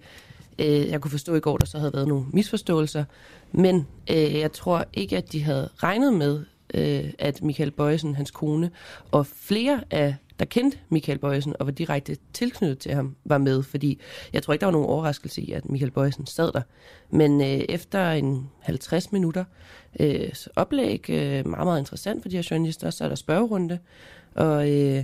Øh, 0.60 0.90
jeg 0.90 1.02
kunne 1.02 1.12
forstå 1.12 1.36
i 1.36 1.40
går, 1.40 1.58
der 1.58 1.66
så 1.66 1.78
havde 1.78 1.94
været 1.94 2.08
nogle 2.08 2.26
misforståelser, 2.34 3.04
men 3.52 3.88
øh, 4.12 4.40
jeg 4.40 4.52
tror 4.52 4.86
ikke, 4.94 5.18
at 5.18 5.32
de 5.32 5.44
havde 5.44 5.70
regnet 5.78 6.14
med, 6.14 6.44
øh, 6.74 7.14
at 7.20 7.44
Michael 7.44 7.72
Bøjsen, 7.72 8.16
hans 8.16 8.32
kone, 8.32 8.72
og 9.12 9.26
flere 9.26 9.84
af 9.92 10.16
der 10.40 10.46
kendte 10.46 10.78
Michael 10.90 11.18
Bøjsen 11.18 11.56
og 11.60 11.66
var 11.66 11.72
direkte 11.72 12.18
tilknyttet 12.34 12.80
til 12.80 12.94
ham, 12.94 13.16
var 13.26 13.38
med, 13.38 13.64
fordi 13.64 14.00
jeg 14.34 14.44
tror 14.44 14.54
ikke, 14.54 14.62
der 14.62 14.68
var 14.68 14.72
nogen 14.72 14.88
overraskelse 14.88 15.42
i, 15.42 15.52
at 15.52 15.70
Michael 15.70 15.92
Bøjsen 15.92 16.26
sad 16.26 16.52
der. 16.52 16.62
Men 17.10 17.42
øh, 17.42 17.48
efter 17.48 18.12
en 18.12 18.50
50 18.60 19.12
minutter 19.12 19.44
øh, 20.00 20.30
oplæg, 20.56 21.10
øh, 21.10 21.48
meget, 21.48 21.66
meget 21.66 21.80
interessant 21.80 22.22
for 22.22 22.30
de 22.30 22.36
her 22.36 22.48
journalister, 22.52 22.90
så 22.90 23.04
er 23.04 23.08
der 23.08 23.16
spørgerunde, 23.16 23.80
og 24.36 24.72
øh, 24.72 25.04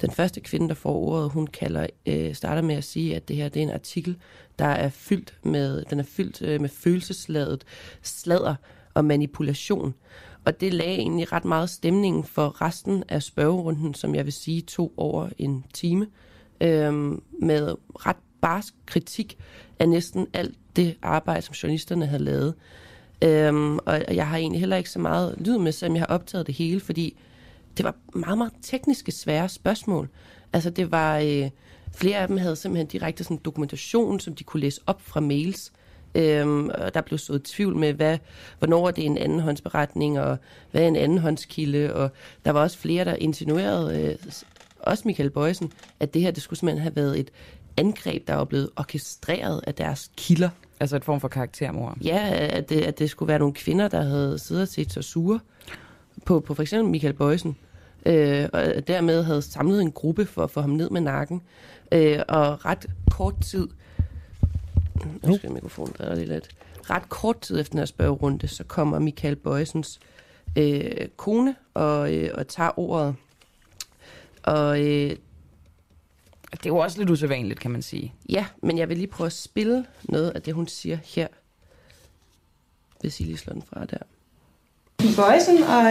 den 0.00 0.10
første 0.10 0.40
kvinde, 0.40 0.68
der 0.68 0.74
får 0.74 0.94
ordet, 0.94 1.30
hun 1.30 1.46
kalder, 1.46 1.86
øh, 2.06 2.34
starter 2.34 2.62
med 2.62 2.74
at 2.74 2.84
sige, 2.84 3.16
at 3.16 3.28
det 3.28 3.36
her 3.36 3.48
det 3.48 3.60
er 3.60 3.64
en 3.66 3.72
artikel, 3.72 4.16
der 4.58 4.64
er 4.64 4.88
fyldt 4.88 5.34
med, 5.42 5.84
den 5.90 6.00
er 6.00 6.04
fyldt 6.04 6.42
øh, 6.42 6.60
med 6.60 6.68
følelsesladet 6.68 7.64
sladder 8.02 8.54
og 8.94 9.04
manipulation. 9.04 9.94
Og 10.44 10.60
det 10.60 10.74
lagde 10.74 10.96
egentlig 10.98 11.32
ret 11.32 11.44
meget 11.44 11.70
stemningen 11.70 12.24
for 12.24 12.62
resten 12.62 13.04
af 13.08 13.22
spørgerunden, 13.22 13.94
som 13.94 14.14
jeg 14.14 14.24
vil 14.24 14.32
sige 14.32 14.60
tog 14.60 14.92
over 14.96 15.28
en 15.38 15.64
time, 15.74 16.06
øh, 16.60 16.92
med 17.42 17.74
ret 18.06 18.16
barsk 18.40 18.74
kritik 18.86 19.38
af 19.78 19.88
næsten 19.88 20.26
alt 20.32 20.58
det 20.76 20.96
arbejde, 21.02 21.42
som 21.42 21.52
journalisterne 21.52 22.06
havde 22.06 22.24
lavet. 22.24 22.54
Øhm, 23.24 23.78
og 23.78 24.14
jeg 24.14 24.28
har 24.28 24.36
egentlig 24.36 24.60
heller 24.60 24.76
ikke 24.76 24.90
så 24.90 24.98
meget 24.98 25.34
lyd 25.38 25.58
med, 25.58 25.72
selvom 25.72 25.96
jeg 25.96 26.00
har 26.00 26.14
optaget 26.14 26.46
det 26.46 26.54
hele, 26.54 26.80
fordi 26.80 27.16
det 27.76 27.84
var 27.84 27.94
meget, 28.14 28.38
meget 28.38 28.52
tekniske, 28.62 29.12
svære 29.12 29.48
spørgsmål. 29.48 30.08
Altså 30.52 30.70
det 30.70 30.90
var, 30.90 31.18
øh, 31.18 31.50
flere 31.94 32.18
af 32.18 32.28
dem 32.28 32.36
havde 32.36 32.56
simpelthen 32.56 32.86
direkte 32.86 33.24
sådan 33.24 33.40
dokumentation, 33.44 34.20
som 34.20 34.34
de 34.34 34.44
kunne 34.44 34.60
læse 34.60 34.80
op 34.86 35.02
fra 35.02 35.20
mails. 35.20 35.72
Øhm, 36.14 36.68
og 36.68 36.94
der 36.94 37.00
blev 37.00 37.18
så 37.18 37.38
tvivl 37.38 37.76
med, 37.76 37.92
hvad, 37.92 38.18
hvornår 38.58 38.86
er 38.88 38.90
det 38.90 39.06
en 39.06 39.18
andenhåndsberetning, 39.18 40.20
og 40.20 40.38
hvad 40.70 40.82
er 40.82 40.88
en 40.88 40.96
andenhåndskilde, 40.96 41.94
og 41.94 42.10
der 42.44 42.50
var 42.50 42.60
også 42.60 42.78
flere, 42.78 43.04
der 43.04 43.14
insinuerede, 43.14 44.02
øh, 44.02 44.32
også 44.80 45.02
Michael 45.06 45.30
Bøjsen, 45.30 45.72
at 46.00 46.14
det 46.14 46.22
her, 46.22 46.30
det 46.30 46.42
skulle 46.42 46.58
simpelthen 46.58 46.82
have 46.82 46.96
været 46.96 47.18
et 47.18 47.30
angreb, 47.76 48.28
der 48.28 48.34
var 48.34 48.44
blevet 48.44 48.70
orkestreret 48.76 49.60
af 49.66 49.74
deres 49.74 50.10
kilder. 50.16 50.48
Altså 50.80 50.96
et 50.96 51.04
form 51.04 51.20
for 51.20 51.28
karaktermord? 51.28 51.96
Ja, 52.04 52.28
at 52.32 52.68
det, 52.68 52.80
at 52.80 52.98
det 52.98 53.10
skulle 53.10 53.28
være 53.28 53.38
nogle 53.38 53.54
kvinder, 53.54 53.88
der 53.88 54.02
havde 54.02 54.38
siddet 54.38 54.62
og 54.62 54.68
set 54.68 54.92
sig 54.92 55.04
sure 55.04 55.40
på, 56.26 56.40
på 56.40 56.54
for 56.54 56.62
eksempel 56.62 56.90
Michael 56.90 57.14
Bøjsen, 57.14 57.56
øh, 58.06 58.48
og 58.52 58.88
dermed 58.88 59.22
havde 59.22 59.42
samlet 59.42 59.82
en 59.82 59.92
gruppe 59.92 60.26
for 60.26 60.44
at 60.44 60.50
få 60.50 60.60
ham 60.60 60.70
ned 60.70 60.90
med 60.90 61.00
nakken. 61.00 61.42
Øh, 61.92 62.18
og 62.28 62.64
ret 62.64 62.86
kort 63.10 63.40
tid, 63.40 63.68
nu 65.22 65.36
skal 65.36 65.52
mikrofonen 65.52 65.94
der 65.98 66.14
lige 66.14 66.26
lidt, 66.26 66.48
ret 66.90 67.08
kort 67.08 67.40
tid 67.40 67.60
efter 67.60 67.70
den 67.70 67.78
her 67.78 67.86
spørgerunde, 67.86 68.48
så 68.48 68.64
kommer 68.64 68.98
Michael 68.98 69.36
Bøjsens 69.36 70.00
øh, 70.56 71.08
kone 71.16 71.54
og, 71.74 72.14
øh, 72.14 72.30
og 72.34 72.48
tager 72.48 72.78
ordet. 72.78 73.14
Og 74.42 74.80
øh, 74.80 75.16
det 76.52 76.66
er 76.66 76.70
jo 76.70 76.76
også 76.76 76.98
lidt 76.98 77.10
usædvanligt, 77.10 77.60
kan 77.60 77.70
man 77.70 77.82
sige. 77.82 78.12
Ja, 78.28 78.46
men 78.62 78.78
jeg 78.78 78.88
vil 78.88 78.96
lige 78.96 79.06
prøve 79.06 79.26
at 79.26 79.32
spille 79.32 79.86
noget 80.02 80.30
af 80.30 80.42
det, 80.42 80.54
hun 80.54 80.68
siger 80.68 80.98
her. 81.04 81.28
Hvis 83.00 83.20
I 83.20 83.22
lige 83.22 83.38
slår 83.38 83.52
den 83.52 83.62
fra 83.62 83.84
der. 83.84 83.98
Bøjsen, 85.16 85.62
og 85.62 85.90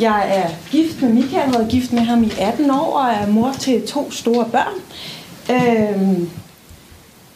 jeg 0.00 0.38
er 0.38 0.70
gift 0.70 1.02
med 1.02 1.12
Michael, 1.12 1.34
jeg 1.34 1.44
har 1.44 1.58
været 1.58 1.70
gift 1.70 1.92
med 1.92 2.00
ham 2.00 2.22
i 2.22 2.30
18 2.40 2.70
år, 2.70 2.98
og 2.98 3.12
er 3.12 3.26
mor 3.26 3.52
til 3.52 3.86
to 3.86 4.10
store 4.10 4.50
børn. 4.50 4.74
Øhm, 5.50 6.30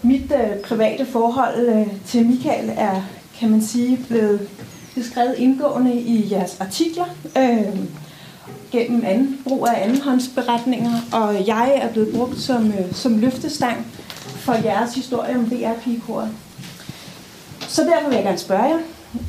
mit 0.03 0.33
øh, 0.33 0.61
private 0.65 1.07
forhold 1.07 1.69
øh, 1.69 1.87
til 2.07 2.27
Michael 2.27 2.73
er, 2.77 3.03
kan 3.39 3.51
man 3.51 3.63
sige, 3.63 3.99
blevet 4.09 4.49
beskrevet 4.95 5.35
indgående 5.39 6.01
i 6.01 6.33
jeres 6.33 6.61
artikler. 6.61 7.05
øh, 7.37 7.79
gennem 8.71 9.05
anden, 9.05 9.41
brug 9.45 9.67
af 9.69 9.85
andenhåndsberetninger, 9.85 10.93
og 11.13 11.47
jeg 11.47 11.73
er 11.83 11.93
blevet 11.93 12.15
brugt 12.15 12.39
som, 12.39 12.67
øh, 12.67 12.93
som 12.93 13.19
løftestang 13.19 13.87
for 14.37 14.53
jeres 14.53 14.95
historie 14.95 15.37
om 15.37 15.51
dr 15.51 15.81
pigekoret 15.85 16.31
Så 17.69 17.83
derfor 17.83 18.09
vil 18.09 18.15
jeg 18.15 18.25
gerne 18.25 18.39
spørge 18.39 18.65
jer, 18.65 18.79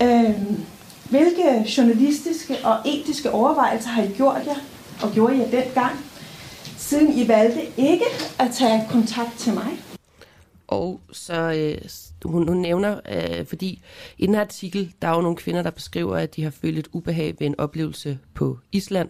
øh, 0.03 0.35
hvilke 1.09 1.73
journalistiske 1.77 2.57
og 2.63 2.77
etiske 2.85 3.31
overvejelser 3.31 3.89
har 3.89 4.03
I 4.03 4.07
gjort 4.07 4.41
jer, 4.45 4.55
og 5.01 5.11
gjorde 5.11 5.35
I 5.35 5.39
dengang, 5.51 5.91
siden 6.77 7.13
I 7.13 7.27
valgte 7.27 7.61
ikke 7.77 8.05
at 8.39 8.51
tage 8.51 8.87
kontakt 8.89 9.37
til 9.37 9.53
mig? 9.53 9.88
Og 10.69 11.01
så 11.11 11.53
øh, 11.53 11.89
hun, 12.25 12.47
hun 12.47 12.57
nævner, 12.57 12.99
øh, 13.11 13.45
fordi 13.45 13.81
i 14.17 14.25
den 14.25 14.33
her 14.33 14.41
artikel, 14.41 14.93
der 15.01 15.07
er 15.07 15.15
jo 15.15 15.21
nogle 15.21 15.37
kvinder, 15.37 15.61
der 15.61 15.71
beskriver, 15.71 16.17
at 16.17 16.35
de 16.35 16.43
har 16.43 16.49
følt 16.49 16.79
et 16.79 16.87
ubehag 16.91 17.35
ved 17.39 17.47
en 17.47 17.59
oplevelse 17.59 18.19
på 18.33 18.59
Island. 18.71 19.09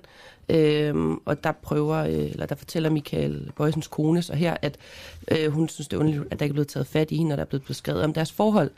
Øh, 0.49 0.95
og 1.26 1.44
der 1.44 1.52
prøver, 1.52 1.95
øh, 1.95 2.14
eller 2.14 2.45
der 2.45 2.56
fortæller 2.56 2.90
Michael 2.90 3.52
Bøjsens 3.56 3.88
kone 3.88 4.22
så 4.22 4.36
her, 4.36 4.57
at 4.61 4.77
øh, 5.31 5.52
hun 5.52 5.69
synes, 5.69 5.88
det 5.88 5.98
er 5.98 5.99
underligt, 5.99 6.23
at 6.31 6.40
der 6.40 6.45
ikke 6.45 6.52
er 6.52 6.56
blevet 6.56 6.68
taget 6.68 6.88
fat 6.88 7.11
i 7.11 7.15
hende, 7.15 7.30
når 7.30 7.36
der 7.36 7.44
er 7.44 7.48
blevet 7.48 7.65
beskrevet 7.65 8.03
om 8.03 8.14
deres 8.14 8.31
forhold. 8.31 8.72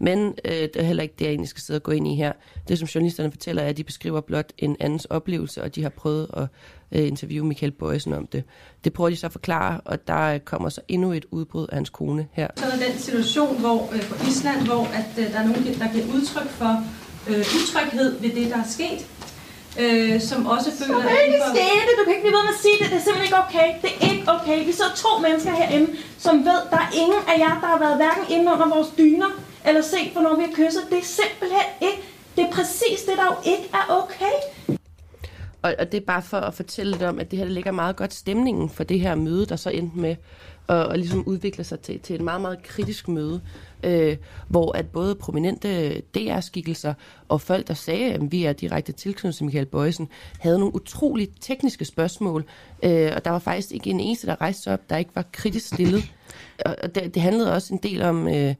Men 0.00 0.34
øh, 0.44 0.52
det 0.52 0.76
er 0.76 0.82
heller 0.82 1.02
ikke 1.02 1.14
det, 1.18 1.24
jeg 1.24 1.30
egentlig 1.30 1.48
skal 1.48 1.62
sidde 1.62 1.78
og 1.78 1.82
gå 1.82 1.92
ind 1.92 2.08
i 2.08 2.14
her. 2.14 2.32
Det, 2.68 2.78
som 2.78 2.88
journalisterne 2.88 3.30
fortæller, 3.30 3.62
er, 3.62 3.68
at 3.68 3.76
de 3.76 3.84
beskriver 3.84 4.20
blot 4.20 4.52
en 4.58 4.76
andens 4.80 5.04
oplevelse, 5.04 5.62
og 5.62 5.74
de 5.74 5.82
har 5.82 5.88
prøvet 5.88 6.26
at 6.36 6.46
øh, 6.92 7.06
interviewe 7.06 7.46
Michael 7.46 7.72
Bøjsen 7.72 8.12
om 8.12 8.26
det. 8.26 8.44
Det 8.84 8.92
prøver 8.92 9.10
de 9.10 9.16
så 9.16 9.26
at 9.26 9.32
forklare, 9.32 9.80
og 9.84 10.06
der 10.06 10.38
kommer 10.38 10.68
så 10.68 10.80
endnu 10.88 11.12
et 11.12 11.26
udbrud 11.30 11.66
af 11.66 11.74
hans 11.74 11.90
kone 11.90 12.26
her. 12.32 12.48
Så 12.56 12.64
er 12.64 12.90
den 12.90 12.98
situation 12.98 13.60
hvor, 13.60 13.88
øh, 13.92 14.02
på 14.02 14.14
Island, 14.28 14.66
hvor 14.66 14.84
at, 14.84 15.24
øh, 15.24 15.32
der 15.32 15.38
er 15.38 15.46
nogen, 15.46 15.64
der 15.64 15.92
giver 15.92 16.06
udtryk 16.14 16.48
for 16.48 16.84
øh, 17.28 17.44
utryghed 17.58 18.20
ved 18.20 18.30
det, 18.30 18.50
der 18.50 18.58
er 18.58 18.68
sket. 18.68 19.06
Øh, 19.80 20.20
som 20.20 20.46
også 20.46 20.70
føler... 20.78 21.00
Så 21.02 21.08
kan 21.08 21.18
ikke 21.26 21.40
for... 21.46 21.54
det. 21.54 21.92
Du 21.98 22.04
kan 22.04 22.12
ikke 22.14 22.24
blive 22.26 22.36
ved 22.38 22.44
med 22.48 22.54
at 22.56 22.62
sige 22.64 22.76
det. 22.80 22.86
Det 22.92 22.98
er 23.00 23.04
simpelthen 23.06 23.26
ikke 23.28 23.40
okay. 23.46 23.68
Det 23.82 23.90
er 23.96 24.02
ikke 24.12 24.24
okay. 24.36 24.58
Vi 24.68 24.72
sidder 24.78 24.94
to 25.04 25.12
mennesker 25.26 25.52
herinde, 25.60 25.88
som 26.18 26.34
ved, 26.48 26.60
der 26.72 26.80
er 26.86 26.90
ingen 27.02 27.22
af 27.32 27.36
jer, 27.44 27.54
der 27.62 27.68
har 27.74 27.80
været 27.86 27.96
hverken 28.02 28.24
inde 28.34 28.46
under 28.54 28.68
vores 28.74 28.90
dyner, 28.98 29.30
eller 29.66 29.82
set, 29.82 30.12
hvornår 30.12 30.36
vi 30.36 30.42
har 30.42 30.52
kysset. 30.52 30.82
Det 30.90 30.98
er 30.98 31.02
simpelthen 31.02 31.66
ikke... 31.80 32.02
Det 32.36 32.44
er 32.44 32.52
præcis 32.52 33.02
det, 33.08 33.16
der 33.16 33.24
jo 33.24 33.52
ikke 33.52 33.68
er 33.72 34.02
okay. 34.02 34.34
Og, 35.62 35.74
og 35.78 35.92
det 35.92 36.00
er 36.00 36.06
bare 36.06 36.22
for 36.22 36.36
at 36.36 36.54
fortælle 36.54 36.92
lidt 36.92 37.02
om, 37.02 37.18
at 37.18 37.30
det 37.30 37.38
her 37.38 37.44
det 37.46 37.54
ligger 37.54 37.72
meget 37.72 37.96
godt 37.96 38.14
stemningen 38.14 38.68
for 38.68 38.84
det 38.84 39.00
her 39.00 39.14
møde, 39.14 39.46
der 39.46 39.56
så 39.56 39.70
endte 39.70 39.98
med 39.98 40.16
at, 40.68 40.92
at 40.92 40.98
ligesom 40.98 41.24
udvikle 41.26 41.64
sig 41.64 41.80
til, 41.80 42.00
til 42.00 42.14
et 42.14 42.20
meget, 42.20 42.40
meget 42.40 42.62
kritisk 42.62 43.08
møde, 43.08 43.40
øh, 43.82 44.16
hvor 44.48 44.76
at 44.76 44.86
både 44.86 45.14
prominente 45.14 46.00
DR-skikkelser 46.00 46.94
og 47.28 47.40
folk, 47.40 47.68
der 47.68 47.74
sagde, 47.74 48.12
at 48.12 48.32
vi 48.32 48.44
er 48.44 48.52
direkte 48.52 48.92
tilknyttet 48.92 49.36
til 49.36 49.44
Michael 49.44 49.66
Bøjsen, 49.66 50.08
havde 50.38 50.58
nogle 50.58 50.74
utroligt 50.74 51.32
tekniske 51.40 51.84
spørgsmål, 51.84 52.44
øh, 52.82 53.12
og 53.16 53.24
der 53.24 53.30
var 53.30 53.38
faktisk 53.38 53.72
ikke 53.72 53.90
en 53.90 54.00
eneste, 54.00 54.26
der 54.26 54.40
rejste 54.40 54.72
op, 54.72 54.90
der 54.90 54.96
ikke 54.96 55.10
var 55.14 55.24
kritisk 55.32 55.66
stillet. 55.66 56.12
Og 56.64 56.94
det, 56.94 57.14
det 57.14 57.22
handlede 57.22 57.52
også 57.52 57.74
en 57.74 57.80
del 57.82 58.02
om... 58.02 58.28
Øh, 58.28 58.54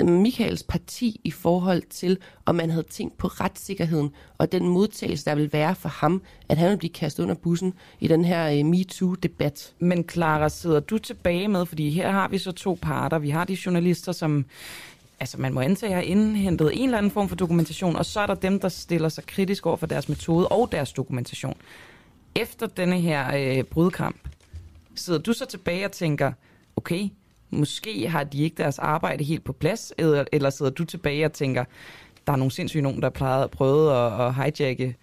Michaels 0.00 0.62
parti 0.62 1.20
i 1.24 1.30
forhold 1.30 1.82
til, 1.90 2.18
om 2.46 2.54
man 2.54 2.70
havde 2.70 2.86
tænkt 2.90 3.18
på 3.18 3.26
retssikkerheden 3.26 4.10
og 4.38 4.52
den 4.52 4.68
modtagelse, 4.68 5.24
der 5.24 5.34
vil 5.34 5.52
være 5.52 5.74
for 5.74 5.88
ham, 5.88 6.22
at 6.48 6.58
han 6.58 6.70
vil 6.70 6.76
blive 6.76 6.92
kastet 6.92 7.22
under 7.22 7.34
bussen 7.34 7.74
i 8.00 8.08
den 8.08 8.24
her 8.24 8.60
uh, 8.60 8.66
MeToo-debat. 8.66 9.74
Men 9.78 10.08
Clara, 10.08 10.48
sidder 10.48 10.80
du 10.80 10.98
tilbage 10.98 11.48
med, 11.48 11.66
fordi 11.66 11.90
her 11.90 12.10
har 12.10 12.28
vi 12.28 12.38
så 12.38 12.52
to 12.52 12.78
parter. 12.82 13.18
Vi 13.18 13.30
har 13.30 13.44
de 13.44 13.56
journalister, 13.66 14.12
som 14.12 14.44
altså 15.20 15.40
man 15.40 15.52
må 15.52 15.60
antage, 15.60 15.94
har 15.94 16.00
indhentet 16.00 16.70
en 16.74 16.84
eller 16.84 16.98
anden 16.98 17.12
form 17.12 17.28
for 17.28 17.36
dokumentation, 17.36 17.96
og 17.96 18.06
så 18.06 18.20
er 18.20 18.26
der 18.26 18.34
dem, 18.34 18.60
der 18.60 18.68
stiller 18.68 19.08
sig 19.08 19.26
kritisk 19.26 19.66
over 19.66 19.76
for 19.76 19.86
deres 19.86 20.08
metode 20.08 20.48
og 20.48 20.72
deres 20.72 20.92
dokumentation. 20.92 21.56
Efter 22.34 22.66
denne 22.66 23.00
her 23.00 23.56
øh, 23.58 23.64
brudkamp, 23.64 24.16
sidder 24.94 25.20
du 25.20 25.32
så 25.32 25.46
tilbage 25.46 25.84
og 25.84 25.92
tænker, 25.92 26.32
okay, 26.76 27.08
måske 27.52 28.08
har 28.08 28.24
de 28.24 28.42
ikke 28.42 28.56
deres 28.56 28.78
arbejde 28.78 29.24
helt 29.24 29.44
på 29.44 29.52
plads, 29.52 29.92
eller, 29.98 30.24
eller 30.32 30.50
sidder 30.50 30.72
du 30.72 30.84
tilbage 30.84 31.24
og 31.24 31.32
tænker, 31.32 31.64
der 32.26 32.32
er 32.32 32.36
nogle 32.36 32.52
sindssyge 32.52 32.82
nogen, 32.82 33.02
der 33.02 33.10
har 33.24 33.46
prøvet 33.46 33.90
at, 33.90 34.26
at 34.26 34.34
hijacke 34.34 34.96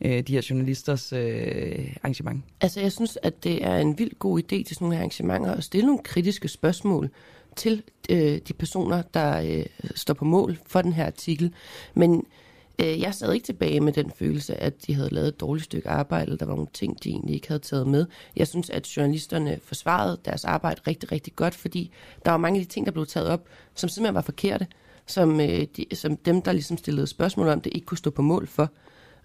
øh, 0.00 0.22
de 0.22 0.32
her 0.32 0.46
journalisters 0.50 1.12
øh, 1.12 1.94
arrangement? 2.02 2.44
Altså, 2.60 2.80
jeg 2.80 2.92
synes, 2.92 3.18
at 3.22 3.44
det 3.44 3.64
er 3.64 3.76
en 3.76 3.98
vild 3.98 4.18
god 4.18 4.40
idé 4.40 4.62
til 4.62 4.66
sådan 4.66 4.84
nogle 4.84 4.96
arrangementer 4.96 5.54
at 5.54 5.64
stille 5.64 5.86
nogle 5.86 6.02
kritiske 6.02 6.48
spørgsmål 6.48 7.10
til 7.56 7.82
øh, 8.10 8.38
de 8.48 8.52
personer, 8.52 9.02
der 9.14 9.40
øh, 9.40 9.66
står 9.94 10.14
på 10.14 10.24
mål 10.24 10.58
for 10.66 10.82
den 10.82 10.92
her 10.92 11.06
artikel. 11.06 11.52
Men 11.94 12.24
øh, 12.78 13.00
jeg 13.00 13.14
sad 13.14 13.32
ikke 13.32 13.44
tilbage 13.44 13.80
med 13.80 13.92
den 13.92 14.10
følelse, 14.10 14.56
at 14.56 14.86
de 14.86 14.94
havde 14.94 15.14
lavet 15.14 15.28
et 15.28 15.40
dårligt 15.40 15.64
stykke 15.64 15.88
arbejde, 15.88 16.24
eller 16.24 16.36
der 16.36 16.46
var 16.46 16.54
nogle 16.54 16.70
ting, 16.72 17.04
de 17.04 17.08
egentlig 17.08 17.34
ikke 17.34 17.48
havde 17.48 17.62
taget 17.62 17.86
med. 17.86 18.06
Jeg 18.36 18.48
synes, 18.48 18.70
at 18.70 18.96
journalisterne 18.96 19.60
forsvarede 19.62 20.18
deres 20.24 20.44
arbejde 20.44 20.80
rigtig, 20.86 21.12
rigtig 21.12 21.36
godt, 21.36 21.54
fordi 21.54 21.90
der 22.24 22.30
var 22.30 22.38
mange 22.38 22.60
af 22.60 22.66
de 22.66 22.72
ting, 22.72 22.86
der 22.86 22.92
blev 22.92 23.06
taget 23.06 23.28
op, 23.28 23.48
som 23.74 23.88
simpelthen 23.88 24.14
var 24.14 24.20
forkerte, 24.20 24.66
som, 25.06 25.40
øh, 25.40 25.66
de, 25.76 25.86
som 25.92 26.16
dem, 26.16 26.42
der 26.42 26.52
ligesom 26.52 26.76
stillede 26.76 27.06
spørgsmål 27.06 27.48
om 27.48 27.60
det, 27.60 27.72
ikke 27.74 27.86
kunne 27.86 27.98
stå 27.98 28.10
på 28.10 28.22
mål 28.22 28.46
for. 28.46 28.70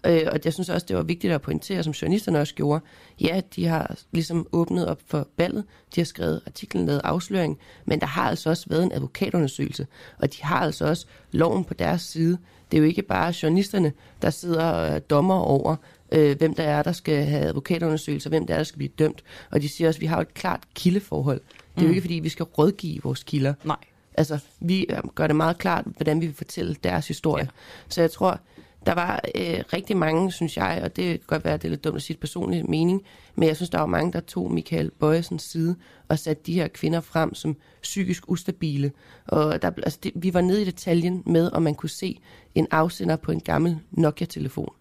Øh, 0.06 0.22
og 0.32 0.40
jeg 0.44 0.52
synes 0.52 0.68
også, 0.68 0.86
det 0.86 0.96
var 0.96 1.02
vigtigt 1.02 1.32
at 1.32 1.42
pointere, 1.42 1.82
som 1.82 1.92
journalisterne 1.92 2.40
også 2.40 2.54
gjorde. 2.54 2.84
Ja, 3.20 3.40
de 3.56 3.66
har 3.66 3.98
ligesom 4.12 4.46
åbnet 4.52 4.86
op 4.86 5.00
for 5.06 5.28
ballet, 5.36 5.64
de 5.94 6.00
har 6.00 6.04
skrevet 6.04 6.40
artiklen, 6.46 6.86
lavet 6.86 7.00
afsløring, 7.04 7.58
men 7.84 8.00
der 8.00 8.06
har 8.06 8.28
altså 8.28 8.50
også 8.50 8.66
været 8.68 8.82
en 8.82 8.92
advokatundersøgelse, 8.92 9.86
og 10.18 10.32
de 10.32 10.42
har 10.42 10.60
altså 10.60 10.86
også 10.86 11.06
loven 11.32 11.64
på 11.64 11.74
deres 11.74 12.02
side. 12.02 12.38
Det 12.70 12.76
er 12.76 12.80
jo 12.80 12.86
ikke 12.86 13.02
bare 13.02 13.34
journalisterne, 13.42 13.92
der 14.22 14.30
sidder 14.30 14.64
og 14.64 15.10
dommer 15.10 15.34
over, 15.34 15.76
øh, 16.12 16.38
hvem 16.38 16.54
der 16.54 16.62
er, 16.62 16.82
der 16.82 16.92
skal 16.92 17.24
have 17.24 17.42
advokatundersøgelser, 17.42 18.30
hvem 18.30 18.46
der 18.46 18.54
er, 18.54 18.58
der 18.58 18.64
skal 18.64 18.78
blive 18.78 18.90
dømt. 18.98 19.22
Og 19.50 19.62
de 19.62 19.68
siger 19.68 19.88
også, 19.88 19.98
at 19.98 20.00
vi 20.00 20.06
har 20.06 20.20
et 20.20 20.34
klart 20.34 20.60
kildeforhold. 20.74 21.40
Det 21.40 21.76
er 21.76 21.80
mm. 21.80 21.86
jo 21.86 21.88
ikke, 21.88 22.00
fordi 22.00 22.14
vi 22.14 22.28
skal 22.28 22.44
rådgive 22.44 23.00
vores 23.02 23.22
kilder. 23.22 23.54
Nej. 23.64 23.76
Altså, 24.14 24.38
vi 24.60 24.86
gør 25.14 25.26
det 25.26 25.36
meget 25.36 25.58
klart, 25.58 25.84
hvordan 25.84 26.20
vi 26.20 26.26
vil 26.26 26.34
fortælle 26.34 26.76
deres 26.84 27.08
historie. 27.08 27.44
Ja. 27.44 27.50
Så 27.88 28.00
jeg 28.00 28.10
tror, 28.10 28.40
der 28.86 28.94
var 28.94 29.20
øh, 29.34 29.64
rigtig 29.72 29.96
mange, 29.96 30.32
synes 30.32 30.56
jeg, 30.56 30.80
og 30.84 30.96
det 30.96 31.04
kan 31.04 31.20
godt 31.26 31.44
være, 31.44 31.54
at 31.54 31.62
det 31.62 31.68
er 31.68 31.70
lidt 31.70 31.84
dumt 31.84 31.96
at 31.96 32.02
sige 32.02 32.14
et 32.14 32.20
personligt 32.20 32.68
mening, 32.68 33.02
men 33.34 33.48
jeg 33.48 33.56
synes, 33.56 33.70
der 33.70 33.78
var 33.78 33.86
mange, 33.86 34.12
der 34.12 34.20
tog 34.20 34.52
Michael 34.52 34.90
Bøjesens 34.90 35.42
side 35.42 35.76
og 36.08 36.18
satte 36.18 36.42
de 36.46 36.54
her 36.54 36.68
kvinder 36.68 37.00
frem 37.00 37.34
som 37.34 37.56
psykisk 37.82 38.30
ustabile. 38.30 38.92
Og 39.26 39.62
der, 39.62 39.70
altså 39.82 39.98
det, 40.02 40.12
vi 40.14 40.34
var 40.34 40.40
nede 40.40 40.62
i 40.62 40.64
detaljen 40.64 41.22
med, 41.26 41.50
om 41.52 41.62
man 41.62 41.74
kunne 41.74 41.90
se 41.90 42.20
en 42.54 42.66
afsender 42.70 43.16
på 43.16 43.32
en 43.32 43.40
gammel 43.40 43.78
Nokia-telefon. 43.90 44.72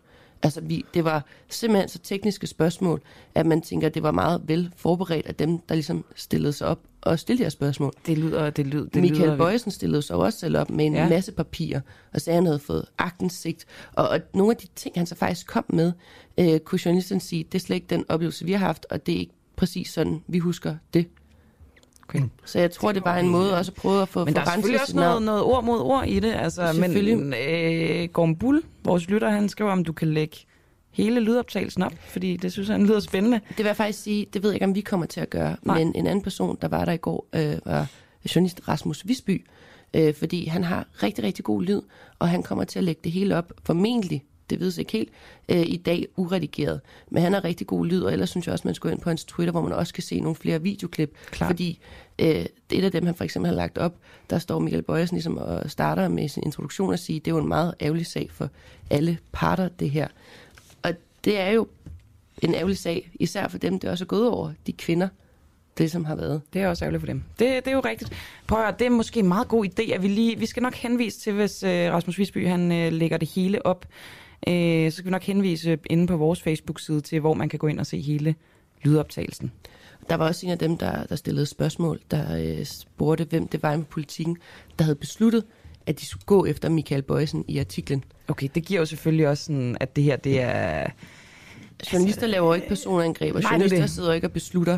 Altså, 0.43 0.61
vi, 0.61 0.85
det 0.93 1.03
var 1.03 1.25
simpelthen 1.49 1.89
så 1.89 1.99
tekniske 1.99 2.47
spørgsmål, 2.47 3.01
at 3.35 3.45
man 3.45 3.61
tænker, 3.61 3.87
at 3.87 3.93
det 3.93 4.03
var 4.03 4.11
meget 4.11 4.41
vel 4.45 4.71
forberedt 4.75 5.25
af 5.25 5.35
dem, 5.35 5.59
der 5.59 5.75
ligesom 5.75 6.05
stillede 6.15 6.53
sig 6.53 6.67
op 6.67 6.79
og 7.01 7.19
stillede 7.19 7.39
de 7.39 7.45
her 7.45 7.49
spørgsmål. 7.49 7.93
Det 8.05 8.17
lyder, 8.17 8.49
det 8.49 8.67
lyder, 8.67 8.85
det 8.85 9.01
Michael 9.01 9.21
lyder... 9.21 9.37
Bøjsen 9.37 9.71
stillede 9.71 10.01
sig 10.01 10.15
også 10.15 10.39
selv 10.39 10.57
op 10.57 10.69
med 10.69 10.85
en 10.85 10.93
ja. 10.93 11.09
masse 11.09 11.31
papirer, 11.31 11.81
og 12.13 12.21
sagde, 12.21 12.37
at 12.37 12.43
han 12.43 12.45
havde 12.45 12.59
fået 12.59 12.85
agtensigt. 12.97 13.65
Og, 13.93 14.09
og 14.09 14.19
nogle 14.33 14.51
af 14.51 14.57
de 14.57 14.67
ting, 14.75 14.95
han 14.97 15.05
så 15.05 15.15
faktisk 15.15 15.47
kom 15.47 15.65
med, 15.69 15.91
øh, 16.37 16.59
kunne 16.59 16.79
journalisten 16.85 17.19
sige, 17.19 17.43
det 17.43 17.55
er 17.55 17.59
slet 17.59 17.75
ikke 17.75 17.87
den 17.89 18.05
oplevelse, 18.09 18.45
vi 18.45 18.51
har 18.51 18.65
haft, 18.65 18.85
og 18.89 19.05
det 19.05 19.15
er 19.15 19.19
ikke 19.19 19.33
præcis 19.55 19.89
sådan, 19.89 20.21
vi 20.27 20.39
husker 20.39 20.75
det. 20.93 21.07
Okay. 22.09 22.23
Så 22.45 22.59
jeg 22.59 22.71
tror, 22.71 22.91
det 22.91 23.05
var 23.05 23.17
en 23.17 23.29
måde 23.29 23.57
også 23.57 23.71
at 23.71 23.81
prøve 23.81 24.01
at 24.01 24.09
få 24.09 24.25
Men 24.25 24.33
der 24.33 24.41
er 24.41 24.45
selvfølgelig 24.45 24.81
også 24.81 24.95
noget, 24.95 25.21
noget 25.21 25.43
ord 25.43 25.63
mod 25.63 25.79
ord 25.79 26.07
i 26.07 26.19
det. 26.19 26.33
Altså, 26.33 26.73
men 26.79 27.33
øh, 27.33 28.09
Gorm 28.13 28.35
Bull, 28.35 28.61
vores 28.83 29.09
lytter, 29.09 29.29
han 29.29 29.49
skriver, 29.49 29.71
om 29.71 29.83
du 29.83 29.93
kan 29.93 30.07
lægge 30.07 30.37
hele 30.91 31.19
lydoptagelsen 31.19 31.83
op, 31.83 31.93
fordi 32.07 32.37
det 32.37 32.51
synes 32.51 32.67
han 32.67 32.85
lyder 32.85 32.99
spændende. 32.99 33.41
Det 33.49 33.57
vil 33.57 33.65
jeg 33.65 33.75
faktisk 33.75 34.03
sige, 34.03 34.25
det 34.33 34.43
ved 34.43 34.49
jeg 34.49 34.55
ikke, 34.55 34.65
om 34.65 34.75
vi 34.75 34.81
kommer 34.81 35.05
til 35.05 35.19
at 35.21 35.29
gøre. 35.29 35.55
Nej. 35.63 35.77
Men 35.77 35.95
en 35.95 36.07
anden 36.07 36.23
person, 36.23 36.57
der 36.61 36.67
var 36.67 36.85
der 36.85 36.91
i 36.91 36.97
går, 36.97 37.27
øh, 37.33 37.57
var 37.65 37.87
journalist 38.35 38.61
Rasmus 38.67 39.07
Visby, 39.07 39.45
øh, 39.93 40.13
fordi 40.13 40.45
han 40.45 40.63
har 40.63 40.85
rigtig, 41.03 41.23
rigtig 41.23 41.45
god 41.45 41.63
lyd, 41.63 41.81
og 42.19 42.29
han 42.29 42.43
kommer 42.43 42.63
til 42.63 42.79
at 42.79 42.83
lægge 42.83 43.01
det 43.03 43.11
hele 43.11 43.37
op, 43.37 43.53
formentlig 43.63 44.23
det 44.49 44.59
ved 44.59 44.67
jeg 44.67 44.79
ikke 44.79 44.91
helt, 44.91 45.09
øh, 45.49 45.61
i 45.67 45.77
dag 45.77 46.07
uredigeret. 46.15 46.81
Men 47.11 47.23
han 47.23 47.33
har 47.33 47.43
rigtig 47.43 47.67
god 47.67 47.85
lyd, 47.85 48.01
og 48.01 48.13
ellers 48.13 48.29
synes 48.29 48.47
jeg 48.47 48.53
også, 48.53 48.67
man 48.67 48.75
skal 48.75 48.89
gå 48.89 48.93
ind 48.93 49.01
på 49.01 49.09
hans 49.09 49.25
Twitter, 49.25 49.51
hvor 49.51 49.61
man 49.61 49.71
også 49.71 49.93
kan 49.93 50.03
se 50.03 50.19
nogle 50.19 50.35
flere 50.35 50.61
videoklip. 50.61 51.17
Klar. 51.31 51.47
Fordi 51.47 51.79
øh, 52.19 52.45
et 52.71 52.83
af 52.83 52.91
dem, 52.91 53.05
han 53.05 53.15
for 53.15 53.23
eksempel 53.23 53.49
har 53.49 53.55
lagt 53.55 53.77
op, 53.77 53.95
der 54.29 54.39
står 54.39 54.59
Michael 54.59 54.83
Bøjesen 54.83 55.15
ligesom 55.15 55.37
og 55.37 55.71
starter 55.71 56.07
med 56.07 56.29
sin 56.29 56.43
introduktion 56.45 56.89
og 56.89 56.99
siger, 56.99 57.19
det 57.19 57.31
er 57.31 57.35
jo 57.35 57.41
en 57.41 57.47
meget 57.47 57.73
ærgerlig 57.81 58.05
sag 58.05 58.29
for 58.31 58.49
alle 58.89 59.17
parter, 59.31 59.67
det 59.67 59.89
her. 59.89 60.07
Og 60.83 60.93
det 61.25 61.39
er 61.39 61.49
jo 61.49 61.67
en 62.41 62.55
ærgerlig 62.55 62.77
sag, 62.77 63.11
især 63.19 63.47
for 63.47 63.57
dem, 63.57 63.79
det 63.79 63.89
også 63.89 64.03
er 64.03 64.07
gået 64.07 64.29
over, 64.29 64.51
de 64.67 64.73
kvinder, 64.73 65.07
det, 65.77 65.91
som 65.91 66.05
har 66.05 66.15
været. 66.15 66.41
Det 66.53 66.61
er 66.61 66.67
også 66.67 66.85
ærgerligt 66.85 67.01
for 67.01 67.07
dem. 67.07 67.23
Det, 67.39 67.65
det 67.65 67.67
er 67.67 67.75
jo 67.75 67.79
rigtigt. 67.79 68.13
Prøv 68.47 68.63
at 68.63 68.79
det 68.79 68.85
er 68.85 68.91
måske 68.91 69.19
en 69.19 69.27
meget 69.27 69.47
god 69.47 69.65
idé, 69.65 69.93
at 69.93 70.03
vi 70.03 70.07
lige, 70.07 70.39
vi 70.39 70.45
skal 70.45 70.63
nok 70.63 70.75
henvise 70.75 71.19
til, 71.19 71.33
hvis 71.33 71.63
øh, 71.63 71.91
Rasmus 71.91 72.17
Visby, 72.17 72.47
han 72.47 72.71
øh, 72.71 72.93
lægger 72.93 73.17
det 73.17 73.29
hele 73.35 73.65
op 73.65 73.85
øh, 74.47 74.91
så 74.91 74.95
skal 74.95 75.05
vi 75.05 75.11
nok 75.11 75.23
henvise 75.23 75.77
inde 75.89 76.07
på 76.07 76.17
vores 76.17 76.41
Facebook-side 76.41 77.01
til, 77.01 77.19
hvor 77.19 77.33
man 77.33 77.49
kan 77.49 77.59
gå 77.59 77.67
ind 77.67 77.79
og 77.79 77.85
se 77.85 78.01
hele 78.01 78.35
lydoptagelsen. 78.83 79.51
Der 80.09 80.15
var 80.15 80.27
også 80.27 80.45
en 80.45 80.51
af 80.51 80.57
dem, 80.57 80.77
der, 80.77 81.03
der 81.03 81.15
stillede 81.15 81.45
spørgsmål, 81.45 81.99
der 82.11 82.37
øh, 82.37 82.65
spurgte, 82.65 83.23
hvem 83.29 83.47
det 83.47 83.63
var 83.63 83.77
med 83.77 83.85
politikken, 83.85 84.37
der 84.79 84.83
havde 84.83 84.95
besluttet, 84.95 85.43
at 85.85 85.99
de 85.99 86.05
skulle 86.05 86.25
gå 86.25 86.45
efter 86.45 86.69
Michael 86.69 87.01
Bøjsen 87.01 87.45
i 87.47 87.57
artiklen. 87.57 88.03
Okay, 88.27 88.47
det 88.55 88.65
giver 88.65 88.79
jo 88.79 88.85
selvfølgelig 88.85 89.27
også 89.27 89.43
sådan, 89.43 89.77
at 89.79 89.95
det 89.95 90.03
her, 90.03 90.15
det 90.15 90.41
er... 90.41 90.87
Journalister 91.93 92.21
altså, 92.21 92.27
laver 92.27 92.55
ikke 92.55 92.67
personangreb, 92.67 93.35
og 93.35 93.43
journalister 93.43 93.79
det. 93.79 93.89
sidder 93.89 94.13
ikke 94.13 94.27
og 94.27 94.31
beslutter, 94.31 94.77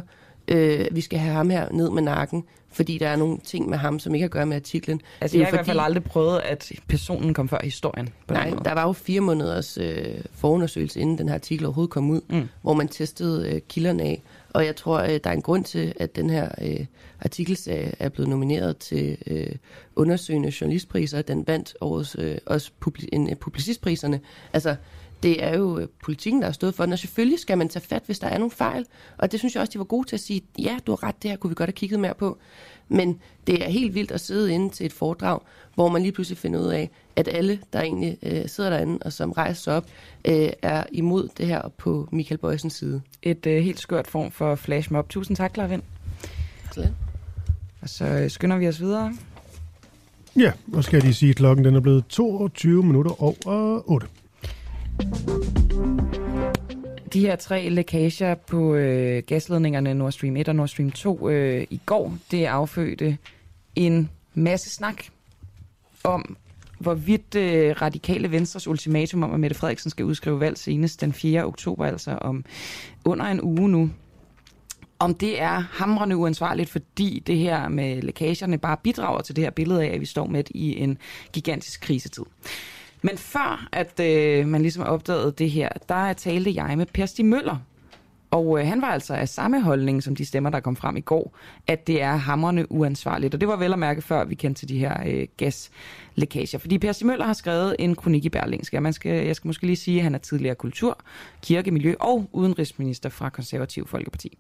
øh, 0.52 0.86
vi 0.92 1.02
skal 1.02 1.20
have 1.20 1.34
ham 1.34 1.50
her 1.50 1.68
ned 1.72 1.90
med 1.90 2.02
nakken, 2.02 2.44
fordi 2.72 2.98
der 2.98 3.08
er 3.08 3.16
nogle 3.16 3.38
ting 3.44 3.70
med 3.70 3.78
ham, 3.78 4.00
som 4.00 4.16
ikke 4.16 4.24
har 4.24 4.28
at 4.28 4.32
gøre 4.32 4.46
med 4.46 4.56
artiklen. 4.56 5.02
Altså, 5.22 5.38
jeg 5.38 5.46
har 5.46 5.50
fordi... 5.50 5.56
i 5.56 5.58
hvert 5.58 5.66
fald 5.66 5.80
aldrig 5.80 6.04
prøvet, 6.04 6.40
at 6.40 6.72
personen 6.88 7.34
kom 7.34 7.50
før 7.50 7.60
historien. 7.64 8.10
På 8.28 8.34
Nej, 8.34 8.54
der 8.66 8.74
var 8.74 8.88
jo 8.88 8.94
fire 8.94 9.22
måneders 9.22 9.78
øh, 9.78 10.06
forundersøgelse, 10.34 11.00
inden 11.00 11.18
den 11.18 11.28
her 11.28 11.36
artikel 11.36 11.66
overhovedet 11.66 11.92
kom 11.92 12.10
ud, 12.10 12.22
mm. 12.30 12.48
hvor 12.62 12.74
man 12.74 12.88
testede 12.88 13.50
øh, 13.50 13.62
kilderne 13.70 14.04
af. 14.04 14.22
Og 14.54 14.66
jeg 14.66 14.76
tror, 14.76 15.00
øh, 15.00 15.10
der 15.24 15.30
er 15.30 15.34
en 15.34 15.42
grund 15.42 15.64
til, 15.64 15.94
at 16.00 16.16
den 16.16 16.30
her 16.30 16.50
øh, 16.62 16.86
artikelserie 17.22 17.92
er 18.00 18.10
blevet 18.10 18.30
nomineret 18.30 18.78
til 18.78 19.18
øh, 19.28 19.56
undersøgende 19.96 20.54
journalistpriser. 20.62 21.22
Den 21.22 21.48
vandt 21.48 21.76
årets, 21.82 22.16
øh, 22.20 22.38
også 22.46 22.72
publi- 22.86 23.08
en, 23.12 23.30
øh, 23.30 23.36
publicistpriserne. 23.36 24.20
Altså, 24.54 24.76
det 25.24 25.44
er 25.44 25.58
jo 25.58 25.80
øh, 25.80 25.88
politikken, 26.04 26.42
der 26.42 26.48
har 26.48 26.54
stået 26.54 26.76
for 26.76 26.84
den, 26.84 26.94
og 26.94 27.00
selvfølgelig 27.00 27.40
skal 27.40 27.58
man 27.58 27.70
tage 27.70 27.84
fat, 27.84 28.04
hvis 28.06 28.20
der 28.20 28.28
er 28.28 28.38
nogle 28.38 28.52
fejl. 28.52 28.86
Og 29.18 29.32
det 29.32 29.40
synes 29.40 29.56
jeg 29.56 29.62
også, 29.62 29.74
de 29.74 29.80
var 29.80 29.86
gode 29.86 30.08
til 30.08 30.16
at 30.16 30.20
sige, 30.20 30.42
ja, 30.60 30.78
du 30.88 30.92
har 30.92 31.04
ret, 31.04 31.24
det 31.24 31.30
her 31.32 31.38
kunne 31.38 31.50
vi 31.50 31.56
godt 31.56 31.68
have 31.68 31.74
kigget 31.74 32.00
mere 32.00 32.14
på. 32.14 32.38
Men 32.90 33.20
det 33.48 33.66
er 33.66 33.70
helt 33.70 33.96
vildt 33.96 34.12
at 34.12 34.22
sidde 34.22 34.54
inde 34.54 34.70
til 34.70 34.86
et 34.86 34.94
foredrag, 34.94 35.40
hvor 35.76 35.90
man 35.90 36.02
lige 36.02 36.12
pludselig 36.12 36.38
finder 36.38 36.60
ud 36.60 36.68
af, 36.68 36.90
at 37.16 37.28
alle, 37.28 37.60
der 37.74 37.82
egentlig 37.82 38.18
øh, 38.24 38.48
sidder 38.48 38.70
derinde 38.70 38.98
og 39.02 39.14
som 39.14 39.32
rejser 39.32 39.62
sig 39.62 39.76
op, 39.76 39.86
øh, 40.26 40.50
er 40.62 40.84
imod 40.92 41.30
det 41.38 41.48
her 41.48 41.62
på 41.78 42.10
Michael 42.12 42.38
Bøjsens 42.38 42.74
side. 42.74 43.02
Et 43.22 43.46
øh, 43.46 43.64
helt 43.64 43.80
skørt 43.80 44.08
form 44.08 44.32
for 44.32 44.56
flashmob. 44.56 45.10
Tusind 45.10 45.38
tak, 45.38 45.54
Clara 45.54 45.68
Vind. 45.68 45.84
Og 47.82 47.90
så 47.90 48.06
øh, 48.06 48.30
skynder 48.30 48.58
vi 48.58 48.68
os 48.68 48.82
videre. 48.82 49.14
Ja, 50.36 50.52
og 50.74 50.84
skal 50.84 50.98
jeg 50.98 51.04
lige 51.04 51.14
sige, 51.14 51.30
at 51.30 51.36
klokken 51.36 51.66
den 51.66 51.76
er 51.76 51.80
blevet 51.80 52.08
22 52.08 52.84
minutter 52.84 53.24
over 53.24 53.82
8. 53.86 54.08
De 57.14 57.20
her 57.20 57.36
tre 57.36 57.70
lækager 57.70 58.36
på 58.36 58.76
øh, 58.76 59.24
gasledningerne 59.28 59.94
Nord 59.94 60.12
Stream 60.12 60.38
1 60.38 60.50
og 60.50 60.56
Nord 60.56 60.68
Stream 60.68 60.92
2 60.92 61.30
øh, 61.30 61.68
i 61.70 61.80
går, 61.86 62.18
det 62.32 62.46
affødte 62.46 63.18
en 63.76 64.10
masse 64.34 64.70
snak 64.70 65.04
om, 66.04 66.38
hvorvidt 66.80 67.36
øh, 67.36 67.82
radikale 67.82 68.32
Venstres 68.32 68.68
ultimatum 68.68 69.24
om, 69.24 69.34
at 69.34 69.40
Mette 69.40 69.56
Frederiksen 69.56 69.92
skal 69.92 70.06
udskrive 70.06 70.40
valg 70.40 70.58
senest 70.58 71.02
den 71.02 71.14
4. 71.14 71.46
oktober, 71.46 71.86
altså 71.86 72.12
om 72.12 72.46
under 73.06 73.26
en 73.26 73.42
uge 73.42 73.70
nu, 73.70 73.90
om 75.00 75.16
det 75.16 75.42
er 75.42 75.60
hamrende 75.72 76.18
uansvarligt, 76.18 76.70
fordi 76.70 77.24
det 77.28 77.38
her 77.38 77.70
med 77.70 78.02
lækagerne 78.02 78.58
bare 78.58 78.78
bidrager 78.84 79.22
til 79.22 79.36
det 79.36 79.44
her 79.44 79.52
billede 79.52 79.84
af, 79.84 79.94
at 79.94 80.02
vi 80.02 80.06
står 80.06 80.26
midt 80.26 80.52
i 80.56 80.78
en 80.80 80.98
gigantisk 81.34 81.82
krisetid. 81.82 82.24
Men 83.02 83.18
før 83.18 83.68
at 83.72 84.00
øh, 84.00 84.48
man 84.48 84.62
ligesom 84.62 84.84
opdagede 84.84 85.34
det 85.38 85.52
her, 85.52 85.70
der 85.90 86.14
talte 86.14 86.54
jeg 86.56 86.78
med 86.78 86.86
Per 86.86 87.06
Stig 87.06 87.26
Møller. 87.26 87.58
Og 88.32 88.60
øh, 88.60 88.68
han 88.68 88.82
var 88.82 88.88
altså 88.88 89.14
af 89.14 89.30
samme 89.30 89.62
holdning 89.62 90.04
som 90.04 90.16
de 90.16 90.26
stemmer, 90.26 90.50
der 90.50 90.60
kom 90.60 90.76
frem 90.76 90.98
i 90.98 91.02
går, 91.02 91.38
at 91.68 91.88
det 91.88 92.02
er 92.02 92.16
hammerne 92.16 92.72
uansvarligt. 92.72 93.34
Og 93.34 93.42
det 93.42 93.48
var 93.48 93.56
vel 93.56 93.74
at 93.74 93.80
mærke 93.80 94.02
før, 94.02 94.26
vi 94.26 94.36
kendte 94.36 94.62
til 94.62 94.70
de 94.70 94.78
her 94.80 94.98
øh, 95.08 95.28
gaslækager. 95.38 96.58
Fordi 96.58 96.78
Per 96.78 96.92
Stig 96.92 97.08
Møller 97.08 97.26
har 97.26 97.34
skrevet 97.34 97.76
en 97.80 97.96
kronik 97.96 98.26
i 98.26 98.30
Berlingske. 98.30 98.82
Man 98.82 98.94
skal, 98.94 99.26
jeg 99.26 99.36
skal 99.36 99.48
måske 99.48 99.66
lige 99.66 99.76
sige, 99.76 99.98
at 99.98 100.04
han 100.04 100.16
er 100.16 100.20
tidligere 100.20 100.56
kultur, 100.56 100.98
kirke, 101.42 101.72
miljø 101.72 101.96
og 102.00 102.30
udenrigsminister 102.32 103.10
fra 103.10 103.30
Konservativ 103.30 103.88
Folkeparti. 103.88 104.38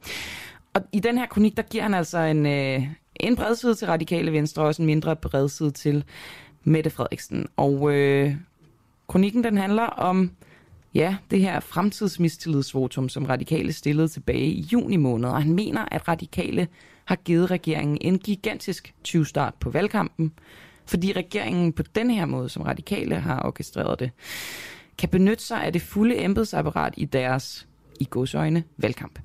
Og 0.73 0.81
i 0.91 0.99
den 0.99 1.17
her 1.17 1.25
kronik, 1.25 1.57
der 1.57 1.63
giver 1.63 1.83
han 1.83 1.93
altså 1.93 2.17
en, 2.17 2.45
øh, 2.45 2.83
en 3.15 3.35
bredside 3.35 3.75
til 3.75 3.87
radikale 3.87 4.31
venstre, 4.31 4.61
og 4.61 4.67
også 4.67 4.81
en 4.81 4.85
mindre 4.85 5.15
bredside 5.15 5.71
til 5.71 6.03
Mette 6.63 6.89
Frederiksen. 6.89 7.47
Og 7.57 7.93
øh, 7.93 8.35
kronikken 9.11 9.43
den 9.43 9.57
handler 9.57 9.83
om 9.83 10.31
ja, 10.93 11.15
det 11.31 11.39
her 11.39 11.59
fremtidsmistillidsvotum, 11.59 13.09
som 13.09 13.25
radikale 13.25 13.73
stillede 13.73 14.07
tilbage 14.07 14.45
i 14.45 14.61
juni 14.61 14.97
måned. 14.97 15.29
Og 15.29 15.41
han 15.41 15.53
mener, 15.53 15.85
at 15.91 16.07
radikale 16.07 16.67
har 17.05 17.15
givet 17.15 17.51
regeringen 17.51 17.97
en 18.01 18.19
gigantisk 18.19 18.93
20-start 19.07 19.53
på 19.53 19.69
valgkampen, 19.69 20.31
fordi 20.85 21.11
regeringen 21.11 21.73
på 21.73 21.83
den 21.95 22.11
her 22.11 22.25
måde, 22.25 22.49
som 22.49 22.63
radikale 22.63 23.15
har 23.15 23.41
orkestreret 23.45 23.99
det, 23.99 24.11
kan 24.97 25.09
benytte 25.09 25.43
sig 25.43 25.63
af 25.63 25.73
det 25.73 25.81
fulde 25.81 26.23
embedsapparat 26.23 26.93
i 26.97 27.05
deres 27.05 27.67
i 27.99 28.07
godsøjne 28.09 28.63
valgkamp. 28.77 29.19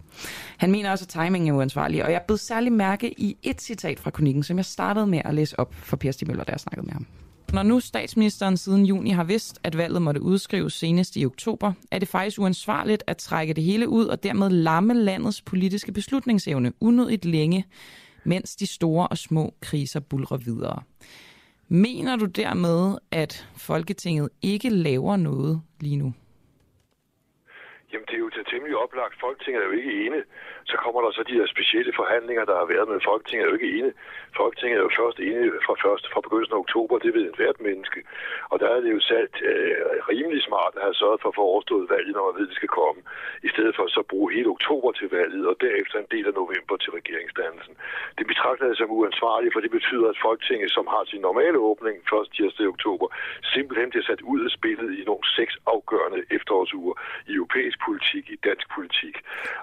Han 0.56 0.70
mener 0.70 0.90
også, 0.90 1.04
at 1.04 1.08
timingen 1.08 1.54
er 1.54 1.58
uansvarlig, 1.58 2.04
og 2.04 2.12
jeg 2.12 2.22
blev 2.26 2.38
særlig 2.38 2.72
mærke 2.72 3.20
i 3.20 3.36
et 3.42 3.62
citat 3.62 4.00
fra 4.00 4.10
kronikken, 4.10 4.42
som 4.42 4.56
jeg 4.56 4.64
startede 4.64 5.06
med 5.06 5.20
at 5.24 5.34
læse 5.34 5.60
op 5.60 5.74
for 5.74 5.96
Per 5.96 6.10
Stig 6.10 6.28
Møller, 6.28 6.44
da 6.44 6.52
jeg 6.52 6.60
snakkede 6.60 6.86
med 6.86 6.92
ham. 6.92 7.06
Når 7.52 7.62
nu 7.62 7.80
statsministeren 7.80 8.56
siden 8.56 8.86
juni 8.86 9.10
har 9.10 9.24
vidst, 9.24 9.60
at 9.64 9.76
valget 9.78 10.02
måtte 10.02 10.22
udskrives 10.22 10.72
senest 10.72 11.16
i 11.16 11.26
oktober, 11.26 11.72
er 11.90 11.98
det 11.98 12.08
faktisk 12.08 12.40
uansvarligt 12.40 13.04
at 13.06 13.16
trække 13.16 13.54
det 13.54 13.64
hele 13.64 13.88
ud 13.88 14.06
og 14.06 14.22
dermed 14.22 14.50
lamme 14.50 14.94
landets 14.94 15.42
politiske 15.42 15.92
beslutningsevne 15.92 16.72
unødigt 16.80 17.24
længe, 17.24 17.64
mens 18.24 18.56
de 18.56 18.66
store 18.66 19.08
og 19.08 19.18
små 19.18 19.54
kriser 19.60 20.00
bulrer 20.00 20.36
videre. 20.36 20.82
Mener 21.68 22.16
du 22.16 22.24
dermed, 22.24 22.98
at 23.10 23.48
Folketinget 23.56 24.28
ikke 24.42 24.70
laver 24.70 25.16
noget 25.16 25.60
lige 25.80 25.96
nu? 25.96 26.12
Jamen, 27.92 28.06
det 28.08 28.14
er 28.14 28.24
jo 28.26 28.30
til 28.30 28.44
temmelig 28.52 28.76
oplagt. 28.84 29.14
Folketinget 29.20 29.60
er 29.62 29.66
jo 29.70 29.76
ikke 29.80 29.94
ene. 30.06 30.20
Så 30.70 30.76
kommer 30.84 31.00
der 31.04 31.10
så 31.12 31.22
de 31.28 31.38
her 31.40 31.46
specielle 31.54 31.92
forhandlinger, 32.00 32.44
der 32.50 32.56
har 32.60 32.66
været, 32.74 32.88
men 32.92 33.00
Folketinget 33.10 33.44
er 33.44 33.50
jo 33.50 33.58
ikke 33.58 33.72
ene. 33.78 33.90
Folketinget 34.40 34.76
er 34.78 34.86
jo 34.88 34.92
først 35.00 35.18
ene 35.28 35.46
fra, 35.66 35.74
først, 35.86 36.04
fra 36.12 36.20
begyndelsen 36.26 36.56
af 36.56 36.62
oktober, 36.64 36.94
det 36.98 37.14
ved 37.16 37.24
en 37.26 37.38
hvert 37.40 37.60
menneske. 37.68 38.00
Og 38.52 38.56
der 38.60 38.68
er 38.74 38.80
det 38.84 38.90
jo 38.96 39.00
sat 39.12 39.34
øh, 39.50 39.76
rimelig 40.12 40.42
smart 40.48 40.72
at 40.76 40.82
have 40.86 41.00
sørget 41.02 41.20
for 41.22 41.28
at 41.30 41.38
få 41.38 41.44
overstået 41.52 41.90
valget, 41.94 42.12
når 42.14 42.24
man 42.26 42.36
ved, 42.38 42.46
det 42.50 42.60
skal 42.60 42.76
komme, 42.80 43.00
i 43.48 43.50
stedet 43.54 43.72
for 43.76 43.84
så 43.94 44.00
at 44.04 44.10
bruge 44.12 44.28
hele 44.36 44.48
oktober 44.56 44.90
til 44.92 45.08
valget, 45.18 45.42
og 45.50 45.54
derefter 45.66 45.96
en 45.98 46.12
del 46.14 46.26
af 46.30 46.34
november 46.42 46.76
til 46.76 46.90
regeringsdannelsen. 46.98 47.74
Det 48.18 48.26
betragter 48.32 48.66
jeg 48.66 48.76
som 48.76 48.90
uansvarligt, 48.98 49.52
for 49.54 49.60
det 49.64 49.72
betyder, 49.78 50.08
at 50.10 50.22
Folketinget, 50.26 50.70
som 50.76 50.86
har 50.94 51.02
sin 51.06 51.22
normale 51.28 51.58
åbning 51.70 51.96
først 52.12 52.30
tirsdag 52.36 52.64
i 52.64 52.72
oktober, 52.74 53.06
simpelthen 53.54 53.90
bliver 53.90 54.06
sat 54.10 54.22
ud 54.32 54.40
af 54.46 54.50
spillet 54.58 54.90
i 55.00 55.02
nogle 55.10 55.24
seks 55.38 55.54
afgørende 55.74 56.20
efterårsuger 56.36 56.94
i 57.30 57.32
europæisk 57.38 57.78
politik, 57.86 58.24
i 58.34 58.36
dansk 58.48 58.66
politik. 58.76 59.16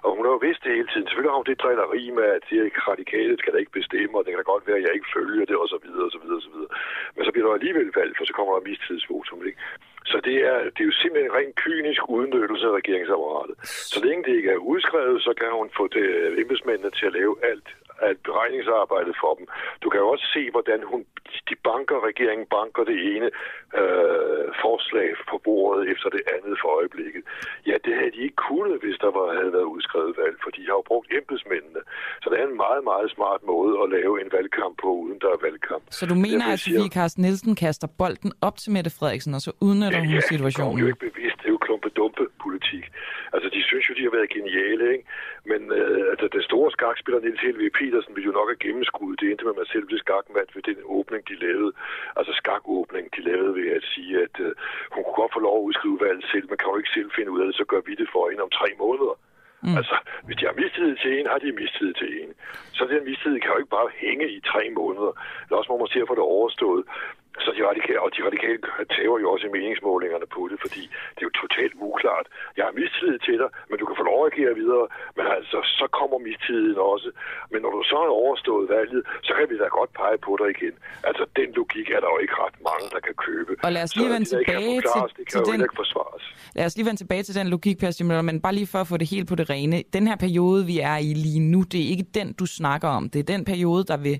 Og 0.04 0.10
hun 0.16 0.26
har 0.26 0.34
jo 0.36 0.41
vidst 0.48 0.64
det 0.64 0.76
hele 0.78 0.90
tiden. 0.91 1.08
Selvfølgelig 1.08 1.34
har 1.34 1.41
hun 1.41 1.50
det 1.52 1.62
drilleri 1.64 2.04
med, 2.20 2.28
at 2.38 2.44
det 2.50 2.88
radikale 2.91 3.38
skal 3.38 3.54
da 3.54 3.58
ikke 3.58 3.78
bestemme, 3.80 4.14
og 4.18 4.24
det 4.24 4.32
kan 4.32 4.41
da 4.41 4.52
godt 4.54 4.62
være, 4.68 4.80
at 4.80 4.85
jeg 4.88 4.94
ikke 4.98 5.14
følger 5.15 5.45
det, 5.49 5.57
og 5.64 5.68
så 5.73 5.77
videre, 5.85 6.06
og 6.07 6.11
så 6.15 6.19
videre, 6.23 6.40
og 6.41 6.45
så 6.48 6.52
videre. 6.56 6.72
Men 7.15 7.22
så 7.26 7.31
bliver 7.31 7.48
der 7.48 7.53
alligevel 7.60 7.90
valg, 7.99 8.11
for 8.18 8.26
så 8.26 8.34
kommer 8.38 8.53
der 8.53 8.68
mistidsvotum, 8.69 9.40
ikke? 9.49 9.60
Så 10.11 10.18
det 10.27 10.38
er, 10.52 10.57
det 10.73 10.81
er 10.81 10.90
jo 10.91 10.99
simpelthen 11.02 11.31
en 11.31 11.38
rent 11.40 11.56
kynisk 11.64 12.02
udnyttelse 12.18 12.65
af 12.69 12.73
regeringsapparatet. 12.80 13.56
Så 13.94 13.98
længe 14.06 14.23
det 14.27 14.34
ikke 14.40 14.52
er 14.52 14.68
udskrevet, 14.73 15.19
så 15.27 15.31
kan 15.40 15.49
hun 15.60 15.69
få 15.77 15.84
det, 15.88 16.06
øh, 16.19 16.41
embedsmændene 16.41 16.91
til 16.98 17.06
at 17.10 17.14
lave 17.19 17.34
alt, 17.52 17.68
alt 18.07 18.24
beregningsarbejde 18.28 19.14
for 19.22 19.34
dem. 19.38 19.45
Du 19.84 19.88
kan 19.90 19.99
jo 20.03 20.07
også 20.14 20.26
se, 20.36 20.52
hvordan 20.52 20.80
hun, 20.91 21.06
de 21.49 21.56
banker, 21.70 21.98
regeringen 22.10 22.48
banker 22.57 22.84
det 22.91 22.98
ene 23.14 23.30
øh, 23.80 24.45
forslag 24.64 25.07
på 25.30 25.36
bordet 25.48 25.82
efter 25.94 26.10
det 26.15 26.24
andet 26.36 26.56
for 26.61 26.70
øjeblikket. 26.80 27.24
Ja, 27.70 27.76
det 27.86 27.94
havde 27.99 28.11
de 28.15 28.22
ikke 28.28 28.40
kunnet, 28.49 28.76
hvis 28.84 28.98
der 29.03 29.11
var, 29.18 29.26
havde 29.40 29.53
været 29.57 29.70
udskrevet 29.76 30.14
valg, 30.22 30.36
for 30.44 30.49
de 30.56 30.61
har 30.70 30.76
jo 30.80 30.84
brugt 30.91 31.10
embedsmændene. 31.20 31.82
Så 32.22 32.28
det 32.30 32.38
er 32.41 32.48
en 32.52 32.60
meget, 32.65 32.84
meget 32.91 33.10
smart 33.15 33.41
måde 33.53 33.74
at 33.84 33.88
lave 33.98 34.14
en 34.24 34.30
valgkamp 34.38 34.74
på, 34.84 34.90
uden 35.03 35.20
der 35.24 35.30
er 35.36 35.40
valgkamp. 35.48 35.84
Så 35.99 36.03
du 36.11 36.15
mener, 36.28 36.45
at 36.53 36.60
Sofie 36.60 36.94
Carsten 36.98 37.22
Nielsen 37.24 37.56
kaster 37.56 37.88
bolden 38.02 38.32
op 38.48 38.56
til 38.61 38.70
Mette 38.76 38.91
Frederiksen, 38.98 39.34
og 39.38 39.41
så 39.48 39.52
udnytter 39.68 39.99
hun 39.99 40.10
ja, 40.10 40.22
situationen? 40.34 40.74
det 40.76 40.82
er 40.82 40.88
jo 40.88 40.94
ikke 40.94 41.06
bevidst. 41.10 41.38
Det 41.41 41.48
er 41.49 41.53
jo 41.57 41.61
klumpe 41.68 41.90
politik. 42.45 42.86
Altså, 43.34 43.48
de 43.56 43.61
synes 43.70 43.84
jo, 43.90 43.94
de 43.98 44.03
har 44.07 44.14
været 44.18 44.30
geniale, 44.38 44.86
ikke? 44.95 45.06
Men 45.52 45.61
øh, 45.80 46.03
altså, 46.11 46.28
det 46.36 46.44
store 46.49 46.72
skakspiller 46.72 47.20
Niels 47.22 47.41
Helve 47.45 47.70
Petersen 47.80 48.15
ville 48.15 48.30
jo 48.30 48.38
nok 48.40 48.49
have 48.49 48.64
gennemskuddet. 48.65 49.20
Det 49.20 49.49
at 49.49 49.60
man 49.61 49.74
selv 49.74 49.86
blev 49.88 49.99
skakmat 50.06 50.49
ved 50.56 50.64
den 50.70 50.80
åbning, 50.98 51.22
de 51.30 51.36
lavede. 51.45 51.72
Altså 52.18 52.34
skakåbning, 52.41 53.06
de 53.15 53.22
lavede 53.30 53.53
ved 53.60 53.68
at 53.80 53.84
sige, 53.94 54.14
at 54.26 54.36
øh, 54.45 54.52
hun 54.94 55.03
kunne 55.03 55.20
godt 55.22 55.34
få 55.36 55.41
lov 55.48 55.56
at 55.57 55.68
udskrive 55.68 55.99
valget 56.06 56.26
selv, 56.34 56.45
men 56.49 56.57
kan 56.57 56.72
jo 56.72 56.78
ikke 56.82 56.95
selv 56.98 57.10
finde 57.18 57.32
ud 57.32 57.40
af 57.41 57.48
det, 57.48 57.56
så 57.56 57.65
gør 57.72 57.82
vi 57.88 57.94
det 58.02 58.10
for 58.14 58.24
hende 58.30 58.44
om 58.48 58.53
tre 58.60 58.70
måneder. 58.84 59.15
Mm. 59.65 59.78
Altså, 59.80 59.95
hvis 60.26 60.38
de 60.38 60.45
har 60.49 60.56
mistillid 60.61 60.95
til 61.03 61.11
en, 61.20 61.28
har 61.32 61.40
de 61.44 61.60
mistillid 61.61 61.94
til 62.02 62.10
en. 62.22 62.32
Så 62.78 62.84
den 62.94 63.02
mistillid 63.10 63.40
kan 63.40 63.52
jo 63.53 63.60
ikke 63.61 63.76
bare 63.80 63.90
hænge 64.03 64.26
i 64.38 64.40
tre 64.52 64.64
måneder. 64.80 65.11
Eller 65.44 65.57
også 65.60 65.72
må 65.72 65.78
man 65.78 65.94
se 65.94 66.02
at 66.02 66.10
få 66.10 66.15
det 66.20 66.30
overstået. 66.36 66.84
Så 67.46 67.50
de 67.58 67.62
radikale, 67.70 68.00
og 68.06 68.10
de 68.16 68.22
radikale 68.28 68.60
tager 68.94 69.18
jo 69.24 69.28
også 69.34 69.46
i 69.50 69.54
meningsmålingerne 69.58 70.28
på 70.36 70.42
det, 70.52 70.58
fordi 70.64 70.84
det 71.16 71.22
er 71.24 71.28
jo 71.30 71.36
totalt 71.44 71.74
uklart. 71.90 72.26
Jeg 72.58 72.64
har 72.68 72.74
mistillid 72.82 73.20
til 73.28 73.38
dig, 73.44 73.50
men 73.70 73.76
du 73.80 73.86
kan 73.88 73.96
få 74.02 74.06
lov 74.12 74.20
at 74.26 74.30
agere 74.32 74.54
videre. 74.62 74.86
Men 75.18 75.26
altså, 75.38 75.58
så 75.80 75.86
kommer 76.00 76.18
mistilliden 76.30 76.80
også. 76.94 77.10
Men 77.52 77.60
når 77.64 77.72
du 77.78 77.82
så 77.92 77.98
har 78.04 78.14
overstået 78.24 78.66
valget, 78.78 79.02
så 79.28 79.32
kan 79.38 79.46
vi 79.52 79.56
da 79.64 79.68
godt 79.80 79.92
pege 80.02 80.18
på 80.28 80.32
dig 80.42 80.48
igen. 80.56 80.76
Altså, 81.10 81.24
den 81.40 81.50
logik 81.60 81.88
er 81.96 82.00
der 82.04 82.10
jo 82.14 82.20
ikke 82.26 82.36
ret 82.44 82.58
mange, 82.70 82.86
der 82.96 83.02
kan 83.08 83.16
købe. 83.28 83.52
Og 83.66 83.72
lad 83.76 83.84
os 83.88 83.94
lige 83.98 84.10
vende 84.14 84.28
tilbage 84.34 84.70
forklares, 84.82 85.12
til, 85.12 85.18
det 85.18 85.26
kan 85.28 85.34
til 85.38 85.42
jo 85.48 85.52
den... 85.52 85.62
ikke 85.66 85.78
forsvares. 85.84 86.24
Lad 86.58 86.66
os 86.70 86.76
lige 86.78 86.86
vende 86.90 87.00
tilbage 87.04 87.24
til 87.28 87.36
den 87.40 87.48
logik, 87.56 87.76
Per 87.82 87.92
Stimler, 87.92 88.22
men 88.30 88.38
bare 88.46 88.56
lige 88.60 88.70
for 88.74 88.80
at 88.84 88.88
få 88.92 88.98
det 88.98 89.08
helt 89.14 89.28
på 89.32 89.36
det 89.40 89.46
rene. 89.50 89.78
Den 89.98 90.04
her 90.10 90.18
periode, 90.26 90.60
vi 90.72 90.78
er 90.92 90.98
i 91.10 91.12
lige 91.26 91.44
nu, 91.54 91.60
det 91.72 91.80
er 91.86 91.90
ikke 91.94 92.08
den, 92.20 92.28
du 92.42 92.46
snakker 92.46 92.88
om. 92.98 93.04
Det 93.10 93.20
er 93.20 93.28
den 93.34 93.46
periode, 93.46 93.84
der 93.92 93.98
vil 93.98 94.18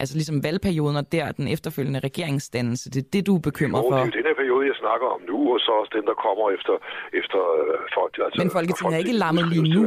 altså 0.00 0.14
ligesom 0.20 0.36
valgperioden 0.46 0.96
og 1.02 1.06
der 1.12 1.32
den 1.40 1.46
efterfølgende 1.56 2.00
regeringsdannelse. 2.08 2.90
Det 2.94 3.00
er 3.04 3.08
det, 3.14 3.22
du 3.28 3.34
er 3.38 3.42
bekymret 3.50 3.82
jo, 3.84 3.90
for. 3.90 3.96
det 3.96 4.08
er 4.14 4.18
den 4.20 4.28
her 4.30 4.38
periode, 4.42 4.62
jeg 4.72 4.76
snakker 4.84 5.06
om 5.16 5.20
nu, 5.30 5.38
og 5.54 5.58
så 5.64 5.70
også 5.80 5.92
den, 5.98 6.04
der 6.10 6.16
kommer 6.26 6.44
efter, 6.56 6.74
efter 7.20 7.40
øh, 7.60 7.78
folk. 7.96 8.12
Altså, 8.24 8.38
Men 8.42 8.50
Folketinget 8.58 8.94
er 8.96 9.02
ikke 9.04 9.16
lammet 9.24 9.44
lige 9.54 9.68
nu. 9.76 9.82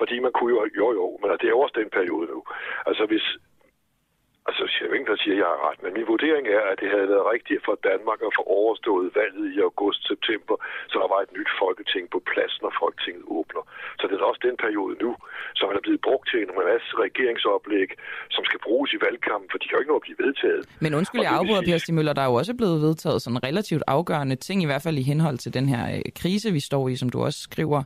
Fordi 0.00 0.16
man 0.26 0.32
kunne 0.36 0.50
jo, 0.56 0.60
jo 0.80 0.86
jo, 1.00 1.06
men 1.20 1.26
det 1.40 1.46
er 1.48 1.54
jo 1.56 1.60
også 1.64 1.76
den 1.82 1.90
periode 1.98 2.26
nu. 2.34 2.38
Altså 2.88 3.02
hvis, 3.10 3.26
Altså, 4.50 4.64
der 5.10 5.16
siger, 5.22 5.34
at 5.36 5.42
jeg 5.42 5.50
har 5.52 5.60
ret, 5.68 5.80
men 5.84 5.92
min 5.98 6.06
vurdering 6.12 6.44
er, 6.58 6.62
at 6.70 6.76
det 6.82 6.88
havde 6.94 7.08
været 7.14 7.26
rigtigt 7.34 7.60
for 7.66 7.74
Danmark 7.90 8.20
at 8.28 8.32
få 8.38 8.42
overstået 8.60 9.06
valget 9.20 9.46
i 9.54 9.58
august-september, 9.68 10.56
så 10.90 10.96
der 11.02 11.08
var 11.14 11.20
et 11.26 11.32
nyt 11.38 11.50
folketing 11.62 12.04
på 12.14 12.18
plads, 12.30 12.54
når 12.62 12.72
folketinget 12.82 13.24
åbner. 13.38 13.62
Så 13.98 14.04
det 14.08 14.14
er 14.14 14.30
også 14.30 14.42
den 14.48 14.56
periode 14.64 14.94
nu, 15.04 15.10
som 15.58 15.66
er 15.76 15.82
blevet 15.86 16.02
brugt 16.08 16.26
til 16.30 16.38
en 16.46 16.52
masse 16.70 16.90
regeringsoplæg, 17.06 17.88
som 18.36 18.42
skal 18.48 18.60
bruges 18.66 18.90
i 18.96 18.98
valgkampen, 19.06 19.48
for 19.50 19.58
de 19.60 19.64
kan 19.66 19.74
jo 19.76 19.82
ikke 19.82 19.92
nå 19.92 19.98
at 20.02 20.06
blive 20.06 20.20
vedtaget. 20.26 20.62
Men 20.84 20.90
undskyld, 20.98 21.20
jeg 21.26 21.34
afbryder, 21.40 21.62
Per 21.68 21.78
Stig 21.82 21.94
Møller, 21.96 22.14
der 22.18 22.24
er 22.24 22.30
jo 22.32 22.36
også 22.42 22.54
blevet 22.60 22.78
vedtaget 22.86 23.18
sådan 23.24 23.40
relativt 23.48 23.82
afgørende 23.96 24.36
ting, 24.46 24.56
i 24.62 24.68
hvert 24.70 24.82
fald 24.86 24.96
i 25.02 25.06
henhold 25.12 25.36
til 25.44 25.50
den 25.58 25.66
her 25.72 25.82
øh, 25.94 26.02
krise, 26.20 26.46
vi 26.58 26.62
står 26.70 26.84
i, 26.92 26.94
som 27.02 27.08
du 27.14 27.18
også 27.26 27.40
skriver 27.48 27.80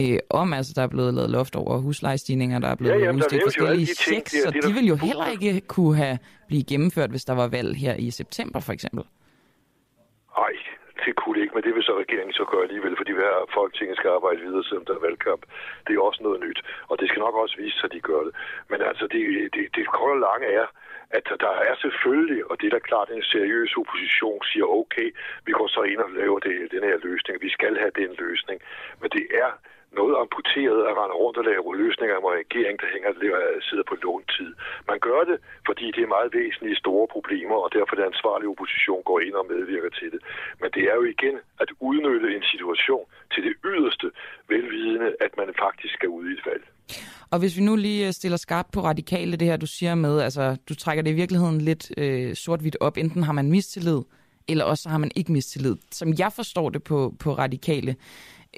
øh, 0.00 0.18
om, 0.30 0.52
altså 0.52 0.72
der 0.76 0.82
er 0.82 0.86
blevet 0.94 1.14
lavet 1.14 1.30
loft 1.30 1.56
over 1.56 1.78
huslejestigninger, 1.78 2.58
der 2.58 2.68
er 2.68 2.74
blevet 2.74 2.94
Ja, 2.94 2.98
jamen, 2.98 3.16
udstedt 3.16 3.42
forskellige 3.44 3.86
de 3.86 3.94
checks, 3.94 4.32
så 4.42 4.50
de 4.50 4.60
der- 4.60 4.74
vil 4.74 4.86
jo 4.92 4.96
heller 4.96 5.26
ikke 5.34 5.60
kunne 5.60 5.96
have 5.96 6.18
blive 6.48 6.64
gennemført, 6.72 7.10
hvis 7.10 7.24
der 7.24 7.34
var 7.34 7.48
valg 7.48 7.76
her 7.76 7.94
i 7.94 8.10
september 8.10 8.60
for 8.60 8.72
eksempel. 8.72 9.04
Nej, 10.38 10.52
det 11.04 11.12
kunne 11.20 11.34
det 11.36 11.42
ikke, 11.44 11.54
men 11.56 11.64
det 11.66 11.74
vil 11.76 11.82
så 11.88 11.94
regeringen 12.04 12.32
så 12.40 12.44
gøre 12.52 12.62
alligevel, 12.68 12.94
fordi 13.00 13.12
hver 13.20 13.34
Folketinget 13.58 13.96
skal 13.96 14.10
arbejde 14.18 14.40
videre, 14.46 14.64
selvom 14.64 14.84
der 14.88 14.94
er 14.98 15.04
valgkamp. 15.08 15.42
Det 15.86 15.92
er 15.94 16.00
også 16.08 16.20
noget 16.26 16.38
nyt, 16.46 16.60
og 16.90 16.94
det 17.00 17.06
skal 17.08 17.20
nok 17.26 17.34
også 17.42 17.56
vise 17.62 17.76
sig, 17.78 17.86
at 17.88 17.94
de 17.96 18.00
gør 18.10 18.22
det. 18.26 18.32
Men 18.70 18.78
altså, 18.90 19.04
det, 19.14 19.22
det, 19.54 19.64
det 19.76 19.84
og 20.10 20.18
lange 20.28 20.46
er, 20.62 20.66
at 21.18 21.26
der 21.44 21.54
er 21.70 21.74
selvfølgelig, 21.84 22.40
og 22.50 22.54
det 22.60 22.66
er 22.66 22.74
da 22.76 22.82
klart, 22.90 23.08
en 23.10 23.22
seriøs 23.34 23.72
opposition 23.80 24.40
siger, 24.50 24.66
okay, 24.80 25.08
vi 25.46 25.52
går 25.58 25.68
så 25.76 25.82
ind 25.92 26.00
og 26.06 26.10
laver 26.20 26.38
det, 26.46 26.54
den 26.76 26.82
her 26.88 26.96
løsning, 27.08 27.34
vi 27.46 27.50
skal 27.56 27.72
have 27.82 27.92
den 28.02 28.10
løsning. 28.24 28.58
Men 29.00 29.08
det 29.16 29.24
er 29.44 29.50
noget 29.98 30.14
amputeret 30.22 30.80
at 30.88 30.94
rende 31.00 31.16
rundt 31.22 31.36
og 31.40 31.44
lave 31.50 31.76
løsninger 31.82 32.16
med 32.24 32.30
regeringen, 32.40 32.60
regering, 32.60 32.76
der 32.82 32.88
hænger, 32.94 33.10
sidder 33.68 33.86
på 33.90 33.96
låntid. 34.04 34.50
Man 34.90 34.98
gør 35.08 35.20
det, 35.30 35.38
fordi 35.68 35.86
det 35.94 36.02
er 36.02 36.14
meget 36.16 36.30
væsentlige 36.40 36.80
store 36.84 37.06
problemer, 37.14 37.56
og 37.64 37.68
derfor 37.76 37.94
den 37.96 38.10
ansvarlige 38.12 38.52
opposition 38.54 39.02
går 39.10 39.18
ind 39.26 39.34
og 39.40 39.46
medvirker 39.54 39.90
til 40.00 40.08
det. 40.14 40.20
Men 40.60 40.68
det 40.76 40.82
er 40.90 40.94
jo 41.00 41.04
igen 41.14 41.36
at 41.62 41.70
udnytte 41.88 42.28
en 42.36 42.44
situation 42.52 43.04
til 43.32 43.42
det 43.46 43.54
yderste, 43.70 44.06
velvidende, 44.52 45.10
at 45.24 45.32
man 45.40 45.48
faktisk 45.64 45.92
skal 45.94 46.08
ud 46.08 46.24
i 46.30 46.32
et 46.38 46.42
valg. 46.50 46.64
Og 47.32 47.38
hvis 47.38 47.56
vi 47.58 47.62
nu 47.62 47.76
lige 47.76 48.06
øh, 48.06 48.12
stiller 48.12 48.38
skarpt 48.46 48.70
på 48.72 48.80
radikale, 48.80 49.36
det 49.36 49.48
her 49.48 49.56
du 49.56 49.66
siger 49.66 49.94
med, 49.94 50.20
altså 50.20 50.56
du 50.68 50.74
trækker 50.74 51.02
det 51.02 51.10
i 51.10 51.20
virkeligheden 51.22 51.60
lidt 51.60 51.84
øh, 51.98 52.34
sort-hvidt 52.34 52.76
op, 52.80 52.96
enten 52.96 53.22
har 53.22 53.32
man 53.32 53.50
mistillid, 53.50 54.00
eller 54.48 54.64
også 54.64 54.88
har 54.88 54.98
man 54.98 55.10
ikke 55.16 55.32
mistillid. 55.32 55.76
Som 55.90 56.08
jeg 56.18 56.32
forstår 56.32 56.68
det 56.70 56.82
på, 56.82 57.14
på 57.20 57.32
radikale, 57.32 57.96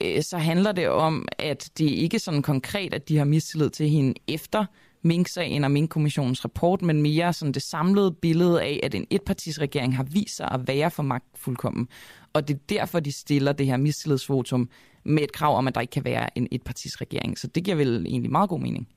øh, 0.03 0.23
så 0.23 0.39
handler 0.39 0.73
det 0.73 0.89
om, 0.89 1.29
at 1.39 1.71
det 1.79 1.91
ikke 1.91 2.15
er 2.15 2.19
sådan 2.19 2.43
konkret, 2.43 2.95
at 2.95 3.09
de 3.09 3.19
har 3.19 3.25
mistillid 3.25 3.71
til 3.71 3.89
hende 3.89 4.15
efter 4.29 4.65
Mink-sagen 5.05 5.65
og 5.65 5.71
Mink-kommissionens 5.71 6.45
rapport, 6.45 6.83
men 6.83 7.03
mere 7.03 7.33
sådan 7.33 7.53
det 7.53 7.63
samlede 7.63 8.15
billede 8.23 8.63
af, 8.63 8.81
at 8.83 8.95
en 8.95 9.07
etpartisregering 9.11 9.97
har 9.97 10.07
vist 10.13 10.37
sig 10.37 10.49
at 10.53 10.61
være 10.67 10.91
for 10.91 11.03
magtfuldkommen. 11.03 11.89
Og 12.35 12.49
det 12.49 12.55
er 12.55 12.61
derfor, 12.69 13.01
de 13.01 13.13
stiller 13.13 13.53
det 13.53 13.67
her 13.67 13.77
mistillidsvotum 13.77 14.69
med 15.05 15.23
et 15.23 15.33
krav 15.33 15.57
om, 15.57 15.69
at 15.69 15.75
der 15.75 15.81
ikke 15.81 15.91
kan 15.91 16.05
være 16.05 16.39
en 16.39 16.49
etpartisregering. 16.53 17.39
Så 17.39 17.47
det 17.47 17.65
giver 17.65 17.77
vel 17.77 18.07
egentlig 18.07 18.31
meget 18.31 18.51
god 18.51 18.61
mening. 18.61 18.89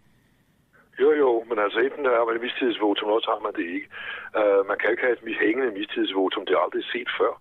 Jo, 1.02 1.12
jo, 1.12 1.44
men 1.50 1.56
men 1.56 1.64
altså 1.66 1.80
enten 1.88 2.06
er 2.06 2.26
man 2.28 2.36
et 2.36 2.46
mistillidsvotum, 2.48 3.06
eller 3.08 3.20
også 3.20 3.32
har 3.34 3.42
man 3.48 3.56
det 3.60 3.68
ikke. 3.76 3.88
Uh, 4.40 4.62
man 4.70 4.78
kan 4.80 4.92
ikke 4.92 5.04
have 5.06 5.16
et 5.18 5.42
hængende 5.44 5.76
mistillidsvotum, 5.80 6.44
det 6.46 6.54
er 6.56 6.64
aldrig 6.66 6.86
set 6.94 7.10
før. 7.20 7.34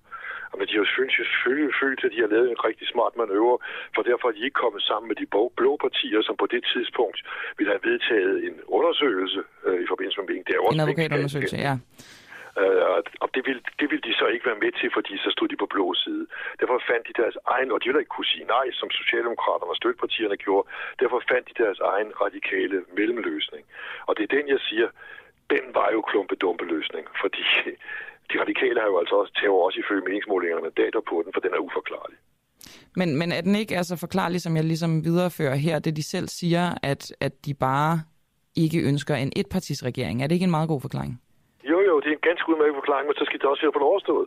Men 0.59 0.66
de 0.68 0.74
har 0.78 0.86
selvfølgelig 0.94 1.74
følt, 1.82 2.01
at 2.05 2.12
de 2.14 2.20
har 2.24 2.31
lavet 2.35 2.48
en 2.51 2.64
rigtig 2.68 2.86
smart 2.94 3.12
manøvre, 3.20 3.59
for 3.94 4.02
derfor 4.02 4.26
er 4.28 4.35
de 4.36 4.44
ikke 4.47 4.62
kommet 4.64 4.82
sammen 4.90 5.06
med 5.10 5.16
de 5.22 5.26
blå 5.60 5.72
partier, 5.86 6.20
som 6.22 6.36
på 6.43 6.47
det 6.55 6.62
tidspunkt 6.72 7.18
ville 7.59 7.72
have 7.74 7.85
vedtaget 7.90 8.35
en 8.48 8.56
undersøgelse 8.76 9.40
øh, 9.66 9.78
i 9.85 9.86
forbindelse 9.93 10.20
med 10.20 10.28
mink. 10.31 10.47
Det 10.47 10.55
er 10.55 10.60
også 10.60 10.76
en 10.76 10.85
advokatundersøgelse, 10.86 11.59
ja. 11.68 11.76
Uh, 12.62 12.98
og 13.24 13.28
det 13.35 13.43
ville, 13.47 13.62
det 13.81 13.86
ville 13.90 14.05
de 14.09 14.14
så 14.20 14.26
ikke 14.35 14.47
være 14.51 14.62
med 14.64 14.72
til, 14.81 14.89
fordi 14.97 15.12
så 15.24 15.31
stod 15.36 15.48
de 15.48 15.56
på 15.62 15.66
blå 15.74 15.94
side. 15.94 16.26
Derfor 16.60 16.82
fandt 16.90 17.09
de 17.09 17.22
deres 17.22 17.36
egen, 17.55 17.72
og 17.72 17.78
de 17.81 17.89
ville 17.89 18.02
ikke 18.02 18.16
kunne 18.16 18.32
sige 18.35 18.47
nej, 18.56 18.66
som 18.81 18.90
Socialdemokraterne 18.90 19.72
og 19.74 19.76
støttepartierne 19.76 20.36
gjorde. 20.36 20.68
Derfor 21.01 21.18
fandt 21.31 21.44
de 21.48 21.62
deres 21.62 21.78
egen 21.93 22.10
radikale 22.24 22.78
mellemløsning. 22.98 23.64
Og 24.06 24.12
det 24.16 24.22
er 24.22 24.36
den, 24.36 24.47
jeg 24.55 24.60
siger, 24.68 24.89
den 25.51 25.64
var 25.78 25.89
jo 25.93 26.01
klumpedumpe 26.10 26.64
løsning, 26.74 27.05
fordi 27.22 27.44
de 28.31 28.41
radikale 28.43 28.81
har 28.81 28.89
jo 28.93 28.99
altså 29.03 29.15
også 29.21 29.33
taget 29.41 29.65
også 29.67 29.79
ifølge 29.83 30.05
meningsmålingerne 30.09 30.63
mandater 30.69 31.01
på 31.11 31.17
den, 31.25 31.31
for 31.35 31.41
den 31.41 31.53
er 31.57 31.61
uforklarlig. 31.69 32.19
Men, 32.97 33.09
men 33.19 33.33
er 33.33 33.41
den 33.41 33.55
ikke 33.55 33.77
altså 33.77 33.97
forklarlig, 34.05 34.41
som 34.41 34.57
jeg 34.57 34.65
ligesom 34.65 35.05
viderefører 35.05 35.55
her, 35.67 35.79
det 35.79 35.97
de 35.97 36.03
selv 36.15 36.29
siger, 36.29 36.65
at, 36.83 37.03
at 37.21 37.33
de 37.47 37.55
bare 37.55 37.95
ikke 38.57 38.79
ønsker 38.91 39.15
en 39.15 39.33
etpartisregering? 39.37 40.23
Er 40.23 40.27
det 40.27 40.35
ikke 40.35 40.49
en 40.51 40.57
meget 40.59 40.69
god 40.69 40.81
forklaring? 40.81 41.13
Jo, 41.71 41.79
jo, 41.89 42.01
det 42.01 42.09
er 42.09 42.17
en 42.21 42.29
ganske 42.29 42.49
udmærket 42.51 42.75
forklaring, 42.81 43.07
men 43.07 43.15
så 43.21 43.25
skal 43.25 43.39
det 43.41 43.49
også 43.49 43.63
være 43.63 43.73
det 43.73 43.91
overstået 43.93 44.27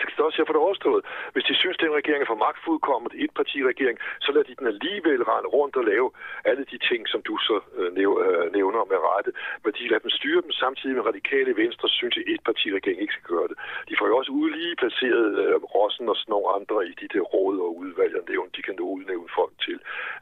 så 0.00 0.04
kan 0.06 0.16
det 0.16 0.24
også 0.28 0.38
have 0.38 0.54
det 0.56 0.66
overstået. 0.66 1.02
Hvis 1.32 1.44
de 1.48 1.54
synes, 1.62 1.76
at 1.76 1.84
den 1.84 1.98
regering 2.00 2.22
er 2.22 2.32
for 2.32 2.44
magtfuldkommet, 2.46 3.12
et 3.24 3.32
partiregering, 3.40 3.96
så 4.24 4.28
lader 4.32 4.46
de 4.50 4.58
den 4.60 4.66
alligevel 4.74 5.22
rende 5.30 5.48
rundt 5.56 5.74
og 5.80 5.84
lave 5.92 6.08
alle 6.50 6.64
de 6.72 6.78
ting, 6.88 7.00
som 7.12 7.20
du 7.28 7.34
så 7.48 7.56
øh, 7.80 7.90
øh, 8.24 8.46
nævner 8.56 8.82
med 8.92 8.98
rette. 9.10 9.30
Men 9.64 9.72
de 9.78 9.88
lader 9.88 10.04
dem 10.06 10.10
styre 10.18 10.42
dem 10.46 10.52
samtidig 10.62 10.94
med 10.96 11.04
radikale 11.10 11.52
venstre, 11.62 11.88
synes 11.88 12.16
at 12.16 12.24
et 12.34 12.42
partiregering 12.48 13.00
ikke 13.02 13.16
skal 13.16 13.30
gøre 13.34 13.48
det. 13.50 13.56
De 13.88 13.94
får 13.98 14.06
jo 14.10 14.16
også 14.20 14.32
udlige 14.42 14.76
placeret 14.82 15.28
øh, 15.42 15.56
Rossen 15.74 16.08
og 16.12 16.16
sådan 16.16 16.32
nogle 16.34 16.48
andre 16.56 16.76
i 16.90 16.92
de 17.00 17.08
der 17.14 17.24
råd 17.34 17.56
og 17.66 17.70
udvalg 17.82 18.12
og 18.20 18.24
nævne, 18.30 18.50
de 18.56 18.62
kan 18.62 18.74
nå 18.78 18.86
udnævne 18.96 19.30
folk 19.38 19.54
til. 19.66 19.78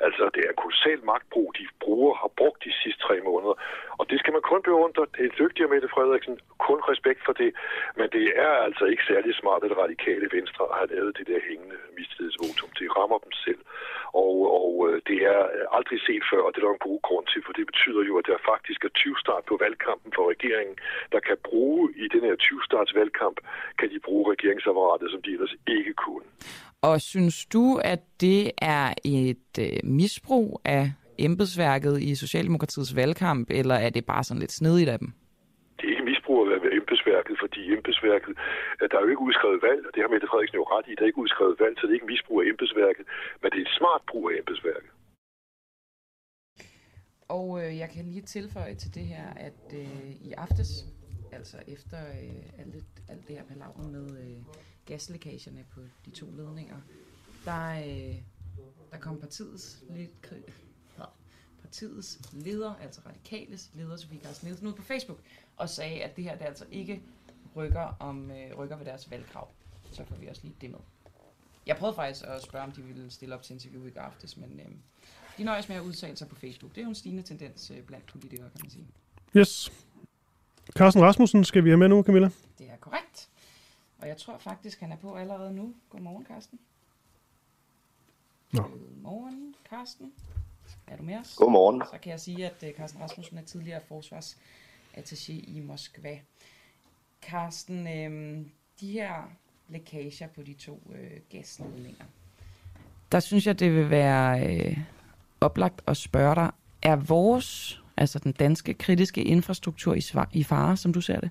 Altså, 0.06 0.22
det 0.34 0.40
er 0.44 0.50
en 0.50 0.62
kolossal 0.62 1.00
magtbrug, 1.12 1.48
de 1.58 1.64
bruger, 1.84 2.14
har 2.22 2.30
brugt 2.40 2.64
de 2.64 2.72
sidste 2.82 3.00
tre 3.06 3.16
måneder. 3.28 3.54
Og 4.00 4.04
det 4.10 4.18
skal 4.20 4.32
man 4.32 4.42
kun 4.50 4.62
beundre. 4.62 5.06
Det 5.16 5.24
er 5.26 5.38
dygtig 5.42 5.70
Mette 5.70 5.88
Frederiksen. 5.94 6.38
Kun 6.68 6.80
respekt 6.92 7.20
for 7.26 7.32
det. 7.32 7.50
Men 7.98 8.06
det 8.16 8.26
er 8.46 8.52
altså 8.66 8.84
ikke 8.84 9.04
særlig 9.12 9.34
smart 9.34 9.62
det 9.70 9.78
radikale 9.84 10.26
venstre 10.36 10.64
har 10.78 10.86
lavet 10.94 11.12
det 11.18 11.26
der 11.30 11.40
hængende 11.48 11.78
mistillidsvotum. 11.98 12.70
Det 12.78 12.86
rammer 12.98 13.18
dem 13.26 13.32
selv. 13.46 13.60
Og, 14.24 14.34
og 14.60 14.70
øh, 14.86 14.96
det 15.08 15.18
er 15.34 15.40
øh, 15.56 15.76
aldrig 15.76 16.00
set 16.08 16.24
før, 16.30 16.40
og 16.46 16.50
det 16.50 16.58
er 16.60 16.66
der 16.66 16.76
en 16.78 16.88
god 16.90 17.00
grund 17.08 17.26
til, 17.32 17.40
for 17.46 17.52
det 17.58 17.64
betyder 17.70 18.02
jo, 18.10 18.14
at 18.20 18.26
der 18.30 18.38
faktisk 18.52 18.80
er 18.88 18.92
20 18.94 19.16
start 19.24 19.42
på 19.50 19.54
valgkampen 19.64 20.10
for 20.16 20.24
regeringen, 20.34 20.76
der 21.14 21.20
kan 21.28 21.36
bruge 21.48 21.82
i 22.04 22.06
den 22.14 22.22
her 22.28 22.36
20 22.36 22.68
starts 22.68 22.92
valgkamp, 23.00 23.36
kan 23.78 23.88
de 23.92 23.98
bruge 24.06 24.24
regeringsapparatet, 24.32 25.06
som 25.12 25.20
de 25.22 25.30
ellers 25.36 25.54
ikke 25.76 25.94
kunne. 26.04 26.26
Og 26.82 27.00
synes 27.00 27.46
du, 27.54 27.64
at 27.92 28.02
det 28.20 28.42
er 28.76 28.86
et 29.04 29.54
øh, 29.66 29.78
misbrug 29.84 30.60
af 30.64 30.84
embedsværket 31.18 32.02
i 32.02 32.14
Socialdemokratiets 32.14 32.96
valgkamp, 32.96 33.50
eller 33.50 33.74
er 33.74 33.90
det 33.90 34.06
bare 34.06 34.24
sådan 34.24 34.40
lidt 34.40 34.52
snedigt 34.52 34.88
af 34.88 34.98
dem? 34.98 35.08
Det 35.78 35.84
er 35.86 35.90
ikke 35.90 36.04
misbrug 36.04 36.38
af 36.40 36.60
embedsværket, 36.88 37.34
fordi 37.42 37.60
embedsværket, 37.76 38.32
øh, 38.80 38.86
der 38.90 38.96
er 38.96 39.02
jo 39.04 39.12
ikke 39.12 39.26
udskrevet 39.28 39.60
valg, 39.68 39.80
og 39.86 39.92
det 39.94 40.00
har 40.02 40.08
Mette 40.14 40.28
Frederiksen 40.30 40.60
jo 40.62 40.66
ret 40.74 40.86
i, 40.88 40.94
der 40.94 41.02
er 41.02 41.10
ikke 41.12 41.24
udskrevet 41.26 41.56
valg, 41.64 41.74
så 41.76 41.82
det 41.86 41.92
er 41.92 41.98
ikke 42.00 42.12
misbrug 42.14 42.36
af 42.42 42.46
embedsværket, 42.52 43.04
men 43.40 43.48
det 43.52 43.58
er 43.58 43.66
et 43.68 43.76
smart 43.78 44.02
brug 44.10 44.24
af 44.30 44.34
embedsværket. 44.42 44.90
Og 47.36 47.46
øh, 47.60 47.78
jeg 47.82 47.88
kan 47.94 48.04
lige 48.04 48.22
tilføje 48.36 48.74
til 48.74 48.94
det 48.94 49.06
her, 49.14 49.26
at 49.48 49.60
øh, 49.82 50.10
i 50.28 50.32
aftes, 50.32 50.70
altså 51.32 51.56
efter 51.74 51.98
øh, 51.98 52.60
alt, 52.60 52.74
alt 53.08 53.28
det 53.28 53.36
her 53.36 53.44
palaver 53.44 53.88
med 53.96 54.06
øh, 54.24 54.38
gaslækagerne 54.86 55.64
på 55.74 55.80
de 56.04 56.10
to 56.10 56.26
ledninger, 56.36 56.80
der, 57.44 57.64
øh, 57.88 58.16
der 58.92 58.98
kom 59.00 59.20
partiets 59.20 59.84
lidt 59.90 60.22
partiets 61.68 62.18
leder, 62.32 62.74
altså 62.82 63.00
radikales 63.06 63.70
leder, 63.74 63.96
Sofie 63.96 64.20
Carsten 64.20 64.46
Nielsen, 64.46 64.66
ud 64.66 64.72
på 64.72 64.82
Facebook 64.82 65.18
og 65.56 65.68
sagde, 65.68 66.02
at 66.02 66.16
det 66.16 66.24
her 66.24 66.36
det 66.36 66.44
altså 66.44 66.64
ikke 66.70 67.02
rykker, 67.56 67.96
om, 68.00 68.30
øh, 68.30 68.58
rykker 68.58 68.76
ved 68.76 68.86
deres 68.86 69.10
valgkrav. 69.10 69.48
Så 69.92 70.04
får 70.04 70.16
vi 70.16 70.26
også 70.26 70.42
lige 70.44 70.54
det 70.60 70.70
med. 70.70 70.78
Jeg 71.66 71.76
prøvede 71.76 71.96
faktisk 71.96 72.24
at 72.24 72.42
spørge, 72.42 72.64
om 72.64 72.72
de 72.72 72.82
ville 72.82 73.10
stille 73.10 73.34
op 73.34 73.42
til 73.42 73.54
interview 73.54 73.86
i 73.86 73.90
aftes, 73.96 74.36
men 74.36 74.60
øh, 74.60 74.66
de 75.38 75.44
nøjes 75.44 75.68
med 75.68 75.76
at 75.76 75.82
udtale 75.82 76.16
sig 76.16 76.28
på 76.28 76.34
Facebook. 76.34 76.74
Det 76.74 76.78
er 76.78 76.82
jo 76.82 76.88
en 76.88 76.94
stigende 76.94 77.22
tendens 77.22 77.70
øh, 77.70 77.82
blandt 77.82 78.06
politikere, 78.06 78.50
kan 78.50 78.60
man 78.62 78.70
sige. 78.70 78.86
Yes. 79.36 79.72
Carsten 80.70 81.02
Rasmussen 81.02 81.44
skal 81.44 81.64
vi 81.64 81.70
have 81.70 81.78
med 81.78 81.88
nu, 81.88 82.02
Camilla? 82.02 82.30
Det 82.58 82.70
er 82.70 82.76
korrekt. 82.76 83.28
Og 83.98 84.08
jeg 84.08 84.16
tror 84.16 84.38
faktisk, 84.38 84.80
han 84.80 84.92
er 84.92 84.96
på 84.96 85.14
allerede 85.14 85.54
nu. 85.54 85.74
Godmorgen, 85.90 86.26
Carsten. 86.26 86.58
Nå. 88.52 88.62
Godmorgen, 88.62 89.54
Carsten. 89.70 90.12
Er 90.90 90.96
du 90.96 91.02
med 91.02 91.18
os? 91.18 91.34
Godmorgen. 91.36 91.82
Så 91.92 91.98
kan 92.02 92.12
jeg 92.12 92.20
sige, 92.20 92.46
at 92.46 92.62
øh, 92.62 92.74
Carsten 92.74 93.02
Rasmussen 93.02 93.38
er 93.38 93.42
tidligere 93.42 93.80
forsvarsattaché 93.92 95.32
i 95.32 95.60
Moskva. 95.64 96.18
Carsten, 97.22 97.86
øh, 97.86 98.46
de 98.80 98.92
her 98.92 99.32
lækager 99.68 100.26
på 100.26 100.42
de 100.42 100.54
to 100.54 100.80
øh, 100.94 101.20
gasledninger, 101.30 102.04
der 103.12 103.20
synes 103.20 103.46
jeg, 103.46 103.60
det 103.60 103.74
vil 103.74 103.90
være 103.90 104.46
øh, 104.46 104.78
oplagt 105.40 105.82
at 105.86 105.96
spørge 105.96 106.34
dig, 106.34 106.50
er 106.82 106.96
vores, 106.96 107.80
altså 107.96 108.18
den 108.18 108.32
danske 108.32 108.74
kritiske 108.74 109.24
infrastruktur 109.24 109.94
i, 109.94 110.02
i 110.32 110.44
fare, 110.44 110.76
som 110.76 110.92
du 110.92 111.00
ser 111.00 111.20
det? 111.20 111.30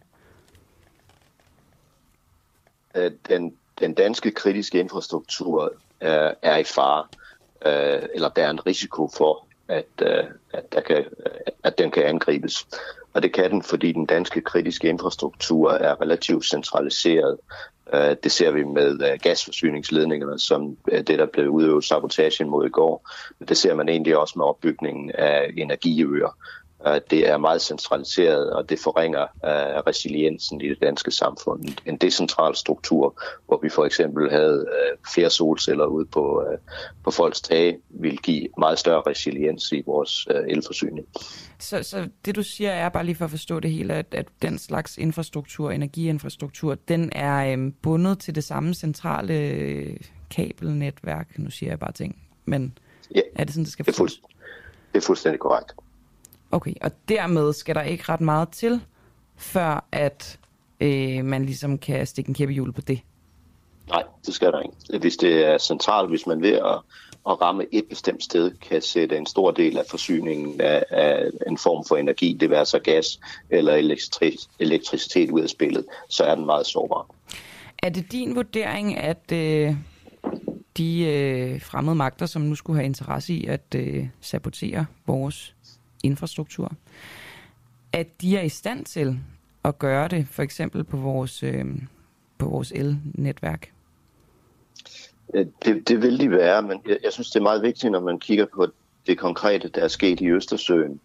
Øh, 2.95 3.11
den, 3.29 3.57
den 3.79 3.93
danske 3.93 4.31
kritiske 4.31 4.79
infrastruktur 4.79 5.73
er, 5.99 6.33
er 6.41 6.57
i 6.57 6.63
fare, 6.63 7.07
øh, 7.65 8.09
eller 8.13 8.29
der 8.29 8.45
er 8.45 8.49
en 8.49 8.65
risiko 8.65 9.09
for, 9.17 9.46
at, 9.67 9.85
øh, 10.01 10.23
at, 10.53 10.73
der 10.73 10.81
kan, 10.81 11.05
at 11.63 11.77
den 11.77 11.91
kan 11.91 12.03
angribes. 12.03 12.67
Og 13.13 13.23
det 13.23 13.33
kan 13.33 13.51
den, 13.51 13.63
fordi 13.63 13.91
den 13.91 14.05
danske 14.05 14.41
kritiske 14.41 14.89
infrastruktur 14.89 15.71
er 15.71 16.01
relativt 16.01 16.45
centraliseret. 16.45 17.37
Øh, 17.93 18.15
det 18.23 18.31
ser 18.31 18.51
vi 18.51 18.63
med 18.63 19.11
øh, 19.11 19.19
gasforsyningsledningerne, 19.21 20.39
som 20.39 20.77
øh, 20.91 20.99
det, 20.99 21.19
der 21.19 21.25
blev 21.25 21.49
udøvet 21.49 21.85
sabotage 21.85 22.45
mod 22.45 22.65
i 22.65 22.69
går. 22.69 23.09
Det 23.47 23.57
ser 23.57 23.73
man 23.75 23.89
egentlig 23.89 24.17
også 24.17 24.33
med 24.37 24.45
opbygningen 24.45 25.11
af 25.11 25.53
energiøer. 25.57 26.37
Det 26.85 27.29
er 27.29 27.37
meget 27.37 27.61
centraliseret, 27.61 28.53
og 28.53 28.69
det 28.69 28.79
forringer 28.79 29.23
uh, 29.23 29.87
resiliensen 29.87 30.61
i 30.61 30.69
det 30.69 30.81
danske 30.81 31.11
samfund. 31.11 31.63
En 31.85 31.97
decentral 31.97 32.55
struktur, 32.55 33.21
hvor 33.45 33.59
vi 33.63 33.69
for 33.69 33.85
eksempel 33.85 34.31
havde 34.31 34.59
uh, 34.59 34.97
flere 35.13 35.29
solceller 35.29 35.85
ude 35.85 36.05
på, 36.05 36.41
uh, 36.41 36.57
på 37.03 37.11
folks 37.11 37.41
tage, 37.41 37.77
vil 37.89 38.17
give 38.17 38.47
meget 38.57 38.79
større 38.79 39.01
resiliens 39.07 39.71
i 39.71 39.83
vores 39.85 40.27
uh, 40.29 40.35
elforsyning. 40.47 41.07
Så, 41.59 41.83
så 41.83 42.09
det 42.25 42.35
du 42.35 42.43
siger 42.43 42.71
er, 42.71 42.89
bare 42.89 43.05
lige 43.05 43.15
for 43.15 43.25
at 43.25 43.31
forstå 43.31 43.59
det 43.59 43.71
hele, 43.71 43.93
at, 43.93 44.05
at 44.11 44.27
den 44.41 44.57
slags 44.57 44.97
infrastruktur, 44.97 45.71
energiinfrastruktur, 45.71 46.75
den 46.87 47.09
er 47.15 47.53
um, 47.53 47.71
bundet 47.71 48.19
til 48.19 48.35
det 48.35 48.43
samme 48.43 48.73
centrale 48.73 49.97
kabelnetværk. 50.29 51.39
Nu 51.39 51.49
siger 51.49 51.69
jeg 51.69 51.79
bare 51.79 51.91
ting, 51.91 52.21
men 52.45 52.77
ja, 53.15 53.21
er 53.35 53.43
det 53.43 53.53
sådan, 53.53 53.63
det 53.63 53.71
skal 53.71 53.85
forstås? 53.85 54.21
Det 54.93 55.03
er 55.03 55.05
fuldstændig 55.05 55.39
korrekt. 55.39 55.71
Okay, 56.51 56.73
og 56.81 56.91
dermed 57.09 57.53
skal 57.53 57.75
der 57.75 57.81
ikke 57.81 58.03
ret 58.09 58.21
meget 58.21 58.49
til, 58.49 58.81
før 59.35 59.87
at 59.91 60.39
øh, 60.79 61.25
man 61.25 61.45
ligesom 61.45 61.77
kan 61.77 62.07
stikke 62.07 62.29
en 62.29 62.35
kæppe 62.35 62.53
hjul 62.53 62.73
på 62.73 62.81
det? 62.81 62.99
Nej, 63.89 64.03
det 64.25 64.33
skal 64.33 64.51
der 64.51 64.59
ikke. 64.59 64.99
Hvis 64.99 65.17
det 65.17 65.45
er 65.45 65.57
centralt, 65.57 66.09
hvis 66.09 66.27
man 66.27 66.41
ved 66.41 66.53
at, 66.53 66.79
at 67.29 67.41
ramme 67.41 67.65
et 67.71 67.85
bestemt 67.89 68.23
sted, 68.23 68.51
kan 68.51 68.81
sætte 68.81 69.17
en 69.17 69.25
stor 69.25 69.51
del 69.51 69.77
af 69.77 69.83
forsyningen 69.89 70.61
af, 70.61 70.83
af 70.89 71.29
en 71.47 71.57
form 71.57 71.85
for 71.87 71.95
energi, 71.95 72.37
det 72.39 72.49
vil 72.49 72.55
altså 72.55 72.79
gas 72.79 73.19
eller 73.49 73.77
elektri- 73.77 74.47
elektricitet 74.59 75.31
ud 75.31 75.41
af 75.41 75.49
spillet, 75.49 75.85
så 76.09 76.23
er 76.23 76.35
den 76.35 76.45
meget 76.45 76.65
sårbar. 76.65 77.05
Er 77.83 77.89
det 77.89 78.11
din 78.11 78.35
vurdering, 78.35 78.97
at 78.97 79.31
øh, 79.31 79.75
de 80.77 81.05
øh, 81.05 81.61
fremmede 81.61 81.95
magter, 81.95 82.25
som 82.25 82.41
nu 82.41 82.55
skulle 82.55 82.77
have 82.77 82.85
interesse 82.85 83.33
i 83.33 83.45
at 83.45 83.75
øh, 83.75 84.07
sabotere 84.21 84.85
vores 85.07 85.55
infrastruktur, 86.03 86.71
at 87.93 88.21
de 88.21 88.37
er 88.37 88.41
i 88.41 88.49
stand 88.49 88.85
til 88.85 89.19
at 89.65 89.79
gøre 89.79 90.07
det, 90.07 90.27
for 90.27 90.43
eksempel 90.43 90.83
på 90.83 90.97
vores, 90.97 91.43
øh, 91.43 91.65
på 92.37 92.49
vores 92.49 92.71
elnetværk? 92.71 93.71
Det, 95.33 95.87
det 95.87 96.01
vil 96.01 96.19
de 96.19 96.31
være, 96.31 96.61
men 96.61 96.81
jeg, 96.87 96.97
jeg 97.03 97.13
synes, 97.13 97.29
det 97.29 97.39
er 97.39 97.43
meget 97.43 97.61
vigtigt, 97.61 97.91
når 97.91 97.99
man 97.99 98.19
kigger 98.19 98.45
på 98.55 98.67
det 99.07 99.17
konkrete, 99.17 99.67
der 99.67 99.81
er 99.81 99.87
sket 99.87 100.21
i 100.21 100.27
Østersøen, 100.29 100.99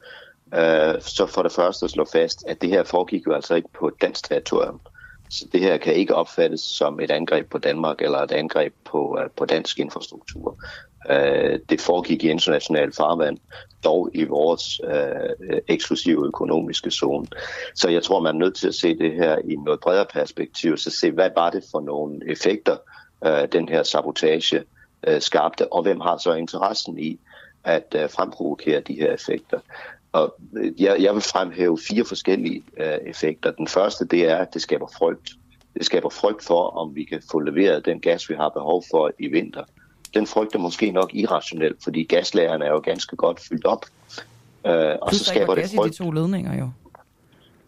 øh, 0.55 1.01
så 1.01 1.27
for 1.27 1.43
det 1.43 1.53
første 1.53 1.85
at 1.85 1.91
slå 1.91 2.07
fast, 2.13 2.45
at 2.49 2.63
det 2.63 2.71
her 2.71 2.85
foregik 2.85 3.27
jo 3.27 3.33
altså 3.33 3.55
ikke 3.55 3.69
på 3.79 3.91
dansk 4.01 4.29
territorium. 4.29 4.81
Så 5.33 5.47
det 5.53 5.61
her 5.61 5.77
kan 5.77 5.95
ikke 5.95 6.15
opfattes 6.15 6.61
som 6.61 7.01
et 7.01 7.11
angreb 7.11 7.51
på 7.51 7.59
Danmark 7.59 8.03
eller 8.03 8.19
et 8.19 8.33
angreb 8.33 8.75
på, 8.85 9.19
øh, 9.21 9.31
på 9.37 9.45
dansk 9.45 9.79
infrastruktur. 9.79 10.57
Øh, 11.11 11.59
det 11.69 11.81
foregik 11.81 12.25
i 12.25 12.29
international 12.29 12.93
farvand, 12.93 13.39
dog 13.85 14.11
i 14.15 14.25
vores 14.25 14.81
øh, 14.85 15.59
eksklusive 15.69 16.27
økonomiske 16.27 16.91
zone. 16.91 17.27
Så 17.75 17.89
jeg 17.89 18.03
tror, 18.03 18.21
man 18.21 18.35
er 18.35 18.39
nødt 18.39 18.57
til 18.57 18.69
at 18.69 18.75
se 18.75 18.99
det 18.99 19.13
her 19.13 19.39
i 19.45 19.55
noget 19.55 19.81
bredere 19.81 20.07
perspektiv, 20.13 20.77
så 20.77 20.91
se, 20.91 21.11
hvad 21.11 21.31
var 21.37 21.51
det 21.51 21.65
for 21.71 21.81
nogle 21.81 22.31
effekter, 22.31 22.77
øh, 23.25 23.49
den 23.53 23.69
her 23.69 23.83
sabotage 23.83 24.63
øh, 25.07 25.21
skabte, 25.21 25.73
og 25.73 25.83
hvem 25.83 26.01
har 26.01 26.17
så 26.17 26.35
interessen 26.35 26.99
i 26.99 27.21
at 27.65 27.95
øh, 27.97 28.11
fremprovokere 28.11 28.81
de 28.81 28.95
her 28.95 29.13
effekter. 29.13 29.59
Og 30.13 30.35
jeg, 30.79 30.97
jeg 31.01 31.15
vil 31.15 31.23
fremhæve 31.23 31.79
fire 31.89 32.05
forskellige 32.05 32.63
uh, 32.79 33.09
effekter. 33.11 33.51
Den 33.51 33.69
første, 33.69 34.05
det 34.05 34.31
er, 34.31 34.37
at 34.37 34.55
det 34.55 34.63
skaber 34.63 34.87
frygt. 34.99 35.31
Det 35.75 35.87
skaber 35.87 36.09
frygt 36.11 36.45
for, 36.45 36.69
om 36.69 36.95
vi 36.95 37.05
kan 37.05 37.23
få 37.31 37.41
leveret 37.41 37.85
den 37.85 38.01
gas, 38.01 38.31
vi 38.31 38.35
har 38.35 38.49
behov 38.49 38.85
for 38.91 39.11
i 39.19 39.29
vinter. 39.29 39.65
Den 40.15 40.27
frygt 40.27 40.55
er 40.55 40.59
måske 40.59 40.91
nok 40.91 41.11
irrationel, 41.15 41.75
fordi 41.85 42.03
gaslagerne 42.03 42.65
er 42.65 42.71
jo 42.71 42.79
ganske 42.79 43.17
godt 43.17 43.41
fyldt 43.41 43.65
op. 43.65 43.87
Uh, 44.65 44.71
og 45.03 45.15
så 45.15 45.25
skaber 45.25 45.55
det 45.55 45.71
frygt. 45.77 45.87
i 45.87 45.99
de 45.99 46.05
to 46.05 46.11
ledninger 46.11 46.59
jo. 46.59 46.71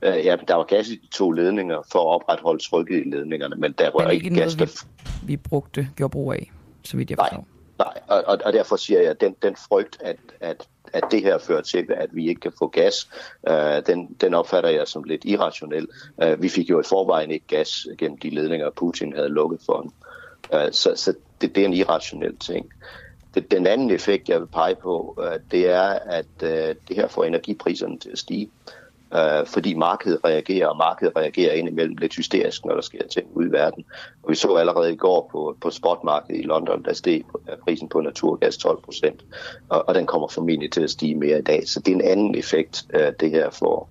Uh, 0.06 0.24
ja, 0.24 0.36
der 0.48 0.54
var 0.54 0.64
gas 0.64 0.88
i 0.88 0.94
de 0.94 1.06
to 1.06 1.30
ledninger 1.30 1.82
for 1.92 1.98
at 1.98 2.14
opretholde 2.14 2.62
trykket 2.62 3.06
i 3.06 3.10
ledningerne, 3.10 3.56
men 3.56 3.72
der 3.72 3.90
var 3.94 4.04
men 4.04 4.14
ikke, 4.14 4.24
ikke 4.24 4.36
gas, 4.36 4.56
noget, 4.56 4.70
der... 4.70 4.86
vi, 5.04 5.26
vi 5.26 5.36
brugte, 5.36 5.88
gjorde 5.96 6.12
brug 6.12 6.32
af, 6.32 6.52
så 6.82 6.96
vidt 6.96 7.10
jeg 7.10 7.18
forstår. 7.18 7.36
Nej, 7.36 7.53
nej 7.78 8.00
og, 8.08 8.38
og 8.44 8.52
derfor 8.52 8.76
siger 8.76 9.00
jeg, 9.00 9.10
at 9.10 9.20
den, 9.20 9.36
den 9.42 9.56
frygt, 9.56 9.96
at, 10.00 10.16
at 10.40 10.68
at 10.94 11.04
det 11.10 11.22
her 11.22 11.38
fører 11.38 11.62
til, 11.62 11.86
at 11.90 12.08
vi 12.12 12.28
ikke 12.28 12.40
kan 12.40 12.52
få 12.58 12.68
gas, 12.68 13.08
øh, 13.48 13.82
den, 13.86 14.16
den 14.20 14.34
opfatter 14.34 14.70
jeg 14.70 14.88
som 14.88 15.04
lidt 15.04 15.24
irrationel. 15.24 15.88
Øh, 16.22 16.42
vi 16.42 16.48
fik 16.48 16.70
jo 16.70 16.80
i 16.80 16.82
forvejen 16.82 17.30
ikke 17.30 17.46
gas 17.46 17.86
gennem 17.98 18.18
de 18.18 18.30
ledninger, 18.30 18.70
Putin 18.70 19.12
havde 19.12 19.28
lukket 19.28 19.60
for 19.66 19.80
den. 19.80 19.92
Øh, 20.54 20.72
så 20.72 20.92
så 20.96 21.14
det, 21.40 21.54
det 21.54 21.60
er 21.60 21.66
en 21.66 21.74
irrationel 21.74 22.36
ting. 22.36 22.72
Det, 23.34 23.50
den 23.50 23.66
anden 23.66 23.90
effekt, 23.90 24.28
jeg 24.28 24.40
vil 24.40 24.46
pege 24.46 24.74
på, 24.74 25.18
øh, 25.22 25.40
det 25.50 25.70
er, 25.70 25.98
at 26.06 26.42
øh, 26.42 26.74
det 26.88 26.96
her 26.96 27.08
får 27.08 27.24
energipriserne 27.24 27.98
til 27.98 28.10
at 28.10 28.18
stige 28.18 28.50
øh, 28.68 28.83
øh, 29.14 29.46
fordi 29.46 29.74
markedet 29.74 30.20
reagerer, 30.24 30.66
og 30.66 30.76
markedet 30.76 31.16
reagerer 31.16 31.54
indimellem 31.54 31.96
lidt 31.96 32.16
hysterisk, 32.16 32.64
når 32.64 32.74
der 32.74 32.80
sker 32.80 33.06
ting 33.06 33.26
ude 33.32 33.48
i 33.48 33.52
verden. 33.52 33.84
Og 34.22 34.30
vi 34.30 34.34
så 34.34 34.54
allerede 34.54 34.92
i 34.92 34.96
går 34.96 35.28
på, 35.32 35.56
på 35.60 35.70
spotmarkedet 35.70 36.40
i 36.40 36.42
London, 36.42 36.84
der 36.84 36.92
steg 36.92 37.22
øh, 37.50 37.56
prisen 37.64 37.88
på 37.88 38.00
naturgas 38.00 38.56
12 38.56 38.82
procent, 38.82 39.24
og, 39.68 39.88
og 39.88 39.94
den 39.94 40.06
kommer 40.06 40.28
formentlig 40.28 40.72
til 40.72 40.82
at 40.82 40.90
stige 40.90 41.14
mere 41.14 41.38
i 41.38 41.42
dag. 41.42 41.68
Så 41.68 41.80
det 41.80 41.92
er 41.92 41.94
en 41.94 42.04
anden 42.04 42.34
effekt, 42.34 42.84
øh, 42.94 43.12
det 43.20 43.30
her 43.30 43.50
får. 43.50 43.90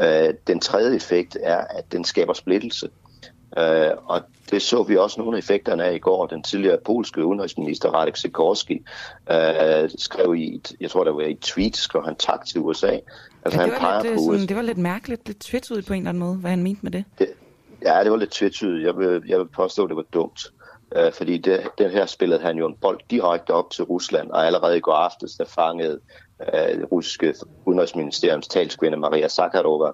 Øh, 0.00 0.34
den 0.46 0.60
tredje 0.60 0.96
effekt 0.96 1.36
er, 1.42 1.64
at 1.70 1.92
den 1.92 2.04
skaber 2.04 2.32
splittelse. 2.32 2.88
Øh, 3.58 3.90
og 4.06 4.22
det 4.50 4.62
så 4.62 4.82
vi 4.82 4.96
også 4.96 5.20
nogle 5.20 5.36
af 5.36 5.38
effekterne 5.38 5.84
af 5.84 5.94
i 5.94 5.98
går. 5.98 6.26
Den 6.26 6.42
tidligere 6.42 6.78
polske 6.84 7.24
udenrigsminister 7.24 7.88
Radek 7.88 8.16
Sikorski 8.16 8.82
uh, 9.30 9.90
skrev 9.98 10.34
i, 10.34 10.54
et, 10.54 10.72
jeg 10.80 10.90
tror 10.90 11.04
det 11.04 11.14
var 11.14 11.20
i 11.20 11.30
et 11.30 11.40
tweet, 11.40 11.76
skrev 11.76 12.04
han 12.04 12.16
tak 12.16 12.46
til 12.46 12.60
USA. 12.60 12.98
Altså, 13.44 13.60
ja, 13.60 13.66
det, 13.66 13.72
var 13.72 13.92
han 13.92 14.02
lidt, 14.02 14.14
på 14.14 14.20
sådan, 14.20 14.46
det 14.46 14.56
var 14.56 14.62
lidt 14.62 14.78
mærkeligt, 14.78 15.26
lidt 15.26 15.38
tvetydigt 15.38 15.86
på 15.86 15.92
en 15.92 15.98
eller 15.98 16.08
anden 16.08 16.20
måde, 16.20 16.36
hvad 16.36 16.50
han 16.50 16.62
mente 16.62 16.80
med 16.82 16.90
det. 16.92 17.04
det 17.18 17.28
ja, 17.82 18.04
det 18.04 18.10
var 18.10 18.16
lidt 18.16 18.30
tvetydigt. 18.30 18.86
Jeg 18.86 18.98
vil, 18.98 19.22
jeg 19.28 19.38
vil 19.38 19.48
påstå, 19.48 19.84
at 19.84 19.88
det 19.88 19.96
var 19.96 20.04
dumt. 20.12 20.40
Uh, 20.96 21.12
fordi 21.12 21.38
det, 21.38 21.60
den 21.78 21.90
her 21.90 22.06
spillede 22.06 22.40
han 22.40 22.56
jo 22.56 22.66
en 22.66 22.74
bold 22.80 23.00
direkte 23.10 23.50
op 23.50 23.70
til 23.70 23.84
Rusland, 23.84 24.30
og 24.30 24.46
allerede 24.46 24.76
i 24.76 24.80
går 24.80 24.92
aftes, 24.92 25.34
der 25.34 25.44
fangede 25.44 26.00
det 26.46 26.92
russiske 26.92 27.34
udenrigsministeriums 27.64 28.48
talskvinde 28.48 28.96
Maria 28.96 29.28
Zakharova 29.28 29.92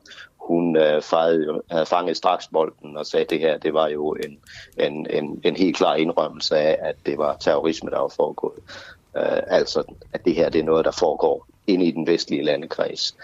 hun 0.49 0.77
øh, 0.77 1.03
fejede, 1.03 1.63
havde 1.71 1.87
fanget 1.87 2.17
straks 2.17 2.49
bolden 2.49 2.97
og 2.97 3.07
sagde, 3.07 3.25
at 3.25 3.31
det 3.31 3.41
her 3.41 3.59
det 3.59 3.75
var 3.75 3.89
jo 3.89 4.13
en, 4.13 4.39
en, 4.79 5.07
en, 5.11 5.41
en 5.45 5.57
helt 5.57 5.77
klar 5.77 5.95
indrømmelse 5.95 6.57
af, 6.57 6.79
at 6.81 6.97
det 7.07 7.19
var 7.19 7.37
terrorisme, 7.37 7.91
der 7.91 7.99
var 7.99 8.13
foregået. 8.17 8.59
Øh, 9.17 9.43
altså, 9.47 9.83
at 10.13 10.25
det 10.25 10.35
her 10.35 10.49
det 10.49 10.59
er 10.59 10.65
noget, 10.65 10.85
der 10.85 10.91
foregår 10.91 11.47
ind 11.67 11.83
i 11.83 11.91
den 11.91 12.07
vestlige 12.07 12.43
landekreds. 12.43 13.17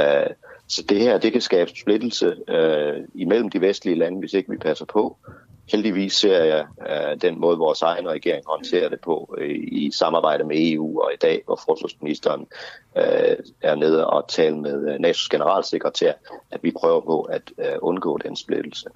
Øh, 0.00 0.30
så 0.66 0.82
det 0.88 1.00
her 1.00 1.18
det 1.18 1.32
kan 1.32 1.40
skabe 1.40 1.70
splittelse 1.70 2.36
øh, 2.48 3.04
imellem 3.14 3.50
de 3.50 3.60
vestlige 3.60 3.98
lande, 3.98 4.18
hvis 4.18 4.34
ikke 4.34 4.50
vi 4.50 4.56
passer 4.56 4.84
på 4.84 5.16
heldigvis 5.70 6.12
ser 6.12 6.44
jeg 6.44 6.66
øh, 6.88 7.20
den 7.20 7.40
måde, 7.40 7.58
vores 7.58 7.82
egen 7.82 8.08
regering 8.08 8.44
håndterer 8.46 8.88
det 8.88 9.00
på 9.00 9.34
øh, 9.38 9.50
i 9.72 9.90
samarbejde 9.94 10.44
med 10.44 10.56
EU, 10.72 11.00
og 11.00 11.12
i 11.14 11.16
dag, 11.16 11.42
hvor 11.46 11.60
forsvarsministeren 11.64 12.40
uh, 12.96 13.44
er 13.62 13.74
nede 13.74 14.06
og 14.06 14.28
taler 14.28 14.56
med 14.56 14.74
uh, 14.74 15.08
NATO's 15.08 15.28
generalsekretær, 15.30 16.12
at 16.50 16.62
vi 16.62 16.70
prøver 16.70 17.00
på 17.00 17.22
at 17.22 17.52
undgå 17.82 18.18
den 18.18 18.36
splittelse. 18.36 18.88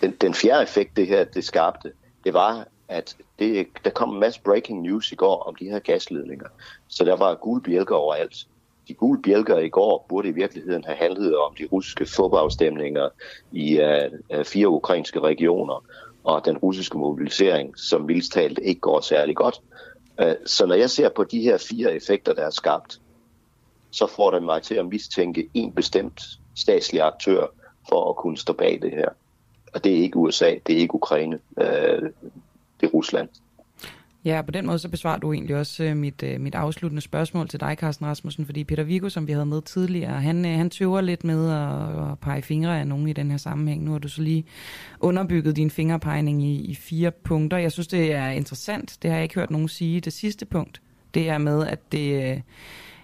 Den, 0.00 0.10
den 0.10 0.34
fjerde 0.34 0.62
effekt, 0.62 0.96
det 0.96 1.06
her 1.06 1.24
det 1.24 1.44
skabte, 1.44 1.92
det 2.24 2.34
var, 2.34 2.66
at 2.88 3.16
det, 3.38 3.66
der 3.84 3.90
kom 3.90 4.14
en 4.14 4.20
masse 4.20 4.40
breaking 4.40 4.82
news 4.82 5.12
i 5.12 5.14
går 5.14 5.42
om 5.42 5.54
de 5.54 5.64
her 5.64 5.78
gasledninger. 5.78 6.48
Så 6.88 7.04
der 7.04 7.16
var 7.16 7.34
gule 7.34 7.62
bjælker 7.62 7.94
overalt 7.94 8.46
de 8.88 8.94
gule 8.94 9.22
bjælker 9.22 9.58
i 9.58 9.68
går 9.68 10.06
burde 10.08 10.28
i 10.28 10.32
virkeligheden 10.32 10.84
have 10.84 10.96
handlet 10.96 11.36
om 11.36 11.54
de 11.58 11.68
russiske 11.72 12.06
fodboldafstemninger 12.06 13.08
i 13.52 13.80
uh, 13.80 14.44
fire 14.44 14.68
ukrainske 14.68 15.20
regioner 15.20 15.84
og 16.24 16.44
den 16.44 16.58
russiske 16.58 16.98
mobilisering, 16.98 17.78
som 17.78 18.08
vildt 18.08 18.32
talt 18.32 18.58
ikke 18.62 18.80
går 18.80 19.00
særlig 19.00 19.36
godt. 19.36 19.60
Uh, 20.22 20.32
så 20.46 20.66
når 20.66 20.74
jeg 20.74 20.90
ser 20.90 21.08
på 21.08 21.24
de 21.24 21.40
her 21.40 21.58
fire 21.58 21.94
effekter, 21.94 22.34
der 22.34 22.46
er 22.46 22.50
skabt, 22.50 23.00
så 23.90 24.06
får 24.06 24.30
det 24.30 24.42
mig 24.42 24.62
til 24.62 24.74
at 24.74 24.86
mistænke 24.86 25.48
en 25.54 25.72
bestemt 25.72 26.20
statslig 26.54 27.02
aktør 27.02 27.46
for 27.88 28.10
at 28.10 28.16
kunne 28.16 28.38
stå 28.38 28.52
bag 28.52 28.78
det 28.82 28.90
her. 28.90 29.08
Og 29.74 29.84
det 29.84 29.92
er 29.92 29.96
ikke 29.96 30.16
USA, 30.16 30.54
det 30.66 30.74
er 30.74 30.78
ikke 30.78 30.94
Ukraine, 30.94 31.38
uh, 31.56 31.64
det 32.80 32.82
er 32.82 32.88
Rusland. 32.94 33.28
Ja, 34.24 34.42
på 34.42 34.50
den 34.50 34.66
måde 34.66 34.78
så 34.78 34.88
besvarer 34.88 35.18
du 35.18 35.32
egentlig 35.32 35.56
også 35.56 35.84
øh, 35.84 35.96
mit, 35.96 36.22
øh, 36.22 36.40
mit 36.40 36.54
afsluttende 36.54 37.02
spørgsmål 37.02 37.48
til 37.48 37.60
dig, 37.60 37.76
Carsten 37.80 38.06
Rasmussen, 38.06 38.46
fordi 38.46 38.64
Peter 38.64 38.82
Vigo, 38.82 39.08
som 39.08 39.26
vi 39.26 39.32
havde 39.32 39.46
med 39.46 39.62
tidligere, 39.62 40.20
han, 40.20 40.44
øh, 40.44 40.52
han 40.52 40.70
tøver 40.70 41.00
lidt 41.00 41.24
med 41.24 41.50
at, 41.50 42.10
at 42.10 42.18
pege 42.18 42.42
fingre 42.42 42.80
af 42.80 42.86
nogen 42.86 43.08
i 43.08 43.12
den 43.12 43.30
her 43.30 43.38
sammenhæng. 43.38 43.84
Nu 43.84 43.92
har 43.92 43.98
du 43.98 44.08
så 44.08 44.22
lige 44.22 44.44
underbygget 45.00 45.56
din 45.56 45.70
fingerpegning 45.70 46.42
i, 46.42 46.60
i 46.64 46.74
fire 46.74 47.10
punkter. 47.10 47.58
Jeg 47.58 47.72
synes, 47.72 47.88
det 47.88 48.12
er 48.12 48.28
interessant. 48.28 48.98
Det 49.02 49.10
har 49.10 49.16
jeg 49.16 49.22
ikke 49.22 49.34
hørt 49.34 49.50
nogen 49.50 49.68
sige. 49.68 50.00
Det 50.00 50.12
sidste 50.12 50.46
punkt, 50.46 50.82
det 51.14 51.28
er 51.28 51.38
med, 51.38 51.66
at 51.66 51.92
det 51.92 52.14
øh, 52.14 52.40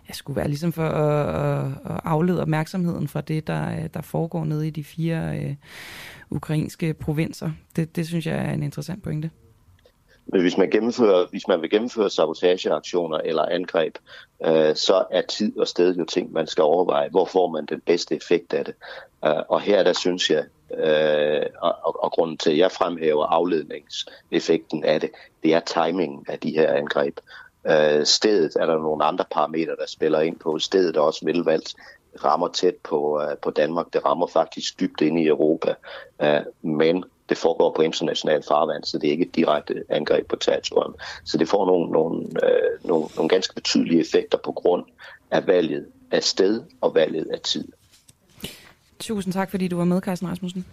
jeg 0.09 0.17
skulle 0.17 0.37
være 0.37 0.49
ligesom 0.49 0.73
for 0.73 0.89
at, 0.89 1.67
at 1.67 2.01
aflede 2.05 2.43
opmærksomheden 2.43 3.09
fra 3.09 3.21
det, 3.21 3.47
der, 3.47 3.87
der 3.87 4.03
foregår 4.03 4.45
nede 4.45 4.67
i 4.67 4.71
de 4.71 4.85
fire 4.85 5.39
øh, 5.39 5.55
ukrainske 6.31 6.95
provinser. 6.95 7.51
Det, 7.77 7.97
det 7.97 8.07
synes 8.07 8.27
jeg 8.27 8.37
er 8.37 8.53
en 8.53 8.63
interessant 8.63 9.03
pointe. 9.03 9.31
Men 10.33 10.41
hvis 10.41 10.57
man, 10.57 10.71
gennemfører, 10.71 11.27
hvis 11.31 11.49
man 11.49 11.63
vil 11.63 11.71
gennemføre 11.71 12.11
sabotageaktioner 12.11 13.19
eller 13.19 13.43
angreb, 13.43 13.99
øh, 14.47 14.75
så 14.75 15.05
er 15.11 15.23
tid 15.23 15.59
og 15.59 15.69
sted 15.69 15.97
jo 15.97 16.05
ting, 16.05 16.33
man 16.33 16.47
skal 16.47 16.63
overveje. 16.63 17.09
Hvor 17.09 17.25
får 17.25 17.49
man 17.49 17.67
den 17.67 17.81
bedste 17.81 18.17
effekt 18.17 18.55
af 18.55 18.65
det? 18.65 18.75
Øh, 19.25 19.43
og 19.49 19.61
her 19.61 19.83
der 19.83 19.93
synes 19.93 20.31
jeg, 20.31 20.45
øh, 20.79 21.47
og, 21.63 22.05
og 22.05 22.13
grunden 22.13 22.37
til, 22.37 22.51
at 22.51 22.59
jeg 22.59 22.73
fremhæver 22.73 23.27
afledningseffekten 23.27 24.85
af 24.85 25.01
det, 25.01 25.11
det 25.43 25.55
er 25.55 25.61
timingen 25.61 26.25
af 26.29 26.39
de 26.39 26.51
her 26.51 26.73
angreb. 26.75 27.19
Øh, 27.67 28.07
stedet 28.07 28.57
er 28.57 28.67
der 28.67 28.79
nogle 28.79 29.05
andre 29.05 29.25
parametre, 29.31 29.77
der 29.77 29.87
spiller 29.87 30.21
ind 30.21 30.39
på. 30.39 30.59
Stedet 30.59 30.97
er 30.97 31.01
også 31.01 31.25
velvalgt 31.25 31.75
rammer 32.25 32.49
tæt 32.49 32.75
på, 32.75 33.23
uh, 33.23 33.39
på 33.43 33.51
Danmark. 33.51 33.87
Det 33.93 34.05
rammer 34.05 34.27
faktisk 34.27 34.81
dybt 34.81 35.01
ind 35.01 35.19
i 35.19 35.27
Europa. 35.27 35.75
Uh, 36.19 36.71
men 36.71 37.05
det 37.31 37.39
foregår 37.39 37.73
på 37.77 37.83
international 37.83 38.43
farvand, 38.49 38.85
så 38.85 38.99
det 38.99 39.07
er 39.07 39.11
ikke 39.11 39.25
et 39.25 39.37
direkte 39.37 39.85
angreb 39.89 40.27
på 40.29 40.37
territorium. 40.37 40.95
Så 41.25 41.39
det 41.39 41.49
får 41.49 41.67
nogle, 41.67 41.91
nogle, 41.93 42.27
øh, 42.45 42.89
nogle, 42.89 43.07
nogle 43.17 43.29
ganske 43.29 43.55
betydelige 43.55 44.01
effekter 44.01 44.39
på 44.45 44.53
grund 44.53 44.85
af 45.31 45.47
valget 45.47 45.87
af 46.11 46.23
sted 46.23 46.63
og 46.81 46.95
valget 46.95 47.27
af 47.33 47.41
tid. 47.41 47.69
Tusind 48.99 49.33
tak, 49.33 49.51
fordi 49.51 49.69
du 49.69 49.77
var 49.77 49.85
med, 49.85 50.01
Carsten 50.01 50.29
Rasmussen. 50.29 50.67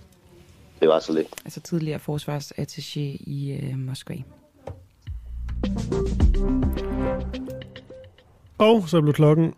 Det 0.79 0.89
var 0.89 0.99
så 0.99 1.13
lidt. 1.13 1.27
Altså 1.45 1.59
tidligere 1.59 1.99
forsvarsattaché 2.09 2.99
i 3.19 3.59
øh, 3.63 3.77
Moskva. 3.77 4.15
Og 8.57 8.89
så 8.89 9.01
blev 9.01 9.13
klokken 9.13 9.53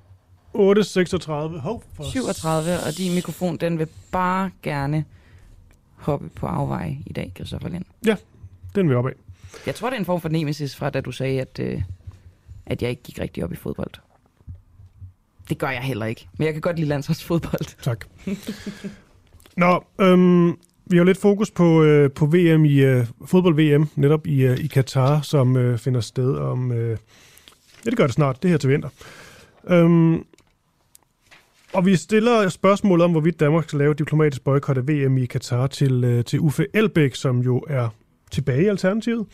8.36. 0.55 1.31
Hov, 1.59 1.83
37, 2.01 2.71
og 2.87 2.97
din 2.97 3.15
mikrofon, 3.15 3.57
den 3.57 3.79
vil 3.79 3.87
bare 4.11 4.51
gerne 4.63 5.05
hoppe 5.99 6.29
på 6.29 6.47
afveje 6.47 6.97
i 7.05 7.13
dag, 7.13 7.31
Christoffer 7.35 7.69
Lind. 7.69 7.85
Ja, 8.05 8.15
den 8.75 8.89
vil 8.89 8.97
op 8.97 9.07
af. 9.07 9.13
Jeg 9.65 9.75
tror, 9.75 9.89
det 9.89 9.95
er 9.95 9.99
en 9.99 10.05
form 10.05 10.21
for 10.21 10.29
nemesis 10.29 10.75
fra, 10.75 10.89
da 10.89 11.01
du 11.01 11.11
sagde, 11.11 11.41
at, 11.41 11.59
øh, 11.59 11.81
at 12.65 12.81
jeg 12.81 12.89
ikke 12.89 13.03
gik 13.03 13.19
rigtig 13.19 13.43
op 13.43 13.53
i 13.53 13.55
fodbold. 13.55 13.91
Det 15.49 15.57
gør 15.57 15.69
jeg 15.69 15.81
heller 15.81 16.05
ikke, 16.05 16.27
men 16.37 16.45
jeg 16.45 16.53
kan 16.53 16.61
godt 16.61 16.75
lide 16.75 16.89
landsholdsfodbold. 16.89 17.77
Tak. 17.83 18.05
Nå, 19.57 19.83
øhm, 20.01 20.57
vi 20.85 20.97
har 20.97 21.03
lidt 21.03 21.17
fokus 21.17 21.51
på, 21.51 21.83
øh, 21.83 22.11
på 22.11 22.25
VM 22.25 22.65
i 22.65 22.79
øh, 22.79 23.05
fodbold-VM, 23.25 23.89
netop 23.95 24.27
i, 24.27 24.41
øh, 24.41 24.57
i 24.59 24.67
Katar, 24.67 25.21
som 25.21 25.57
øh, 25.57 25.77
finder 25.77 26.01
sted 26.01 26.35
om... 26.37 26.71
Øh, 26.71 26.97
ja, 27.85 27.89
det 27.89 27.97
gør 27.97 28.05
det 28.05 28.13
snart. 28.13 28.43
Det 28.43 28.51
her 28.51 28.57
til 28.57 28.69
vinter. 28.69 28.89
Øhm, 29.67 30.25
Og 31.73 31.85
vi 31.85 31.95
stiller 31.95 32.49
spørgsmål 32.49 33.01
om, 33.01 33.11
hvorvidt 33.11 33.39
Danmark 33.39 33.63
skal 33.63 33.79
lave 33.79 33.93
diplomatisk 33.93 34.43
boykot 34.43 34.77
af 34.77 34.87
VM 34.87 35.17
i 35.17 35.25
Katar 35.25 35.67
til, 35.67 36.03
øh, 36.03 36.23
til 36.25 36.39
Uffe 36.39 36.65
Elbæk, 36.73 37.15
som 37.15 37.39
jo 37.39 37.63
er 37.67 37.89
tilbage 38.31 38.63
i 38.63 38.67
Alternativet. 38.67 39.25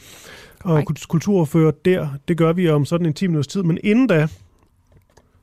Og 0.63 0.73
Nej. 0.73 0.83
kulturordfører 1.09 1.71
der, 1.85 2.09
det 2.27 2.37
gør 2.37 2.53
vi 2.53 2.69
om 2.69 2.85
sådan 2.85 3.05
en 3.05 3.13
10 3.13 3.27
minutters 3.27 3.47
tid. 3.47 3.63
Men 3.63 3.77
inden 3.83 4.07
da, 4.07 4.27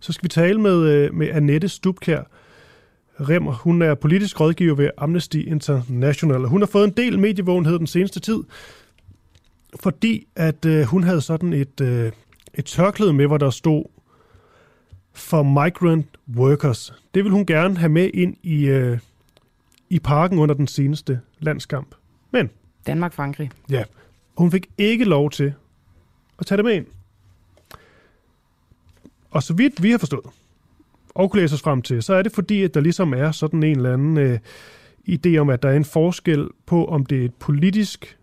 så 0.01 0.13
skal 0.13 0.25
vi 0.25 0.29
tale 0.29 0.61
med, 0.61 0.81
øh, 0.89 1.15
med 1.15 1.29
Annette 1.29 1.69
Stubkær 1.69 2.23
Remmer. 3.21 3.53
Hun 3.53 3.83
er 3.83 3.95
politisk 3.95 4.41
rådgiver 4.41 4.75
ved 4.75 4.91
Amnesty 4.99 5.37
International. 5.37 6.45
Hun 6.45 6.61
har 6.61 6.67
fået 6.67 6.85
en 6.85 6.95
del 6.97 7.19
medievågenhed 7.19 7.79
den 7.79 7.87
seneste 7.87 8.21
tid, 8.21 8.39
fordi 9.81 10.27
at 10.37 10.65
øh, 10.65 10.85
hun 10.85 11.03
havde 11.03 11.21
sådan 11.21 11.53
et, 11.53 11.81
øh, 11.81 12.13
et 12.55 12.65
tørklæde 12.65 13.13
med, 13.13 13.27
hvor 13.27 13.39
der 13.39 13.51
stod 13.51 13.85
for 15.13 15.43
migrant 15.43 16.07
workers. 16.37 16.95
Det 17.15 17.25
vil 17.25 17.33
hun 17.33 17.47
gerne 17.47 17.77
have 17.77 17.89
med 17.89 18.11
ind 18.15 18.37
i, 18.43 18.65
øh, 18.65 18.99
i 19.91 19.99
parken 19.99 20.39
under 20.39 20.55
den 20.55 20.67
seneste 20.67 21.21
landskamp. 21.41 21.95
Men... 22.31 22.51
Danmark-Frankrig. 22.87 23.51
Ja. 23.71 23.85
Hun 24.37 24.51
fik 24.51 24.67
ikke 24.79 25.05
lov 25.05 25.31
til 25.31 25.55
at 26.39 26.47
tage 26.47 26.57
det 26.57 26.65
med 26.65 26.75
ind. 26.75 26.87
Og 29.31 29.43
så 29.43 29.55
vidt 29.55 29.83
vi 29.83 29.91
har 29.91 29.99
forstået, 29.99 30.27
og 31.15 31.31
kunne 31.31 31.43
læse 31.43 31.55
os 31.55 31.63
frem 31.63 31.83
til, 31.83 32.03
så 32.03 32.15
er 32.15 32.23
det 32.23 32.33
fordi, 32.33 32.63
at 32.63 32.75
der 32.75 32.81
ligesom 32.81 33.15
er 33.15 33.33
sådan 33.33 33.63
en 33.63 33.77
eller 33.77 33.93
anden 33.93 34.19
øh, 34.19 34.39
idé 35.09 35.37
om, 35.37 35.51
at 35.51 35.63
der 35.63 35.69
er 35.69 35.77
en 35.77 35.85
forskel 35.85 36.49
på, 36.67 36.85
om 36.85 37.07
det 37.07 37.21
er 37.21 37.25
et 37.25 37.35
politisk 37.35 38.19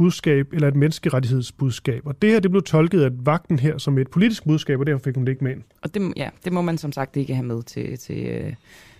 budskab 0.00 0.52
eller 0.52 0.68
et 0.68 0.74
menneskerettighedsbudskab. 0.74 2.06
Og 2.06 2.22
det 2.22 2.30
her, 2.30 2.40
det 2.40 2.50
blev 2.50 2.62
tolket 2.62 3.02
af 3.02 3.10
vagten 3.26 3.58
her 3.58 3.78
som 3.78 3.98
et 3.98 4.08
politisk 4.08 4.44
budskab, 4.44 4.80
og 4.80 4.86
derfor 4.86 5.02
fik 5.04 5.14
hun 5.14 5.24
det 5.24 5.32
ikke 5.32 5.44
med 5.44 5.52
ind. 5.52 5.62
Og 5.82 5.94
det, 5.94 6.12
ja, 6.16 6.28
det 6.44 6.52
må 6.52 6.62
man 6.62 6.78
som 6.78 6.92
sagt 6.92 7.16
ikke 7.16 7.34
have 7.34 7.46
med 7.46 7.62
til, 7.62 7.98
til 7.98 8.26
øh, 8.26 8.52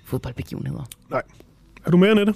fodboldbegivenheder. 0.05 0.89
Nej. 1.11 1.23
Er 1.87 1.91
du 1.91 1.97
med, 1.97 2.09
Annette? 2.09 2.35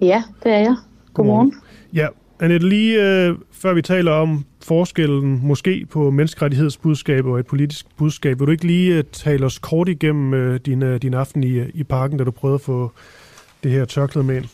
Ja, 0.00 0.22
det 0.42 0.52
er 0.52 0.58
jeg. 0.58 0.76
Godmorgen. 1.14 1.50
Godmorgen. 1.50 1.52
Ja, 1.92 2.06
Annette, 2.40 2.68
lige 2.68 3.26
øh, 3.26 3.36
før 3.52 3.74
vi 3.74 3.82
taler 3.82 4.12
om 4.12 4.44
forskellen 4.62 5.40
måske 5.42 5.86
på 5.90 6.10
menneskerettighedsbudskab 6.10 7.26
og 7.26 7.38
et 7.38 7.46
politisk 7.46 7.96
budskab, 7.96 8.38
vil 8.38 8.46
du 8.46 8.52
ikke 8.52 8.66
lige 8.66 8.98
øh, 8.98 9.04
tale 9.12 9.46
os 9.46 9.58
kort 9.58 9.88
igennem 9.88 10.34
øh, 10.34 10.60
din, 10.66 10.82
øh, 10.82 11.02
din 11.02 11.14
aften 11.14 11.44
i, 11.44 11.68
i 11.68 11.84
parken, 11.84 12.18
da 12.18 12.24
du 12.24 12.30
prøvede 12.30 12.54
at 12.54 12.60
få 12.60 12.92
det 13.62 13.70
her 13.70 13.84
tørklæde 13.84 14.26
med 14.26 14.36
ind? 14.36 14.48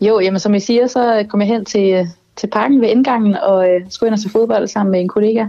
Jo, 0.00 0.20
jamen 0.20 0.40
som 0.40 0.54
I 0.54 0.60
siger, 0.60 0.86
så 0.86 1.26
kom 1.28 1.40
jeg 1.40 1.48
hen 1.48 1.64
til, 1.64 2.08
til 2.36 2.46
parken 2.46 2.80
ved 2.80 2.88
indgangen 2.88 3.36
og 3.36 3.70
øh, 3.70 3.80
skulle 3.88 4.08
ind 4.08 4.14
og 4.14 4.18
se 4.18 4.30
fodbold 4.30 4.66
sammen 4.66 4.90
med 4.90 5.00
en 5.00 5.08
kollega. 5.08 5.46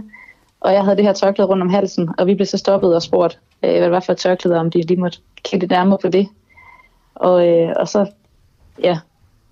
Og 0.60 0.72
jeg 0.72 0.82
havde 0.82 0.96
det 0.96 1.04
her 1.04 1.12
tørklæde 1.12 1.48
rundt 1.48 1.62
om 1.62 1.70
halsen, 1.70 2.08
og 2.18 2.26
vi 2.26 2.34
blev 2.34 2.46
så 2.46 2.58
stoppet 2.58 2.94
og 2.94 3.02
spurgt, 3.02 3.38
øh, 3.64 3.70
hvad 3.70 3.82
det 3.82 3.90
var 3.90 4.00
for 4.00 4.12
et 4.12 4.18
tørklæde, 4.18 4.58
om 4.58 4.70
de 4.70 4.82
lige 4.82 5.00
måtte 5.00 5.18
kigge 5.42 5.62
lidt 5.62 5.70
nærmere 5.70 5.98
på 6.02 6.08
det. 6.08 6.28
Og, 7.14 7.48
øh, 7.48 7.72
og 7.76 7.88
så 7.88 8.06
ja, 8.82 8.98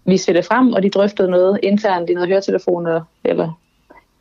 viste 0.05 0.33
vi 0.33 0.37
det 0.37 0.47
frem, 0.47 0.73
og 0.73 0.83
de 0.83 0.91
drøftede 0.91 1.31
noget 1.31 1.61
internt 1.63 2.11
i 2.11 2.15
noget 2.15 2.29
høretelefon 2.29 2.87
eller 2.87 3.53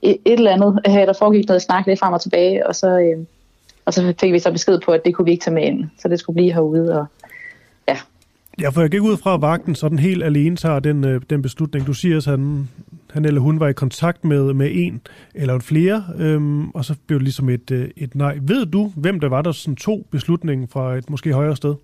et, 0.02 0.18
et 0.26 0.34
eller 0.34 0.52
andet. 0.52 0.80
Øh, 0.88 0.94
der 0.94 1.14
foregik 1.14 1.48
noget 1.48 1.62
snak 1.62 1.88
lidt 1.88 2.00
frem 2.00 2.14
og 2.14 2.22
tilbage, 2.22 2.68
og 2.68 2.76
så, 2.76 2.88
øh, 2.88 3.26
og 3.86 3.94
så 3.94 4.14
fik 4.20 4.34
vi 4.34 4.40
så 4.40 4.52
besked 4.52 4.80
på, 4.80 4.92
at 4.92 5.06
det 5.06 5.16
kunne 5.16 5.26
vi 5.26 5.32
ikke 5.32 5.44
tage 5.44 5.54
med 5.54 5.64
ind, 5.64 5.90
så 6.00 6.08
det 6.08 6.20
skulle 6.20 6.34
blive 6.34 6.54
herude, 6.54 7.00
og 7.00 7.06
Ja, 8.62 8.70
for 8.70 8.82
jeg 8.82 8.90
gik 8.90 9.02
ud 9.02 9.18
fra, 9.18 9.34
at 9.34 9.42
vagten 9.42 9.76
sådan 9.76 10.00
helt 10.00 10.24
alene 10.24 10.56
tager 10.56 10.80
den, 10.80 11.06
øh, 11.06 11.22
den 11.30 11.42
beslutning. 11.42 11.88
Du 11.88 11.94
siger, 11.94 12.18
at 12.18 12.26
han, 12.26 12.70
han 13.14 13.26
eller 13.26 13.42
hun 13.42 13.60
var 13.60 13.68
i 13.68 13.74
kontakt 13.74 14.26
med, 14.26 14.54
med 14.54 14.70
en 14.74 15.02
eller 15.36 15.60
flere, 15.60 16.04
øhm, 16.18 16.70
og 16.70 16.86
så 16.86 16.96
blev 17.08 17.20
det 17.20 17.24
ligesom 17.24 17.50
et, 17.50 17.72
øh, 17.72 17.90
et 17.98 18.16
nej. 18.16 18.38
Ved 18.42 18.66
du, 18.66 18.92
hvem 18.96 19.20
der 19.20 19.30
var, 19.30 19.42
der 19.42 19.52
sådan 19.52 19.76
to 19.76 20.06
beslutningen 20.12 20.68
fra 20.68 20.96
et 20.96 21.10
måske 21.10 21.34
højere 21.34 21.56
sted? 21.56 21.76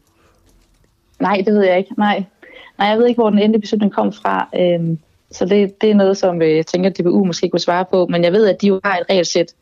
Nej, 1.19 1.43
det 1.45 1.53
ved 1.53 1.63
jeg 1.63 1.77
ikke. 1.77 1.93
Nej, 1.97 2.23
Nej 2.77 2.87
jeg 2.87 2.97
ved 2.97 3.07
ikke, 3.07 3.21
hvor 3.21 3.29
den 3.29 3.39
endelige 3.39 3.61
beslutning 3.61 3.93
kom 3.93 4.13
fra. 4.13 4.49
Øhm, 4.59 4.99
så 5.31 5.45
det, 5.45 5.81
det 5.81 5.91
er 5.91 5.95
noget, 5.95 6.17
som 6.17 6.41
øh, 6.41 6.55
jeg 6.55 6.65
tænker, 6.65 6.89
at 6.89 6.97
DBU 6.97 7.23
måske 7.23 7.49
kunne 7.49 7.59
svare 7.59 7.85
på. 7.91 8.07
Men 8.09 8.23
jeg 8.23 8.33
ved, 8.33 8.47
at 8.47 8.61
de 8.61 8.67
jo 8.67 8.79
har 8.83 8.97
et 8.97 9.05
regelsæt, 9.09 9.53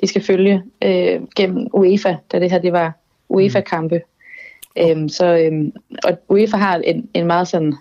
de 0.00 0.06
skal 0.06 0.22
følge 0.22 0.62
øh, 0.84 1.20
gennem 1.36 1.66
UEFA, 1.72 2.16
da 2.32 2.40
det 2.40 2.50
her 2.50 2.58
det 2.58 2.72
var 2.72 2.92
UEFA-kampe. 3.28 4.00
Øhm, 4.78 5.08
så, 5.08 5.36
øhm, 5.36 5.72
og 6.04 6.18
UEFA 6.28 6.56
har 6.56 6.76
en, 6.76 7.08
en 7.14 7.26
meget 7.26 7.48
sådan 7.48 7.74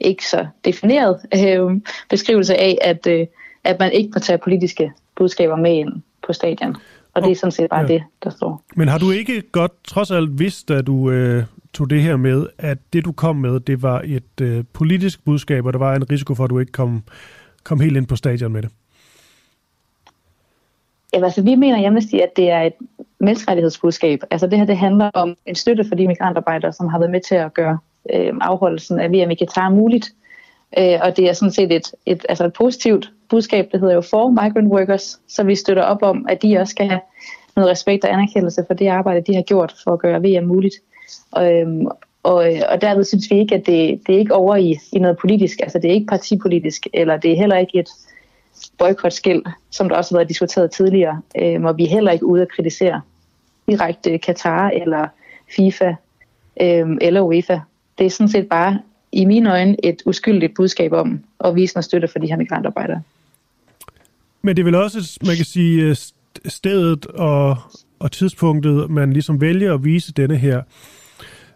ikke 0.00 0.26
så 0.26 0.46
defineret 0.64 1.20
øhm, 1.34 1.84
beskrivelse 2.10 2.56
af, 2.56 2.78
at, 2.80 3.06
øh, 3.06 3.26
at 3.64 3.78
man 3.78 3.92
ikke 3.92 4.10
må 4.14 4.18
tage 4.18 4.38
politiske 4.38 4.92
budskaber 5.16 5.56
med 5.56 5.72
ind 5.72 5.92
på 6.26 6.32
stadion. 6.32 6.76
Og 7.14 7.22
det 7.22 7.30
er 7.30 7.36
sådan 7.36 7.52
set 7.52 7.70
bare 7.70 7.80
ja. 7.80 7.86
det, 7.86 8.02
der 8.24 8.30
står. 8.30 8.62
Men 8.76 8.88
har 8.88 8.98
du 8.98 9.10
ikke 9.10 9.42
godt 9.52 9.72
trods 9.84 10.10
alt 10.10 10.38
vidst, 10.38 10.70
at 10.70 10.86
du 10.86 11.10
øh, 11.10 11.44
tog 11.72 11.90
det 11.90 12.02
her 12.02 12.16
med, 12.16 12.46
at 12.58 12.78
det 12.92 13.04
du 13.04 13.12
kom 13.12 13.36
med, 13.36 13.60
det 13.60 13.82
var 13.82 14.02
et 14.04 14.40
øh, 14.40 14.64
politisk 14.72 15.24
budskab, 15.24 15.66
og 15.66 15.72
der 15.72 15.78
var 15.78 15.94
en 15.94 16.10
risiko 16.10 16.34
for, 16.34 16.44
at 16.44 16.50
du 16.50 16.58
ikke 16.58 16.72
kom, 16.72 17.02
kom 17.64 17.80
helt 17.80 17.96
ind 17.96 18.06
på 18.06 18.16
stadion 18.16 18.52
med 18.52 18.62
det? 18.62 18.70
Ja, 21.14 21.24
altså, 21.24 21.42
vi 21.42 21.54
mener 21.54 21.78
i 21.78 21.84
Amnesty, 21.84 22.14
at 22.14 22.36
det 22.36 22.50
er 22.50 22.60
et 22.60 22.72
menneskerettighedsbudskab. 23.22 24.20
Altså 24.30 24.46
det 24.46 24.58
her 24.58 24.66
det 24.66 24.76
handler 24.76 25.10
om 25.14 25.36
en 25.46 25.54
støtte 25.54 25.84
for 25.88 25.94
de 25.94 26.06
migrantarbejdere, 26.06 26.72
som 26.72 26.88
har 26.88 26.98
været 26.98 27.10
med 27.10 27.20
til 27.20 27.34
at 27.34 27.54
gøre 27.54 27.78
øh, 28.14 28.32
afholdelsen 28.40 29.00
af 29.00 29.10
VM 29.10 29.30
i 29.30 29.34
Katar 29.34 29.70
muligt. 29.70 30.10
Øh, 30.78 30.98
og 31.02 31.16
det 31.16 31.28
er 31.28 31.32
sådan 31.32 31.52
set 31.52 31.72
et, 31.72 31.92
et, 32.06 32.26
altså 32.28 32.44
et 32.44 32.52
positivt 32.52 33.10
budskab, 33.28 33.68
det 33.72 33.80
hedder 33.80 33.94
jo 33.94 34.00
for 34.00 34.28
migrant 34.28 34.72
workers, 34.72 35.18
så 35.28 35.42
vi 35.42 35.54
støtter 35.54 35.82
op 35.82 36.02
om, 36.02 36.26
at 36.28 36.42
de 36.42 36.58
også 36.58 36.70
skal 36.70 36.88
have 36.88 37.00
noget 37.56 37.70
respekt 37.70 38.04
og 38.04 38.12
anerkendelse 38.12 38.64
for 38.66 38.74
det 38.74 38.88
arbejde, 38.88 39.32
de 39.32 39.34
har 39.34 39.42
gjort 39.42 39.74
for 39.84 39.92
at 39.92 39.98
gøre 39.98 40.22
VM 40.22 40.46
muligt. 40.46 40.74
Og, 41.30 41.52
øhm, 41.52 41.86
og, 42.22 42.34
og 42.68 42.80
derved 42.80 43.04
synes 43.04 43.30
vi 43.30 43.38
ikke, 43.38 43.54
at 43.54 43.66
det, 43.66 44.00
det 44.06 44.14
er 44.14 44.18
ikke 44.18 44.34
over 44.34 44.56
i, 44.56 44.78
i 44.92 44.98
noget 44.98 45.18
politisk, 45.18 45.60
altså 45.62 45.78
det 45.78 45.90
er 45.90 45.94
ikke 45.94 46.06
partipolitisk, 46.06 46.86
eller 46.94 47.16
det 47.16 47.32
er 47.32 47.36
heller 47.36 47.56
ikke 47.56 47.78
et, 47.78 47.88
boykotskæld, 48.78 49.42
som 49.70 49.88
der 49.88 49.96
også 49.96 50.14
har 50.14 50.18
været 50.18 50.28
diskuteret 50.28 50.70
tidligere, 50.70 51.20
øh, 51.38 51.62
og 51.62 51.78
vi 51.78 51.84
er 51.84 51.88
heller 51.88 52.12
ikke 52.12 52.26
ude 52.26 52.42
at 52.42 52.52
kritisere 52.52 53.00
direkte 53.68 54.18
Katar 54.18 54.70
eller 54.70 55.08
FIFA 55.56 55.94
øh, 56.60 56.96
eller 57.00 57.20
UEFA. 57.20 57.60
Det 57.98 58.06
er 58.06 58.10
sådan 58.10 58.28
set 58.28 58.48
bare 58.48 58.78
i 59.12 59.24
mine 59.24 59.50
øjne 59.50 59.76
et 59.84 60.02
uskyldigt 60.06 60.54
budskab 60.54 60.92
om 60.92 61.20
at 61.44 61.54
vise 61.54 61.74
noget 61.74 61.84
støtte 61.84 62.08
for 62.08 62.18
de 62.18 62.26
her 62.26 62.36
migrantarbejdere. 62.36 63.02
Men 64.42 64.56
det 64.56 64.62
er 64.62 64.64
vel 64.64 64.74
også, 64.74 65.18
man 65.26 65.36
kan 65.36 65.44
sige, 65.44 65.82
øh, 65.82 65.96
stedet 66.46 67.06
og, 67.06 67.56
og 67.98 68.12
tidspunktet, 68.12 68.90
man 68.90 69.12
ligesom 69.12 69.40
vælger 69.40 69.74
at 69.74 69.84
vise 69.84 70.12
denne 70.12 70.36
her 70.36 70.62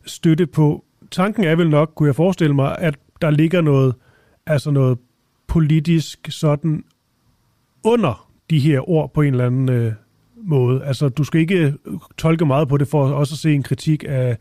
støtte 0.05 0.47
på. 0.47 0.85
Tanken 1.11 1.45
er 1.45 1.57
vel 1.57 1.71
nok, 1.71 1.93
kunne 1.95 2.07
jeg 2.07 2.17
forestille 2.17 2.55
mig, 2.55 2.79
at 2.79 2.95
der 3.23 3.31
ligger 3.31 3.61
noget, 3.61 3.95
altså 4.47 4.71
noget 4.71 4.99
politisk 5.47 6.27
sådan 6.31 6.85
under 7.85 8.29
de 8.51 8.59
her 8.59 8.91
ord 8.91 9.13
på 9.13 9.23
en 9.23 9.33
eller 9.33 9.47
anden 9.47 9.69
øh, 9.69 9.93
måde. 10.47 10.85
Altså, 10.85 11.09
du 11.09 11.25
skal 11.25 11.41
ikke 11.41 11.59
øh, 11.59 11.73
tolke 12.19 12.47
meget 12.47 12.69
på 12.69 12.77
det 12.77 12.89
for 12.89 13.05
også 13.05 13.35
at 13.35 13.39
se 13.39 13.55
en 13.55 13.63
kritik 13.63 14.05
af, 14.09 14.37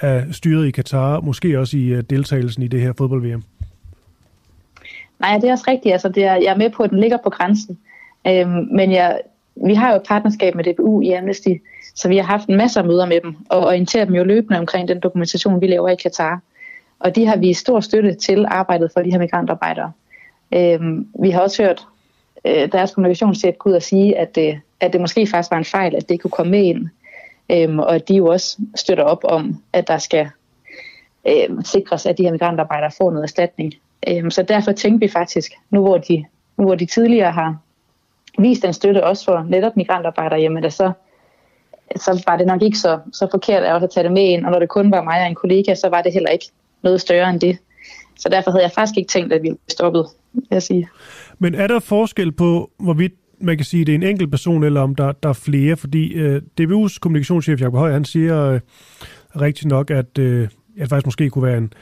af 0.00 0.24
styret 0.32 0.66
i 0.66 0.70
Katar, 0.70 1.20
måske 1.20 1.58
også 1.58 1.76
i 1.76 1.86
øh, 1.86 2.02
deltagelsen 2.10 2.62
i 2.62 2.68
det 2.68 2.80
her 2.80 2.92
fodbold-VM. 2.98 3.42
Nej, 5.20 5.38
det 5.38 5.48
er 5.48 5.52
også 5.52 5.64
rigtigt. 5.68 5.92
Altså, 5.92 6.08
det 6.08 6.24
er, 6.24 6.34
jeg 6.34 6.52
er 6.52 6.56
med 6.56 6.70
på, 6.70 6.82
at 6.82 6.90
den 6.90 7.00
ligger 7.00 7.18
på 7.24 7.30
grænsen. 7.30 7.78
Øhm, 8.26 8.68
men 8.72 8.92
jeg, 8.92 9.20
vi 9.66 9.74
har 9.74 9.90
jo 9.90 9.96
et 9.96 10.02
partnerskab 10.08 10.54
med 10.54 10.64
DBU 10.64 11.00
i 11.00 11.12
Amnesty, 11.12 11.54
så 11.94 12.08
vi 12.08 12.16
har 12.16 12.24
haft 12.24 12.48
en 12.48 12.56
masse 12.56 12.82
møder 12.82 13.06
med 13.06 13.20
dem, 13.20 13.36
og 13.48 13.66
orienteret 13.66 14.08
dem 14.08 14.16
jo 14.16 14.24
løbende 14.24 14.58
omkring 14.58 14.88
den 14.88 15.00
dokumentation, 15.00 15.60
vi 15.60 15.66
laver 15.66 15.88
i 15.88 15.94
Katar. 15.94 16.40
Og 17.00 17.16
de 17.16 17.26
har 17.26 17.36
vi 17.36 17.52
stor 17.52 17.80
støtte 17.80 18.14
til 18.14 18.44
arbejdet 18.48 18.90
for 18.92 19.00
de 19.00 19.10
her 19.10 19.18
migrantarbejdere. 19.18 19.92
Øhm, 20.54 21.06
vi 21.22 21.30
har 21.30 21.40
også 21.40 21.62
hørt 21.62 21.86
øh, 22.44 22.72
deres 22.72 22.94
kommunikationschef 22.94 23.56
gå 23.58 23.70
ud 23.70 23.74
og 23.74 23.82
sige, 23.82 24.18
at, 24.18 24.38
øh, 24.38 24.54
at 24.80 24.92
det 24.92 25.00
måske 25.00 25.26
faktisk 25.26 25.50
var 25.50 25.58
en 25.58 25.64
fejl, 25.64 25.96
at 25.96 26.08
det 26.08 26.20
kunne 26.20 26.30
komme 26.30 26.50
med 26.50 26.62
ind. 26.62 26.88
Øhm, 27.50 27.78
og 27.78 27.94
at 27.94 28.08
de 28.08 28.14
jo 28.14 28.26
også 28.26 28.58
støtter 28.74 29.04
op 29.04 29.24
om, 29.24 29.62
at 29.72 29.88
der 29.88 29.98
skal 29.98 30.28
øhm, 31.28 31.62
sikres, 31.64 32.06
at 32.06 32.18
de 32.18 32.22
her 32.22 32.32
migrantarbejdere 32.32 32.90
får 32.98 33.10
noget 33.10 33.22
erstatning. 33.22 33.74
Øhm, 34.08 34.30
så 34.30 34.42
derfor 34.42 34.72
tænkte 34.72 35.06
vi 35.06 35.12
faktisk, 35.12 35.52
nu 35.70 35.80
hvor 35.80 35.98
de, 35.98 36.24
nu 36.56 36.64
hvor 36.64 36.74
de 36.74 36.86
tidligere 36.86 37.32
har 37.32 37.56
vist 38.38 38.64
en 38.64 38.72
støtte 38.72 39.04
også 39.04 39.24
for 39.24 39.46
netop 39.48 39.76
migrantarbejdere, 39.76 40.40
jamen 40.40 40.62
det 40.62 40.72
så, 40.72 40.92
så 41.96 42.22
var 42.26 42.36
det 42.36 42.46
nok 42.46 42.62
ikke 42.62 42.78
så, 42.78 42.98
så 43.12 43.28
forkert 43.30 43.62
at 43.62 43.74
også 43.74 43.86
tage 43.86 44.04
det 44.04 44.12
med 44.12 44.22
ind. 44.22 44.44
Og 44.44 44.50
når 44.50 44.58
det 44.58 44.68
kun 44.68 44.90
var 44.90 45.02
mig 45.02 45.20
og 45.20 45.26
en 45.26 45.34
kollega, 45.34 45.74
så 45.74 45.88
var 45.88 46.02
det 46.02 46.12
heller 46.12 46.30
ikke 46.30 46.46
noget 46.82 47.00
større 47.00 47.30
end 47.30 47.40
det. 47.40 47.58
Så 48.18 48.28
derfor 48.28 48.50
havde 48.50 48.62
jeg 48.62 48.72
faktisk 48.72 48.98
ikke 48.98 49.08
tænkt, 49.08 49.32
at 49.32 49.42
vi 49.42 49.50
stoppede, 49.68 50.08
vil 50.32 50.46
jeg 50.50 50.62
sige. 50.62 50.88
Men 51.38 51.54
er 51.54 51.66
der 51.66 51.78
forskel 51.78 52.32
på, 52.32 52.70
hvorvidt 52.78 53.12
man 53.40 53.56
kan 53.56 53.64
sige, 53.64 53.84
det 53.84 53.92
er 53.92 53.96
en 53.96 54.02
enkelt 54.02 54.30
person, 54.30 54.64
eller 54.64 54.80
om 54.80 54.94
der, 54.94 55.12
der 55.12 55.28
er 55.28 55.32
flere? 55.32 55.76
Fordi 55.76 56.12
øh, 56.12 56.42
DBU's 56.60 56.98
kommunikationschef, 57.00 57.60
Jacob 57.60 57.74
Høj, 57.74 57.92
han 57.92 58.04
siger 58.04 58.44
øh, 58.44 58.60
rigtig 59.40 59.68
nok, 59.68 59.90
at, 59.90 60.18
øh, 60.18 60.42
at 60.42 60.50
det 60.80 60.88
faktisk 60.88 61.06
måske 61.06 61.30
kunne 61.30 61.44
være 61.44 61.58
en, 61.58 61.72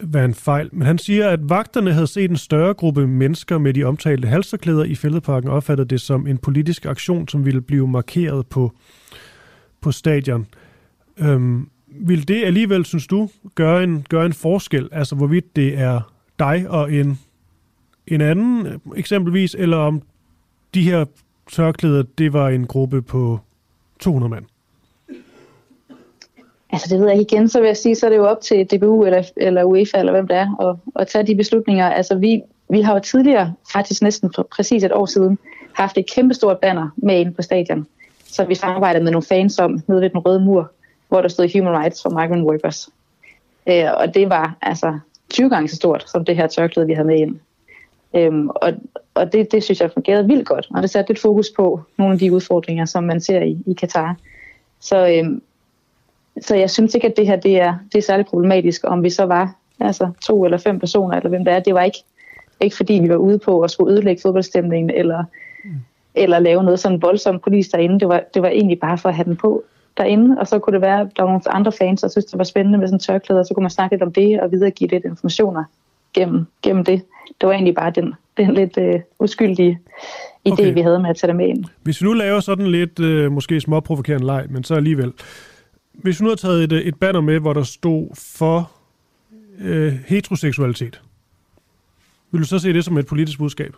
være 0.00 0.24
en 0.24 0.34
fejl. 0.34 0.68
Men 0.72 0.86
han 0.86 0.98
siger, 0.98 1.28
at 1.28 1.40
vagterne 1.48 1.92
havde 1.92 2.06
set 2.06 2.30
en 2.30 2.36
større 2.36 2.74
gruppe 2.74 3.06
mennesker 3.06 3.58
med 3.58 3.74
de 3.74 3.84
omtalte 3.84 4.28
halsterklæder 4.28 4.84
i 4.84 4.94
fældeparken 4.94 5.50
og 5.50 5.56
opfattede 5.56 5.88
det 5.88 6.00
som 6.00 6.26
en 6.26 6.38
politisk 6.38 6.86
aktion, 6.86 7.28
som 7.28 7.44
ville 7.44 7.60
blive 7.60 7.88
markeret 7.88 8.46
på, 8.46 8.72
på 9.80 9.92
stadion. 9.92 10.46
Øhm, 11.18 11.68
vil 11.86 12.28
det 12.28 12.44
alligevel, 12.44 12.84
synes 12.84 13.06
du, 13.06 13.30
gøre 13.54 13.84
en, 13.84 14.06
gøre 14.08 14.26
en 14.26 14.32
forskel? 14.32 14.88
Altså 14.92 15.14
hvorvidt 15.14 15.56
det 15.56 15.78
er 15.78 16.12
dig 16.38 16.66
og 16.68 16.92
en, 16.92 17.18
en 18.06 18.20
anden 18.20 18.80
eksempelvis, 18.96 19.56
eller 19.58 19.76
om 19.76 20.02
de 20.74 20.82
her 20.82 21.04
tørklæder, 21.50 22.02
det 22.18 22.32
var 22.32 22.48
en 22.48 22.66
gruppe 22.66 23.02
på 23.02 23.38
200 23.98 24.30
mand? 24.30 24.44
Altså 26.72 26.88
det 26.90 27.00
ved 27.00 27.08
jeg 27.08 27.18
ikke 27.18 27.36
igen, 27.36 27.48
så 27.48 27.60
vil 27.60 27.66
jeg 27.66 27.76
sige, 27.76 27.94
så 27.94 28.06
er 28.06 28.10
det 28.10 28.16
jo 28.16 28.26
op 28.26 28.40
til 28.40 28.66
DBU 28.66 29.04
eller, 29.04 29.22
eller 29.36 29.64
UEFA, 29.64 29.98
eller 29.98 30.12
hvem 30.12 30.28
det 30.28 30.36
er, 30.36 30.68
at, 30.68 30.76
at 31.02 31.08
tage 31.08 31.26
de 31.26 31.36
beslutninger. 31.36 31.90
Altså 31.90 32.14
vi, 32.14 32.42
vi 32.68 32.80
har 32.80 32.94
jo 32.94 33.00
tidligere, 33.00 33.54
faktisk 33.72 34.02
næsten 34.02 34.32
for 34.34 34.48
præcis 34.56 34.84
et 34.84 34.92
år 34.92 35.06
siden, 35.06 35.38
haft 35.72 35.98
et 35.98 36.10
kæmpestort 36.10 36.58
banner 36.58 36.88
med 36.96 37.20
inde 37.20 37.32
på 37.32 37.42
stadion, 37.42 37.86
så 38.24 38.44
vi 38.44 38.54
samarbejdede 38.54 39.04
med 39.04 39.12
nogle 39.12 39.26
fans 39.26 39.58
om 39.58 39.82
nede 39.86 40.00
ved 40.00 40.10
den 40.10 40.18
røde 40.18 40.40
mur, 40.40 40.72
hvor 41.08 41.20
der 41.20 41.28
stod 41.28 41.58
Human 41.58 41.78
Rights 41.78 42.02
for 42.02 42.10
Migrant 42.10 42.44
Workers. 42.44 42.88
Øh, 43.66 43.84
og 43.96 44.14
det 44.14 44.28
var 44.28 44.56
altså 44.62 44.98
20 45.30 45.50
gange 45.50 45.68
så 45.68 45.76
stort, 45.76 46.10
som 46.10 46.24
det 46.24 46.36
her 46.36 46.46
tørklæde, 46.46 46.86
vi 46.86 46.92
havde 46.92 47.06
med 47.06 47.18
ind. 47.18 47.40
Øhm, 48.14 48.48
og 48.48 48.72
og 49.14 49.32
det, 49.32 49.52
det 49.52 49.62
synes 49.62 49.80
jeg 49.80 49.90
fungerede 49.92 50.26
vildt 50.26 50.48
godt, 50.48 50.68
og 50.74 50.82
det 50.82 50.90
satte 50.90 51.10
lidt 51.10 51.20
fokus 51.20 51.50
på 51.56 51.80
nogle 51.98 52.12
af 52.12 52.18
de 52.18 52.32
udfordringer, 52.32 52.84
som 52.84 53.04
man 53.04 53.20
ser 53.20 53.42
i, 53.42 53.58
i 53.66 53.72
Katar. 53.72 54.16
Så, 54.80 55.08
øhm, 55.08 55.42
så 56.40 56.56
jeg 56.56 56.70
synes 56.70 56.94
ikke, 56.94 57.06
at 57.06 57.16
det 57.16 57.26
her 57.26 57.36
det 57.36 57.60
er, 57.60 57.74
det 57.92 57.98
er 57.98 58.02
særlig 58.02 58.26
problematisk, 58.26 58.84
om 58.84 59.02
vi 59.02 59.10
så 59.10 59.24
var 59.24 59.54
altså, 59.80 60.10
to 60.20 60.44
eller 60.44 60.58
fem 60.58 60.78
personer, 60.78 61.16
eller 61.16 61.28
hvem 61.28 61.44
det 61.44 61.54
er. 61.54 61.60
Det 61.60 61.74
var 61.74 61.82
ikke, 61.82 61.98
ikke 62.60 62.76
fordi, 62.76 62.94
vi 62.94 63.08
var 63.08 63.16
ude 63.16 63.38
på 63.38 63.60
at 63.60 63.70
skulle 63.70 63.92
ødelægge 63.92 64.22
fodboldstemningen, 64.22 64.90
eller, 64.90 65.24
mm. 65.64 65.70
eller 66.14 66.38
lave 66.38 66.62
noget 66.64 66.80
sådan 66.80 67.02
voldsomt 67.02 67.42
politisk 67.42 67.72
derinde. 67.72 68.00
Det 68.00 68.08
var, 68.08 68.22
det 68.34 68.42
var 68.42 68.48
egentlig 68.48 68.80
bare 68.80 68.98
for 68.98 69.08
at 69.08 69.14
have 69.14 69.24
den 69.24 69.36
på 69.36 69.64
derinde, 69.96 70.40
og 70.40 70.46
så 70.46 70.58
kunne 70.58 70.74
det 70.74 70.80
være, 70.80 71.00
at 71.00 71.08
der 71.16 71.22
var 71.22 71.30
nogle 71.30 71.54
andre 71.54 71.72
fans, 71.72 72.00
der 72.00 72.08
synes, 72.08 72.24
det 72.24 72.38
var 72.38 72.44
spændende 72.44 72.78
med 72.78 72.86
sådan 72.88 72.96
en 72.96 73.00
tørklæde, 73.00 73.40
og 73.40 73.46
så 73.46 73.54
kunne 73.54 73.64
man 73.64 73.70
snakke 73.70 73.94
lidt 73.94 74.02
om 74.02 74.12
det, 74.12 74.40
og 74.40 74.52
videregive 74.52 74.90
lidt 74.90 75.04
informationer 75.04 75.64
gennem, 76.14 76.46
gennem 76.62 76.84
det. 76.84 77.02
Det 77.40 77.46
var 77.46 77.52
egentlig 77.52 77.74
bare 77.74 77.92
den, 77.94 78.14
den 78.36 78.54
lidt 78.54 78.78
øh, 78.78 79.00
uskyldige 79.18 79.80
idé, 80.48 80.52
okay. 80.52 80.74
vi 80.74 80.80
havde 80.80 80.98
med 80.98 81.10
at 81.10 81.16
tage 81.16 81.28
det 81.28 81.36
med 81.36 81.48
ind. 81.48 81.64
Hvis 81.82 82.00
vi 82.00 82.06
nu 82.06 82.12
laver 82.12 82.40
sådan 82.40 82.66
lidt, 82.66 83.00
øh, 83.00 83.32
måske 83.32 83.60
småprovokerende 83.60 84.26
leg, 84.26 84.46
men 84.50 84.64
så 84.64 84.74
alligevel. 84.74 85.12
Hvis 85.92 86.20
vi 86.20 86.24
nu 86.24 86.28
har 86.28 86.36
taget 86.36 86.64
et, 86.64 86.88
et 86.88 86.94
banner 86.94 87.20
med, 87.20 87.38
hvor 87.38 87.52
der 87.52 87.62
stod 87.62 88.08
for 88.14 88.70
øh, 89.60 89.92
heteroseksualitet, 90.06 91.00
vil 92.30 92.40
du 92.40 92.46
så 92.46 92.58
se 92.58 92.72
det 92.72 92.84
som 92.84 92.98
et 92.98 93.06
politisk 93.06 93.38
budskab? 93.38 93.74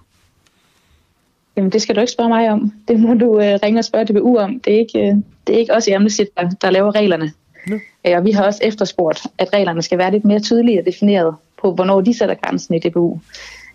Jamen, 1.57 1.73
det 1.73 1.83
skal 1.83 1.97
du 1.97 2.01
ikke 2.01 2.13
spørge 2.13 2.29
mig 2.29 2.51
om. 2.51 2.73
Det 2.89 3.01
må 3.01 3.15
du 3.15 3.41
øh, 3.41 3.59
ringe 3.63 3.79
og 3.81 3.85
spørge 3.85 4.05
DBU 4.05 4.39
om. 4.39 4.61
Det 4.61 4.75
er 4.75 4.79
ikke, 4.79 4.99
øh, 4.99 5.17
det 5.47 5.55
er 5.55 5.59
ikke 5.59 5.75
os 5.75 5.87
i 5.87 5.91
Amnesty, 5.91 6.23
der, 6.37 6.51
der 6.51 6.71
laver 6.71 6.95
reglerne. 6.95 7.33
Ja. 7.71 7.75
Øh, 8.07 8.19
og 8.19 8.25
vi 8.25 8.31
har 8.31 8.45
også 8.45 8.61
efterspurgt, 8.63 9.27
at 9.39 9.53
reglerne 9.53 9.83
skal 9.83 9.99
være 9.99 10.11
lidt 10.11 10.25
mere 10.25 10.41
tydelige 10.41 10.81
og 10.81 10.87
defineret 10.87 11.35
på, 11.63 11.75
hvornår 11.75 12.01
de 12.01 12.19
sætter 12.19 12.35
grænsen 12.35 12.75
i 12.75 12.79
DBU. 12.79 13.21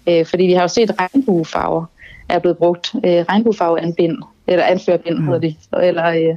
Øh, 0.09 0.25
fordi 0.25 0.43
vi 0.43 0.53
har 0.53 0.61
jo 0.61 0.67
set, 0.67 0.89
at 0.89 0.95
regnbuefarver 0.99 1.85
er 2.29 2.39
blevet 2.39 2.57
brugt. 2.57 2.95
Øh, 2.95 3.25
regnbuefarveanbind, 3.29 4.17
eller 4.47 4.63
anførbind 4.63 5.17
mm. 5.17 5.25
hedder 5.25 5.39
det, 5.39 5.55
eller 5.83 6.07
øh, 6.07 6.35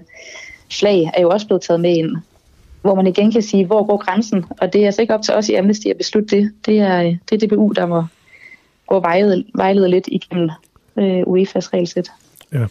flag 0.72 1.10
er 1.14 1.22
jo 1.22 1.30
også 1.30 1.46
blevet 1.46 1.62
taget 1.62 1.80
med 1.80 1.96
ind. 1.96 2.16
Hvor 2.82 2.94
man 2.94 3.06
igen 3.06 3.32
kan 3.32 3.42
sige, 3.42 3.66
hvor 3.66 3.86
går 3.86 3.96
grænsen? 3.96 4.44
Og 4.60 4.72
det 4.72 4.82
er 4.82 4.86
altså 4.86 5.02
ikke 5.02 5.14
op 5.14 5.22
til 5.22 5.34
os 5.34 5.48
i 5.48 5.54
Amnesty 5.54 5.86
at 5.86 5.96
beslutte 5.96 6.36
det. 6.36 6.52
Det 6.66 6.78
er, 6.78 7.16
det 7.30 7.42
er 7.42 7.46
DBU, 7.46 7.72
der 7.76 7.86
må 7.86 8.04
gå 8.86 9.00
vejlede, 9.00 9.44
vejlede 9.54 9.88
lidt 9.88 10.08
igennem 10.12 10.50
øh, 10.96 11.20
UEFA's 11.20 11.68
regelsæt. 11.72 12.10
Ja. 12.52 12.66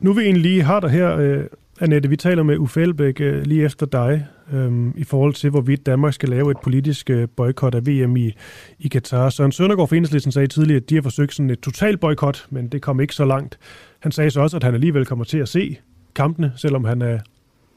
Nu 0.00 0.12
vi 0.12 0.22
egentlig 0.22 0.42
lige 0.42 0.62
har 0.62 0.80
dig 0.80 0.90
her, 0.90 1.16
øh, 1.16 1.44
Annette, 1.80 2.08
vi 2.08 2.16
taler 2.16 2.42
med 2.42 2.58
Uffe 2.58 2.82
Elbæk 2.82 3.20
øh, 3.20 3.42
lige 3.42 3.64
efter 3.64 3.86
dig, 3.86 4.26
øhm, 4.52 4.94
i 4.96 5.04
forhold 5.04 5.34
til, 5.34 5.50
hvorvidt 5.50 5.86
Danmark 5.86 6.14
skal 6.14 6.28
lave 6.28 6.50
et 6.50 6.56
politisk 6.62 7.10
øh, 7.10 7.28
boykot 7.36 7.74
af 7.74 7.86
VM 7.86 8.16
i, 8.16 8.34
i 8.78 8.88
Katar. 8.88 9.30
Søren 9.30 9.52
Søndergaard 9.52 9.88
fra 9.88 9.96
Enhedslisten 9.96 10.32
sagde 10.32 10.46
tidligere, 10.46 10.82
at 10.82 10.90
de 10.90 10.94
har 10.94 11.02
forsøgt 11.02 11.34
sådan 11.34 11.50
et 11.50 11.60
total 11.60 11.96
boykot, 11.96 12.46
men 12.50 12.68
det 12.68 12.82
kom 12.82 13.00
ikke 13.00 13.14
så 13.14 13.24
langt. 13.24 13.58
Han 14.00 14.12
sagde 14.12 14.30
så 14.30 14.40
også, 14.40 14.56
at 14.56 14.64
han 14.64 14.74
alligevel 14.74 15.06
kommer 15.06 15.24
til 15.24 15.38
at 15.38 15.48
se 15.48 15.76
kampene, 16.14 16.52
selvom 16.56 16.84
han 16.84 17.02
er 17.02 17.18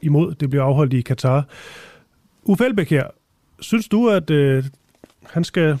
imod, 0.02 0.34
det 0.34 0.50
bliver 0.50 0.64
afholdt 0.64 0.92
i 0.92 1.00
Katar. 1.00 1.48
Uffe 2.44 2.64
Elbæk 2.64 2.90
her, 2.90 3.06
synes 3.60 3.88
du, 3.88 4.08
at 4.08 4.30
øh, 4.30 4.64
han 5.22 5.44
skal 5.44 5.78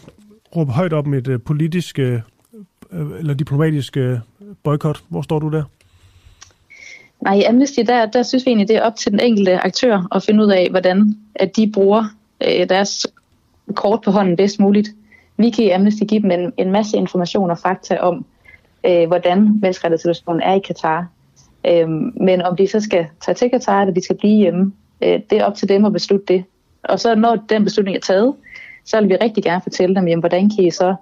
råbe 0.56 0.72
højt 0.72 0.92
op 0.92 1.06
med 1.06 1.18
et 1.18 1.28
øh, 1.28 1.40
politisk 1.40 1.98
øh, 1.98 2.20
øh, 2.92 3.06
eller 3.18 3.34
diplomatisk 3.34 3.96
øh, 3.96 4.18
boykot? 4.62 5.04
Hvor 5.08 5.22
står 5.22 5.38
du 5.38 5.48
der? 5.48 5.64
Nej, 7.22 7.34
i 7.34 7.42
Amnesty, 7.42 7.80
der, 7.86 8.06
der 8.06 8.22
synes 8.22 8.46
vi 8.46 8.50
egentlig, 8.50 8.68
det 8.68 8.76
er 8.76 8.82
op 8.82 8.96
til 8.96 9.12
den 9.12 9.20
enkelte 9.20 9.58
aktør 9.58 10.08
at 10.14 10.22
finde 10.22 10.44
ud 10.44 10.50
af, 10.50 10.68
hvordan 10.70 11.14
at 11.34 11.56
de 11.56 11.72
bruger 11.74 12.04
øh, 12.40 12.68
deres 12.68 13.06
kort 13.74 14.00
på 14.04 14.10
hånden 14.10 14.36
bedst 14.36 14.60
muligt. 14.60 14.88
Vi 15.36 15.50
kan 15.50 15.64
i 15.64 15.70
Amnesty 15.70 16.02
give 16.02 16.22
dem 16.22 16.30
en, 16.30 16.52
en 16.56 16.72
masse 16.72 16.96
information 16.96 17.50
og 17.50 17.58
fakta 17.58 17.98
om, 17.98 18.24
øh, 18.86 19.06
hvordan 19.06 19.58
menneskerettighedssituationen 19.60 20.42
er 20.42 20.54
i 20.54 20.58
Katar. 20.58 21.06
Øh, 21.66 21.88
men 22.20 22.42
om 22.42 22.56
de 22.56 22.66
så 22.66 22.80
skal 22.80 23.06
tage 23.24 23.34
til 23.34 23.50
Katar, 23.50 23.80
eller 23.80 23.94
de 23.94 24.04
skal 24.04 24.16
blive 24.16 24.36
hjemme, 24.36 24.72
øh, 25.02 25.20
det 25.30 25.38
er 25.38 25.44
op 25.44 25.54
til 25.54 25.68
dem 25.68 25.84
at 25.84 25.92
beslutte 25.92 26.26
det. 26.34 26.44
Og 26.82 27.00
så 27.00 27.14
når 27.14 27.36
den 27.48 27.64
beslutning 27.64 27.96
er 27.96 28.00
taget, 28.00 28.34
så 28.84 29.00
vil 29.00 29.08
vi 29.08 29.16
rigtig 29.16 29.44
gerne 29.44 29.62
fortælle 29.62 29.94
dem, 29.94 30.08
jamen, 30.08 30.20
hvordan 30.20 30.50
kan 30.50 30.64
I 30.64 30.70
så 30.70 30.94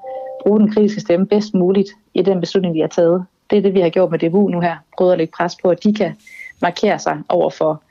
bruge 0.42 0.60
den 0.60 0.72
kritiske 0.72 1.00
stemme 1.00 1.26
bedst 1.26 1.54
muligt 1.54 1.88
i 2.14 2.22
den 2.22 2.40
beslutning, 2.40 2.74
vi 2.74 2.80
har 2.80 2.88
taget. 2.88 3.24
Det 3.50 3.58
er 3.58 3.62
det, 3.62 3.74
vi 3.74 3.80
har 3.80 3.88
gjort 3.88 4.10
med 4.10 4.18
DBU 4.18 4.48
nu 4.48 4.60
her. 4.60 4.76
Prøvet 4.98 5.12
at 5.12 5.18
lægge 5.18 5.32
pres 5.36 5.56
på, 5.62 5.68
at 5.68 5.84
de 5.84 5.94
kan 5.94 6.12
markere 6.62 6.98
sig 6.98 7.18
over 7.28 7.50
for 7.50 7.82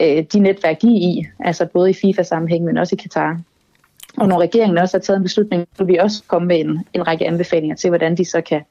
øh, 0.00 0.24
de 0.32 0.38
netværk, 0.38 0.82
de 0.82 0.86
er 0.86 1.00
i, 1.00 1.26
altså 1.40 1.66
både 1.66 1.90
i 1.90 1.94
FIFA-sammenhæng, 1.94 2.64
men 2.64 2.78
også 2.78 2.96
i 2.98 3.02
Katar. 3.02 3.40
Og 4.16 4.28
når 4.28 4.40
regeringen 4.40 4.78
også 4.78 4.96
har 4.96 5.02
taget 5.02 5.16
en 5.16 5.22
beslutning, 5.22 5.66
så 5.76 5.84
vil 5.84 5.92
vi 5.92 5.98
også 5.98 6.22
komme 6.26 6.48
med 6.48 6.60
en, 6.60 6.80
en 6.92 7.06
række 7.06 7.26
anbefalinger 7.26 7.76
til, 7.76 7.90
hvordan 7.90 8.16
de 8.16 8.24
så 8.24 8.40
kan 8.40 8.62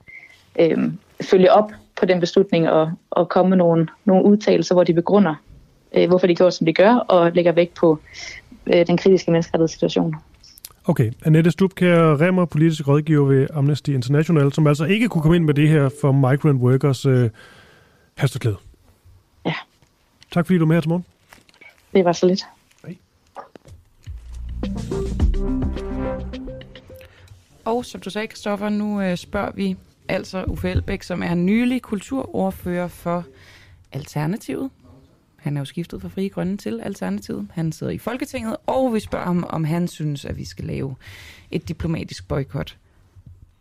øh, 0.59 0.77
følge 1.21 1.51
op 1.51 1.71
på 1.99 2.05
den 2.05 2.19
beslutning 2.19 2.69
og, 2.69 2.91
og 3.09 3.29
komme 3.29 3.49
med 3.49 3.57
nogle, 3.57 3.87
nogle 4.05 4.25
udtalelser, 4.25 4.75
hvor 4.75 4.83
de 4.83 4.93
begrunder, 4.93 5.35
øh, 5.93 6.07
hvorfor 6.07 6.27
de 6.27 6.35
gør, 6.35 6.49
som 6.49 6.65
de 6.65 6.73
gør, 6.73 6.95
og 6.95 7.31
lægger 7.31 7.51
vægt 7.51 7.73
på 7.73 7.99
øh, 8.67 8.87
den 8.87 8.97
kritiske 8.97 9.31
menneskerettighedssituation. 9.31 10.15
Okay, 10.87 11.11
Annette 11.25 11.51
Stubkær 11.51 12.21
Remmer, 12.21 12.45
politisk 12.45 12.87
rådgiver 12.87 13.25
ved 13.25 13.47
Amnesty 13.53 13.89
International, 13.89 14.53
som 14.53 14.67
altså 14.67 14.85
ikke 14.85 15.09
kunne 15.09 15.21
komme 15.21 15.35
ind 15.35 15.45
med 15.45 15.53
det 15.53 15.69
her 15.69 15.89
for 16.01 16.11
migrant 16.11 16.61
workers 16.61 17.05
øh, 17.05 17.29
hasteklæde. 18.15 18.57
Ja. 19.45 19.53
Tak 20.31 20.45
fordi 20.45 20.57
du 20.57 20.63
er 20.63 20.67
med 20.67 20.75
her 20.75 20.81
til 20.81 20.89
morgen. 20.89 21.05
Det 21.93 22.05
var 22.05 22.13
så 22.13 22.25
lidt. 22.25 22.43
Hej. 22.85 22.97
Og 27.65 27.85
som 27.85 28.01
du 28.01 28.09
sagde, 28.09 28.27
Kristoffer, 28.27 28.69
nu 28.69 29.01
øh, 29.01 29.17
spørger 29.17 29.51
vi 29.51 29.77
altså 30.07 30.43
Uffe 30.47 30.69
Elbæk, 30.69 31.03
som 31.03 31.23
er 31.23 31.33
nylig 31.33 31.81
kulturordfører 31.81 32.87
for 32.87 33.25
Alternativet. 33.91 34.69
Han 35.43 35.57
er 35.57 35.61
jo 35.61 35.65
skiftet 35.65 36.01
fra 36.01 36.09
Frie 36.09 36.29
Grønne 36.29 36.57
til 36.57 36.81
Alternativet. 36.81 37.47
Han 37.51 37.71
sidder 37.71 37.93
i 37.93 37.97
Folketinget, 37.97 38.57
og 38.65 38.93
vi 38.93 38.99
spørger 38.99 39.25
ham, 39.25 39.45
om 39.49 39.63
han 39.63 39.87
synes, 39.87 40.25
at 40.25 40.37
vi 40.37 40.45
skal 40.45 40.65
lave 40.65 40.95
et 41.51 41.67
diplomatisk 41.67 42.27
boykot 42.27 42.77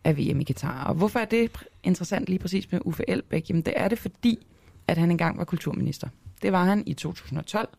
af 0.03 0.17
VM 0.17 0.39
i 0.39 0.43
Katar. 0.43 0.83
Og 0.83 0.95
hvorfor 0.95 1.19
er 1.19 1.25
det 1.25 1.51
interessant 1.83 2.27
lige 2.27 2.39
præcis 2.39 2.71
med 2.71 2.79
Uffe 2.85 3.03
Elbæk? 3.07 3.49
Jamen 3.49 3.61
det 3.61 3.73
er 3.75 3.87
det, 3.87 3.99
fordi 3.99 4.45
at 4.87 4.97
han 4.97 5.11
engang 5.11 5.37
var 5.37 5.43
kulturminister. 5.43 6.07
Det 6.41 6.51
var 6.51 6.63
han 6.63 6.83
i 6.85 6.93
2012, 6.93 7.69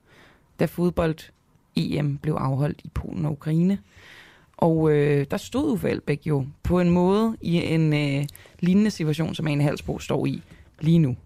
da 0.60 0.64
fodbold-EM 0.64 2.18
blev 2.18 2.34
afholdt 2.34 2.80
i 2.84 2.88
Polen 2.94 3.24
og 3.24 3.32
Ukraine. 3.32 3.78
Og 4.56 4.90
øh, 4.90 5.26
der 5.30 5.36
stod 5.36 5.72
Uffe 5.72 5.90
Elbæk 5.90 6.26
jo 6.26 6.46
på 6.62 6.80
en 6.80 6.90
måde 6.90 7.36
i 7.40 7.56
en 7.56 7.92
øh, 7.92 8.26
lignende 8.60 8.90
situation, 8.90 9.34
som 9.34 9.46
Ane 9.46 9.62
Halsbro 9.62 9.98
står 9.98 10.26
i 10.26 10.42
lige 10.80 10.98
nu 10.98 11.16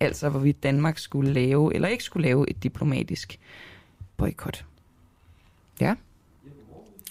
altså 0.00 0.28
hvorvidt 0.28 0.62
Danmark 0.62 0.98
skulle 0.98 1.32
lave 1.32 1.74
eller 1.74 1.88
ikke 1.88 2.04
skulle 2.04 2.26
lave 2.26 2.50
et 2.50 2.62
diplomatisk 2.62 3.38
boykot. 4.16 4.64
Ja. 5.80 5.94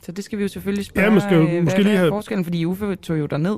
Så 0.01 0.11
det 0.11 0.23
skal 0.23 0.37
vi 0.37 0.43
jo 0.43 0.47
selvfølgelig 0.47 0.85
spørge, 0.85 1.07
ja, 1.07 1.13
måske, 1.13 1.35
hvad, 1.35 1.61
måske 1.61 1.83
lige 1.83 1.97
have... 1.97 2.09
forskellen, 2.09 2.43
fordi 2.45 2.65
Uffe 2.65 2.95
tog 2.95 3.19
jo 3.19 3.25
derned. 3.25 3.57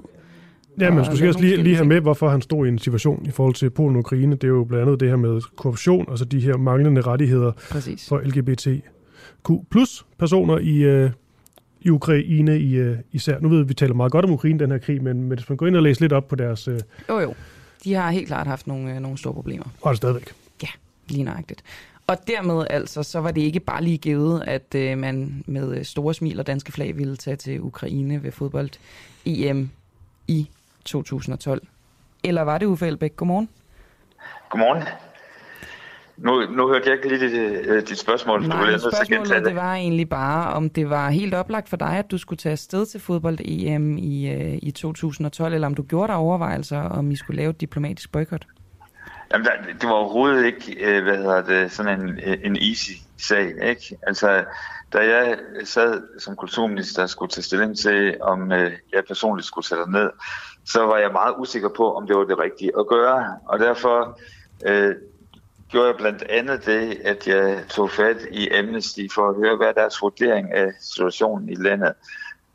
Ja, 0.79 0.91
men 0.91 1.05
skal 1.05 1.27
også 1.27 1.39
lige, 1.41 1.57
lige 1.57 1.75
have 1.75 1.87
med, 1.87 2.01
hvorfor 2.01 2.29
han 2.29 2.41
stod 2.41 2.65
i 2.65 2.69
en 2.69 2.79
situation 2.79 3.25
i 3.25 3.31
forhold 3.31 3.53
til 3.53 3.69
Polen 3.69 3.95
og 3.95 3.99
Ukraine. 3.99 4.35
Det 4.35 4.43
er 4.43 4.47
jo 4.47 4.63
blandt 4.63 4.87
andet 4.87 4.99
det 4.99 5.09
her 5.09 5.15
med 5.15 5.41
korruption, 5.55 6.05
altså 6.09 6.25
de 6.25 6.39
her 6.39 6.57
manglende 6.57 7.01
rettigheder 7.01 7.51
Præcis. 7.51 8.07
for 8.07 8.19
LGBTQ 8.19 9.49
plus 9.71 10.05
personer 10.17 10.57
i, 10.57 10.77
øh, 10.77 11.11
i 11.81 11.89
Ukraine 11.89 12.59
i, 12.59 12.73
øh, 12.75 12.97
især. 13.11 13.39
Nu 13.39 13.49
ved 13.49 13.57
vi, 13.61 13.67
vi 13.67 13.73
taler 13.73 13.93
meget 13.93 14.11
godt 14.11 14.25
om 14.25 14.31
Ukraine, 14.31 14.59
den 14.59 14.71
her 14.71 14.77
krig, 14.77 15.03
men, 15.03 15.23
men 15.23 15.37
hvis 15.37 15.49
man 15.49 15.57
går 15.57 15.67
ind 15.67 15.75
og 15.75 15.83
læser 15.83 16.01
lidt 16.01 16.13
op 16.13 16.27
på 16.27 16.35
deres... 16.35 16.67
Øh, 16.67 16.79
jo, 17.09 17.19
jo 17.19 17.33
de 17.83 17.93
har 17.93 18.11
helt 18.11 18.27
klart 18.27 18.47
haft 18.47 18.67
nogle, 18.67 18.95
øh, 18.95 18.99
nogle 18.99 19.17
store 19.17 19.33
problemer. 19.33 19.65
Og 19.81 19.89
det 19.89 19.97
stadigvæk. 19.97 20.33
Ja, 20.63 20.67
lige 21.07 21.23
nøjagtigt. 21.23 21.63
Og 22.07 22.17
dermed 22.27 22.67
altså, 22.69 23.03
så 23.03 23.19
var 23.19 23.31
det 23.31 23.41
ikke 23.41 23.59
bare 23.59 23.83
lige 23.83 23.97
givet, 23.97 24.43
at 24.47 24.75
øh, 24.75 24.97
man 24.97 25.43
med 25.47 25.77
øh, 25.77 25.85
store 25.85 26.13
smil 26.13 26.39
og 26.39 26.47
danske 26.47 26.71
flag 26.71 26.97
ville 26.97 27.17
tage 27.17 27.35
til 27.35 27.61
Ukraine 27.61 28.23
ved 28.23 28.31
fodbold 28.31 28.69
EM 29.25 29.69
i 30.27 30.49
2012. 30.85 31.67
Eller 32.23 32.41
var 32.41 32.57
det 32.57 32.65
Uffe 32.65 32.87
Elbæk? 32.87 33.15
Godmorgen. 33.15 33.49
Godmorgen. 34.49 34.83
Nu, 36.23 36.41
nu 36.49 36.67
hørte 36.67 36.89
jeg 36.89 36.95
ikke 36.95 37.07
lige 37.07 37.29
dit, 37.29 37.67
øh, 37.67 37.87
dit 37.87 37.99
spørgsmål. 37.99 38.47
Nej, 38.47 38.65
du 38.65 38.71
men 38.71 38.79
spørgsmålet 38.79 39.45
det 39.45 39.55
var 39.55 39.75
egentlig 39.75 40.09
bare, 40.09 40.53
om 40.53 40.69
det 40.69 40.89
var 40.89 41.09
helt 41.09 41.33
oplagt 41.33 41.69
for 41.69 41.77
dig, 41.77 41.97
at 41.97 42.11
du 42.11 42.17
skulle 42.17 42.37
tage 42.37 42.51
afsted 42.51 42.85
til 42.85 42.99
fodbold-EM 42.99 43.97
i, 43.97 44.29
øh, 44.29 44.59
i 44.61 44.71
2012, 44.71 45.53
eller 45.53 45.67
om 45.67 45.75
du 45.75 45.83
gjorde 45.83 46.07
dig 46.07 46.15
overvejelser, 46.15 46.79
om 46.81 47.11
I 47.11 47.15
skulle 47.15 47.37
lave 47.37 47.49
et 47.49 47.61
diplomatisk 47.61 48.11
boykot? 48.11 48.45
Jamen, 49.33 49.45
der, 49.45 49.51
det 49.81 49.89
var 49.89 49.93
overhovedet 49.93 50.45
ikke, 50.45 50.85
øh, 50.85 51.03
hvad 51.03 51.17
hedder 51.17 51.41
det, 51.41 51.71
sådan 51.71 52.01
en, 52.01 52.19
en 52.43 52.55
easy 52.55 52.91
sag, 53.17 53.53
ikke? 53.63 53.97
Altså, 54.07 54.43
da 54.93 54.99
jeg 54.99 55.37
sad 55.63 56.01
som 56.19 56.35
kulturminister 56.35 57.03
og 57.03 57.09
skulle 57.09 57.29
tage 57.29 57.43
stilling 57.43 57.77
til, 57.77 58.17
om 58.21 58.51
jeg 58.51 59.03
personligt 59.07 59.47
skulle 59.47 59.67
sætte 59.67 59.91
ned, 59.91 60.09
så 60.65 60.85
var 60.85 60.97
jeg 60.97 61.11
meget 61.11 61.33
usikker 61.37 61.69
på, 61.77 61.93
om 61.95 62.07
det 62.07 62.15
var 62.15 62.23
det 62.23 62.39
rigtige 62.39 62.71
at 62.79 62.87
gøre. 62.87 63.37
Og 63.45 63.59
derfor 63.59 64.19
øh, 64.65 64.95
gjorde 65.71 65.87
jeg 65.87 65.95
blandt 65.95 66.23
andet 66.23 66.65
det, 66.65 67.01
at 67.03 67.27
jeg 67.27 67.63
tog 67.69 67.91
fat 67.91 68.17
i 68.31 68.49
Amnesty 68.49 69.01
for 69.15 69.29
at 69.29 69.35
høre, 69.35 69.57
hvad 69.57 69.73
deres 69.73 70.01
vurdering 70.01 70.53
af 70.53 70.71
situationen 70.79 71.49
i 71.49 71.55
landet. 71.55 71.93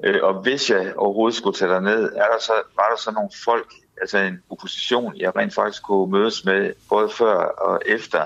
Øh, 0.04 0.20
og 0.22 0.34
hvis 0.34 0.70
jeg 0.70 0.92
overhovedet 0.96 1.36
skulle 1.36 1.56
tage 1.56 1.80
ned, 1.80 2.12
er 2.12 2.26
der 2.32 2.38
så, 2.40 2.52
var 2.52 2.88
der 2.90 2.96
så 2.96 3.10
nogle 3.10 3.30
folk, 3.44 3.72
altså 4.00 4.18
en 4.18 4.42
opposition, 4.50 5.16
jeg 5.16 5.36
rent 5.36 5.54
faktisk 5.54 5.82
kunne 5.82 6.12
mødes 6.12 6.44
med, 6.44 6.72
både 6.88 7.10
før 7.10 7.34
og 7.44 7.82
efter 7.86 8.24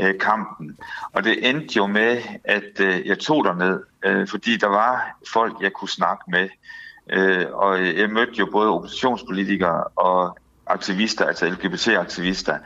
øh, 0.00 0.18
kampen. 0.18 0.78
Og 1.12 1.24
det 1.24 1.48
endte 1.48 1.76
jo 1.76 1.86
med, 1.86 2.22
at 2.44 2.80
øh, 2.80 3.06
jeg 3.06 3.18
tog 3.18 3.44
derned, 3.44 3.80
øh, 4.04 4.28
fordi 4.28 4.56
der 4.56 4.66
var 4.66 5.18
folk, 5.32 5.62
jeg 5.62 5.72
kunne 5.72 5.88
snakke 5.88 6.24
med. 6.28 6.48
Øh, 7.12 7.46
og 7.52 7.84
jeg 7.98 8.10
mødte 8.10 8.32
jo 8.32 8.46
både 8.52 8.70
oppositionspolitikere 8.70 9.84
og 9.84 10.38
aktivister, 10.66 11.26
altså 11.26 11.46
LGBT-aktivister. 11.46 12.58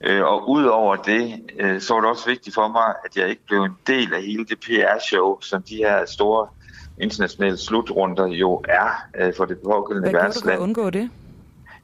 Øh, 0.00 0.24
og 0.24 0.50
udover 0.50 0.96
det, 0.96 1.40
øh, 1.58 1.80
så 1.80 1.94
var 1.94 2.00
det 2.00 2.10
også 2.10 2.26
vigtigt 2.26 2.54
for 2.54 2.68
mig, 2.68 2.94
at 3.04 3.16
jeg 3.16 3.28
ikke 3.28 3.42
blev 3.46 3.62
en 3.62 3.76
del 3.86 4.14
af 4.14 4.22
hele 4.22 4.44
det 4.44 4.58
PR-show, 4.60 5.40
som 5.40 5.62
de 5.62 5.76
her 5.76 6.06
store 6.06 6.48
internationale 7.00 7.56
slutrunder 7.56 8.26
jo 8.26 8.62
er 8.68 9.04
øh, 9.18 9.32
for 9.36 9.44
det 9.44 9.58
pågældende 9.64 10.10
Hvad 10.10 10.20
værtsland. 10.20 10.42
gjorde 10.42 10.56
du 10.56 10.60
for 10.60 10.64
undgå 10.64 10.90
det? 10.90 11.10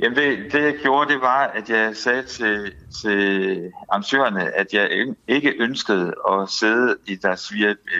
Jamen 0.00 0.18
det, 0.18 0.52
det 0.52 0.62
jeg 0.62 0.74
gjorde, 0.82 1.12
det 1.12 1.20
var, 1.20 1.46
at 1.46 1.70
jeg 1.70 1.96
sagde 1.96 2.22
til, 2.22 2.72
til 3.02 3.72
arrangørerne, 3.88 4.56
at 4.56 4.66
jeg 4.72 4.90
ikke 5.28 5.54
ønskede 5.58 6.14
at 6.32 6.48
sidde 6.48 6.96
i 7.06 7.14
deres 7.14 7.52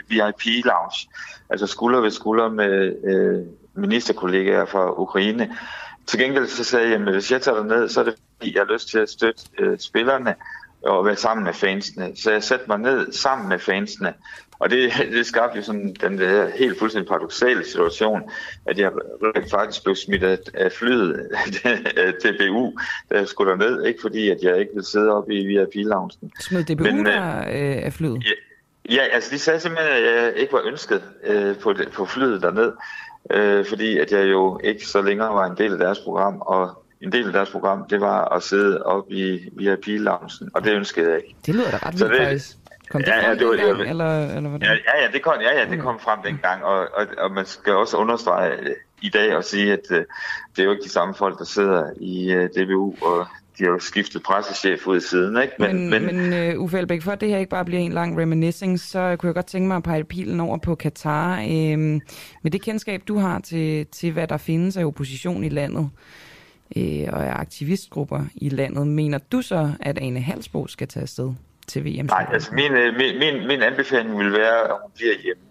VIP-lounge, 0.08 1.08
altså 1.50 1.66
skulder 1.66 2.00
ved 2.00 2.10
skulder 2.10 2.48
med 2.48 2.96
øh, 3.04 3.46
ministerkollegaer 3.74 4.64
fra 4.64 5.00
Ukraine. 5.00 5.56
Til 6.06 6.18
gengæld 6.18 6.46
så 6.46 6.64
sagde 6.64 6.86
jeg, 6.88 6.94
at 6.94 7.12
hvis 7.12 7.32
jeg 7.32 7.42
tager 7.42 7.64
ned, 7.64 7.88
så 7.88 8.00
er 8.00 8.04
det 8.04 8.14
jeg 8.52 8.62
har 8.66 8.72
lyst 8.72 8.88
til 8.88 8.98
at 8.98 9.08
støtte 9.08 9.42
øh, 9.58 9.78
spillerne 9.78 10.34
og 10.82 11.04
være 11.04 11.16
sammen 11.16 11.44
med 11.44 11.52
fansene. 11.52 12.12
Så 12.16 12.32
jeg 12.32 12.42
satte 12.42 12.64
mig 12.68 12.78
ned 12.78 13.12
sammen 13.12 13.48
med 13.48 13.58
fansene. 13.58 14.14
Og 14.58 14.70
det, 14.70 14.92
det 15.16 15.26
skabte 15.26 15.56
jo 15.56 15.62
sådan 15.62 15.96
den 16.00 16.18
der 16.18 16.48
helt 16.48 16.78
fuldstændig 16.78 17.08
paradoxale 17.08 17.64
situation, 17.64 18.22
at 18.66 18.78
jeg 18.78 18.92
faktisk 19.50 19.84
blev 19.84 19.96
smidt 19.96 20.22
af, 20.54 20.72
flyet 20.72 21.30
af 21.96 22.14
DBU, 22.14 22.72
da 23.10 23.18
jeg 23.18 23.28
skulle 23.28 23.50
derned. 23.50 23.82
Ikke 23.84 24.00
fordi, 24.02 24.30
at 24.30 24.38
jeg 24.42 24.60
ikke 24.60 24.72
ville 24.72 24.86
sidde 24.86 25.12
oppe 25.12 25.34
i 25.34 25.46
VIP-loungen. 25.46 26.10
Smed 26.40 26.64
DBU 26.64 26.82
Men, 26.82 27.06
der 27.06 27.38
øh, 27.38 27.84
af 27.84 27.92
flyet? 27.92 28.24
Ja, 28.24 28.94
ja, 28.94 29.02
altså 29.02 29.30
de 29.30 29.38
sagde 29.38 29.60
simpelthen, 29.60 29.92
at 29.92 30.02
jeg 30.02 30.32
ikke 30.36 30.52
var 30.52 30.62
ønsket 30.66 31.02
øh, 31.24 31.58
på, 31.58 31.74
på 31.92 32.04
flyet 32.04 32.42
derned, 32.42 32.72
øh, 33.30 33.66
fordi 33.66 33.98
at 33.98 34.12
jeg 34.12 34.30
jo 34.30 34.60
ikke 34.64 34.86
så 34.86 35.02
længere 35.02 35.34
var 35.34 35.46
en 35.46 35.56
del 35.58 35.72
af 35.72 35.78
deres 35.78 35.98
program, 35.98 36.40
og 36.40 36.83
en 37.04 37.12
del 37.12 37.26
af 37.26 37.32
deres 37.32 37.50
program, 37.50 37.84
det 37.90 38.00
var 38.00 38.24
at 38.24 38.42
sidde 38.42 38.82
oppe 38.82 39.14
i 39.14 39.48
VIP-loungen, 39.52 40.50
og 40.54 40.64
det 40.64 40.74
ønskede 40.74 41.08
jeg 41.08 41.16
ikke. 41.16 41.34
Det 41.46 41.54
lyder 41.54 41.70
da 41.70 41.76
ret 41.76 42.00
vildt 42.00 42.16
faktisk. 42.16 42.56
Kom 42.90 43.00
det 43.00 43.08
ja, 43.08 43.28
ja, 43.28 43.34
det 43.34 43.46
var, 43.46 43.52
dengang, 43.52 43.78
det, 43.78 43.88
eller, 43.88 44.36
eller 44.36 44.48
hvordan? 44.48 44.68
Ja, 44.68 45.02
ja, 45.02 45.08
det 45.12 45.22
kom, 45.22 45.34
ja, 45.40 45.60
ja, 45.60 45.70
det 45.70 45.80
kom 45.80 46.00
frem 46.00 46.18
dengang, 46.24 46.64
og, 46.64 46.78
og, 46.78 47.06
og 47.18 47.30
man 47.30 47.46
skal 47.46 47.72
også 47.72 47.96
understrege 47.96 48.52
øh, 48.52 48.74
i 49.02 49.08
dag 49.08 49.36
og 49.36 49.44
sige, 49.44 49.72
at 49.72 49.80
uh, 49.90 49.96
det 49.96 50.58
er 50.58 50.64
jo 50.64 50.70
ikke 50.70 50.84
de 50.84 50.88
samme 50.88 51.14
folk, 51.14 51.38
der 51.38 51.44
sidder 51.44 51.90
i 52.00 52.36
uh, 52.36 52.42
DBU, 52.42 52.94
og 53.02 53.26
de 53.58 53.64
har 53.64 53.70
jo 53.70 53.78
skiftet 53.78 54.22
pressechef 54.22 54.86
ud 54.86 55.00
siden, 55.00 55.42
ikke? 55.42 55.54
Men, 55.58 55.90
men, 55.90 56.06
men 56.06 56.54
uh, 56.56 56.62
Uffe 56.62 56.78
Elbæk, 56.78 57.02
for 57.02 57.12
at 57.12 57.20
det 57.20 57.28
her 57.28 57.38
ikke 57.38 57.50
bare 57.50 57.64
bliver 57.64 57.80
en 57.80 57.92
lang 57.92 58.20
reminiscing, 58.20 58.80
så 58.80 59.16
kunne 59.18 59.28
jeg 59.28 59.34
godt 59.34 59.46
tænke 59.46 59.68
mig 59.68 59.76
at 59.76 59.82
pege 59.82 60.04
pilen 60.04 60.40
over 60.40 60.58
på 60.58 60.74
Katar. 60.74 61.38
Uh, 61.42 61.78
med 62.42 62.50
det 62.50 62.62
kendskab, 62.62 63.02
du 63.08 63.18
har 63.18 63.40
til, 63.40 63.86
til, 63.86 64.12
hvad 64.12 64.26
der 64.26 64.36
findes 64.36 64.76
af 64.76 64.84
opposition 64.84 65.44
i 65.44 65.48
landet, 65.48 65.90
øh, 66.76 67.08
og 67.12 67.22
er 67.22 67.34
aktivistgrupper 67.34 68.20
i 68.34 68.48
landet, 68.48 68.86
mener 68.86 69.18
du 69.32 69.42
så, 69.42 69.72
at 69.80 69.98
Ane 69.98 70.20
Halsbo 70.20 70.66
skal 70.66 70.88
tage 70.88 71.02
afsted? 71.02 71.34
til 71.66 71.84
VM? 71.84 72.06
Nej, 72.06 72.26
altså 72.32 72.54
min, 72.54 72.72
øh, 72.72 72.96
min, 72.96 73.18
min, 73.18 73.46
min 73.46 73.62
anbefaling 73.62 74.18
vil 74.18 74.32
være, 74.32 74.60
at 74.64 74.76
hun 74.82 74.90
bliver 74.94 75.14
hjemme. 75.22 75.42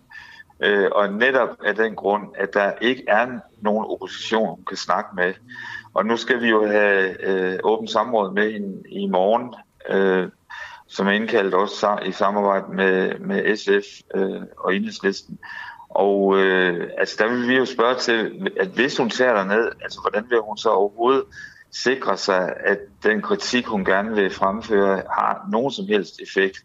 Øh, 0.60 0.90
og 0.91 1.14
netop 1.14 1.50
af 1.66 1.76
den 1.76 1.95
grund, 1.95 2.24
at 2.38 2.54
der 2.54 2.72
ikke 2.82 3.04
er 3.08 3.28
nogen 3.62 3.86
opposition, 3.90 4.48
hun 4.48 4.66
kan 4.68 4.78
snakke 4.78 5.10
med. 5.16 5.34
Og 5.94 6.06
nu 6.06 6.18
skal 6.18 6.41
vi 6.41 6.50
jo 6.50 6.68
have 6.68 7.26
øh, 7.28 7.60
åbent 7.64 7.90
samråd 7.90 8.34
med 8.34 8.52
hende 8.52 8.90
i 8.90 9.08
morgen, 9.08 9.56
øh, 9.90 10.30
som 10.88 11.08
er 11.08 11.12
indkaldt 11.12 11.54
også 11.54 12.00
i 12.06 12.12
samarbejde 12.12 12.66
med, 12.74 13.20
med 13.20 13.56
SF 13.56 14.02
øh, 14.16 14.41
og 14.58 14.76
Enhedslisten. 14.76 15.40
Og 15.95 16.38
øh, 16.38 16.90
altså, 16.98 17.15
der 17.20 17.28
vil 17.30 17.48
vi 17.48 17.57
jo 17.57 17.65
spørge 17.65 17.95
til, 17.95 18.49
at 18.60 18.68
hvis 18.68 18.98
hun 18.98 19.10
tager 19.10 19.34
derned, 19.34 19.72
altså 19.82 19.99
hvordan 20.02 20.30
vil 20.30 20.40
hun 20.40 20.57
så 20.57 20.70
overhovedet 20.70 21.24
sikre 21.72 22.18
sig, 22.18 22.53
at 22.65 22.80
den 23.03 23.22
kritik, 23.22 23.65
hun 23.65 23.86
gerne 23.86 24.15
vil 24.15 24.30
fremføre, 24.30 24.95
har 24.95 25.48
nogen 25.52 25.72
som 25.72 25.86
helst 25.86 26.22
effekt. 26.22 26.57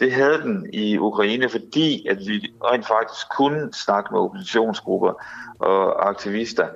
Det 0.00 0.12
havde 0.12 0.38
den 0.42 0.70
i 0.72 0.98
Ukraine, 0.98 1.48
fordi 1.48 2.06
at 2.08 2.18
vi 2.18 2.52
rent 2.64 2.86
faktisk 2.86 3.26
kunne 3.36 3.72
snakke 3.72 4.08
med 4.12 4.20
oppositionsgrupper 4.20 5.12
og 5.58 6.08
aktivister, 6.08 6.68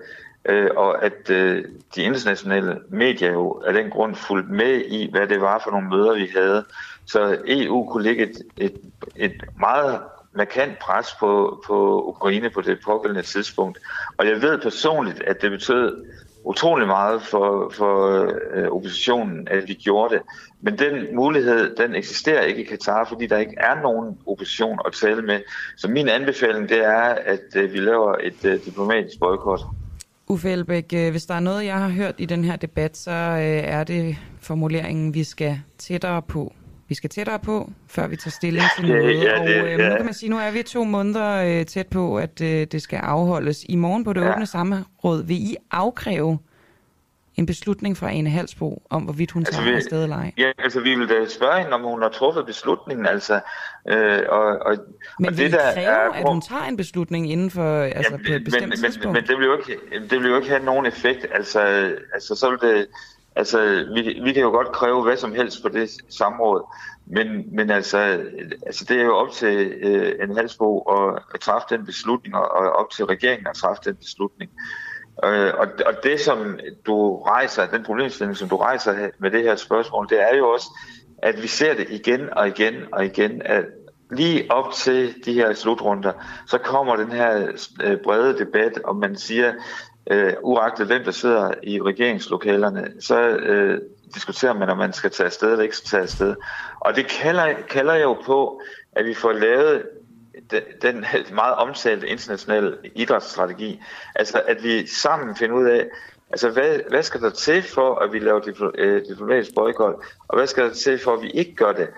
øh, 0.45 0.71
og 0.77 1.05
at 1.05 1.31
øh, 1.31 1.65
de 1.95 2.03
internationale 2.03 2.79
medier 2.89 3.33
jo 3.33 3.63
af 3.67 3.75
den 3.75 3.91
grund 3.91 4.15
fulgte 4.15 4.53
med 4.53 4.85
i, 4.89 5.11
hvad 5.11 5.27
det 5.27 5.41
var 5.41 5.61
for 5.65 5.71
nogle 5.71 5.89
møder, 5.89 6.15
vi 6.15 6.31
havde. 6.37 6.65
Så 7.07 7.39
EU 7.47 7.91
kunne 7.91 8.03
lægge 8.03 8.31
et, 8.31 8.43
et, 8.57 8.77
et 9.17 9.45
meget 9.61 10.01
markant 10.35 10.79
pres 10.79 11.07
på, 11.21 11.63
på 11.67 12.09
Ukraine 12.09 12.51
på 12.51 12.61
det 12.61 12.79
pågældende 12.85 13.23
tidspunkt. 13.23 13.79
Og 14.17 14.27
jeg 14.27 14.43
ved 14.43 14.59
personligt, 14.59 15.23
at 15.23 15.43
det 15.43 15.51
betød 15.51 16.05
utrolig 16.45 16.87
meget 16.87 17.23
for, 17.23 17.73
for 17.77 18.25
øh, 18.55 18.69
oppositionen, 18.69 19.49
at 19.51 19.69
vi 19.69 19.75
gjorde 19.75 20.15
det. 20.15 20.23
Men 20.61 20.79
den 20.79 21.17
mulighed, 21.17 21.77
den 21.77 21.95
eksisterer 21.95 22.43
ikke 22.43 22.63
i 22.63 22.67
Katar, 22.67 23.05
fordi 23.05 23.27
der 23.27 23.39
ikke 23.39 23.55
er 23.57 23.83
nogen 23.83 24.19
opposition 24.27 24.79
at 24.87 24.93
tale 24.93 25.23
med. 25.23 25.41
Så 25.77 25.89
min 25.89 26.09
anbefaling, 26.09 26.69
det 26.69 26.85
er, 26.85 27.17
at 27.25 27.57
øh, 27.57 27.73
vi 27.73 27.79
laver 27.79 28.15
et 28.23 28.45
øh, 28.45 28.65
diplomatisk 28.65 29.19
boykot. 29.21 29.61
Uffe 30.29 30.51
Elbæk, 30.51 30.93
øh, 30.95 31.11
hvis 31.11 31.27
der 31.27 31.35
er 31.35 31.41
noget, 31.41 31.65
jeg 31.65 31.79
har 31.79 31.89
hørt 31.89 32.15
i 32.19 32.27
den 32.27 32.45
her 32.45 32.57
debat, 32.57 32.97
så 32.97 33.11
øh, 33.11 33.65
er 33.79 33.85
det 33.85 34.17
formuleringen, 34.41 35.15
vi 35.15 35.25
skal 35.25 35.61
tættere 35.79 36.23
på 36.23 36.53
vi 36.93 36.97
skal 36.97 37.11
tættere 37.11 37.39
på, 37.39 37.71
før 37.89 38.07
vi 38.07 38.17
tager 38.17 38.31
stilling 38.31 38.65
til 38.77 38.89
noget. 38.89 39.25
Ja, 39.25 39.43
ja, 39.43 39.49
det, 39.49 39.61
og 39.63 39.69
øh, 39.69 39.79
ja. 39.79 39.89
nu 39.89 39.97
kan 39.97 40.05
man 40.05 40.15
sige, 40.15 40.31
nu 40.31 40.39
er 40.39 40.51
vi 40.51 40.63
to 40.63 40.85
måneder 40.85 41.61
øh, 41.61 41.67
tæt 41.67 41.87
på, 41.87 42.17
at 42.17 42.41
øh, 42.41 42.67
det 42.73 42.83
skal 42.83 42.97
afholdes. 42.97 43.65
I 43.69 43.77
morgen 43.77 44.05
på 44.05 44.13
det 44.13 44.21
ja. 44.21 44.33
åbne 44.33 44.47
samråd 44.47 45.27
vil 45.27 45.37
I 45.37 45.57
afkræve 45.71 46.39
en 47.37 47.47
beslutning 47.47 47.97
fra 47.97 48.11
Ane 48.11 48.31
Halsbo 48.31 48.83
om, 48.91 49.03
hvorvidt 49.03 49.31
hun 49.31 49.43
altså, 49.43 49.63
tager 49.63 49.77
afsted 49.77 50.03
eller 50.03 50.17
ej? 50.17 50.33
Ja, 50.39 50.53
altså 50.59 50.81
vi 50.81 50.95
vil 50.95 51.09
da 51.09 51.29
spørge 51.29 51.59
hende, 51.59 51.73
om 51.73 51.83
hun 51.83 52.03
har 52.03 52.09
truffet 52.09 52.47
beslutningen, 52.47 53.07
altså. 53.07 53.41
Øh, 53.89 54.19
og, 54.29 54.45
og, 54.45 54.77
men 55.19 55.29
og 55.29 55.39
vil 55.39 55.45
det, 55.45 55.53
der 55.53 55.73
kræve, 55.75 55.87
er, 55.87 56.11
at 56.11 56.29
hun 56.29 56.41
tager 56.41 56.65
en 56.65 56.77
beslutning 56.77 57.33
inden 57.33 57.51
for 57.51 57.83
altså, 57.83 58.13
ja, 58.13 58.29
på 58.29 58.33
et 58.33 58.45
bestemt 58.45 58.69
men, 58.69 58.79
tidspunkt? 58.79 59.05
Men, 59.05 59.13
men 59.13 59.23
det, 59.23 59.39
vil 59.39 59.47
jo 59.47 59.57
ikke, 59.57 59.81
det 60.11 60.21
vil 60.21 60.31
jo 60.31 60.37
ikke 60.37 60.49
have 60.49 60.65
nogen 60.65 60.87
effekt. 60.87 61.27
Altså, 61.35 61.61
altså 62.15 62.35
så 62.35 62.51
vil 62.51 62.59
det... 62.71 62.87
Altså, 63.37 63.87
vi, 63.95 64.21
vi 64.25 64.33
kan 64.33 64.43
jo 64.43 64.51
godt 64.51 64.73
kræve 64.73 65.03
hvad 65.03 65.17
som 65.17 65.35
helst 65.35 65.63
på 65.63 65.69
det 65.69 65.91
samråd, 66.09 66.75
men, 67.07 67.57
men 67.57 67.71
altså, 67.71 67.99
altså, 68.67 68.85
det 68.85 69.01
er 69.01 69.05
jo 69.05 69.17
op 69.17 69.31
til 69.31 69.73
øh, 69.83 70.13
en 70.23 70.37
halsbo 70.37 70.79
at, 70.79 71.23
at 71.35 71.41
træffe 71.41 71.67
den 71.71 71.87
beslutning, 71.87 72.35
og 72.37 72.73
op 72.73 72.91
til 72.91 73.05
regeringen 73.05 73.47
at 73.47 73.57
træffe 73.57 73.83
den 73.85 73.97
beslutning. 73.97 74.51
Øh, 75.25 75.53
og, 75.59 75.67
og 75.87 75.95
det, 76.03 76.21
som 76.21 76.59
du 76.87 77.23
rejser, 77.23 77.67
den 77.67 77.85
problemstilling, 77.85 78.37
som 78.37 78.49
du 78.49 78.57
rejser 78.57 79.09
med 79.19 79.31
det 79.31 79.43
her 79.43 79.57
spørgsmål, 79.57 80.09
det 80.09 80.23
er 80.23 80.37
jo 80.37 80.49
også, 80.49 80.67
at 81.19 81.43
vi 81.43 81.49
ser 81.49 81.75
det 81.75 81.87
igen 81.91 82.33
og 82.33 82.49
igen 82.49 82.75
og 82.93 83.05
igen, 83.05 83.43
at 83.45 83.65
lige 84.11 84.51
op 84.51 84.73
til 84.73 85.15
de 85.25 85.33
her 85.33 85.55
slutrunder, 85.55 86.13
så 86.47 86.59
kommer 86.59 86.97
den 86.97 87.13
her 87.13 87.53
øh, 87.83 87.97
brede 88.05 88.39
debat, 88.39 88.79
og 88.85 88.97
man 88.97 89.17
siger, 89.17 89.53
øh, 90.11 90.33
uagtet 90.43 90.87
hvem 90.87 91.05
der 91.05 91.11
sidder 91.11 91.51
i 91.63 91.83
regeringslokalerne, 91.83 92.93
så 93.01 93.21
øh, 93.29 93.81
diskuterer 94.15 94.53
man, 94.53 94.71
om 94.71 94.79
man 94.79 94.93
skal 94.93 95.11
tage 95.11 95.27
afsted 95.27 95.51
eller 95.51 95.63
ikke 95.63 95.77
skal 95.77 95.89
tage 95.89 96.03
afsted. 96.03 96.35
Og 96.81 96.97
det 96.97 97.07
kalder, 97.07 97.55
kalder 97.69 97.95
jo 97.95 98.17
på, 98.25 98.61
at 98.93 99.05
vi 99.05 99.15
får 99.15 99.33
lavet 99.33 99.83
den 100.83 101.05
meget 101.35 101.55
omtalte 101.55 102.09
internationale 102.09 102.77
idrætsstrategi. 102.95 103.83
Altså 104.15 104.43
at 104.47 104.63
vi 104.63 104.87
sammen 104.87 105.37
finder 105.37 105.57
ud 105.57 105.65
af, 105.65 105.87
Altså, 106.33 106.51
hvad, 106.51 106.81
hvad 106.89 107.03
skal 107.03 107.21
der 107.21 107.31
til 107.31 107.63
for, 107.63 107.95
at 107.95 108.13
vi 108.13 108.19
laver 108.19 108.71
øh, 108.79 109.03
diplomatisk 109.09 109.55
boykot, 109.55 109.95
og 110.29 110.37
hvad 110.37 110.47
skal 110.47 110.65
der 110.65 110.73
til 110.73 110.99
for, 110.99 111.13
at 111.13 111.23
vi 111.23 111.31
ikke 111.31 111.55
gør 111.55 111.73
det? 111.73 111.89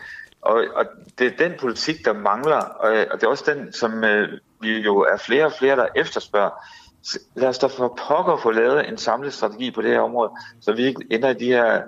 Og, 0.40 0.64
og 0.74 0.84
det 1.18 1.26
er 1.26 1.48
den 1.48 1.52
politik, 1.60 2.04
der 2.04 2.12
mangler, 2.12 2.56
og, 2.56 3.06
og 3.10 3.20
det 3.20 3.22
er 3.22 3.30
også 3.30 3.52
den, 3.54 3.72
som 3.72 4.04
øh, 4.04 4.28
vi 4.60 4.78
jo 4.78 4.98
er 4.98 5.16
flere 5.16 5.44
og 5.44 5.52
flere, 5.58 5.76
der 5.76 5.86
efterspørger. 5.96 6.50
Så 7.04 7.18
Lad 7.36 7.48
os 7.48 7.58
da 7.58 7.66
for 7.66 7.98
pokker 8.08 8.36
få 8.42 8.50
lavet 8.50 8.88
en 8.88 8.98
samlet 8.98 9.32
strategi 9.32 9.70
på 9.70 9.82
det 9.82 9.90
her 9.90 10.00
område, 10.00 10.30
så 10.60 10.72
vi 10.72 10.82
ikke 10.82 11.02
ender 11.10 11.30
i 11.30 11.34
de 11.34 11.44
her 11.44 11.80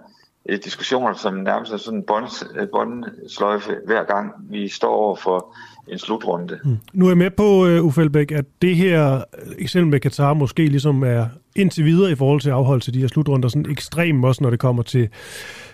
øh, 0.49 0.59
diskussioner, 0.65 1.15
som 1.15 1.35
nærmest 1.35 1.73
er 1.73 1.77
sådan 1.77 1.99
en 1.99 2.05
bånd- 2.11 2.61
øh, 2.61 2.69
bondsløjfe 2.69 3.77
hver 3.87 4.05
gang 4.05 4.33
vi 4.51 4.69
står 4.69 4.95
over 4.95 5.17
for 5.17 5.57
en 5.89 5.99
slutrunde. 5.99 6.59
Mm. 6.65 6.77
Nu 6.93 7.05
er 7.05 7.11
jeg 7.11 7.19
med 7.19 7.31
på, 7.31 7.67
uh, 7.67 7.85
Uffe 7.85 8.03
Elbæk, 8.03 8.33
at 8.33 8.45
det 8.63 8.77
her 8.77 9.17
øh, 9.17 9.53
eksempel 9.59 9.91
med 9.91 10.01
Katar 10.01 10.35
måske 10.35 10.67
ligesom 10.67 11.03
er 11.03 11.27
indtil 11.57 11.85
videre 11.85 12.11
i 12.11 12.15
forhold 12.15 12.41
til 12.41 12.51
afholdelse 12.51 12.89
af 12.89 12.93
de 12.93 13.01
her 13.01 13.09
slutrunder, 13.09 13.49
sådan 13.49 13.71
ekstrem 13.71 14.25
også, 14.25 14.43
når 14.43 14.51
det 14.51 14.59
kommer 14.59 14.83
til, 14.83 15.09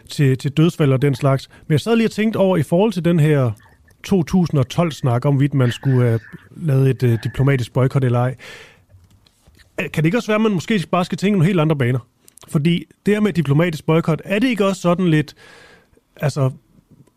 til, 0.08 0.38
til 0.38 0.50
dødsfald 0.50 0.92
og 0.92 1.02
den 1.02 1.14
slags. 1.14 1.48
Men 1.66 1.72
jeg 1.72 1.80
sad 1.80 1.96
lige 1.96 2.06
og 2.06 2.10
tænkte 2.10 2.36
over, 2.36 2.56
i 2.56 2.62
forhold 2.62 2.92
til 2.92 3.04
den 3.04 3.20
her 3.20 3.50
2012-snak 4.08 5.24
om, 5.24 5.34
hvorvidt 5.34 5.54
man 5.54 5.72
skulle 5.72 6.02
have 6.08 6.20
lavet 6.56 6.90
et 6.90 7.02
uh, 7.02 7.18
diplomatisk 7.24 7.72
boykot 7.72 8.04
eller 8.04 8.18
ej, 8.18 8.34
kan 9.92 10.02
det 10.02 10.06
ikke 10.06 10.18
også 10.18 10.28
være, 10.28 10.34
at 10.34 10.40
man 10.40 10.52
måske 10.52 10.86
bare 10.90 11.04
skal 11.04 11.18
tænke 11.18 11.32
nogle 11.38 11.46
helt 11.46 11.60
andre 11.60 11.76
baner? 11.76 11.98
Fordi 12.48 12.84
det 13.06 13.14
her 13.14 13.20
med 13.20 13.32
diplomatisk 13.32 13.86
boykot, 13.86 14.22
er 14.24 14.38
det 14.38 14.48
ikke 14.48 14.66
også 14.66 14.80
sådan 14.80 15.08
lidt, 15.08 15.34
altså 16.16 16.50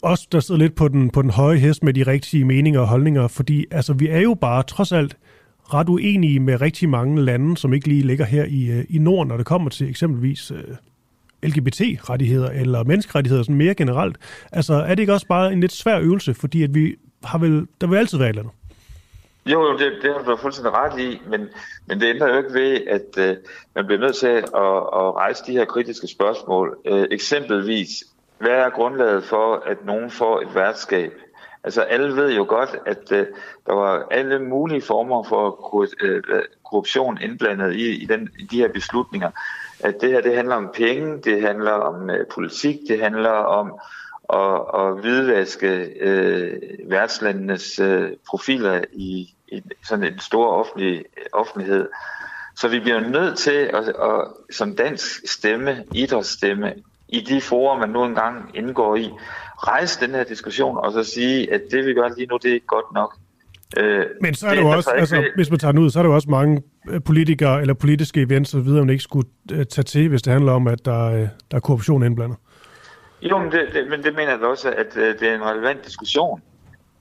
os, 0.02 0.26
der 0.26 0.40
sidder 0.40 0.60
lidt 0.60 0.76
på 0.76 0.88
den, 0.88 1.10
på 1.10 1.22
den 1.22 1.30
høje 1.30 1.58
hest 1.58 1.84
med 1.84 1.94
de 1.94 2.04
rigtige 2.04 2.46
meninger 2.46 2.80
og 2.80 2.88
holdninger, 2.88 3.28
fordi 3.28 3.66
altså, 3.72 3.94
vi 3.94 4.08
er 4.08 4.20
jo 4.20 4.34
bare 4.34 4.64
trods 4.64 4.92
alt 4.92 5.18
ret 5.74 5.90
uenige 5.90 6.40
med 6.40 6.62
rigtig 6.62 6.90
mange 6.90 7.22
lande, 7.22 7.58
som 7.58 7.74
ikke 7.74 7.88
lige 7.88 8.04
ligger 8.04 8.26
her 8.26 8.46
i, 8.46 8.66
øh, 8.66 8.86
i 8.90 8.98
Norden, 8.98 9.28
når 9.28 9.38
det 9.38 9.46
kommer 9.46 9.70
til 9.70 9.90
eksempelvis 9.90 10.52
øh, 10.52 10.64
LGBT-rettigheder 11.44 12.50
eller 12.50 12.84
menneskerettigheder 12.84 13.44
sådan 13.44 13.56
mere 13.56 13.76
generelt. 13.76 14.18
Altså 14.52 14.74
er 14.74 14.90
det 14.90 15.00
ikke 15.00 15.14
også 15.14 15.28
bare 15.28 15.54
en 15.54 15.60
lidt 15.60 15.72
svær 15.72 16.00
øvelse, 16.00 16.34
fordi 16.34 16.64
at 16.64 16.76
vi 16.76 16.96
har 17.24 17.38
vel, 17.38 17.68
der 17.82 17.88
vil 17.88 17.98
altid 17.98 18.18
være 18.18 18.30
et 18.30 18.30
eller 18.30 18.42
andet? 18.42 18.56
Jo, 19.46 19.62
jo, 19.62 19.78
det, 19.78 19.92
det 20.02 20.14
har 20.14 20.24
du 20.24 20.36
fuldstændig 20.36 20.74
ret 20.74 21.00
i, 21.00 21.22
men, 21.28 21.50
men 21.88 22.02
det 22.02 22.10
ændrer 22.10 22.30
jo 22.30 22.38
ikke 22.38 22.54
ved, 22.54 22.88
at 22.88 23.18
øh, 23.18 23.38
man 23.76 23.86
bliver 23.86 24.00
nødt 24.00 24.16
til 24.16 24.28
at, 24.28 24.42
at 24.44 25.16
rejse 25.16 25.44
de 25.46 25.52
her 25.52 25.66
kritiske 25.66 26.08
spørgsmål. 26.08 26.78
Øh, 26.86 27.08
eksempelvis, 27.12 28.04
hvad 28.38 28.52
er 28.52 28.70
grundlaget 28.70 29.24
for, 29.24 29.64
at 29.66 29.86
nogen 29.86 30.12
får 30.12 30.42
et 30.42 30.56
værtskab? 30.56 31.14
Altså 31.64 31.82
alle 31.82 32.16
ved 32.16 32.36
jo 32.36 32.46
godt, 32.50 32.76
at 32.86 33.12
øh, 33.12 33.28
der 33.66 33.74
var 33.74 34.08
alle 34.12 34.40
mulige 34.40 34.82
former 34.82 35.24
for 35.24 35.86
øh, 36.02 36.24
korruption 36.70 37.22
indblandet 37.22 37.76
i, 37.76 38.04
i, 38.04 38.06
den, 38.06 38.30
i 38.40 38.44
de 38.44 38.58
her 38.58 38.68
beslutninger. 38.68 39.32
At 39.80 40.02
det 40.02 40.10
her 40.10 40.22
det 40.22 40.36
handler 40.36 40.56
om 40.56 40.72
penge, 40.74 41.22
det 41.22 41.42
handler 41.42 41.72
om 41.72 42.10
øh, 42.10 42.26
politik, 42.28 42.80
det 42.88 43.00
handler 43.00 43.30
om 43.30 43.80
at, 44.34 44.82
at 44.82 45.00
hvidvaske 45.02 45.68
øh, 46.02 46.62
værtslandenes 46.90 47.80
øh, 47.80 48.12
profiler 48.28 48.82
i, 48.94 49.35
i 49.48 49.62
sådan 49.84 50.14
en 50.14 50.20
stor 50.20 50.48
offentlig, 50.48 51.06
offentlighed. 51.34 51.88
Så 52.56 52.68
vi 52.68 52.80
bliver 52.80 53.00
nødt 53.00 53.38
til 53.38 53.52
at, 53.52 53.88
at 53.88 54.28
som 54.52 54.76
dansk 54.76 55.32
stemme, 55.32 55.84
idrætsstemme, 55.94 56.74
i 57.10 57.20
de 57.20 57.42
forer, 57.42 57.80
man 57.80 57.90
nu 57.90 58.06
engang 58.06 58.52
indgår 58.54 58.96
i, 58.96 59.12
rejse 59.58 60.06
den 60.06 60.16
her 60.16 60.24
diskussion 60.24 60.78
og 60.78 60.92
så 60.92 61.04
sige, 61.04 61.54
at 61.54 61.62
det 61.72 61.86
vi 61.86 61.94
gør 61.94 62.10
lige 62.18 62.28
nu, 62.28 62.38
det 62.44 62.50
er 62.50 62.54
ikke 62.54 62.68
godt 62.68 62.94
nok. 62.94 63.16
Øh, 63.78 64.06
Men 64.22 64.34
så 64.34 64.48
er 64.48 64.54
det 64.56 64.62
jo 64.62 64.70
også, 64.70 64.90
altså, 64.90 65.28
hvis 65.36 65.50
man 65.50 65.60
tager 65.60 65.72
den 65.72 65.82
ud, 65.82 65.90
så 65.90 66.00
er 66.00 66.04
der 66.04 66.10
jo 66.10 66.16
også 66.16 66.30
mange 66.30 66.62
øh, 66.90 67.02
politikere 67.06 67.62
eller 67.62 67.74
politiske 67.74 68.22
events 68.22 68.54
og 68.54 68.66
videre, 68.66 68.80
man 68.80 68.90
ikke 68.90 69.04
skulle 69.04 69.30
øh, 69.52 69.66
tage 69.66 69.84
til, 69.84 70.10
hvis 70.10 70.22
det 70.22 70.34
handler 70.34 70.52
om, 70.52 70.68
at 70.68 70.86
der, 70.86 71.06
øh, 71.06 71.20
der 71.52 71.58
er 71.58 71.60
korruption 71.60 72.04
indblandet. 72.04 72.38
Jo, 73.22 73.38
men 73.38 73.52
det, 73.52 73.62
det, 73.74 73.88
men 73.90 74.04
det 74.04 74.16
mener 74.16 74.32
jeg 74.32 74.42
også, 74.42 74.70
at 74.70 74.94
det 74.94 75.30
er 75.30 75.36
en 75.36 75.44
relevant 75.44 75.86
diskussion. 75.86 76.42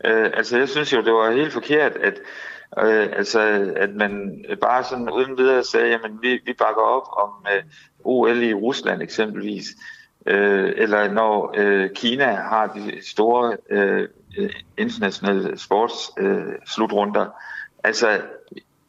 Øh, 0.05 0.31
altså, 0.35 0.59
jeg 0.59 0.68
synes 0.68 0.93
jo, 0.93 1.02
det 1.02 1.12
var 1.12 1.31
helt 1.31 1.52
forkert, 1.52 1.93
at, 1.97 2.20
øh, 2.78 3.09
altså, 3.16 3.40
at 3.76 3.90
man 3.94 4.44
bare 4.60 4.85
sådan 4.85 5.10
uden 5.10 5.39
videre 5.39 5.64
sagde, 5.64 5.89
jamen, 5.89 6.18
vi, 6.22 6.40
vi 6.44 6.52
bakker 6.52 6.82
op 6.82 7.06
om 7.22 7.47
øh, 7.55 7.62
OL 8.05 8.43
i 8.43 8.55
Rusland 8.55 9.02
eksempelvis. 9.02 9.66
Øh, 10.26 10.72
eller 10.76 11.12
når 11.12 11.55
øh, 11.56 11.90
Kina 11.94 12.35
har 12.35 12.66
de 12.66 13.09
store 13.09 13.56
øh, 13.70 14.09
internationale 14.78 15.59
sportsslutrunder. 15.59 17.22
Øh, 17.22 17.31
altså, 17.85 18.20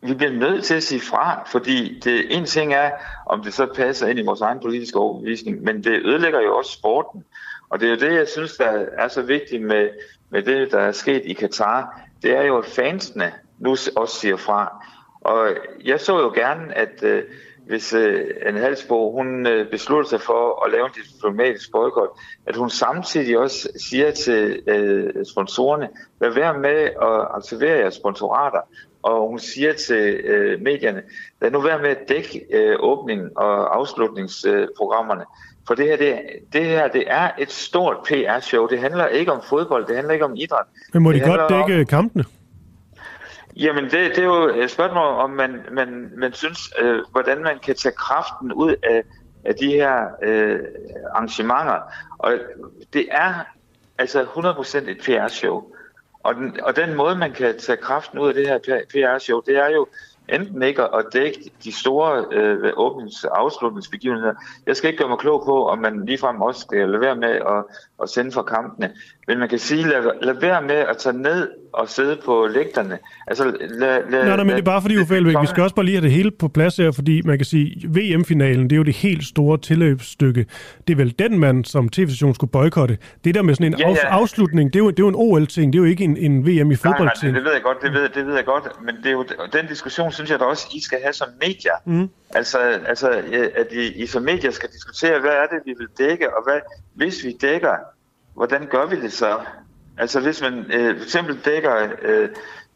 vi 0.01 0.13
bliver 0.13 0.31
nødt 0.31 0.63
til 0.63 0.75
at 0.75 0.83
sige 0.83 1.01
fra, 1.01 1.43
fordi 1.51 1.99
det 1.99 2.37
en 2.37 2.45
ting 2.45 2.73
er, 2.73 2.91
om 3.25 3.43
det 3.43 3.53
så 3.53 3.65
passer 3.75 4.07
ind 4.07 4.19
i 4.19 4.25
vores 4.25 4.41
egen 4.41 4.59
politiske 4.59 4.99
overbevisning, 4.99 5.63
men 5.63 5.83
det 5.83 6.05
ødelægger 6.05 6.41
jo 6.41 6.57
også 6.57 6.71
sporten. 6.71 7.23
Og 7.69 7.79
det 7.79 7.85
er 7.85 7.89
jo 7.89 7.99
det, 7.99 8.17
jeg 8.17 8.27
synes, 8.27 8.53
der 8.57 8.85
er 8.97 9.07
så 9.07 9.21
vigtigt 9.21 9.61
med, 9.61 9.89
med 10.35 10.43
det, 10.43 10.71
der 10.71 10.79
er 10.79 10.91
sket 10.91 11.21
i 11.25 11.33
Katar. 11.33 12.01
Det 12.23 12.31
er 12.31 12.41
jo, 12.41 12.57
at 12.57 12.65
fansene 12.65 13.33
nu 13.59 13.71
også 13.95 14.19
siger 14.21 14.37
fra. 14.37 14.85
Og 15.21 15.47
jeg 15.85 15.99
så 15.99 16.19
jo 16.19 16.31
gerne, 16.35 16.77
at 16.77 17.03
øh, 17.03 17.23
hvis 17.67 17.93
øh, 17.93 18.25
Anne 18.41 18.59
Halsbo, 18.59 19.11
hun 19.11 19.47
øh, 19.47 19.71
beslutter 19.71 20.09
sig 20.09 20.21
for 20.21 20.65
at 20.65 20.71
lave 20.71 20.85
en 20.85 20.91
diplomatisk 20.91 21.71
boykot, 21.71 22.09
at 22.45 22.55
hun 22.55 22.69
samtidig 22.69 23.37
også 23.37 23.69
siger 23.89 24.11
til 24.11 24.61
øh, 24.67 25.25
sponsorerne, 25.25 25.89
lad 26.21 26.29
være 26.29 26.59
med 26.59 26.81
at 27.01 27.27
aktivere 27.35 27.77
jeres 27.77 27.93
sponsorater, 27.93 28.61
og 29.03 29.27
hun 29.27 29.39
siger 29.39 29.73
til 29.73 30.13
øh, 30.13 30.61
medierne, 30.61 31.03
lad 31.41 31.51
nu 31.51 31.61
være 31.61 31.81
med 31.81 31.89
at 31.89 32.09
dække 32.09 32.45
øh, 32.51 32.75
åbning- 32.79 33.37
og 33.37 33.75
afslutningsprogrammerne, 33.75 35.21
øh, 35.21 35.54
for 35.67 35.75
det 35.75 35.85
her, 35.85 35.97
det, 35.97 36.19
det 36.53 36.65
her, 36.65 36.87
det 36.87 37.03
er 37.07 37.31
et 37.37 37.51
stort 37.51 37.97
PR-show. 38.05 38.67
Det 38.67 38.79
handler 38.79 39.07
ikke 39.07 39.31
om 39.31 39.41
fodbold, 39.43 39.87
det 39.87 39.95
handler 39.95 40.13
ikke 40.13 40.25
om 40.25 40.35
idræt. 40.35 40.65
Men 40.93 41.03
må 41.03 41.11
det 41.11 41.21
de 41.21 41.27
godt 41.27 41.49
dække 41.49 41.79
om... 41.79 41.85
kampene? 41.85 42.25
Jamen, 43.55 43.83
det, 43.83 43.91
det 43.91 44.17
er 44.17 44.23
jo 44.23 44.61
et 44.63 44.71
spørgsmål, 44.71 45.03
om 45.03 45.29
man, 45.29 45.61
man, 45.71 46.11
man 46.17 46.33
synes, 46.33 46.59
øh, 46.79 46.99
hvordan 47.11 47.43
man 47.43 47.59
kan 47.59 47.75
tage 47.75 47.95
kraften 47.95 48.53
ud 48.53 48.75
af, 48.83 49.03
af 49.45 49.55
de 49.55 49.67
her 49.67 50.07
øh, 50.23 50.59
arrangementer. 51.13 51.79
Og 52.17 52.33
det 52.93 53.07
er 53.11 53.33
altså 53.97 54.23
100% 54.23 54.89
et 54.89 54.97
PR-show. 54.97 55.63
Og 56.23 56.35
den, 56.35 56.59
og 56.63 56.75
den 56.75 56.95
måde, 56.95 57.15
man 57.15 57.31
kan 57.31 57.59
tage 57.59 57.77
kraften 57.77 58.19
ud 58.19 58.27
af 58.27 58.33
det 58.33 58.47
her 58.47 58.59
PR-show, 58.89 59.41
det 59.41 59.57
er 59.57 59.69
jo 59.69 59.87
enten 60.29 60.61
ikke 60.63 60.83
at 60.83 61.05
dække 61.13 61.51
de 61.63 61.71
store 61.71 62.25
øh, 62.31 62.73
åbnings- 62.77 63.23
og 63.23 63.39
afslutningsbegivenheder. 63.39 64.33
Jeg 64.65 64.75
skal 64.75 64.89
ikke 64.89 64.97
gøre 64.97 65.09
mig 65.09 65.17
klog 65.17 65.43
på, 65.45 65.67
om 65.67 65.79
man 65.79 66.05
ligefrem 66.05 66.41
også 66.41 66.61
skal 66.61 66.89
lade 66.89 67.01
være 67.01 67.15
med 67.15 67.29
at, 67.29 67.63
at 68.03 68.09
sende 68.09 68.31
for 68.31 68.41
kampene. 68.41 68.91
Men 69.27 69.39
man 69.39 69.49
kan 69.49 69.59
sige, 69.59 69.83
lad, 69.83 70.03
lad 70.21 70.33
være 70.41 70.61
med 70.61 70.75
at 70.75 70.97
tage 70.97 71.17
ned 71.17 71.49
og 71.73 71.89
sidde 71.89 72.17
på 72.25 72.47
lægterne. 72.47 72.99
Altså, 73.27 73.43
lad, 73.69 74.01
lad, 74.09 74.25
nej, 74.25 74.37
men 74.37 74.49
det 74.49 74.57
er 74.57 74.61
bare 74.61 74.81
fordi, 74.81 74.97
Uffe 74.97 75.15
Elbæk, 75.15 75.35
vi 75.41 75.47
skal 75.47 75.63
også 75.63 75.75
bare 75.75 75.85
lige 75.85 75.95
have 75.95 76.03
det 76.03 76.11
hele 76.11 76.31
på 76.31 76.47
plads 76.47 76.77
her, 76.77 76.91
fordi 76.91 77.21
man 77.21 77.37
kan 77.37 77.45
sige, 77.45 77.89
VM-finalen, 77.89 78.63
det 78.63 78.71
er 78.71 78.77
jo 78.77 78.83
det 78.83 78.95
helt 78.95 79.25
store 79.25 79.57
tilløbsstykke. 79.57 80.45
Det 80.87 80.93
er 80.93 80.97
vel 80.97 81.15
den, 81.19 81.39
man 81.39 81.63
som 81.63 81.89
tv-station 81.89 82.35
skulle 82.35 82.51
boykotte. 82.51 82.97
Det 83.23 83.35
der 83.35 83.41
med 83.41 83.55
sådan 83.55 83.73
en 83.73 83.79
ja, 83.79 83.89
ja. 83.89 83.95
afslutning, 84.01 84.73
det 84.73 84.79
er, 84.79 84.83
jo, 84.83 84.89
det 84.89 84.99
er 84.99 85.03
jo 85.03 85.07
en 85.07 85.15
OL-ting, 85.15 85.73
det 85.73 85.79
er 85.79 85.83
jo 85.83 85.89
ikke 85.89 86.03
en, 86.03 86.17
en 86.17 86.47
VM 86.47 86.71
i 86.71 86.75
fodbold 86.75 86.99
Nej, 86.99 87.13
nej, 87.23 87.31
det 87.31 87.43
ved 87.43 87.51
jeg 87.51 87.61
godt, 87.61 87.77
det 87.81 87.93
ved, 87.93 88.09
det 88.09 88.27
ved 88.27 88.35
jeg 88.35 88.45
godt, 88.45 88.67
men 88.85 88.95
det 88.95 89.05
er 89.05 89.11
jo, 89.11 89.25
den 89.53 89.67
diskussion, 89.67 90.11
synes 90.11 90.31
jeg 90.31 90.39
da 90.39 90.45
også, 90.45 90.67
I 90.73 90.81
skal 90.81 90.99
have 91.03 91.13
som 91.13 91.27
medier. 91.41 91.77
Mm. 91.85 92.09
Altså, 92.29 92.57
altså, 92.87 93.09
at 93.55 93.67
I, 93.71 94.03
I 94.03 94.05
som 94.05 94.23
medier 94.23 94.51
skal 94.51 94.69
diskutere, 94.69 95.19
hvad 95.19 95.31
er 95.31 95.45
det, 95.51 95.59
vi 95.65 95.73
vil 95.77 95.87
dække, 95.97 96.37
og 96.37 96.43
hvad, 96.43 96.59
hvis 96.93 97.23
vi 97.23 97.37
dækker, 97.41 97.75
hvordan 98.35 98.67
gør 98.67 98.85
vi 98.85 99.01
det 99.01 99.13
så? 99.13 99.39
Altså 99.97 100.19
hvis 100.19 100.41
man 100.41 100.71
øh, 100.71 100.97
for 100.97 101.03
eksempel 101.03 101.39
dækker 101.45 101.87
øh, 102.01 102.29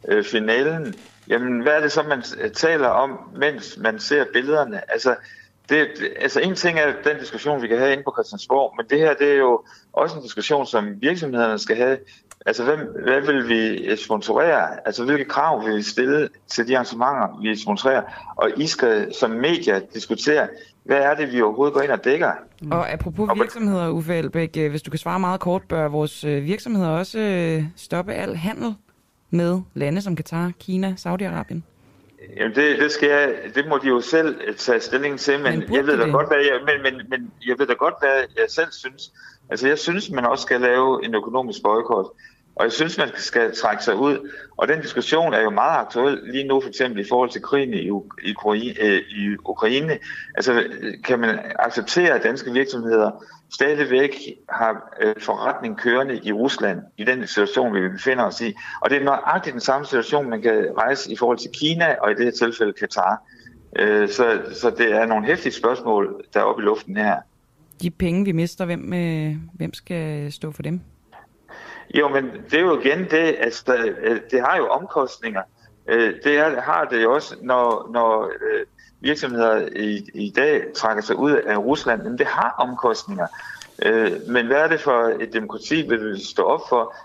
øh, 0.07 0.23
finalen, 0.23 0.94
jamen 1.27 1.61
hvad 1.61 1.73
er 1.73 1.80
det 1.80 1.91
så, 1.91 2.03
man 2.03 2.23
øh, 2.41 2.52
taler 2.52 2.88
om, 2.88 3.19
mens 3.36 3.77
man 3.77 3.99
ser 3.99 4.26
billederne? 4.34 4.91
Altså, 4.91 5.15
det, 5.70 5.88
altså 6.22 6.40
en 6.40 6.56
ting 6.56 6.80
er 6.80 6.94
den 7.04 7.20
diskussion, 7.20 7.62
vi 7.62 7.68
kan 7.68 7.78
have 7.78 7.91
inde 7.91 8.04
på 8.04 8.14
Christiansborg, 8.16 8.74
men 8.78 8.86
det 8.90 9.00
her 9.00 9.14
det 9.14 9.32
er 9.32 9.38
jo 9.38 9.62
også 9.94 10.16
en 10.18 10.24
diskussion, 10.24 10.66
som 10.66 11.02
virksomhederne 11.02 11.60
skal 11.60 11.76
have. 11.76 11.98
Altså, 12.46 12.64
hvem, 12.64 12.80
hvad 13.04 13.22
vil 13.22 13.50
vi 13.50 13.96
sponsorere? 13.96 14.88
Altså, 14.88 15.06
hvilke 15.06 15.26
krav 15.26 15.66
vil 15.66 15.76
vi 15.76 15.82
stille 15.82 16.30
til 16.48 16.68
de 16.68 16.78
arrangementer, 16.78 17.40
vi 17.41 17.62
sponsorerer? 17.62 18.02
Og 18.36 18.52
I 18.58 18.68
skal 18.68 19.14
som 19.14 19.32
medier 19.32 19.80
diskutere, 19.94 20.48
hvad 20.84 20.98
er 20.98 21.16
det, 21.16 21.32
vi 21.34 21.41
overhovedet 21.41 21.74
går 21.74 21.82
ind 21.82 21.91
og 21.91 22.04
dækker? 22.04 22.32
Mm. 22.62 22.72
Og 22.72 22.91
apropos 22.91 23.30
virksomheder, 23.36 23.90
Uffe 23.90 24.16
Elbæk, 24.16 24.58
øh, 24.58 24.70
hvis 24.70 24.82
du 24.82 24.91
kan 24.91 24.98
svare 24.98 25.20
meget 25.20 25.40
kort, 25.40 25.64
bør 25.64 25.88
vores 25.88 26.24
øh, 26.24 26.44
virksomheder 26.44 26.90
også 26.90 27.20
øh, 27.20 27.64
stoppe 27.76 28.14
al 28.14 28.36
handel 28.36 28.76
med 29.30 29.62
lande 29.74 30.02
som 30.02 30.16
Katar, 30.16 30.52
Kina, 30.60 30.96
Saudi-Arabien? 30.98 31.69
Jamen 32.38 32.56
det, 32.56 32.80
det, 32.80 32.91
skal 32.91 33.10
jeg, 33.10 33.36
det 33.56 33.68
må 33.68 33.78
de 33.78 33.88
jo 33.88 34.02
selv 34.02 34.56
tage 34.58 34.80
stilling 34.80 35.20
til, 35.20 35.40
men, 35.40 35.60
men 35.60 35.74
jeg 35.74 35.88
ved 35.88 35.98
da 35.98 36.08
godt, 36.08 36.28
hvad 36.28 36.38
jeg, 36.38 36.60
men, 36.66 36.84
men, 36.84 37.10
men 37.10 37.32
jeg 37.48 37.60
ved 37.60 37.68
da 37.68 37.74
godt, 37.74 37.94
hvad 38.00 38.24
jeg 38.38 38.46
selv 38.50 38.72
synes. 38.72 39.12
Altså 39.50 39.68
jeg 39.68 39.80
synes, 39.80 40.10
man 40.10 40.26
også 40.26 40.41
skal 40.41 40.62
lave 40.62 41.06
en 41.06 41.16
økonomisk 41.16 41.64
boykot. 41.64 42.08
Og 42.60 42.65
jeg 42.65 42.72
synes, 42.72 42.98
man 42.98 43.10
skal 43.15 43.56
trække 43.56 43.84
sig 43.84 43.95
ud. 43.95 44.31
Og 44.57 44.68
den 44.68 44.81
diskussion 44.81 45.34
er 45.34 45.41
jo 45.41 45.49
meget 45.49 45.80
aktuel 45.80 46.19
lige 46.23 46.48
nu, 46.48 46.61
for 46.61 46.69
eksempel 46.69 47.06
i 47.06 47.10
forhold 47.10 47.30
til 47.30 47.41
krigen 47.41 47.73
i, 47.73 47.90
i, 48.30 48.77
øh, 48.81 49.02
i 49.10 49.36
Ukraine. 49.45 49.98
Altså, 50.36 50.64
kan 51.03 51.19
man 51.19 51.40
acceptere, 51.60 52.15
at 52.15 52.23
danske 52.23 52.52
virksomheder 52.52 53.11
stadigvæk 53.53 54.15
har 54.49 54.98
øh, 55.02 55.15
forretning 55.19 55.77
kørende 55.77 56.19
i 56.23 56.31
Rusland, 56.31 56.80
i 56.98 57.03
den 57.03 57.27
situation, 57.27 57.73
vi 57.73 57.90
befinder 57.90 58.23
os 58.23 58.41
i. 58.41 58.53
Og 58.81 58.90
det 58.90 58.98
er 58.98 59.03
nøjagtigt 59.03 59.53
den 59.53 59.61
samme 59.61 59.86
situation, 59.86 60.30
man 60.30 60.41
kan 60.41 60.68
rejse 60.77 61.11
i 61.11 61.15
forhold 61.15 61.38
til 61.38 61.49
Kina, 61.53 61.95
og 62.02 62.11
i 62.11 62.14
det 62.14 62.26
her 62.26 62.31
tilfælde 62.31 62.73
Katar. 62.73 63.23
Øh, 63.76 64.10
så, 64.10 64.41
så 64.53 64.69
det 64.69 64.91
er 64.91 65.06
nogle 65.06 65.26
hæftige 65.26 65.53
spørgsmål, 65.53 66.23
der 66.34 66.40
er 66.40 66.44
oppe 66.44 66.61
i 66.61 66.65
luften 66.65 66.98
her. 66.98 67.15
De 67.81 67.91
penge, 67.91 68.26
vi 68.26 68.31
mister, 68.31 68.65
hvem, 68.65 68.81
hvem 69.53 69.73
skal 69.73 70.31
stå 70.31 70.52
for 70.52 70.64
dem? 70.64 70.81
Jo, 71.95 72.07
men 72.07 72.32
det 72.52 72.53
er 72.53 72.61
jo 72.61 72.80
igen 72.80 72.99
det, 72.99 73.36
altså, 73.40 73.94
det 74.32 74.41
har 74.41 74.57
jo 74.57 74.68
omkostninger. 74.68 75.41
Øh, 75.88 76.14
det 76.24 76.38
er, 76.38 76.61
har 76.61 76.86
det 76.86 77.03
jo 77.03 77.14
også, 77.14 77.36
når, 77.41 77.90
når 77.94 78.26
øh, 78.26 78.66
virksomheder 78.99 79.68
i, 79.76 80.10
i 80.14 80.34
dag 80.36 80.64
trækker 80.76 81.03
sig 81.03 81.16
ud 81.16 81.32
af 81.32 81.57
Rusland, 81.57 82.03
men 82.03 82.18
det 82.18 82.28
har 82.28 82.56
omkostninger. 82.57 83.28
Men 84.28 84.48
hvad 84.48 84.57
er 84.57 84.68
det 84.68 84.82
for 84.82 85.16
et 85.20 85.34
demokrati, 85.34 85.82
vi 85.82 85.98
vil 85.98 86.26
stå 86.26 86.44
op 86.44 86.61
for, 86.70 86.95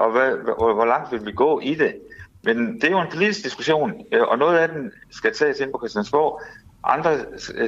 og, 0.00 0.10
hvad, 0.10 0.32
og 0.58 0.74
hvor 0.74 0.84
langt 0.84 1.12
vil 1.12 1.26
vi 1.26 1.32
gå 1.32 1.60
i 1.60 1.74
det? 1.74 1.94
Men 2.42 2.74
det 2.74 2.84
er 2.84 2.90
jo 2.90 3.00
en 3.00 3.10
politisk 3.10 3.44
diskussion, 3.44 3.92
og 4.12 4.38
noget 4.38 4.58
af 4.58 4.68
den 4.68 4.92
skal 5.10 5.34
tages 5.34 5.60
ind 5.60 5.72
på 5.72 5.78
Christiansborg. 5.78 6.42
Andre 6.84 7.18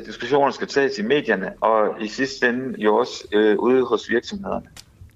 diskussioner 0.07 0.51
skal 0.51 0.69
tages 0.69 0.99
i 0.99 1.03
medierne, 1.03 1.53
og 1.61 2.03
i 2.03 2.09
sidste 2.09 2.49
ende 2.49 2.81
jo 2.81 2.97
også 2.97 3.25
øh, 3.33 3.59
ude 3.59 3.85
hos 3.85 4.11
virksomhederne. 4.11 4.66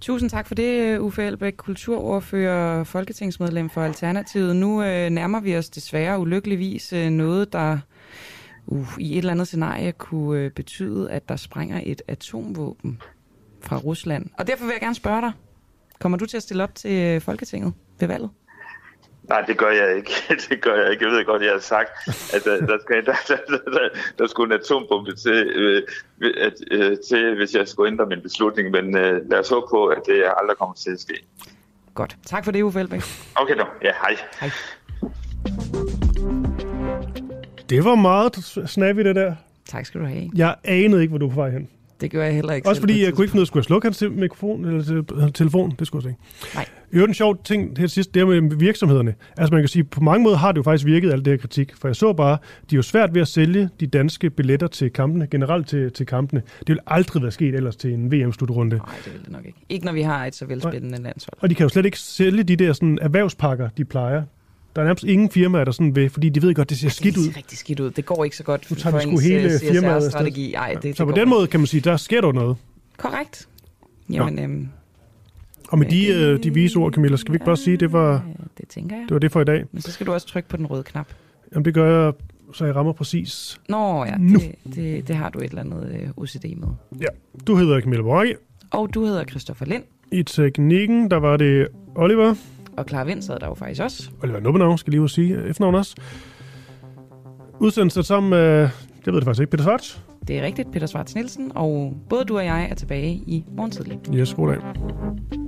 Tusind 0.01 0.31
tak 0.31 0.47
for 0.47 0.55
det, 0.55 0.81
øh, 0.81 1.03
Uffe 1.03 1.23
Elbæk, 1.23 1.55
kulturordfører, 1.57 2.85
folketingsmedlem 2.85 3.71
for 3.71 3.83
Alternativet. 3.83 4.57
Nu 4.57 4.83
øh, 4.83 5.11
nærmer 5.11 5.41
vi 5.41 5.57
os 5.57 5.71
desværre 5.71 6.19
ulykkeligvis 6.19 6.93
øh, 6.93 7.11
noget, 7.11 7.53
der 7.53 7.79
uh, 8.67 8.89
i 8.99 9.13
et 9.13 9.19
eller 9.19 9.33
andet 9.33 9.47
scenarie 9.47 9.93
kunne 9.93 10.41
øh, 10.41 10.51
betyde, 10.51 11.11
at 11.11 11.29
der 11.29 11.37
springer 11.37 11.81
et 11.85 12.03
atomvåben 12.09 13.01
fra 13.61 13.77
Rusland. 13.77 14.27
Og 14.39 14.47
derfor 14.47 14.65
vil 14.65 14.73
jeg 14.73 14.81
gerne 14.81 14.95
spørge 14.95 15.21
dig, 15.21 15.33
kommer 16.01 16.19
du 16.19 16.27
til 16.27 16.37
at 16.37 16.43
stille 16.43 16.63
op 16.63 16.75
til 16.75 16.93
øh, 16.93 17.21
Folketinget 17.21 17.73
ved 18.01 18.09
valget? 18.09 18.31
Nej, 19.29 19.41
det 19.41 19.59
gør 19.59 19.71
jeg 19.71 19.97
ikke. 19.97 20.13
Det 20.49 20.61
gør 20.61 20.83
jeg 20.83 20.91
ikke. 20.91 21.05
Jeg 21.05 21.13
ved 21.13 21.25
godt, 21.25 21.43
jeg 21.43 21.53
har 21.53 21.59
sagt, 21.61 21.91
at 22.35 22.45
der, 22.45 22.67
der, 22.67 22.79
skal, 22.85 23.07
der, 23.07 23.15
der, 23.29 23.71
der, 23.71 23.89
der 24.19 24.27
skulle 24.27 24.55
en 24.55 24.61
atombombe 24.61 25.15
til, 25.17 25.47
øh, 25.57 25.83
at, 26.47 26.53
øh, 26.71 26.97
til, 27.09 27.37
hvis 27.37 27.55
jeg 27.55 27.69
skulle 27.69 27.93
ændre 27.93 28.07
min 28.07 28.23
beslutning. 28.23 28.71
Men 28.71 28.97
øh, 28.97 29.31
lad 29.31 29.39
os 29.39 29.49
håbe 29.49 29.67
på, 29.71 29.87
at 29.87 29.99
det 30.07 30.25
aldrig 30.41 30.57
kommer 30.59 30.75
til 30.75 30.91
at 30.91 31.01
ske. 31.01 31.15
Godt. 31.95 32.17
Tak 32.27 32.45
for 32.45 32.53
det, 32.53 32.63
Uffe 32.63 32.81
Elbæk. 32.81 33.03
Okay, 33.35 33.55
nu. 33.55 33.65
Ja, 33.83 33.93
hej. 34.03 34.17
Hej. 34.41 34.51
Det 37.71 37.85
var 37.85 37.95
meget 37.95 38.37
snappy, 38.67 39.01
det 39.01 39.17
der. 39.17 39.35
Tak 39.69 39.87
skal 39.87 40.01
du 40.01 40.07
have. 40.07 40.31
Jeg 40.35 40.55
anede 40.65 41.03
ikke, 41.03 41.11
hvor 41.11 41.19
du 41.19 41.27
var 41.27 41.35
på 41.35 41.41
vej 41.41 41.51
hen. 41.51 41.69
Det 42.01 42.11
gør 42.11 42.25
jeg 42.25 42.35
heller 42.35 42.53
ikke. 42.53 42.69
Også 42.69 42.83
fordi 42.83 43.05
jeg 43.05 43.13
kunne 43.13 43.25
ikke 43.25 43.31
finde 43.31 43.41
ud 43.41 43.43
af, 43.43 43.47
skulle 43.47 43.61
jeg 43.61 43.65
slukke 43.65 43.87
hans 43.87 44.03
mikrofon 44.11 44.65
eller 44.65 45.31
telefon? 45.35 45.75
Det 45.79 45.87
skulle 45.87 46.05
jeg 46.05 46.11
ikke. 46.11 46.55
Nej. 46.55 46.67
I 46.93 46.95
øvrigt 46.97 47.11
en 47.11 47.15
sjov 47.15 47.43
ting 47.45 47.79
her 47.79 47.87
sidst, 47.87 48.15
det 48.15 48.29
med 48.29 48.57
virksomhederne. 48.57 49.15
Altså 49.37 49.55
man 49.55 49.63
kan 49.63 49.69
sige, 49.69 49.85
på 49.85 50.01
mange 50.01 50.25
måder 50.25 50.37
har 50.37 50.53
det 50.53 50.57
jo 50.57 50.63
faktisk 50.63 50.87
virket, 50.87 51.13
alt 51.13 51.25
det 51.25 51.33
her 51.33 51.39
kritik. 51.39 51.77
For 51.77 51.89
jeg 51.89 51.97
så 51.97 52.13
bare, 52.13 52.39
de 52.71 52.75
er 52.75 52.79
jo 52.79 52.83
svært 52.83 53.15
ved 53.15 53.21
at 53.21 53.29
sælge 53.29 53.69
de 53.81 53.87
danske 53.87 54.31
billetter 54.31 54.67
til 54.67 54.93
kampene, 54.93 55.27
generelt 55.27 55.69
til, 55.69 55.93
til 55.93 56.07
kampene. 56.07 56.43
Det 56.59 56.69
vil 56.69 56.79
aldrig 56.87 57.23
være 57.23 57.31
sket 57.31 57.55
ellers 57.55 57.77
til 57.77 57.95
en 57.95 58.13
VM-slutrunde. 58.13 58.77
Nej, 58.77 58.87
det 59.05 59.13
vil 59.13 59.21
det 59.25 59.33
nok 59.33 59.47
ikke. 59.47 59.59
Ikke 59.69 59.85
når 59.85 59.93
vi 59.93 60.03
har 60.03 60.27
et 60.27 60.35
så 60.35 60.47
velspændende 60.47 61.03
landshold. 61.03 61.39
Og 61.39 61.51
de 61.51 61.55
kan 61.55 61.65
jo 61.65 61.69
slet 61.69 61.85
ikke 61.85 61.99
sælge 61.99 62.43
de 62.43 62.57
der 62.57 62.73
sådan, 62.73 62.99
erhvervspakker, 63.03 63.69
de 63.77 63.85
plejer. 63.85 64.23
Der 64.77 64.83
er 64.83 64.87
nærmest 64.87 65.05
ingen 65.05 65.31
firmaer, 65.31 65.65
der 65.65 65.73
sådan 65.73 65.97
vil, 65.97 66.11
fordi 66.11 66.29
de 66.29 66.43
ved 66.43 66.55
godt, 66.55 66.71
det 66.71 66.79
ser 66.79 66.89
skidt 66.89 67.17
ud. 67.17 67.23
Det 67.23 67.33
ser 67.33 67.37
rigtig 67.37 67.59
skidt 67.59 67.81
ud. 67.81 67.91
Det 67.91 68.05
går 68.05 68.25
ikke 68.25 68.37
så 68.37 68.45
godt 68.45 68.71
nu 68.71 68.77
tager 68.77 69.01
for 69.01 69.11
vi 69.11 69.23
hele 69.23 69.53
øh, 69.53 69.61
firmaet 69.73 70.11
strategi. 70.11 70.55
Ej, 70.55 70.69
det, 70.69 70.85
ja. 70.85 70.89
det 70.89 70.97
så 70.97 71.05
på 71.05 71.13
den 71.13 71.29
måde 71.29 71.47
kan 71.47 71.61
man 71.61 71.67
sige, 71.67 71.81
der 71.81 71.97
sker 71.97 72.21
der 72.21 72.33
noget. 72.33 72.57
Korrekt. 72.97 73.49
Jamen, 74.11 74.39
ja. 74.39 74.45
øhm, 74.45 74.69
og 75.69 75.79
med 75.79 75.87
de, 75.87 76.07
øh, 76.07 76.43
de 76.43 76.55
vise 76.55 76.79
ord, 76.79 76.93
Camilla, 76.93 77.17
skal 77.17 77.33
vi 77.33 77.37
ikke 77.37 77.45
bare 77.45 77.57
sige, 77.57 77.77
det 77.77 77.93
var, 77.93 78.25
det, 78.59 78.69
tænker 78.69 78.97
jeg. 78.97 79.05
det 79.09 79.15
var 79.15 79.19
det 79.19 79.33
for 79.33 79.41
i 79.41 79.45
dag? 79.45 79.65
Men 79.73 79.83
så 79.83 79.93
skal 79.93 80.07
du 80.07 80.13
også 80.13 80.27
trykke 80.27 80.49
på 80.49 80.57
den 80.57 80.67
røde 80.67 80.83
knap. 80.83 81.07
Jamen, 81.53 81.65
det 81.65 81.75
gør 81.75 82.05
jeg, 82.05 82.13
så 82.53 82.65
jeg 82.65 82.77
rammer 82.77 82.93
præcis. 82.93 83.61
Nå 83.69 84.05
ja, 84.05 84.17
nu. 84.19 84.39
Det, 84.39 84.75
det, 84.75 85.09
det 85.09 85.17
har 85.17 85.31
du 85.31 85.39
et 85.39 85.45
eller 85.45 85.61
andet 85.61 86.01
øh, 86.03 86.09
OCD 86.17 86.45
med. 86.57 86.69
Ja, 87.01 87.07
du 87.47 87.57
hedder 87.57 87.81
Camilla 87.81 88.03
Boracke. 88.03 88.37
Og 88.71 88.95
du 88.95 89.05
hedder 89.05 89.25
Christoffer 89.25 89.67
Lind. 89.67 89.83
I 90.13 90.23
teknikken, 90.23 91.11
der 91.11 91.17
var 91.17 91.37
det 91.37 91.69
Oliver. 91.95 92.35
Og 92.77 92.85
Clara 92.89 93.05
Vind 93.05 93.23
sad 93.23 93.39
der 93.39 93.47
jo 93.47 93.55
faktisk 93.55 93.83
også. 93.83 94.11
Oliver 94.23 94.41
Nubbenau, 94.41 94.77
skal 94.77 94.91
lige 94.91 95.01
ud 95.01 95.09
sige 95.09 95.49
efternavn 95.49 95.75
også. 95.75 95.97
Udsendelsen 97.61 98.03
sammen 98.03 98.31
med, 98.31 98.39
jeg 98.39 98.71
ved 99.07 99.15
det 99.15 99.25
faktisk 99.25 99.41
ikke, 99.41 99.51
Peter 99.51 99.65
Svarts. 99.65 100.03
Det 100.29 100.39
er 100.39 100.43
rigtigt, 100.43 100.73
Peter 100.73 100.87
Svarts 100.87 101.15
Nielsen, 101.15 101.53
og 101.55 101.97
både 102.09 102.25
du 102.25 102.37
og 102.37 102.45
jeg 102.45 102.69
er 102.71 102.75
tilbage 102.75 103.13
i 103.13 103.45
morgen 103.57 103.71
tidlig. 103.71 103.99
Yes, 104.15 104.35
god 104.35 104.49
dag. 104.49 105.48